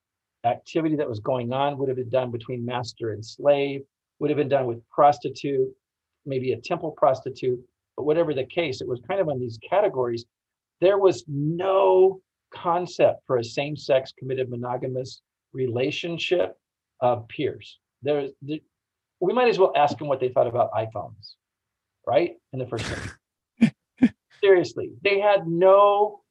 activity 0.43 0.95
that 0.95 1.07
was 1.07 1.19
going 1.19 1.53
on 1.53 1.77
would 1.77 1.89
have 1.89 1.97
been 1.97 2.09
done 2.09 2.31
between 2.31 2.65
master 2.65 3.11
and 3.11 3.23
slave, 3.23 3.81
would 4.19 4.29
have 4.29 4.37
been 4.37 4.49
done 4.49 4.65
with 4.65 4.87
prostitute, 4.89 5.69
maybe 6.25 6.53
a 6.53 6.57
temple 6.57 6.91
prostitute, 6.91 7.59
but 7.95 8.03
whatever 8.03 8.33
the 8.33 8.45
case, 8.45 8.81
it 8.81 8.87
was 8.87 9.01
kind 9.07 9.19
of 9.19 9.29
on 9.29 9.39
these 9.39 9.59
categories. 9.67 10.25
There 10.79 10.97
was 10.97 11.23
no 11.27 12.21
concept 12.53 13.21
for 13.27 13.37
a 13.37 13.43
same 13.43 13.75
sex 13.75 14.13
committed 14.17 14.49
monogamous 14.49 15.21
relationship 15.53 16.57
of 17.01 17.27
peers. 17.27 17.79
There's, 18.01 18.31
there, 18.41 18.59
we 19.19 19.33
might 19.33 19.49
as 19.49 19.59
well 19.59 19.71
ask 19.75 19.97
them 19.97 20.07
what 20.07 20.19
they 20.19 20.29
thought 20.29 20.47
about 20.47 20.71
iPhones, 20.73 21.33
right? 22.07 22.33
In 22.53 22.59
the 22.59 22.67
first 22.67 22.85
century. 22.85 24.13
Seriously, 24.43 24.91
they 25.03 25.19
had 25.19 25.47
no 25.47 26.21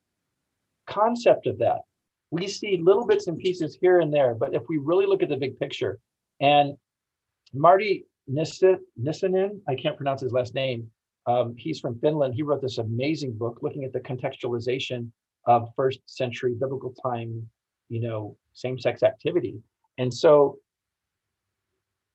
concept 0.87 1.47
of 1.47 1.59
that 1.59 1.83
we 2.31 2.47
see 2.47 2.81
little 2.83 3.07
bits 3.07 3.27
and 3.27 3.39
pieces 3.39 3.77
here 3.81 4.01
and 4.01 4.13
there, 4.13 4.35
but 4.35 4.55
if 4.55 4.63
we 4.69 4.79
really 4.79 5.07
look 5.07 5.23
at 5.23 5.29
the 5.29 5.37
big 5.37 5.59
picture, 5.59 5.99
and 6.41 6.77
Martti 7.55 8.05
Nissinen, 8.31 9.61
I 9.69 9.75
can't 9.75 9.97
pronounce 9.97 10.21
his 10.21 10.33
last 10.33 10.55
name, 10.55 10.91
um, 11.27 11.55
he's 11.57 11.81
from 11.81 11.99
Finland. 11.99 12.35
He 12.35 12.43
wrote 12.43 12.63
this 12.63 12.79
amazing 12.79 13.33
book 13.33 13.59
looking 13.63 13.85
at 13.85 13.93
the 13.93 14.01
contextualization 14.01 15.11
of 15.47 15.71
first 15.75 16.01
century 16.07 16.55
biblical 16.55 16.95
time, 17.03 17.49
you 17.89 18.01
know, 18.01 18.37
same-sex 18.53 19.03
activity. 19.03 19.61
And 19.99 20.13
so 20.13 20.59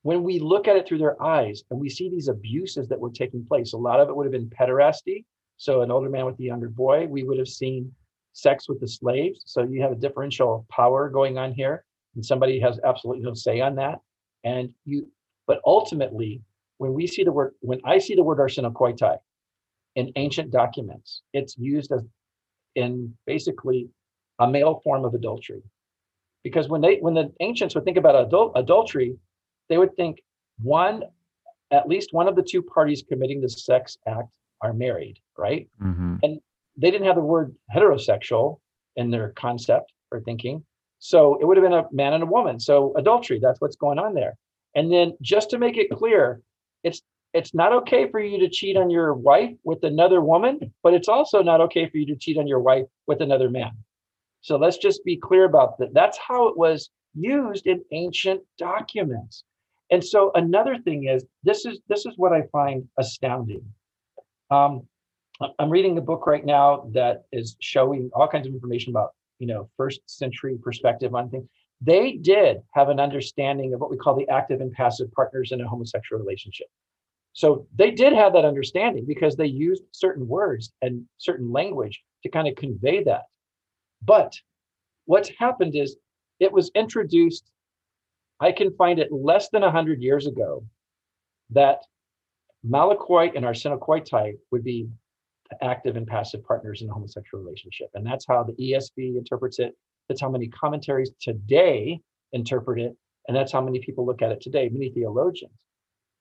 when 0.04 0.24
we 0.24 0.40
look 0.40 0.68
at 0.68 0.76
it 0.76 0.88
through 0.88 1.00
their 1.00 1.22
eyes 1.22 1.64
and 1.70 1.80
we 1.80 1.90
see 1.90 2.10
these 2.10 2.28
abuses 2.28 2.88
that 2.88 3.00
were 3.00 3.10
taking 3.10 3.46
place, 3.46 3.74
a 3.74 3.78
lot 3.78 4.00
of 4.00 4.10
it 4.10 4.16
would 4.16 4.26
have 4.26 4.32
been 4.32 4.50
pederasty. 4.50 5.26
So 5.58 5.82
an 5.82 5.92
older 5.92 6.10
man 6.10 6.26
with 6.26 6.40
a 6.40 6.44
younger 6.44 6.70
boy, 6.70 7.08
we 7.08 7.24
would 7.24 7.38
have 7.38 7.48
seen 7.48 7.92
sex 8.36 8.68
with 8.68 8.82
the 8.82 8.88
slaves. 8.88 9.42
So 9.46 9.64
you 9.64 9.82
have 9.82 9.94
a 9.94 9.96
differential 9.96 10.68
power 10.70 11.10
going 11.10 11.38
on 11.38 11.54
here, 11.54 11.86
and 12.16 12.24
somebody 12.24 12.60
has 12.60 12.80
absolutely 12.84 13.24
no 13.24 13.34
say 13.34 13.62
on 13.62 13.76
that. 13.76 14.00
And 14.44 14.70
you, 14.84 15.10
but 15.48 15.62
ultimately, 15.66 16.42
when 16.78 16.94
we 16.94 17.08
see 17.08 17.24
the 17.24 17.32
word, 17.32 17.54
when 17.62 17.80
I 17.86 17.98
see 17.98 18.14
the 18.14 18.24
word 18.24 18.38
arsenokoitai 18.38 19.18
in 19.96 20.12
ancient 20.18 20.52
documents, 20.52 21.22
it's 21.34 21.58
used 21.58 21.92
as 21.94 22.04
in 22.76 23.16
basically 23.26 23.88
a 24.40 24.48
male 24.48 24.82
form 24.84 25.06
of 25.06 25.14
adultery. 25.14 25.64
Because 26.44 26.68
when 26.68 26.82
they 26.82 26.98
when 26.98 27.14
the 27.14 27.32
ancients 27.40 27.74
would 27.74 27.86
think 27.86 27.98
about 27.98 28.16
adult, 28.28 28.52
adultery, 28.56 29.16
they 29.70 29.78
would 29.78 29.96
think 29.96 30.22
one, 30.62 31.04
at 31.72 31.88
least 31.88 32.10
one 32.12 32.28
of 32.28 32.36
the 32.36 32.44
two 32.44 32.62
parties 32.62 33.02
committing 33.08 33.40
the 33.40 33.50
sex 33.50 33.98
act 34.06 34.28
are 34.62 34.74
married, 34.74 35.20
right? 35.38 35.70
Mm-hmm. 35.82 36.18
And 36.22 36.40
they 36.78 36.92
didn't 36.92 37.08
have 37.08 37.16
the 37.16 37.22
word 37.22 37.56
heterosexual 37.74 38.60
in 38.96 39.10
their 39.10 39.30
concept 39.32 39.92
or 40.12 40.22
thinking. 40.22 40.64
So 41.00 41.38
it 41.40 41.46
would 41.46 41.58
have 41.58 41.64
been 41.64 41.74
a 41.74 41.86
man 41.92 42.14
and 42.14 42.24
a 42.24 42.28
woman. 42.28 42.60
So 42.60 42.94
adultery, 42.98 43.40
that's 43.42 43.62
what's 43.62 43.76
going 43.76 44.00
on 44.00 44.14
there. 44.14 44.38
And 44.76 44.92
then 44.92 45.14
just 45.22 45.50
to 45.52 45.58
make 45.58 45.78
it 45.78 45.90
clear, 45.90 46.42
it's 46.84 47.02
it's 47.34 47.54
not 47.54 47.74
okay 47.74 48.10
for 48.10 48.22
you 48.22 48.40
to 48.40 48.50
cheat 48.50 48.78
on 48.78 48.90
your 48.90 49.14
wife 49.14 49.52
with 49.66 49.84
another 49.84 50.22
woman, 50.22 50.74
but 50.84 50.94
it's 50.94 51.10
also 51.10 51.44
not 51.44 51.60
okay 51.60 51.90
for 51.90 51.98
you 51.98 52.06
to 52.06 52.16
cheat 52.16 52.38
on 52.38 52.48
your 52.48 52.62
wife 52.62 52.86
with 53.08 53.22
another 53.22 53.50
man. 53.50 53.72
So 54.40 54.56
let's 54.56 54.78
just 54.78 55.04
be 55.04 55.18
clear 55.18 55.44
about 55.44 55.78
that. 55.80 55.94
That's 55.94 56.18
how 56.18 56.48
it 56.48 56.58
was 56.58 56.90
used 57.14 57.68
in 57.68 57.84
ancient 57.92 58.42
documents. 58.58 59.44
And 59.92 60.04
so 60.04 60.32
another 60.36 60.78
thing 60.78 61.08
is 61.08 61.26
this 61.44 61.66
is 61.66 61.80
this 61.90 62.06
is 62.06 62.14
what 62.18 62.32
I 62.32 62.44
find 62.52 62.88
astounding. 62.98 63.66
Um, 64.50 64.88
I'm 65.60 65.70
reading 65.70 65.98
a 65.98 66.02
book 66.02 66.28
right 66.28 66.46
now 66.46 66.90
that 66.94 67.26
is 67.32 67.58
showing 67.60 68.10
all 68.14 68.28
kinds 68.28 68.48
of 68.48 68.54
information 68.54 68.92
about, 68.92 69.14
you 69.40 69.48
know, 69.48 69.70
first 69.76 70.02
century 70.06 70.58
perspective 70.62 71.14
on 71.14 71.30
things. 71.30 71.48
They 71.82 72.14
did 72.14 72.62
have 72.74 72.90
an 72.90 73.00
understanding 73.00 73.74
of 73.74 73.82
what 73.82 73.92
we 73.92 73.98
call 73.98 74.16
the 74.16 74.30
active 74.30 74.62
and 74.62 74.72
passive 74.72 75.12
partners 75.12 75.52
in 75.52 75.60
a 75.60 75.68
homosexual 75.68 76.22
relationship. 76.22 76.68
So 77.34 77.68
they 77.76 77.92
did 77.92 78.14
have 78.14 78.32
that 78.34 78.46
understanding 78.46 79.04
because 79.06 79.36
they 79.36 79.46
used 79.46 79.84
certain 79.92 80.26
words 80.26 80.72
and 80.82 81.04
certain 81.18 81.52
language 81.52 82.02
to 82.24 82.30
kind 82.30 82.48
of 82.48 82.56
convey 82.56 83.04
that. 83.04 83.24
But 84.02 84.34
what's 85.04 85.30
happened 85.38 85.76
is 85.76 85.98
it 86.40 86.52
was 86.52 86.72
introduced, 86.76 87.52
I 88.40 88.54
can 88.54 88.74
find 88.76 89.00
it 89.00 89.12
less 89.12 89.50
than 89.50 89.64
100 89.64 90.02
years 90.02 90.28
ago, 90.28 90.66
that 91.50 91.80
malakoi 92.66 93.36
and 93.36 93.44
arsenokoitai 93.44 94.38
would 94.52 94.64
be 94.64 94.88
active 95.62 95.96
and 95.96 96.08
passive 96.08 96.44
partners 96.44 96.82
in 96.82 96.90
a 96.90 96.94
homosexual 96.94 97.44
relationship. 97.44 97.90
And 97.94 98.06
that's 98.06 98.26
how 98.28 98.44
the 98.44 98.54
ESV 98.54 99.18
interprets 99.18 99.60
it. 99.60 99.76
That's 100.08 100.22
how 100.22 100.30
many 100.30 100.48
commentaries 100.48 101.12
today 101.22 102.00
interpret 102.34 102.80
it. 102.80 102.96
And 103.28 103.36
that's 103.36 103.52
how 103.52 103.62
many 103.62 103.80
people 103.80 104.06
look 104.06 104.22
at 104.22 104.32
it 104.32 104.42
today, 104.42 104.70
many 104.70 104.90
theologians. 104.90 105.54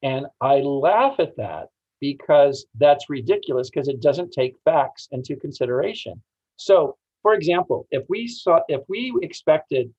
And 0.03 0.27
I 0.41 0.57
laugh 0.57 1.17
at 1.19 1.37
that 1.37 1.69
because 2.01 2.67
that's 2.79 3.09
ridiculous 3.09 3.71
because 3.71 3.89
it 3.89 4.01
doesn't 4.01 4.33
take 4.33 4.55
facts 4.65 5.09
into 5.13 5.37
consideration. 5.37 6.23
So, 6.57 6.97
for 7.23 7.35
example, 7.35 7.87
if 7.91 8.05
we 8.09 8.29
saw, 8.29 8.61
if 8.69 8.83
we 8.89 9.15
expected 9.23 9.93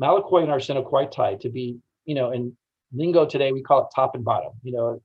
Malakoi 0.00 0.44
and 0.44 0.52
arsenokoitai 0.52 1.40
to 1.40 1.48
be, 1.48 1.78
you 2.04 2.14
know, 2.14 2.30
in 2.30 2.56
lingo 2.92 3.26
today, 3.26 3.52
we 3.52 3.62
call 3.62 3.82
it 3.82 3.88
top 3.94 4.14
and 4.14 4.24
bottom, 4.24 4.52
you 4.62 4.72
know, 4.72 5.02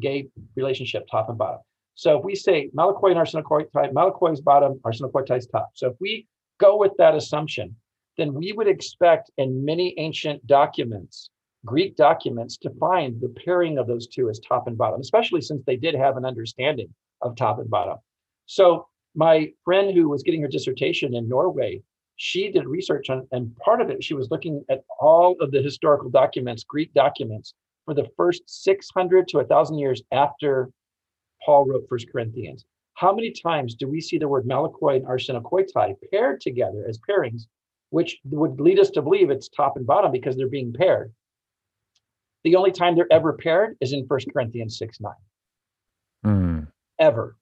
gay 0.00 0.28
relationship, 0.56 1.06
top 1.10 1.28
and 1.28 1.38
bottom. 1.38 1.60
So 1.94 2.18
if 2.18 2.24
we 2.24 2.34
say 2.34 2.70
Malakoi 2.76 3.12
and 3.12 3.20
arsenokoitai, 3.20 4.32
is 4.32 4.40
bottom, 4.40 4.80
arsenokoitai's 4.84 5.46
top. 5.46 5.70
So 5.74 5.88
if 5.88 5.96
we 6.00 6.26
go 6.58 6.76
with 6.76 6.92
that 6.98 7.14
assumption, 7.14 7.76
then 8.16 8.34
we 8.34 8.52
would 8.52 8.68
expect 8.68 9.30
in 9.38 9.64
many 9.64 9.94
ancient 9.98 10.46
documents, 10.46 11.30
Greek 11.64 11.96
documents, 11.96 12.56
to 12.58 12.70
find 12.80 13.20
the 13.20 13.34
pairing 13.44 13.78
of 13.78 13.86
those 13.86 14.06
two 14.06 14.28
as 14.28 14.40
top 14.40 14.66
and 14.66 14.76
bottom, 14.76 15.00
especially 15.00 15.40
since 15.40 15.62
they 15.64 15.76
did 15.76 15.94
have 15.94 16.16
an 16.16 16.24
understanding 16.24 16.88
of 17.22 17.36
top 17.36 17.58
and 17.58 17.70
bottom. 17.70 17.98
So 18.46 18.86
my 19.14 19.52
friend 19.64 19.94
who 19.94 20.08
was 20.08 20.22
getting 20.22 20.42
her 20.42 20.48
dissertation 20.48 21.14
in 21.14 21.28
Norway, 21.28 21.82
she 22.16 22.50
did 22.50 22.66
research 22.66 23.10
on, 23.10 23.26
and 23.32 23.56
part 23.56 23.80
of 23.80 23.90
it, 23.90 24.02
she 24.02 24.14
was 24.14 24.30
looking 24.30 24.64
at 24.68 24.84
all 25.00 25.36
of 25.40 25.50
the 25.50 25.62
historical 25.62 26.10
documents, 26.10 26.64
Greek 26.64 26.92
documents, 26.94 27.54
for 27.84 27.94
the 27.94 28.08
first 28.16 28.42
600 28.46 29.28
to 29.28 29.38
1,000 29.38 29.78
years 29.78 30.02
after 30.12 30.70
Paul 31.44 31.66
wrote 31.66 31.86
First 31.88 32.10
Corinthians. 32.10 32.64
How 32.94 33.12
many 33.14 33.32
times 33.32 33.74
do 33.74 33.88
we 33.88 34.00
see 34.00 34.18
the 34.18 34.28
word 34.28 34.46
malakoi 34.46 34.96
and 34.96 35.06
arsenokoitai 35.06 35.94
paired 36.10 36.40
together 36.40 36.86
as 36.88 36.98
pairings, 37.08 37.46
which 37.90 38.18
would 38.24 38.60
lead 38.60 38.78
us 38.78 38.90
to 38.90 39.02
believe 39.02 39.30
it's 39.30 39.48
top 39.48 39.76
and 39.76 39.86
bottom 39.86 40.12
because 40.12 40.36
they're 40.36 40.48
being 40.48 40.72
paired? 40.72 41.12
The 42.44 42.56
only 42.56 42.72
time 42.72 42.94
they're 42.94 43.12
ever 43.12 43.32
paired 43.32 43.76
is 43.80 43.92
in 43.92 44.06
First 44.06 44.28
Corinthians 44.32 44.78
6 44.78 45.00
9. 45.00 45.12
Mm. 46.26 46.68
Ever. 46.98 47.36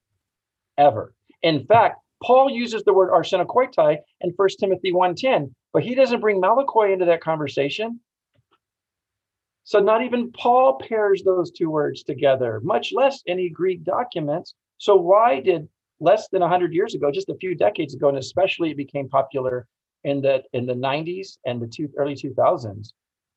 Ever. 0.79 1.15
In 1.43 1.67
fact, 1.67 2.01
Paul 2.23 2.51
uses 2.51 2.85
the 2.85 2.95
word 2.95 3.11
arsenokoitai 3.11 3.99
in 4.21 4.31
1 4.37 4.49
Timothy 4.61 4.93
1.10, 4.93 5.53
but 5.73 5.83
he 5.83 5.95
doesn't 5.95 6.21
bring 6.21 6.41
malakoi 6.41 6.93
into 6.93 7.05
that 7.07 7.21
conversation. 7.21 8.01
So 9.65 9.79
not 9.79 10.05
even 10.05 10.33
Paul 10.33 10.79
pairs 10.79 11.23
those 11.23 11.51
two 11.51 11.71
words 11.71 12.03
together, 12.03 12.61
much 12.65 12.93
less 12.93 13.23
any 13.27 13.49
Greek 13.49 13.85
documents. 13.85 14.55
So 14.79 14.97
why 14.97 15.41
did 15.41 15.69
less 16.01 16.29
than 16.29 16.41
100 16.41 16.75
years 16.75 16.95
ago, 16.95 17.11
just 17.13 17.29
a 17.29 17.37
few 17.37 17.55
decades 17.55 17.95
ago, 17.95 18.09
and 18.09 18.19
especially 18.19 18.73
it 18.73 18.77
became 18.77 19.09
popular 19.09 19.67
in 20.05 20.21
the 20.21 20.43
in 20.53 20.67
the 20.67 20.75
90s 20.75 21.39
and 21.47 21.63
the 21.63 21.67
two, 21.69 21.89
early 21.97 22.15
2000s, 22.15 22.93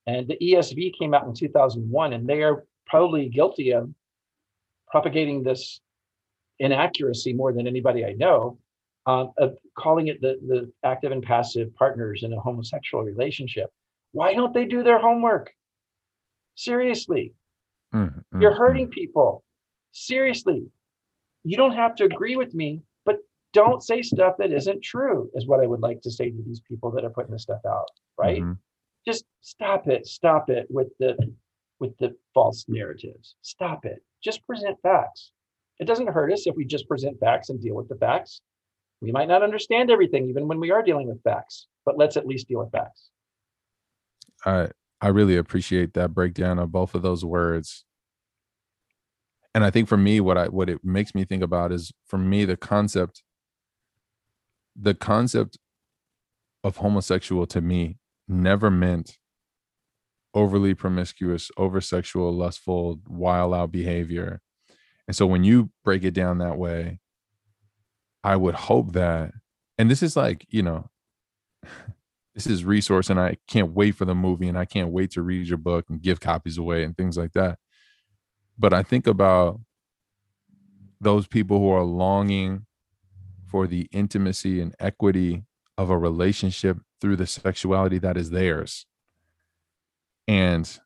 and 0.08 0.28
the 0.28 0.38
ESV 0.42 0.98
came 0.98 1.14
out 1.14 1.26
in 1.26 1.34
2001, 1.34 2.14
and 2.14 2.28
they 2.28 2.42
are 2.42 2.66
probably 2.88 3.30
guilty 3.30 3.72
of 3.72 3.90
propagating 4.88 5.44
this 5.44 5.80
inaccuracy 6.60 7.34
more 7.34 7.54
than 7.54 7.68
anybody 7.68 8.06
I 8.06 8.14
know, 8.14 8.58
um, 9.06 9.32
of 9.38 9.58
calling 9.78 10.08
it 10.08 10.22
the, 10.22 10.40
the 10.48 10.72
active 10.84 11.12
and 11.12 11.22
passive 11.22 11.74
partners 11.76 12.24
in 12.24 12.34
a 12.34 12.40
homosexual 12.40 13.04
relationship. 13.04 13.70
Why 14.12 14.34
don't 14.34 14.54
they 14.54 14.66
do 14.66 14.84
their 14.84 15.00
homework? 15.00 15.52
Seriously, 16.56 17.34
Mm, 17.94 18.24
mm, 18.34 18.42
you're 18.42 18.54
hurting 18.56 18.90
people. 18.90 19.44
Seriously, 19.92 20.66
you 21.44 21.56
don't 21.56 21.76
have 21.76 21.96
to 21.96 22.04
agree 22.06 22.36
with 22.36 22.54
me, 22.54 22.82
but 23.06 23.20
don't 23.54 23.82
say 23.84 24.02
stuff 24.02 24.36
that 24.38 24.52
isn't 24.52 24.84
true, 24.84 25.30
is 25.34 25.48
what 25.48 25.62
I 25.62 25.68
would 25.68 25.80
like 25.82 26.02
to 26.02 26.12
say 26.12 26.30
to 26.30 26.42
these 26.46 26.60
people 26.62 26.92
that 26.92 27.06
are 27.06 27.10
putting 27.10 27.32
this 27.32 27.44
stuff 27.44 27.62
out, 27.66 27.88
right? 28.18 28.42
Mhm. 28.42 28.58
Just 29.08 29.26
stop 29.42 29.88
it, 29.88 30.08
stop 30.08 30.50
it 30.50 30.70
with 30.70 30.90
the 30.98 31.16
with 31.80 31.96
the 31.98 32.16
false 32.34 32.68
narratives. 32.70 33.36
Stop 33.42 33.86
it. 33.86 34.02
Just 34.24 34.46
present 34.48 34.82
facts. 34.82 35.32
It 35.80 35.86
doesn't 35.86 36.08
hurt 36.08 36.32
us 36.32 36.48
if 36.48 36.56
we 36.56 36.64
just 36.66 36.88
present 36.88 37.20
facts 37.20 37.50
and 37.50 37.62
deal 37.62 37.76
with 37.76 37.90
the 37.90 37.98
facts. 37.98 38.42
We 39.02 39.12
might 39.12 39.28
not 39.28 39.44
understand 39.44 39.92
everything, 39.92 40.30
even 40.30 40.48
when 40.48 40.60
we 40.62 40.72
are 40.72 40.82
dealing 40.82 41.08
with 41.08 41.22
facts, 41.24 41.68
but 41.84 41.98
let's 41.98 42.16
at 42.16 42.26
least 42.26 42.48
deal 42.48 42.60
with 42.60 42.72
facts. 42.72 43.12
I 44.46 44.70
I 45.06 45.10
really 45.10 45.38
appreciate 45.38 45.94
that 45.94 46.16
breakdown 46.16 46.58
of 46.58 46.72
both 46.72 46.96
of 46.96 47.04
those 47.04 47.24
words. 47.24 47.86
And 49.54 49.64
I 49.64 49.70
think 49.70 49.88
for 49.88 49.98
me, 49.98 50.20
what 50.20 50.36
I 50.36 50.48
what 50.48 50.68
it 50.68 50.84
makes 50.84 51.14
me 51.14 51.26
think 51.26 51.44
about 51.44 51.72
is 51.72 51.92
for 52.08 52.18
me 52.18 52.44
the 52.44 52.58
concept, 52.58 53.22
the 54.76 54.96
concept 54.96 55.60
of 56.64 56.78
homosexual 56.78 57.46
to 57.46 57.62
me 57.62 58.00
never 58.28 58.72
meant 58.72 59.20
overly 60.34 60.74
promiscuous, 60.74 61.52
over 61.56 61.82
sexual, 61.82 62.34
lustful, 62.34 63.00
wild 63.08 63.54
out 63.54 63.72
behavior. 63.72 64.42
And 65.08 65.16
so 65.16 65.28
when 65.28 65.44
you 65.44 65.70
break 65.84 66.04
it 66.04 66.16
down 66.16 66.40
that 66.40 66.58
way, 66.58 67.00
I 68.24 68.38
would 68.38 68.56
hope 68.56 68.94
that, 68.94 69.34
and 69.78 69.92
this 69.92 70.02
is 70.02 70.16
like, 70.16 70.48
you 70.50 70.64
know, 70.64 70.90
this 72.36 72.48
is 72.48 72.66
resource 72.66 73.10
and 73.10 73.20
I 73.20 73.38
can't 73.48 73.72
wait 73.72 73.96
for 73.96 74.04
the 74.04 74.14
movie 74.14 74.50
and 74.50 74.58
I 74.58 74.66
can't 74.66 74.92
wait 74.92 75.12
to 75.12 75.22
read 75.22 75.48
your 75.48 75.58
book 75.58 75.86
and 75.90 76.02
give 76.02 76.20
copies 76.20 76.58
away 76.58 76.84
and 76.84 76.96
things 76.96 77.18
like 77.18 77.32
that. 77.32 77.58
But 78.60 78.74
I 78.74 78.84
think 78.84 79.08
about 79.08 79.62
those 81.00 81.28
people 81.28 81.60
who 81.60 81.70
are 81.70 81.84
longing 81.84 82.66
for 83.48 83.68
the 83.68 83.88
intimacy 83.92 84.60
and 84.60 84.76
equity 84.80 85.44
of 85.78 85.90
a 85.90 85.98
relationship 85.98 86.78
through 87.00 87.16
the 87.16 87.28
sexuality 87.28 88.00
that 88.00 88.18
is 88.18 88.32
theirs. 88.32 88.86
And 90.28 90.78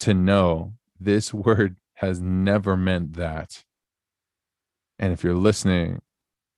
to 0.00 0.12
know 0.12 0.74
this 0.98 1.32
word 1.34 1.76
has 1.94 2.20
never 2.20 2.76
meant 2.76 3.14
that. 3.14 3.64
And 4.98 5.12
if 5.12 5.22
you're 5.22 5.34
listening 5.34 6.00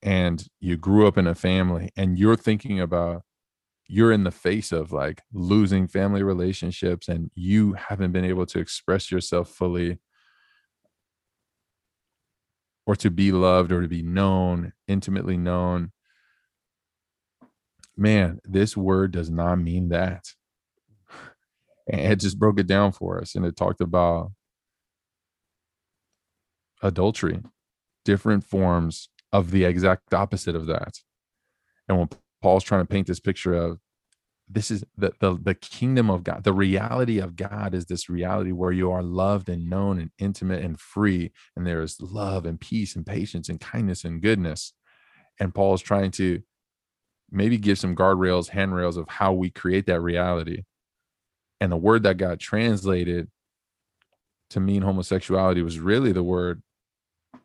and 0.01 0.47
you 0.59 0.75
grew 0.75 1.05
up 1.05 1.17
in 1.17 1.27
a 1.27 1.35
family 1.35 1.91
and 1.95 2.17
you're 2.17 2.35
thinking 2.35 2.79
about 2.79 3.23
you're 3.91 4.11
in 4.11 4.23
the 4.23 4.31
face 4.31 4.71
of 4.71 4.91
like 4.91 5.23
losing 5.33 5.87
family 5.87 6.21
relationships 6.21 7.07
and 7.07 7.31
you 7.33 7.73
haven't 7.73 8.11
been 8.11 8.23
able 8.23 8.45
to 8.45 8.59
express 8.59 9.11
yourself 9.11 9.49
fully 9.49 9.97
or 12.85 12.95
to 12.95 13.09
be 13.09 13.31
loved 13.31 13.71
or 13.71 13.81
to 13.81 13.87
be 13.87 14.03
known, 14.03 14.73
intimately 14.87 15.37
known. 15.37 15.91
Man, 17.97 18.39
this 18.45 18.77
word 18.77 19.11
does 19.11 19.31
not 19.31 19.55
mean 19.55 19.89
that. 19.89 20.23
And 21.91 22.13
it 22.13 22.19
just 22.19 22.37
broke 22.37 22.59
it 22.59 22.67
down 22.67 22.91
for 22.91 23.19
us 23.19 23.33
and 23.33 23.43
it 23.43 23.57
talked 23.57 23.81
about 23.81 24.31
adultery, 26.83 27.41
different 28.05 28.43
forms 28.43 29.09
of 29.33 29.49
the 29.49 29.65
exact 29.65 30.13
opposite 30.13 30.55
of 30.55 30.67
that. 30.67 30.99
And 31.87 31.97
when 31.97 32.09
Paul's 32.41 32.63
trying 32.63 32.81
to 32.81 32.87
paint 32.87 33.07
this 33.07 33.19
picture 33.19 33.53
of 33.53 33.79
this 34.49 34.71
is 34.71 34.83
the, 34.97 35.11
the 35.19 35.37
the 35.39 35.53
kingdom 35.53 36.09
of 36.09 36.23
God. 36.23 36.43
The 36.43 36.53
reality 36.53 37.19
of 37.19 37.35
God 37.35 37.75
is 37.75 37.85
this 37.85 38.09
reality 38.09 38.51
where 38.51 38.71
you 38.71 38.91
are 38.91 39.03
loved 39.03 39.47
and 39.47 39.69
known 39.69 39.99
and 39.99 40.09
intimate 40.17 40.63
and 40.63 40.79
free, 40.79 41.31
and 41.55 41.67
there 41.67 41.81
is 41.81 42.01
love 42.01 42.45
and 42.45 42.59
peace 42.59 42.95
and 42.95 43.05
patience 43.05 43.47
and 43.47 43.59
kindness 43.59 44.03
and 44.03 44.21
goodness. 44.21 44.73
And 45.39 45.53
Paul 45.53 45.75
is 45.75 45.81
trying 45.81 46.11
to 46.11 46.41
maybe 47.31 47.57
give 47.57 47.77
some 47.77 47.95
guardrails, 47.95 48.49
handrails 48.49 48.97
of 48.97 49.07
how 49.07 49.33
we 49.33 49.51
create 49.51 49.85
that 49.85 50.01
reality. 50.01 50.63
And 51.61 51.71
the 51.71 51.77
word 51.77 52.03
that 52.03 52.17
got 52.17 52.39
translated 52.39 53.29
to 54.49 54.59
mean 54.59 54.81
homosexuality 54.81 55.61
was 55.61 55.79
really 55.79 56.11
the 56.11 56.23
word 56.23 56.63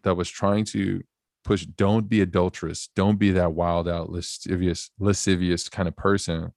that 0.04 0.16
was 0.16 0.30
trying 0.30 0.64
to 0.66 1.02
push 1.44 1.64
don't 1.64 2.08
be 2.08 2.20
adulterous. 2.20 2.88
Don't 2.96 3.18
be 3.18 3.30
that 3.32 3.52
wild 3.52 3.88
out 3.88 4.10
lascivious 4.10 4.90
lascivious 4.98 5.68
kind 5.68 5.88
of 5.88 5.96
person. 5.96 6.52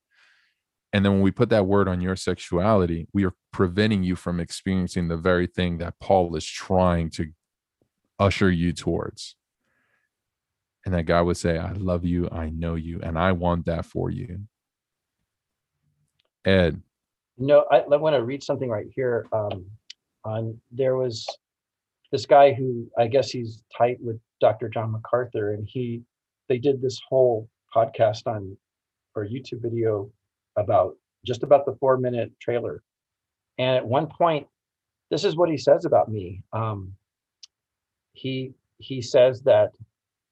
And 0.94 1.04
then 1.04 1.14
when 1.14 1.22
we 1.22 1.32
put 1.32 1.50
that 1.50 1.66
word 1.66 1.88
on 1.88 2.02
your 2.02 2.16
sexuality 2.16 3.08
we 3.14 3.26
are 3.26 3.34
preventing 3.52 4.04
you 4.04 4.16
from 4.16 4.40
experiencing 4.40 5.08
the 5.08 5.18
very 5.18 5.48
thing 5.48 5.78
that 5.80 6.00
paul 6.00 6.36
is 6.36 6.46
trying 6.46 7.10
to 7.12 7.32
usher 8.18 8.50
you 8.50 8.74
towards. 8.74 9.36
And 10.86 10.96
that 10.96 11.06
god 11.06 11.26
would 11.26 11.38
say 11.38 11.58
i 11.58 11.74
love 11.74 12.06
you. 12.06 12.30
I 12.32 12.50
know 12.50 12.76
you. 12.76 13.00
And 13.04 13.20
i 13.20 13.32
want 13.34 13.66
that 13.66 13.86
for 13.86 14.10
you. 14.10 14.42
Ed. 16.46 16.82
No, 17.38 17.66
I, 17.70 17.80
I 17.80 17.98
want 17.98 18.16
to 18.16 18.24
read 18.24 18.42
something 18.42 18.70
right 18.70 18.88
here. 18.96 19.28
Um, 19.34 19.66
on 20.24 20.60
there 20.72 20.96
was 20.96 21.28
this 22.12 22.26
guy 22.26 22.54
who 22.54 22.90
I 22.98 23.08
guess 23.08 23.30
he's 23.30 23.64
tight 23.76 23.98
with 24.02 24.20
Dr. 24.40 24.70
John 24.70 24.92
MacArthur, 24.92 25.54
and 25.54 25.68
he 25.68 26.02
they 26.50 26.58
did 26.58 26.82
this 26.82 27.00
whole 27.08 27.50
podcast 27.76 28.28
on 28.28 28.58
or 29.16 29.26
YouTube 29.26 29.62
video 29.62 30.10
about 30.56 30.96
just 31.26 31.44
about 31.44 31.66
the 31.66 31.76
four 31.80 31.98
minute 31.98 32.32
trailer. 32.40 32.84
And 33.58 33.76
at 33.76 33.86
one 33.86 34.08
point, 34.08 34.48
this 35.10 35.24
is 35.24 35.36
what 35.36 35.50
he 35.50 35.58
says 35.58 35.86
about 35.86 36.10
me. 36.10 36.44
Um, 36.54 36.94
he 38.14 38.54
he 38.78 39.02
says 39.02 39.42
that 39.44 39.72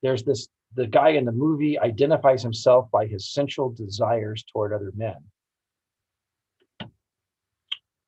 there's 0.01 0.23
this 0.23 0.47
the 0.75 0.87
guy 0.87 1.09
in 1.09 1.25
the 1.25 1.31
movie 1.31 1.79
identifies 1.79 2.43
himself 2.43 2.89
by 2.91 3.07
his 3.07 3.31
sensual 3.31 3.69
desires 3.69 4.43
toward 4.51 4.73
other 4.73 4.91
men. 4.95 5.15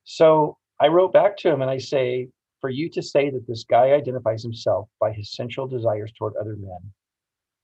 So 0.04 0.58
I 0.80 0.88
wrote 0.88 1.14
back 1.14 1.38
to 1.38 1.50
him 1.50 1.62
and 1.62 1.72
I 1.72 1.78
say, 1.78 2.28
for 2.62 2.70
you 2.70 2.90
to 2.90 3.02
say 3.02 3.30
that 3.30 3.48
this 3.48 3.64
guy 3.64 3.92
identifies 3.92 4.44
himself 4.44 4.90
by 5.00 5.12
his 5.12 5.34
sensual 5.34 5.68
desires 5.68 6.12
toward 6.18 6.36
other 6.36 6.56
men 6.56 6.94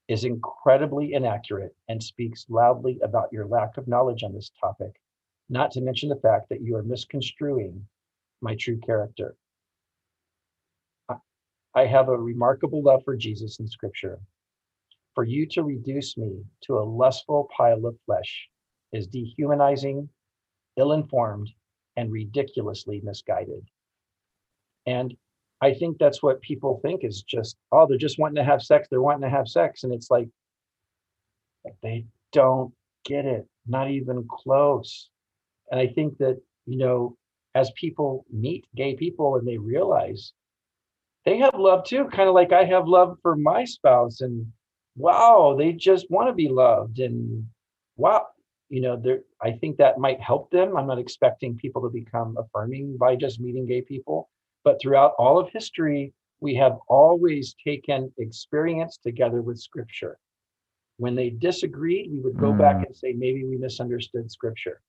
is 0.07 0.25
incredibly 0.25 1.13
inaccurate 1.13 1.75
and 1.87 2.03
speaks 2.03 2.45
loudly 2.49 2.99
about 3.03 3.31
your 3.31 3.47
lack 3.47 3.77
of 3.77 3.87
knowledge 3.87 4.23
on 4.23 4.33
this 4.33 4.51
topic, 4.59 4.99
not 5.49 5.71
to 5.71 5.81
mention 5.81 6.09
the 6.09 6.15
fact 6.17 6.49
that 6.49 6.61
you 6.61 6.75
are 6.75 6.83
misconstruing 6.83 7.87
my 8.41 8.55
true 8.55 8.77
character. 8.79 9.35
I- 11.75 11.85
have 11.85 12.09
a 12.09 12.17
remarkable 12.17 12.83
love 12.83 13.03
for 13.03 13.15
Jesus 13.15 13.59
in 13.59 13.67
scripture. 13.67 14.21
For 15.15 15.23
you 15.23 15.47
to 15.47 15.63
reduce 15.63 16.17
me 16.17 16.43
to 16.61 16.77
a 16.77 16.83
lustful 16.83 17.49
pile 17.55 17.85
of 17.85 17.99
flesh 18.05 18.49
is 18.91 19.07
dehumanizing, 19.07 20.09
ill 20.75 20.91
informed, 20.91 21.49
and 21.95 22.11
ridiculously 22.11 23.01
misguided. 23.01 23.67
And 24.85 25.15
I 25.61 25.73
think 25.73 25.97
that's 25.97 26.21
what 26.21 26.41
people 26.41 26.79
think 26.81 27.03
is 27.03 27.21
just, 27.23 27.57
oh, 27.71 27.87
they're 27.87 27.97
just 27.97 28.19
wanting 28.19 28.35
to 28.35 28.43
have 28.43 28.61
sex. 28.61 28.87
They're 28.89 29.01
wanting 29.01 29.21
to 29.21 29.35
have 29.35 29.47
sex. 29.47 29.83
And 29.83 29.93
it's 29.93 30.11
like, 30.11 30.27
they 31.81 32.05
don't 32.33 32.73
get 33.05 33.25
it, 33.25 33.47
not 33.65 33.89
even 33.89 34.27
close. 34.29 35.09
And 35.71 35.79
I 35.79 35.87
think 35.87 36.17
that, 36.17 36.41
you 36.65 36.77
know, 36.77 37.17
as 37.55 37.71
people 37.71 38.25
meet 38.31 38.65
gay 38.75 38.95
people 38.95 39.37
and 39.37 39.47
they 39.47 39.57
realize 39.57 40.33
they 41.25 41.37
have 41.37 41.55
love 41.55 41.85
too, 41.85 42.05
kind 42.11 42.27
of 42.27 42.35
like 42.35 42.51
I 42.51 42.65
have 42.65 42.87
love 42.87 43.17
for 43.21 43.35
my 43.35 43.63
spouse. 43.63 44.21
And 44.21 44.47
wow, 44.95 45.55
they 45.57 45.71
just 45.71 46.09
want 46.09 46.27
to 46.27 46.33
be 46.33 46.49
loved. 46.49 46.99
And 46.99 47.47
wow, 47.95 48.27
you 48.69 48.81
know, 48.81 48.97
there 48.97 49.19
I 49.41 49.51
think 49.51 49.77
that 49.77 49.99
might 49.99 50.19
help 50.19 50.51
them. 50.51 50.75
I'm 50.75 50.87
not 50.87 50.99
expecting 50.99 51.55
people 51.55 51.81
to 51.83 51.89
become 51.89 52.35
affirming 52.37 52.97
by 52.97 53.15
just 53.15 53.39
meeting 53.39 53.65
gay 53.65 53.81
people, 53.81 54.29
but 54.63 54.79
throughout 54.81 55.13
all 55.17 55.39
of 55.39 55.49
history, 55.51 56.13
we 56.39 56.55
have 56.55 56.77
always 56.87 57.55
taken 57.65 58.11
experience 58.17 58.97
together 58.97 59.41
with 59.41 59.59
scripture. 59.59 60.17
When 60.97 61.15
they 61.15 61.29
disagreed, 61.29 62.11
we 62.11 62.19
would 62.19 62.37
go 62.37 62.51
mm. 62.51 62.57
back 62.57 62.85
and 62.85 62.95
say, 62.95 63.13
maybe 63.13 63.45
we 63.45 63.57
misunderstood 63.57 64.31
scripture. 64.31 64.81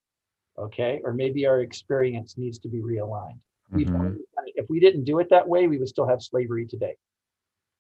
Okay. 0.59 1.01
Or 1.05 1.13
maybe 1.13 1.47
our 1.47 1.61
experience 1.61 2.35
needs 2.37 2.59
to 2.61 2.69
be 2.69 2.79
realigned. 2.79 3.39
Mm-hmm. 3.73 4.17
If 4.55 4.67
we 4.69 4.79
didn't 4.79 5.05
do 5.05 5.19
it 5.19 5.29
that 5.31 5.49
way, 5.49 5.67
we 5.67 5.79
would 5.79 5.89
still 5.89 6.07
have 6.07 6.23
slavery 6.23 6.67
today. 6.67 6.97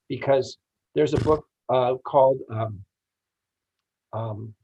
Because 0.08 0.58
there's 0.94 1.14
a 1.14 1.18
book 1.18 1.46
uh, 1.68 1.94
called 2.04 2.40
um, 2.50 2.80
um, 4.12 4.54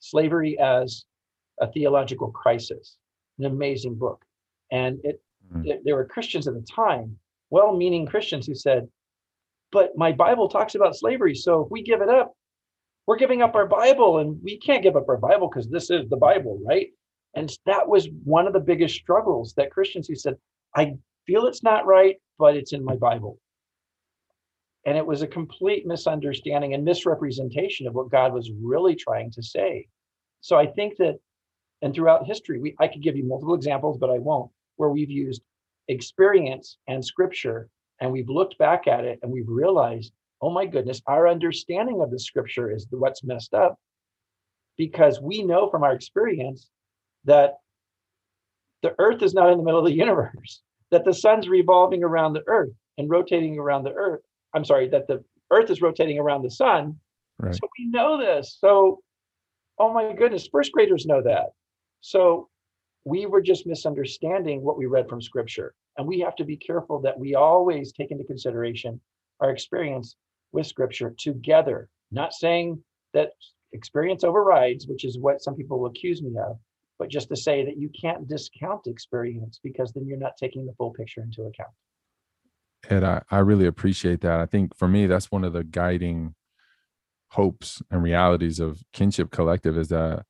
Slavery 0.00 0.58
as 0.58 1.04
a 1.60 1.70
Theological 1.72 2.30
Crisis, 2.30 2.96
an 3.38 3.46
amazing 3.46 3.94
book. 3.94 4.24
And 4.70 4.98
it, 5.04 5.20
mm-hmm. 5.52 5.70
there 5.84 5.96
were 5.96 6.04
Christians 6.04 6.46
at 6.48 6.54
the 6.54 6.62
time, 6.62 7.18
well 7.50 7.76
meaning 7.76 8.06
Christians, 8.06 8.46
who 8.46 8.54
said, 8.54 8.88
But 9.72 9.96
my 9.96 10.12
Bible 10.12 10.48
talks 10.48 10.74
about 10.74 10.96
slavery. 10.96 11.34
So 11.34 11.62
if 11.62 11.70
we 11.70 11.82
give 11.82 12.02
it 12.02 12.08
up, 12.08 12.32
we're 13.06 13.16
giving 13.16 13.42
up 13.42 13.54
our 13.54 13.66
Bible, 13.66 14.18
and 14.18 14.42
we 14.42 14.58
can't 14.58 14.82
give 14.82 14.96
up 14.96 15.08
our 15.08 15.16
Bible 15.16 15.48
because 15.48 15.68
this 15.68 15.90
is 15.90 16.08
the 16.08 16.16
Bible, 16.16 16.58
right? 16.66 16.88
And 17.34 17.52
that 17.66 17.86
was 17.86 18.08
one 18.24 18.46
of 18.46 18.52
the 18.52 18.60
biggest 18.60 18.96
struggles 18.96 19.54
that 19.56 19.70
Christians 19.70 20.08
who 20.08 20.16
said, 20.16 20.36
I 20.74 20.94
feel 21.26 21.46
it's 21.46 21.62
not 21.62 21.86
right, 21.86 22.16
but 22.38 22.56
it's 22.56 22.72
in 22.72 22.84
my 22.84 22.96
Bible. 22.96 23.38
And 24.86 24.96
it 24.96 25.06
was 25.06 25.22
a 25.22 25.26
complete 25.26 25.86
misunderstanding 25.86 26.74
and 26.74 26.84
misrepresentation 26.84 27.86
of 27.86 27.94
what 27.94 28.10
God 28.10 28.32
was 28.32 28.50
really 28.60 28.94
trying 28.94 29.30
to 29.32 29.42
say. 29.42 29.86
So 30.40 30.56
I 30.56 30.66
think 30.66 30.96
that, 30.98 31.16
and 31.82 31.94
throughout 31.94 32.26
history, 32.26 32.60
we 32.60 32.74
I 32.78 32.88
could 32.88 33.02
give 33.02 33.16
you 33.16 33.24
multiple 33.24 33.54
examples, 33.54 33.98
but 33.98 34.10
I 34.10 34.18
won't, 34.18 34.50
where 34.76 34.90
we've 34.90 35.10
used 35.10 35.42
experience 35.88 36.78
and 36.88 37.04
scripture, 37.04 37.68
and 38.00 38.12
we've 38.12 38.28
looked 38.28 38.58
back 38.58 38.86
at 38.86 39.04
it 39.04 39.18
and 39.22 39.30
we've 39.30 39.48
realized, 39.48 40.12
oh 40.42 40.50
my 40.50 40.66
goodness, 40.66 41.00
our 41.06 41.28
understanding 41.28 42.00
of 42.00 42.10
the 42.10 42.18
scripture 42.18 42.70
is 42.70 42.86
what's 42.90 43.24
messed 43.24 43.54
up 43.54 43.78
because 44.76 45.20
we 45.20 45.42
know 45.42 45.70
from 45.70 45.82
our 45.82 45.94
experience 45.94 46.68
that 47.24 47.54
the 48.82 48.94
earth 48.98 49.22
is 49.22 49.34
not 49.34 49.50
in 49.50 49.58
the 49.58 49.64
middle 49.64 49.80
of 49.80 49.86
the 49.86 49.92
universe, 50.06 50.62
that 50.90 51.04
the 51.04 51.14
sun's 51.14 51.48
revolving 51.48 52.04
around 52.04 52.34
the 52.34 52.44
earth 52.46 52.72
and 52.98 53.10
rotating 53.10 53.58
around 53.58 53.84
the 53.84 53.92
earth. 53.92 54.20
I'm 54.54 54.64
sorry, 54.64 54.88
that 54.88 55.06
the 55.06 55.24
earth 55.50 55.70
is 55.70 55.82
rotating 55.82 56.18
around 56.18 56.42
the 56.42 56.50
sun. 56.50 56.98
Right. 57.38 57.54
So 57.54 57.68
we 57.78 57.86
know 57.86 58.18
this. 58.18 58.56
So, 58.60 59.00
oh 59.78 59.92
my 59.92 60.12
goodness, 60.12 60.48
first 60.50 60.72
graders 60.72 61.06
know 61.06 61.22
that. 61.22 61.46
So 62.00 62.48
we 63.06 63.24
were 63.24 63.40
just 63.40 63.68
misunderstanding 63.68 64.62
what 64.62 64.76
we 64.76 64.86
read 64.86 65.08
from 65.08 65.22
scripture. 65.22 65.72
And 65.96 66.08
we 66.08 66.18
have 66.20 66.34
to 66.36 66.44
be 66.44 66.56
careful 66.56 67.00
that 67.02 67.16
we 67.16 67.36
always 67.36 67.92
take 67.92 68.10
into 68.10 68.24
consideration 68.24 69.00
our 69.38 69.50
experience 69.50 70.16
with 70.50 70.66
scripture 70.66 71.14
together, 71.16 71.88
not 72.10 72.32
saying 72.32 72.82
that 73.14 73.30
experience 73.72 74.24
overrides, 74.24 74.88
which 74.88 75.04
is 75.04 75.18
what 75.18 75.40
some 75.40 75.54
people 75.54 75.78
will 75.78 75.90
accuse 75.90 76.20
me 76.20 76.32
of, 76.36 76.58
but 76.98 77.08
just 77.08 77.28
to 77.28 77.36
say 77.36 77.64
that 77.64 77.78
you 77.78 77.90
can't 77.98 78.26
discount 78.26 78.88
experience 78.88 79.60
because 79.62 79.92
then 79.92 80.04
you're 80.04 80.18
not 80.18 80.36
taking 80.36 80.66
the 80.66 80.74
full 80.76 80.90
picture 80.90 81.20
into 81.20 81.42
account. 81.42 81.70
And 82.90 83.06
I, 83.06 83.22
I 83.30 83.38
really 83.38 83.66
appreciate 83.66 84.20
that. 84.22 84.40
I 84.40 84.46
think 84.46 84.76
for 84.76 84.88
me, 84.88 85.06
that's 85.06 85.30
one 85.30 85.44
of 85.44 85.52
the 85.52 85.62
guiding 85.62 86.34
hopes 87.30 87.80
and 87.88 88.02
realities 88.02 88.58
of 88.58 88.82
Kinship 88.92 89.30
Collective 89.30 89.78
is 89.78 89.88
that 89.88 90.24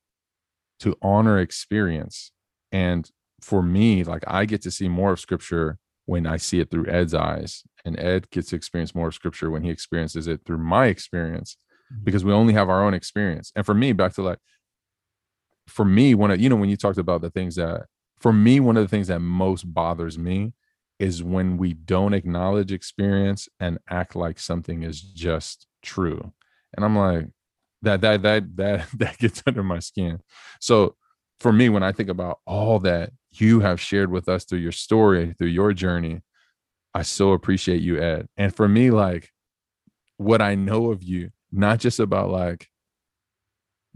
to 0.81 0.95
honor 1.01 1.39
experience. 1.39 2.33
And 2.77 3.11
for 3.41 3.63
me, 3.63 4.05
like 4.05 4.23
I 4.27 4.45
get 4.45 4.61
to 4.63 4.71
see 4.71 4.87
more 4.87 5.13
of 5.13 5.21
scripture 5.21 5.79
when 6.05 6.27
I 6.27 6.37
see 6.37 6.61
it 6.61 6.71
through 6.71 6.89
Ed's 6.89 7.15
eyes, 7.15 7.63
and 7.87 7.99
Ed 7.99 8.29
gets 8.31 8.51
to 8.51 8.57
experience 8.57 8.95
more 8.95 9.09
of 9.09 9.15
scripture 9.15 9.51
when 9.51 9.63
he 9.63 9.71
experiences 9.71 10.27
it 10.27 10.43
through 10.45 10.59
my 10.59 10.87
experience 10.87 11.57
mm-hmm. 11.91 12.05
because 12.05 12.23
we 12.23 12.35
only 12.35 12.53
have 12.53 12.69
our 12.69 12.85
own 12.85 12.93
experience. 12.93 13.51
And 13.57 13.65
for 13.65 13.73
me, 13.73 13.93
back 13.93 14.13
to 14.15 14.23
like 14.23 14.39
for 15.67 15.87
me, 15.87 16.15
one 16.15 16.31
of 16.31 16.39
you 16.39 16.51
know 16.51 16.57
when 16.57 16.69
you 16.69 16.77
talked 16.77 16.99
about 16.99 17.23
the 17.23 17.31
things 17.31 17.57
that 17.57 17.87
for 18.21 18.33
me, 18.33 18.61
one 18.61 18.77
of 18.77 18.85
the 18.85 18.95
things 18.95 19.09
that 19.09 19.21
most 19.21 19.63
bothers 19.73 20.19
me 20.19 20.53
is 20.99 21.23
when 21.23 21.57
we 21.57 21.73
don't 21.73 22.15
acknowledge 22.15 22.73
experience 22.73 23.49
and 23.59 23.79
act 23.89 24.15
like 24.15 24.39
something 24.39 24.83
is 24.83 25.01
just 25.01 25.67
true. 25.83 26.33
And 26.75 26.85
I'm 26.85 26.97
like, 26.97 27.29
that 27.83 28.03
that 28.03 28.23
that 28.23 28.57
that 28.57 28.89
that 28.99 29.19
gets 29.19 29.43
under 29.47 29.63
my 29.63 29.79
skin. 29.79 30.21
So 30.61 30.97
for 31.41 31.53
me, 31.53 31.69
when 31.69 31.83
I 31.83 31.93
think 31.93 32.09
about 32.09 32.41
all 32.47 32.79
that 32.81 33.11
you 33.33 33.61
have 33.61 33.81
shared 33.81 34.11
with 34.11 34.29
us 34.29 34.45
through 34.45 34.61
your 34.61 34.73
story, 34.73 35.35
through 35.35 35.49
your 35.49 35.73
journey, 35.73 36.23
I 36.95 37.03
so 37.03 37.33
appreciate 37.33 37.83
you, 37.83 38.01
Ed. 38.01 38.29
And 38.37 38.55
for 38.55 38.67
me, 38.69 38.91
like 38.91 39.31
what 40.17 40.41
I 40.41 40.55
know 40.55 40.91
of 40.91 41.03
you, 41.03 41.31
not 41.53 41.79
just 41.79 42.01
about 42.01 42.31
like 42.31 42.69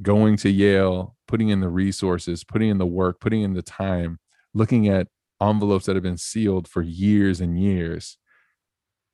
going 0.02 0.36
to 0.38 0.50
Yale, 0.50 1.16
putting 1.26 1.48
in 1.48 1.60
the 1.60 1.68
resources, 1.68 2.44
putting 2.44 2.68
in 2.68 2.78
the 2.78 2.86
work, 2.86 3.20
putting 3.20 3.42
in 3.42 3.54
the 3.54 3.62
time, 3.62 4.18
looking 4.52 4.88
at 4.88 5.08
envelopes 5.40 5.86
that 5.86 5.96
have 5.96 6.02
been 6.02 6.18
sealed 6.18 6.68
for 6.68 6.82
years 6.82 7.40
and 7.40 7.58
years. 7.58 8.18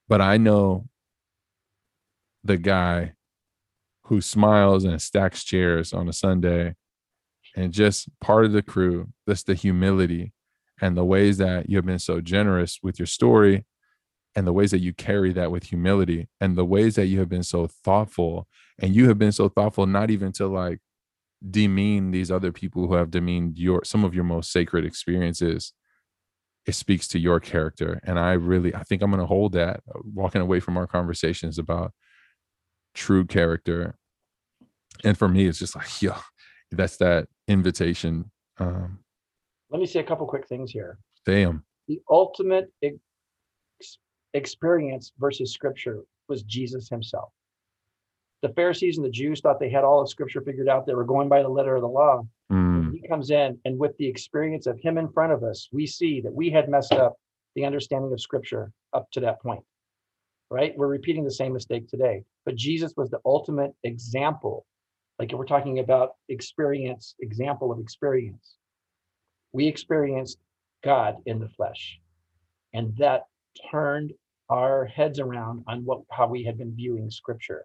But 0.08 0.20
I 0.20 0.36
know 0.36 0.88
the 2.42 2.56
guy 2.56 3.12
who 4.04 4.20
smiles 4.20 4.84
and 4.84 5.00
stacks 5.02 5.44
chairs 5.44 5.92
on 5.92 6.08
a 6.08 6.12
Sunday 6.12 6.74
and 7.56 7.72
just 7.72 8.08
part 8.20 8.44
of 8.44 8.52
the 8.52 8.62
crew, 8.62 9.08
just 9.28 9.46
the 9.46 9.54
humility 9.54 10.32
and 10.80 10.96
the 10.96 11.04
ways 11.04 11.38
that 11.38 11.70
you 11.70 11.76
have 11.76 11.86
been 11.86 11.98
so 11.98 12.20
generous 12.20 12.78
with 12.82 12.98
your 12.98 13.06
story 13.06 13.64
and 14.34 14.46
the 14.46 14.52
ways 14.52 14.70
that 14.70 14.80
you 14.80 14.92
carry 14.92 15.32
that 15.32 15.50
with 15.50 15.64
humility 15.64 16.28
and 16.40 16.54
the 16.54 16.64
ways 16.64 16.94
that 16.96 17.06
you 17.06 17.18
have 17.18 17.30
been 17.30 17.42
so 17.42 17.66
thoughtful. 17.66 18.46
And 18.78 18.94
you 18.94 19.08
have 19.08 19.18
been 19.18 19.32
so 19.32 19.48
thoughtful 19.48 19.86
not 19.86 20.10
even 20.10 20.32
to 20.32 20.46
like 20.46 20.80
demean 21.50 22.10
these 22.10 22.30
other 22.30 22.52
people 22.52 22.86
who 22.86 22.94
have 22.94 23.10
demeaned 23.10 23.58
your 23.58 23.82
some 23.84 24.04
of 24.04 24.14
your 24.14 24.24
most 24.24 24.52
sacred 24.52 24.84
experiences. 24.84 25.72
It 26.66 26.74
speaks 26.74 27.08
to 27.08 27.18
your 27.18 27.40
character. 27.40 28.00
And 28.04 28.18
i 28.18 28.32
really 28.32 28.74
i 28.74 28.82
think 28.82 29.00
i'm 29.02 29.10
going 29.10 29.20
to 29.20 29.26
hold 29.26 29.52
that 29.52 29.80
walking 30.12 30.42
away 30.42 30.60
from 30.60 30.76
our 30.76 30.86
conversations 30.86 31.58
about 31.58 31.92
true 32.94 33.24
character. 33.24 33.96
And 35.04 35.16
for 35.16 35.28
me 35.28 35.46
it's 35.46 35.58
just 35.58 35.76
like 35.76 36.02
yo 36.02 36.14
that's 36.72 36.96
that 36.96 37.28
invitation 37.48 38.30
um 38.58 38.98
let 39.70 39.80
me 39.80 39.86
say 39.86 40.00
a 40.00 40.04
couple 40.04 40.26
quick 40.26 40.46
things 40.48 40.70
here 40.70 40.98
damn 41.24 41.64
the 41.88 42.00
ultimate 42.10 42.72
ex- 42.82 43.98
experience 44.34 45.12
versus 45.18 45.52
scripture 45.52 46.02
was 46.28 46.42
jesus 46.42 46.88
himself 46.88 47.30
the 48.42 48.52
Pharisees 48.52 48.96
and 48.98 49.04
the 49.04 49.10
Jews 49.10 49.40
thought 49.40 49.58
they 49.58 49.70
had 49.70 49.84
all 49.84 50.00
of 50.00 50.08
scripture 50.08 50.40
figured 50.40 50.68
out. 50.68 50.86
They 50.86 50.94
were 50.94 51.04
going 51.04 51.28
by 51.28 51.42
the 51.42 51.48
letter 51.48 51.74
of 51.74 51.82
the 51.82 51.88
law. 51.88 52.26
Mm. 52.52 52.92
He 52.92 53.08
comes 53.08 53.30
in, 53.30 53.58
and 53.64 53.78
with 53.78 53.96
the 53.96 54.06
experience 54.06 54.66
of 54.66 54.78
him 54.78 54.98
in 54.98 55.08
front 55.08 55.32
of 55.32 55.42
us, 55.42 55.68
we 55.72 55.86
see 55.86 56.20
that 56.20 56.32
we 56.32 56.50
had 56.50 56.68
messed 56.68 56.92
up 56.92 57.16
the 57.54 57.64
understanding 57.64 58.12
of 58.12 58.20
scripture 58.20 58.70
up 58.92 59.10
to 59.12 59.20
that 59.20 59.40
point. 59.40 59.64
Right? 60.50 60.74
We're 60.76 60.86
repeating 60.86 61.24
the 61.24 61.30
same 61.30 61.54
mistake 61.54 61.88
today. 61.88 62.22
But 62.44 62.54
Jesus 62.54 62.92
was 62.96 63.10
the 63.10 63.18
ultimate 63.24 63.72
example. 63.82 64.64
Like 65.18 65.32
if 65.32 65.38
we're 65.38 65.46
talking 65.46 65.78
about 65.78 66.14
experience, 66.28 67.14
example 67.20 67.72
of 67.72 67.80
experience. 67.80 68.56
We 69.52 69.66
experienced 69.66 70.38
God 70.84 71.16
in 71.26 71.38
the 71.38 71.48
flesh. 71.48 71.98
And 72.74 72.94
that 72.98 73.24
turned 73.70 74.12
our 74.50 74.84
heads 74.84 75.18
around 75.18 75.64
on 75.66 75.84
what 75.84 76.02
how 76.10 76.26
we 76.26 76.44
had 76.44 76.58
been 76.58 76.74
viewing 76.74 77.10
scripture 77.10 77.64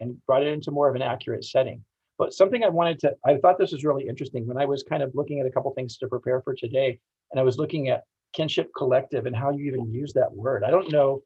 and 0.00 0.16
brought 0.26 0.42
it 0.42 0.48
into 0.48 0.70
more 0.70 0.88
of 0.88 0.94
an 0.94 1.02
accurate 1.02 1.44
setting. 1.44 1.84
But 2.18 2.34
something 2.34 2.62
I 2.62 2.68
wanted 2.68 2.98
to, 3.00 3.16
I 3.24 3.38
thought 3.38 3.58
this 3.58 3.72
was 3.72 3.84
really 3.84 4.06
interesting 4.06 4.46
when 4.46 4.58
I 4.58 4.66
was 4.66 4.82
kind 4.82 5.02
of 5.02 5.14
looking 5.14 5.40
at 5.40 5.46
a 5.46 5.50
couple 5.50 5.72
things 5.72 5.96
to 5.98 6.08
prepare 6.08 6.42
for 6.42 6.54
today, 6.54 6.98
and 7.30 7.40
I 7.40 7.42
was 7.42 7.56
looking 7.56 7.88
at 7.88 8.04
kinship 8.32 8.70
collective 8.76 9.26
and 9.26 9.34
how 9.34 9.50
you 9.50 9.64
even 9.64 9.90
use 9.90 10.12
that 10.12 10.30
word. 10.30 10.62
I 10.62 10.70
don't 10.70 10.92
know. 10.92 11.22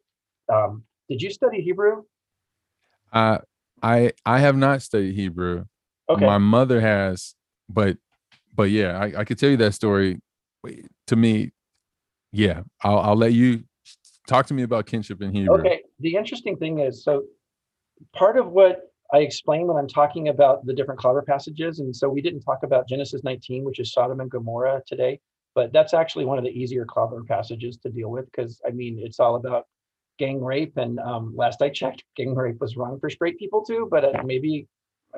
Um, 0.53 0.85
did 1.09 1.21
you 1.21 1.31
study 1.31 1.61
Hebrew? 1.61 2.05
Uh, 3.13 3.39
I 3.83 4.13
I 4.25 4.39
have 4.41 4.57
not 4.57 4.83
studied 4.83 5.15
Hebrew. 5.15 5.65
Okay. 6.09 6.25
My 6.25 6.39
mother 6.39 6.81
has, 6.81 7.35
but 7.69 7.97
but 8.55 8.71
yeah, 8.71 8.99
I, 8.99 9.21
I 9.21 9.25
could 9.25 9.39
tell 9.39 9.51
you 9.51 9.57
that 9.59 9.75
story. 9.75 10.21
Eh, 10.67 10.83
to 11.09 11.17
me, 11.17 11.53
yeah, 12.33 12.63
I'll 12.83 12.99
I'll 12.99 13.17
let 13.17 13.33
you 13.33 13.65
talk 14.27 14.47
to 14.47 14.55
me 14.55 14.63
about 14.63 14.87
kinship 14.87 15.23
in 15.23 15.33
Hebrew. 15.33 15.59
Okay. 15.59 15.83
The 16.01 16.15
interesting 16.15 16.57
thing 16.57 16.81
is, 16.81 17.05
so 17.05 17.25
part 18.15 18.37
of 18.37 18.49
what 18.49 18.83
I 19.13 19.19
explain 19.19 19.67
when 19.67 19.77
I'm 19.77 19.89
talking 19.89 20.29
about 20.29 20.65
the 20.67 20.73
different 20.73 21.01
clobber 21.01 21.23
passages, 21.23 21.81
and 21.81 21.95
so 21.95 22.09
we 22.09 22.21
didn't 22.21 22.41
talk 22.41 22.63
about 22.63 22.89
Genesis 22.89 23.23
19, 23.23 23.65
which 23.65 23.79
is 23.79 23.93
Sodom 23.93 24.21
and 24.21 24.31
Gomorrah 24.31 24.83
today, 24.87 25.21
but 25.55 25.73
that's 25.73 25.95
actually 25.95 26.25
one 26.25 26.39
of 26.39 26.45
the 26.45 26.51
easier 26.51 26.85
clobber 26.85 27.23
passages 27.25 27.77
to 27.79 27.91
deal 27.91 28.11
with 28.11 28.27
because 28.27 28.61
I 28.67 28.71
mean 28.71 28.99
it's 29.01 29.21
all 29.21 29.37
about 29.37 29.67
gang 30.19 30.43
rape, 30.43 30.77
and 30.77 30.99
um, 31.01 31.35
last 31.37 31.63
I 31.63 31.71
checked, 31.71 32.05
gang 32.17 32.35
rape 32.35 32.61
was 32.61 32.77
wrong 32.77 32.99
for 33.01 33.11
straight 33.11 33.39
people 33.39 33.65
too, 33.65 33.89
but 33.91 34.05
uh, 34.05 34.23
maybe 34.25 34.69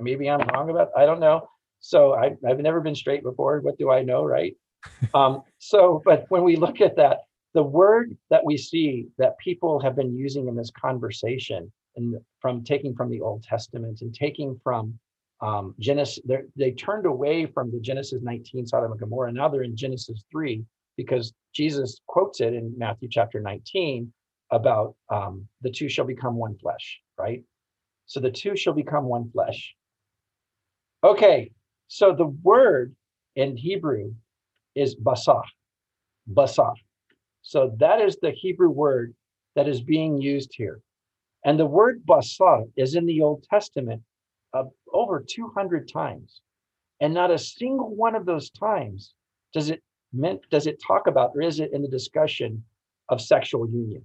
maybe 0.01 0.29
I'm 0.29 0.47
wrong 0.49 0.71
about 0.71 0.91
I 0.97 1.07
don't 1.07 1.21
know. 1.21 1.49
So 1.81 2.15
I, 2.15 2.37
I've 2.49 2.59
never 2.59 2.81
been 2.81 2.95
straight 2.95 3.23
before. 3.23 3.61
What 3.61 3.79
do 3.79 3.91
I 3.91 4.03
know, 4.03 4.25
right? 4.25 4.57
um, 5.15 5.43
so, 5.59 6.03
but 6.05 6.27
when 6.29 6.43
we 6.43 6.57
look 6.57 6.81
at 6.81 6.97
that, 6.97 7.19
the 7.55 7.63
word 7.63 8.17
that 8.31 8.45
we 8.45 8.57
see 8.57 9.09
that 9.19 9.39
people 9.39 9.81
have 9.81 9.97
been 9.97 10.15
using 10.15 10.49
in 10.49 10.57
this 10.57 10.71
conversation 10.71 11.73
and 11.97 12.17
from 12.41 12.63
taking 12.63 12.95
from 12.95 13.11
the 13.11 13.21
Old 13.21 13.43
Testament 13.43 14.01
and 14.03 14.15
taking 14.15 14.61
from 14.63 14.99
um, 15.41 15.75
Genesis, 15.79 16.23
they 16.57 16.73
turned 16.73 17.07
away 17.07 17.47
from 17.47 17.71
the 17.71 17.81
Genesis 17.81 18.21
19 18.23 18.67
Sodom 18.67 18.91
and 18.91 19.01
Gomorrah. 19.01 19.33
Now 19.33 19.49
they're 19.49 19.63
in 19.63 19.77
Genesis 19.77 20.23
3 20.31 20.65
because 20.97 21.33
Jesus 21.55 22.01
quotes 22.07 22.41
it 22.41 22.55
in 22.55 22.75
Matthew 22.77 23.09
chapter 23.11 23.41
19 23.41 24.13
about 24.51 24.95
um, 25.09 25.49
the 25.63 25.71
two 25.71 25.89
shall 25.89 26.05
become 26.05 26.37
one 26.37 26.57
flesh, 26.59 27.01
right? 27.19 27.43
So 28.07 28.21
the 28.21 28.31
two 28.31 28.57
shall 28.57 28.73
become 28.73 29.05
one 29.05 29.31
flesh. 29.31 29.75
Okay, 31.03 31.51
so 31.89 32.15
the 32.15 32.27
word 32.27 32.95
in 33.35 33.57
Hebrew 33.57 34.15
is 34.75 34.95
basar, 34.95 35.45
basar. 36.33 36.75
So 37.43 37.75
that 37.79 38.01
is 38.01 38.19
the 38.21 38.31
Hebrew 38.31 38.71
word 38.71 39.15
that 39.55 39.69
is 39.69 39.81
being 39.81 40.21
used 40.21 40.53
here. 40.55 40.81
And 41.45 41.59
the 41.59 41.67
word 41.67 42.03
basar 42.07 42.65
is 42.77 42.95
in 42.95 43.07
the 43.07 43.23
Old 43.23 43.45
Testament 43.45 44.03
uh, 44.53 44.65
over 44.93 45.25
200 45.27 45.89
times. 45.89 46.41
And 47.01 47.13
not 47.13 47.31
a 47.31 47.39
single 47.39 47.95
one 47.95 48.15
of 48.15 48.27
those 48.27 48.51
times 48.51 49.13
does 49.53 49.71
it 49.71 49.83
meant 50.13 50.41
does 50.51 50.67
it 50.67 50.83
talk 50.85 51.07
about 51.07 51.33
or 51.35 51.43
is 51.43 51.61
it 51.61 51.73
in 51.73 51.83
the 51.83 51.89
discussion 51.89 52.65
of 53.09 53.21
sexual 53.21 53.69
union. 53.69 54.03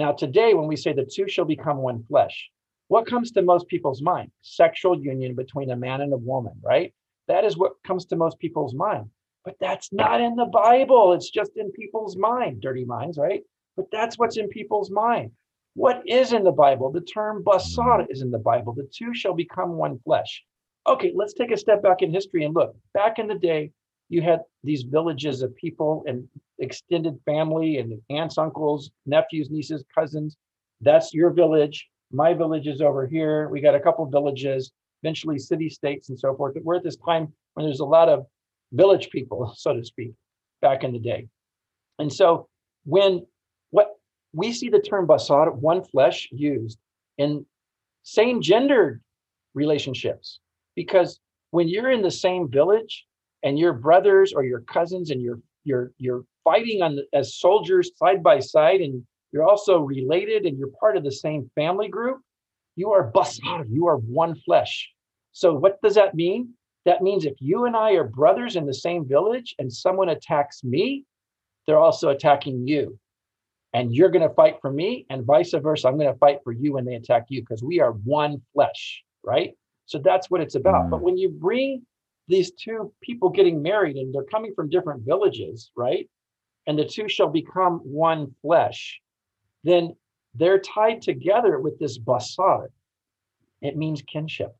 Now 0.00 0.12
today 0.12 0.54
when 0.54 0.66
we 0.66 0.76
say 0.76 0.94
the 0.94 1.04
two 1.04 1.28
shall 1.28 1.44
become 1.44 1.76
one 1.76 2.02
flesh, 2.04 2.48
what 2.88 3.06
comes 3.06 3.32
to 3.32 3.42
most 3.42 3.68
people's 3.68 4.00
mind? 4.00 4.30
Sexual 4.40 5.02
union 5.02 5.34
between 5.34 5.70
a 5.72 5.76
man 5.76 6.00
and 6.00 6.10
a 6.14 6.16
woman, 6.16 6.54
right? 6.62 6.94
That 7.28 7.44
is 7.44 7.58
what 7.58 7.72
comes 7.86 8.06
to 8.06 8.16
most 8.16 8.38
people's 8.38 8.74
mind. 8.74 9.10
But 9.44 9.56
that's 9.60 9.92
not 9.92 10.22
in 10.22 10.36
the 10.36 10.46
Bible. 10.46 11.12
It's 11.12 11.28
just 11.28 11.50
in 11.56 11.70
people's 11.72 12.16
mind, 12.16 12.62
dirty 12.62 12.86
minds, 12.86 13.18
right? 13.18 13.42
But 13.76 13.88
that's 13.92 14.18
what's 14.18 14.38
in 14.38 14.48
people's 14.48 14.90
mind. 14.90 15.32
What 15.74 16.00
is 16.06 16.32
in 16.32 16.44
the 16.44 16.50
Bible? 16.50 16.90
The 16.90 17.02
term 17.02 17.44
basar 17.44 18.06
is 18.08 18.22
in 18.22 18.30
the 18.30 18.38
Bible. 18.38 18.72
The 18.72 18.88
two 18.90 19.12
shall 19.12 19.34
become 19.34 19.72
one 19.72 19.98
flesh. 19.98 20.42
Okay, 20.88 21.12
let's 21.14 21.34
take 21.34 21.50
a 21.50 21.58
step 21.58 21.82
back 21.82 22.00
in 22.00 22.10
history 22.10 22.44
and 22.46 22.54
look. 22.54 22.74
Back 22.94 23.18
in 23.18 23.26
the 23.28 23.34
day, 23.34 23.72
you 24.08 24.22
had 24.22 24.40
these 24.62 24.82
villages 24.82 25.42
of 25.42 25.54
people 25.56 26.04
and 26.06 26.28
extended 26.58 27.18
family 27.24 27.78
and 27.78 28.00
aunts, 28.10 28.38
uncles, 28.38 28.90
nephews, 29.06 29.50
nieces, 29.50 29.84
cousins. 29.94 30.36
That's 30.80 31.14
your 31.14 31.30
village. 31.30 31.88
My 32.12 32.34
village 32.34 32.66
is 32.66 32.80
over 32.80 33.06
here. 33.06 33.48
We 33.48 33.60
got 33.60 33.74
a 33.74 33.80
couple 33.80 34.04
villages 34.06 34.72
eventually 35.02 35.38
city 35.38 35.68
states 35.68 36.08
and 36.08 36.18
so 36.18 36.34
forth. 36.36 36.54
But 36.54 36.64
we're 36.64 36.76
at 36.76 36.84
this 36.84 36.96
time 36.96 37.32
when 37.54 37.66
there's 37.66 37.80
a 37.80 37.84
lot 37.84 38.08
of 38.08 38.26
village 38.72 39.10
people, 39.10 39.52
so 39.56 39.74
to 39.74 39.84
speak, 39.84 40.12
back 40.60 40.84
in 40.84 40.92
the 40.92 40.98
day. 40.98 41.28
And 41.98 42.12
so 42.12 42.48
when 42.84 43.26
what 43.70 43.96
we 44.32 44.52
see 44.52 44.68
the 44.68 44.80
term 44.80 45.06
basar, 45.06 45.54
one 45.54 45.84
flesh, 45.84 46.28
used 46.30 46.78
in 47.18 47.44
same 48.02 48.40
gendered 48.40 49.02
relationships, 49.54 50.40
because 50.74 51.20
when 51.50 51.68
you're 51.68 51.90
in 51.90 52.02
the 52.02 52.10
same 52.10 52.50
village 52.50 53.06
and 53.42 53.58
your 53.58 53.72
brothers 53.72 54.32
or 54.32 54.44
your 54.44 54.60
cousins 54.60 55.10
and 55.10 55.22
you're 55.22 55.40
you're 55.64 55.92
you're 55.98 56.24
fighting 56.44 56.82
on 56.82 56.96
the, 56.96 57.06
as 57.12 57.36
soldiers 57.36 57.90
side 57.96 58.22
by 58.22 58.38
side 58.38 58.80
and 58.80 59.02
you're 59.32 59.44
also 59.44 59.80
related 59.80 60.46
and 60.46 60.58
you're 60.58 60.72
part 60.80 60.96
of 60.96 61.04
the 61.04 61.12
same 61.12 61.50
family 61.54 61.88
group 61.88 62.20
you 62.76 62.92
are 62.92 63.12
basar, 63.12 63.66
you 63.68 63.86
are 63.86 63.96
one 63.96 64.34
flesh. 64.34 64.90
So 65.32 65.54
what 65.54 65.80
does 65.82 65.94
that 65.94 66.14
mean? 66.14 66.54
That 66.86 67.02
means 67.02 67.26
if 67.26 67.34
you 67.38 67.66
and 67.66 67.76
I 67.76 67.92
are 67.92 68.04
brothers 68.04 68.56
in 68.56 68.64
the 68.66 68.74
same 68.74 69.06
village 69.06 69.54
and 69.58 69.72
someone 69.72 70.08
attacks 70.08 70.64
me, 70.64 71.04
they're 71.66 71.78
also 71.78 72.08
attacking 72.08 72.66
you. 72.66 72.98
And 73.74 73.94
you're 73.94 74.08
going 74.08 74.26
to 74.26 74.34
fight 74.34 74.56
for 74.60 74.72
me, 74.72 75.06
and 75.10 75.24
vice 75.24 75.52
versa. 75.52 75.86
I'm 75.86 75.96
going 75.96 76.12
to 76.12 76.18
fight 76.18 76.38
for 76.42 76.52
you 76.52 76.72
when 76.72 76.84
they 76.84 76.94
attack 76.94 77.26
you 77.28 77.40
because 77.42 77.62
we 77.62 77.78
are 77.78 77.92
one 77.92 78.42
flesh, 78.52 79.04
right? 79.22 79.52
So 79.86 79.98
that's 79.98 80.28
what 80.28 80.40
it's 80.40 80.56
about. 80.56 80.86
Mm. 80.86 80.90
But 80.90 81.02
when 81.02 81.16
you 81.16 81.28
bring 81.28 81.82
these 82.30 82.52
two 82.52 82.92
people 83.02 83.28
getting 83.28 83.60
married 83.60 83.96
and 83.96 84.14
they're 84.14 84.24
coming 84.24 84.54
from 84.54 84.70
different 84.70 85.02
villages, 85.04 85.70
right? 85.76 86.08
And 86.66 86.78
the 86.78 86.84
two 86.84 87.08
shall 87.08 87.28
become 87.28 87.80
one 87.80 88.34
flesh, 88.40 89.00
then 89.64 89.96
they're 90.34 90.60
tied 90.60 91.02
together 91.02 91.58
with 91.58 91.78
this 91.78 91.98
basar. 91.98 92.68
It 93.60 93.76
means 93.76 94.02
kinship 94.02 94.54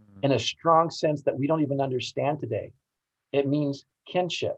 mm. 0.00 0.24
in 0.24 0.32
a 0.32 0.38
strong 0.38 0.90
sense 0.90 1.22
that 1.22 1.36
we 1.36 1.46
don't 1.46 1.62
even 1.62 1.80
understand 1.80 2.40
today. 2.40 2.72
It 3.32 3.48
means 3.48 3.84
kinship. 4.06 4.56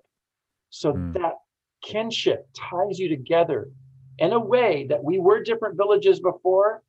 So 0.69 0.93
mm. 0.93 1.15
that 1.15 1.37
kinship 1.83 2.47
ties 2.55 2.99
you 2.99 3.09
together 3.09 3.71
in 4.19 4.33
a 4.33 4.39
way 4.39 4.87
that 4.91 5.03
we 5.03 5.19
were 5.19 5.43
different 5.43 5.77
villages 5.77 6.21
before. 6.21 6.83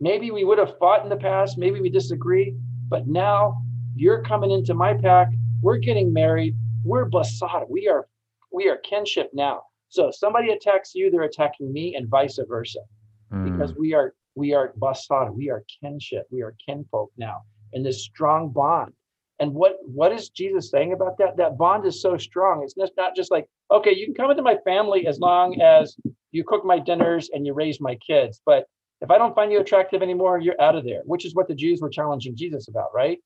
Maybe 0.00 0.32
we 0.32 0.44
would 0.44 0.58
have 0.58 0.76
fought 0.78 1.04
in 1.04 1.08
the 1.08 1.16
past, 1.16 1.56
maybe 1.56 1.80
we 1.80 1.88
disagree, 1.88 2.56
but 2.88 3.06
now 3.06 3.61
you're 3.94 4.22
coming 4.22 4.50
into 4.50 4.74
my 4.74 4.94
pack. 4.94 5.28
We're 5.60 5.78
getting 5.78 6.12
married. 6.12 6.56
We're 6.84 7.08
basar. 7.08 7.68
We 7.68 7.88
are 7.88 8.08
we 8.52 8.68
are 8.68 8.76
kinship 8.78 9.30
now. 9.32 9.62
So 9.88 10.08
if 10.08 10.16
somebody 10.16 10.50
attacks 10.50 10.94
you, 10.94 11.10
they're 11.10 11.22
attacking 11.22 11.72
me, 11.72 11.94
and 11.96 12.08
vice 12.08 12.38
versa, 12.48 12.80
mm. 13.32 13.44
because 13.44 13.74
we 13.76 13.94
are 13.94 14.14
we 14.34 14.54
are 14.54 14.72
basar, 14.78 15.34
we 15.34 15.50
are 15.50 15.64
kinship, 15.80 16.26
we 16.30 16.42
are 16.42 16.54
kinfolk 16.64 17.10
now 17.16 17.42
in 17.72 17.82
this 17.82 18.02
strong 18.04 18.50
bond. 18.50 18.92
And 19.38 19.54
what 19.54 19.76
what 19.82 20.12
is 20.12 20.28
Jesus 20.28 20.70
saying 20.70 20.92
about 20.92 21.18
that? 21.18 21.36
That 21.36 21.58
bond 21.58 21.84
is 21.86 22.00
so 22.00 22.16
strong. 22.16 22.62
It's 22.62 22.74
just 22.74 22.92
not 22.96 23.16
just 23.16 23.30
like, 23.30 23.46
okay, 23.70 23.94
you 23.94 24.06
can 24.06 24.14
come 24.14 24.30
into 24.30 24.42
my 24.42 24.56
family 24.64 25.06
as 25.06 25.18
long 25.18 25.60
as 25.60 25.96
you 26.30 26.44
cook 26.44 26.64
my 26.64 26.78
dinners 26.78 27.30
and 27.32 27.46
you 27.46 27.52
raise 27.52 27.80
my 27.80 27.96
kids. 27.96 28.40
But 28.44 28.66
if 29.00 29.10
I 29.10 29.18
don't 29.18 29.34
find 29.34 29.50
you 29.50 29.60
attractive 29.60 30.00
anymore, 30.00 30.38
you're 30.38 30.60
out 30.60 30.76
of 30.76 30.84
there, 30.84 31.02
which 31.04 31.24
is 31.24 31.34
what 31.34 31.48
the 31.48 31.54
Jews 31.54 31.80
were 31.80 31.90
challenging 31.90 32.36
Jesus 32.36 32.68
about, 32.68 32.94
right? 32.94 33.18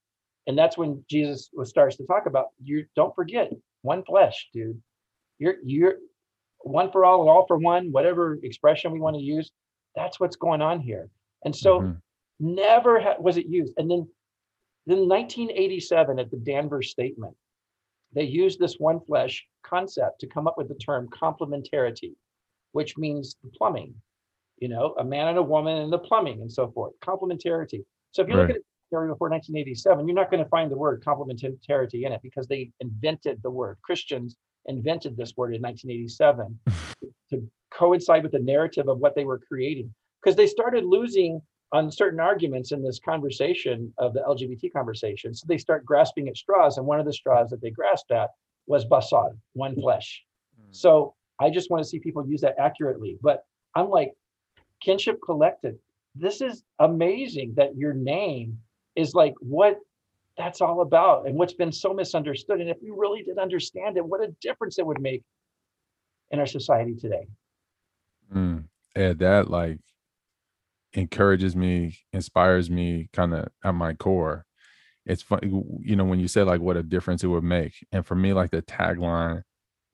And 0.47 0.56
that's 0.56 0.78
when 0.78 1.05
Jesus 1.10 1.51
starts 1.64 1.97
to 1.97 2.06
talk 2.06 2.27
about 2.27 2.48
you 2.62 2.85
don't 2.94 3.14
forget 3.14 3.52
one 3.82 4.05
flesh, 4.05 4.48
dude. 4.52 4.81
You're 5.39 5.56
you're 5.64 5.97
one 6.66 6.90
for 6.90 7.05
all, 7.05 7.20
and 7.20 7.31
all 7.31 7.47
for 7.47 7.59
one, 7.59 7.93
whatever 7.93 8.39
expression 8.43 8.93
we 8.93 9.01
want 9.01 9.16
to 9.16 9.23
use. 9.23 9.51
That's 9.94 10.20
what's 10.20 10.36
going 10.36 10.62
on 10.62 10.81
here. 10.81 11.09
And 11.44 11.55
so 11.55 11.81
mm-hmm. 11.81 11.93
never 12.55 13.01
ha- 13.01 13.16
was 13.18 13.36
it 13.36 13.47
used. 13.47 13.73
And 13.77 13.90
then, 13.90 14.06
then 14.86 15.09
1987 15.09 16.18
at 16.18 16.31
the 16.31 16.36
Danvers 16.36 16.90
Statement, 16.90 17.35
they 18.12 18.24
used 18.24 18.59
this 18.59 18.77
one 18.78 19.01
flesh 19.01 19.44
concept 19.62 20.20
to 20.20 20.27
come 20.27 20.47
up 20.47 20.56
with 20.56 20.68
the 20.68 20.74
term 20.74 21.09
complementarity, 21.09 22.14
which 22.73 22.97
means 22.97 23.36
the 23.43 23.51
plumbing, 23.51 23.94
you 24.59 24.68
know, 24.68 24.94
a 24.98 25.05
man 25.05 25.28
and 25.28 25.39
a 25.39 25.43
woman 25.43 25.78
and 25.78 25.93
the 25.93 25.98
plumbing 25.98 26.40
and 26.40 26.52
so 26.52 26.70
forth. 26.70 26.93
Complementarity. 27.01 27.85
So 28.12 28.23
if 28.23 28.28
you 28.28 28.36
right. 28.36 28.48
look 28.48 28.56
at 28.56 28.62
it 28.90 29.08
before 29.08 29.30
1987, 29.30 30.06
you're 30.06 30.14
not 30.14 30.30
going 30.30 30.42
to 30.42 30.48
find 30.48 30.70
the 30.70 30.76
word 30.76 31.02
complementarity 31.04 32.04
in 32.04 32.12
it 32.12 32.20
because 32.22 32.46
they 32.46 32.70
invented 32.80 33.42
the 33.42 33.50
word. 33.50 33.78
Christians 33.82 34.36
invented 34.66 35.16
this 35.16 35.36
word 35.36 35.54
in 35.54 35.62
1987 35.62 36.58
to 37.30 37.50
coincide 37.70 38.22
with 38.22 38.32
the 38.32 38.38
narrative 38.38 38.88
of 38.88 38.98
what 38.98 39.14
they 39.14 39.24
were 39.24 39.38
creating 39.38 39.92
because 40.22 40.36
they 40.36 40.46
started 40.46 40.84
losing 40.84 41.40
on 41.72 41.90
certain 41.90 42.20
arguments 42.20 42.72
in 42.72 42.82
this 42.82 42.98
conversation 42.98 43.92
of 43.98 44.14
the 44.14 44.20
LGBT 44.20 44.72
conversation. 44.72 45.34
So 45.34 45.44
they 45.48 45.58
start 45.58 45.84
grasping 45.84 46.28
at 46.28 46.36
straws, 46.36 46.78
and 46.78 46.86
one 46.86 47.00
of 47.00 47.06
the 47.06 47.12
straws 47.12 47.50
that 47.50 47.60
they 47.60 47.70
grasped 47.70 48.12
at 48.12 48.30
was 48.66 48.84
basar, 48.84 49.36
one 49.52 49.74
flesh. 49.74 50.22
Mm. 50.60 50.74
So 50.74 51.14
I 51.40 51.50
just 51.50 51.70
want 51.70 51.82
to 51.82 51.88
see 51.88 51.98
people 51.98 52.26
use 52.26 52.40
that 52.42 52.54
accurately. 52.58 53.18
But 53.20 53.44
I'm 53.74 53.88
like, 53.88 54.12
kinship 54.80 55.18
collective. 55.24 55.74
This 56.14 56.40
is 56.40 56.62
amazing 56.78 57.54
that 57.56 57.76
your 57.76 57.92
name 57.92 58.58
is 58.97 59.14
like 59.14 59.35
what 59.40 59.78
that's 60.36 60.60
all 60.60 60.82
about 60.82 61.27
and 61.27 61.36
what's 61.36 61.55
been 61.55 61.73
so 61.73 61.94
misunderstood. 61.94 62.60
And 62.60 62.68
if 62.68 62.77
we 62.82 62.90
really 62.90 63.23
did 63.23 63.39
understand 63.39 63.97
it, 63.97 64.05
what 64.05 64.23
a 64.23 64.28
difference 64.40 64.78
it 64.78 64.86
would 64.86 65.01
make 65.01 65.23
in 66.31 66.39
our 66.39 66.47
society 66.47 66.94
today. 66.94 67.27
Mm, 68.35 68.64
yeah, 68.94 69.12
that 69.14 69.51
like 69.51 69.78
encourages 70.93 71.56
me, 71.56 71.98
inspires 72.12 72.70
me 72.70 73.09
kind 73.12 73.35
of 73.35 73.48
at 73.64 73.74
my 73.74 73.94
core. 73.94 74.44
It's 75.06 75.23
funny, 75.23 75.48
you 75.81 75.94
know, 75.94 76.05
when 76.05 76.18
you 76.18 76.28
say 76.28 76.43
like 76.43 76.60
what 76.60 76.77
a 76.77 76.82
difference 76.82 77.23
it 77.23 77.28
would 77.28 77.44
make. 77.44 77.74
And 77.93 78.05
for 78.05 78.16
me, 78.16 78.32
like 78.32 78.51
the 78.51 78.62
tagline 78.62 79.43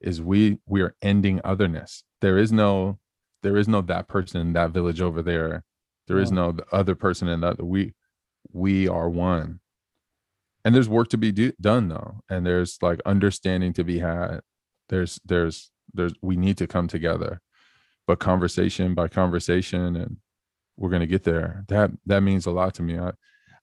is 0.01 0.23
we 0.23 0.59
we 0.67 0.81
are 0.81 0.95
ending 1.03 1.41
otherness. 1.45 2.03
There 2.21 2.39
is 2.39 2.51
no 2.51 2.99
there 3.43 3.57
is 3.57 3.69
no 3.69 3.83
that 3.83 4.09
person 4.09 4.41
in 4.41 4.53
that 4.55 4.71
village 4.71 5.01
over 5.01 5.21
there 5.21 5.65
there 6.09 6.19
is 6.19 6.33
no 6.33 6.53
the 6.53 6.65
other 6.73 6.95
person 6.95 7.29
in 7.29 7.41
that 7.41 7.63
we 7.63 7.95
we 8.53 8.89
are 8.89 9.09
one. 9.09 9.61
And 10.65 10.75
there's 10.75 10.89
work 10.89 11.09
to 11.09 11.19
be 11.19 11.33
do, 11.33 11.53
done 11.61 11.89
though 11.89 12.21
and 12.29 12.47
there's 12.47 12.79
like 12.81 13.01
understanding 13.05 13.73
to 13.75 13.85
be 13.85 13.99
had. 13.99 14.41
There's 14.89 15.21
there's 15.25 15.71
there's 15.93 16.15
we 16.23 16.37
need 16.37 16.59
to 16.59 16.67
come 16.67 16.89
together. 16.89 17.41
But 18.07 18.21
conversation 18.21 18.95
by 18.95 19.09
conversation 19.09 19.97
and 19.97 20.19
we're 20.77 20.91
going 20.91 21.01
to 21.01 21.07
get 21.07 21.25
there. 21.25 21.65
That 21.69 21.91
that 22.07 22.23
means 22.23 22.47
a 22.47 22.51
lot 22.51 22.75
to 22.75 22.83
me. 22.83 22.99
I 22.99 23.13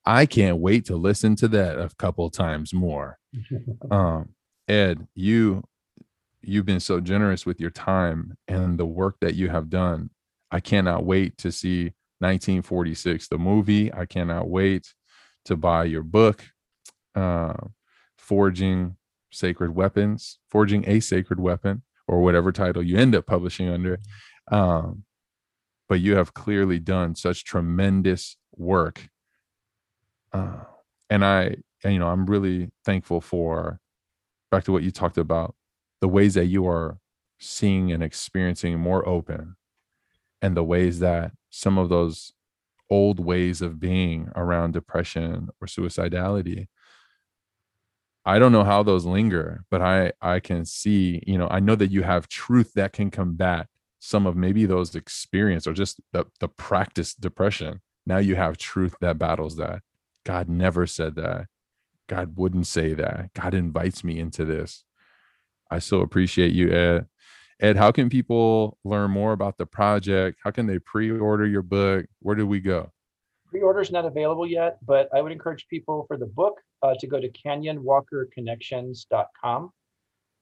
i 0.06 0.26
can't 0.26 0.57
wait 0.57 0.86
to 0.86 0.95
listen 0.95 1.36
to 1.38 1.48
that 1.49 1.78
a 1.78 1.90
couple 1.98 2.30
times 2.30 2.74
more. 2.74 3.18
Um 3.91 4.30
ed 4.68 5.07
you 5.16 5.64
you've 6.41 6.66
been 6.66 6.80
so 6.80 6.99
generous 6.99 7.45
with 7.45 7.60
your 7.60 7.72
time 7.72 8.38
and 8.48 8.78
the 8.78 8.86
work 8.86 9.16
that 9.22 9.36
you 9.36 9.49
have 9.49 9.70
done. 9.70 10.10
I 10.52 10.60
cannot 10.60 11.06
wait 11.06 11.38
to 11.40 11.52
see 11.52 11.94
1946 12.20 13.28
the 13.28 13.38
movie 13.38 13.94
i 13.94 14.06
cannot 14.06 14.50
wait 14.50 14.94
to 15.46 15.56
buy 15.56 15.84
your 15.84 16.04
book 16.04 16.46
uh, 17.16 17.54
forging 18.18 18.96
sacred 19.32 19.74
weapons 19.74 20.40
forging 20.50 20.84
a 20.88 21.00
sacred 21.00 21.40
weapon 21.40 21.82
or 22.08 22.22
whatever 22.22 22.52
title 22.52 22.84
you 22.84 22.98
end 22.98 23.16
up 23.16 23.26
publishing 23.26 23.70
under 23.70 24.00
um, 24.52 25.04
but 25.88 26.00
you 26.00 26.16
have 26.16 26.34
clearly 26.34 26.80
done 26.80 27.16
such 27.16 27.44
tremendous 27.44 28.38
work 28.56 29.10
uh, 30.34 30.64
and 31.10 31.24
i 31.24 31.56
and, 31.84 31.94
you 31.94 32.00
know 32.00 32.08
i'm 32.08 32.26
really 32.26 32.70
thankful 32.84 33.22
for 33.22 33.80
back 34.52 34.64
to 34.64 34.72
what 34.72 34.84
you 34.84 34.91
talked 34.91 35.18
about 35.18 35.56
the 36.02 36.08
ways 36.08 36.34
that 36.34 36.46
you 36.46 36.68
are 36.68 36.98
seeing 37.40 37.91
and 37.91 38.04
experiencing 38.04 38.80
more 38.80 39.08
open 39.08 39.56
and 40.41 40.56
the 40.56 40.64
ways 40.64 41.00
that 41.00 41.32
some 41.50 41.78
of 41.78 41.90
those 41.90 42.34
old 42.90 43.20
ways 43.20 43.62
of 43.62 43.80
being 43.80 44.30
around 44.36 44.74
depression 44.74 45.50
or 45.62 45.68
suicidality 45.68 46.68
i 48.26 48.40
don't 48.40 48.52
know 48.52 48.64
how 48.64 48.82
those 48.82 49.06
linger 49.06 49.64
but 49.70 49.82
i 49.82 50.12
i 50.22 50.40
can 50.40 50.66
see 50.66 51.22
you 51.28 51.38
know 51.38 51.48
i 51.52 51.60
know 51.60 51.76
that 51.76 51.92
you 51.92 52.02
have 52.02 52.28
truth 52.28 52.74
that 52.74 52.94
can 52.94 53.12
combat 53.12 53.68
some 54.00 54.26
of 54.26 54.36
maybe 54.36 54.66
those 54.66 54.96
experience 54.96 55.68
or 55.68 55.74
just 55.74 56.00
the, 56.14 56.26
the 56.40 56.48
practice 56.48 57.14
depression. 57.14 57.82
Now 58.06 58.18
you 58.18 58.36
have 58.36 58.58
truth 58.58 58.96
that 59.02 59.20
battles 59.20 59.58
that. 59.58 59.82
God 60.26 60.48
never 60.50 60.88
said 60.88 61.16
that. 61.16 61.48
God 62.08 62.38
wouldn't 62.38 62.68
say 62.68 62.94
that. 62.94 63.34
God 63.34 63.54
invites 63.54 64.04
me 64.04 64.20
into 64.20 64.46
this. 64.46 64.84
I 65.70 65.80
so 65.80 66.00
appreciate 66.00 66.54
you 66.54 66.72
ed 66.72 67.06
ed 67.61 67.76
how 67.76 67.91
can 67.91 68.10
people 68.10 68.77
learn 68.84 69.11
more 69.11 69.34
about 69.34 69.57
the 69.57 69.65
project 69.65 70.38
how 70.44 70.52
can 70.52 70.65
they 70.65 70.80
pre-order 70.80 71.45
your 71.45 71.61
book 71.61 72.06
where 72.22 72.36
do 72.36 72.48
we 72.48 72.60
go 72.60 72.91
Pre-order's 73.49 73.91
not 73.91 74.06
available 74.06 74.45
yet, 74.45 74.77
but 74.86 75.10
I 75.14 75.22
would 75.23 75.31
encourage 75.31 75.68
people 75.68 76.06
for 76.07 76.18
the 76.18 76.27
book 76.27 76.61
uh, 76.84 76.94
to 76.99 77.07
go 77.07 77.19
to 77.19 77.27
canyonwalkerconnections.com. 77.30 79.72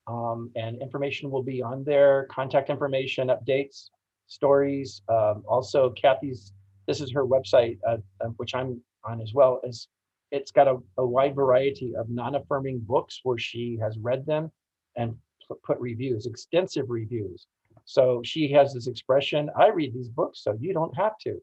Um, 0.07 0.51
and 0.55 0.81
information 0.81 1.31
will 1.31 1.43
be 1.43 1.61
on 1.61 1.85
there, 1.85 2.27
contact 2.29 2.69
information, 2.69 3.29
updates, 3.29 3.91
stories. 4.27 5.01
Um, 5.07 5.43
also, 5.47 5.91
Kathy's, 5.91 6.51
this 6.85 6.99
is 6.99 7.13
her 7.13 7.25
website, 7.25 7.79
uh, 7.87 7.99
uh, 8.19 8.27
which 8.37 8.53
I'm 8.53 8.81
on 9.05 9.21
as 9.21 9.33
well, 9.33 9.61
is 9.63 9.87
it's 10.31 10.51
got 10.51 10.67
a, 10.67 10.79
a 10.97 11.05
wide 11.05 11.35
variety 11.35 11.95
of 11.95 12.09
non-affirming 12.09 12.79
books 12.79 13.21
where 13.23 13.37
she 13.37 13.77
has 13.81 13.97
read 13.99 14.25
them 14.25 14.51
and 14.97 15.15
put 15.63 15.79
reviews, 15.79 16.25
extensive 16.25 16.89
reviews. 16.89 17.47
So 17.85 18.21
she 18.23 18.51
has 18.51 18.73
this 18.73 18.87
expression, 18.87 19.49
I 19.57 19.67
read 19.69 19.93
these 19.93 20.09
books, 20.09 20.43
so 20.43 20.57
you 20.59 20.73
don't 20.73 20.95
have 20.97 21.17
to 21.19 21.41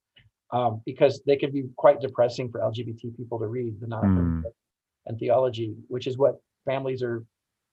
um, 0.53 0.83
because 0.87 1.23
they 1.27 1.37
can 1.37 1.51
be 1.51 1.65
quite 1.77 2.01
depressing 2.01 2.51
for 2.51 2.61
LGBT 2.61 3.17
people 3.17 3.39
to 3.39 3.47
read 3.47 3.81
the 3.81 3.87
non 3.87 4.43
Mm. 4.45 4.53
and 5.07 5.19
theology, 5.19 5.75
which 5.89 6.07
is 6.07 6.17
what 6.17 6.41
families 6.65 7.03
are 7.03 7.25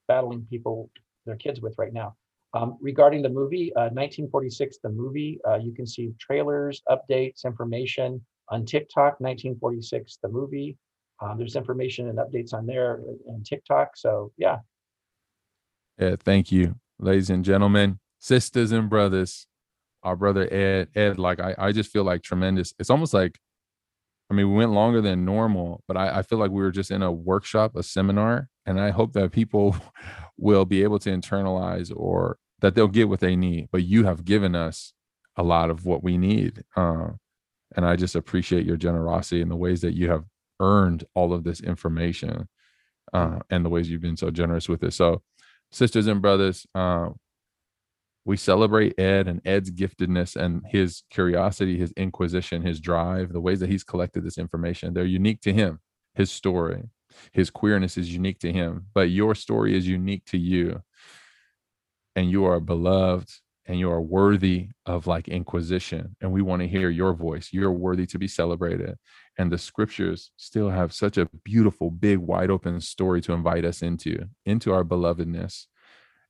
battling 0.08 0.46
people, 0.50 0.90
their 1.26 1.36
kids 1.38 1.62
with 1.62 1.78
right 1.78 1.94
now. 1.94 2.16
Um, 2.54 2.78
regarding 2.82 3.22
the 3.22 3.30
movie, 3.30 3.74
uh, 3.76 3.90
1946, 3.94 4.80
the 4.84 4.90
movie, 4.90 5.40
uh, 5.48 5.56
you 5.56 5.72
can 5.74 5.88
see 5.88 6.14
trailers, 6.20 6.82
updates, 6.90 7.46
information 7.46 8.26
on 8.50 8.66
TikTok, 8.66 9.22
1946, 9.22 10.18
the 10.22 10.28
movie. 10.28 10.78
Um, 11.22 11.38
there's 11.38 11.56
information 11.56 12.10
and 12.10 12.18
updates 12.18 12.54
on 12.54 12.66
there 12.66 13.02
and 13.28 13.46
TikTok. 13.46 13.96
So 13.96 14.34
yeah, 14.38 14.58
Thank 16.02 16.52
you, 16.52 16.78
ladies 16.98 17.30
and 17.30 17.46
gentlemen, 17.46 18.00
sisters 18.18 18.72
and 18.72 18.90
brothers. 18.90 19.46
Our 20.02 20.16
brother 20.16 20.52
Ed, 20.52 20.90
Ed, 20.96 21.20
like 21.20 21.40
I, 21.40 21.54
I 21.60 21.72
just 21.72 21.92
feel 21.92 22.04
like 22.04 22.24
tremendous. 22.24 22.74
It's 22.80 22.90
almost 22.90 23.14
like, 23.14 23.40
I 24.32 24.34
mean, 24.34 24.50
we 24.50 24.56
went 24.56 24.72
longer 24.72 25.00
than 25.00 25.26
normal, 25.26 25.84
but 25.88 25.98
I, 25.98 26.18
I 26.18 26.22
feel 26.24 26.40
like 26.40 26.50
we 26.50 26.64
were 26.64 26.72
just 26.72 26.90
in 26.90 27.04
a 27.04 27.12
workshop, 27.12 27.76
a 27.76 27.84
seminar, 27.84 28.50
and 28.66 28.80
I 28.80 28.90
hope 28.90 29.14
that 29.14 29.32
people 29.32 29.76
will 30.38 30.66
be 30.66 30.82
able 30.82 30.98
to 31.00 31.12
internalize 31.12 31.94
or 31.96 32.40
that 32.62 32.74
they'll 32.74 32.88
get 32.88 33.10
what 33.10 33.20
they 33.20 33.36
need. 33.36 33.70
But 33.72 33.84
you 33.84 34.06
have 34.06 34.26
given 34.26 34.56
us 34.56 34.94
a 35.36 35.44
lot 35.44 35.70
of 35.70 35.86
what 35.86 36.02
we 36.02 36.18
need, 36.18 36.64
uh, 36.76 37.10
and 37.76 37.86
I 37.86 37.96
just 37.96 38.16
appreciate 38.16 38.66
your 38.66 38.78
generosity 38.78 39.40
and 39.40 39.52
the 39.52 39.56
ways 39.56 39.82
that 39.82 39.94
you 39.94 40.10
have 40.10 40.26
earned 40.60 41.04
all 41.14 41.32
of 41.32 41.44
this 41.44 41.62
information, 41.62 42.48
uh, 43.14 43.38
and 43.52 43.64
the 43.64 43.70
ways 43.70 43.88
you've 43.88 44.02
been 44.02 44.18
so 44.18 44.32
generous 44.32 44.68
with 44.68 44.84
it. 44.84 44.94
So, 44.94 45.22
sisters 45.72 46.08
and 46.08 46.22
brothers, 46.22 46.66
uh, 46.76 47.10
we 48.24 48.38
celebrate 48.38 49.00
Ed 49.00 49.28
and 49.28 49.42
Ed's 49.46 49.72
giftedness 49.72 50.36
and 50.36 50.64
his 50.70 51.04
curiosity, 51.10 51.78
his 51.78 51.92
inquisition, 51.94 52.62
his 52.62 52.80
drive, 52.80 53.34
the 53.34 53.42
ways 53.42 53.60
that 53.62 53.70
he's 53.70 53.84
collected 53.84 54.24
this 54.24 54.38
information. 54.38 54.94
They're 54.94 55.06
unique 55.06 55.42
to 55.42 55.54
him, 55.54 55.80
his 56.14 56.32
story, 56.32 56.84
his 57.32 57.50
queerness 57.50 57.98
is 57.98 58.14
unique 58.14 58.40
to 58.40 58.54
him, 58.54 58.88
but 58.94 59.10
your 59.10 59.36
story 59.36 59.76
is 59.76 59.88
unique 59.88 60.26
to 60.26 60.38
you. 60.38 60.82
And 62.16 62.30
you 62.30 62.46
are 62.46 62.60
beloved 62.60 63.30
and 63.66 63.80
you 63.80 63.92
are 63.92 64.02
worthy 64.02 64.70
of 64.86 65.08
like 65.08 65.28
inquisition. 65.28 66.16
And 66.22 66.32
we 66.32 66.42
want 66.42 66.62
to 66.62 66.68
hear 66.68 66.90
your 66.90 67.14
voice. 67.14 67.50
You're 67.52 67.72
worthy 67.72 68.06
to 68.08 68.18
be 68.18 68.28
celebrated. 68.28 68.98
And 69.38 69.52
the 69.52 69.58
scriptures 69.58 70.32
still 70.38 70.70
have 70.70 70.94
such 70.94 71.18
a 71.18 71.30
beautiful, 71.44 71.92
big, 71.92 72.18
wide 72.18 72.50
open 72.50 72.82
story 72.82 73.22
to 73.22 73.34
invite 73.34 73.66
us 73.66 73.82
into, 73.82 74.26
into 74.46 74.74
our 74.74 74.84
belovedness. 74.84 75.68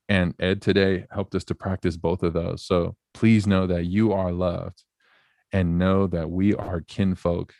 And 0.09 0.35
Ed 0.39 0.61
today 0.61 1.05
helped 1.11 1.35
us 1.35 1.45
to 1.45 1.55
practice 1.55 1.95
both 1.95 2.21
of 2.21 2.33
those. 2.33 2.65
So 2.65 2.95
please 3.13 3.47
know 3.47 3.65
that 3.67 3.85
you 3.85 4.11
are 4.11 4.31
loved 4.31 4.83
and 5.53 5.79
know 5.79 6.07
that 6.07 6.29
we 6.29 6.53
are 6.53 6.81
kinfolk, 6.81 7.53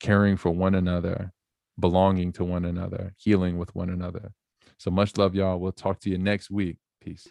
caring 0.00 0.36
for 0.36 0.50
one 0.50 0.74
another, 0.74 1.32
belonging 1.78 2.32
to 2.32 2.44
one 2.44 2.64
another, 2.64 3.14
healing 3.18 3.58
with 3.58 3.74
one 3.74 3.90
another. 3.90 4.32
So 4.78 4.90
much 4.90 5.16
love, 5.16 5.34
y'all. 5.34 5.60
We'll 5.60 5.72
talk 5.72 6.00
to 6.00 6.10
you 6.10 6.18
next 6.18 6.50
week. 6.50 6.78
Peace. 7.00 7.28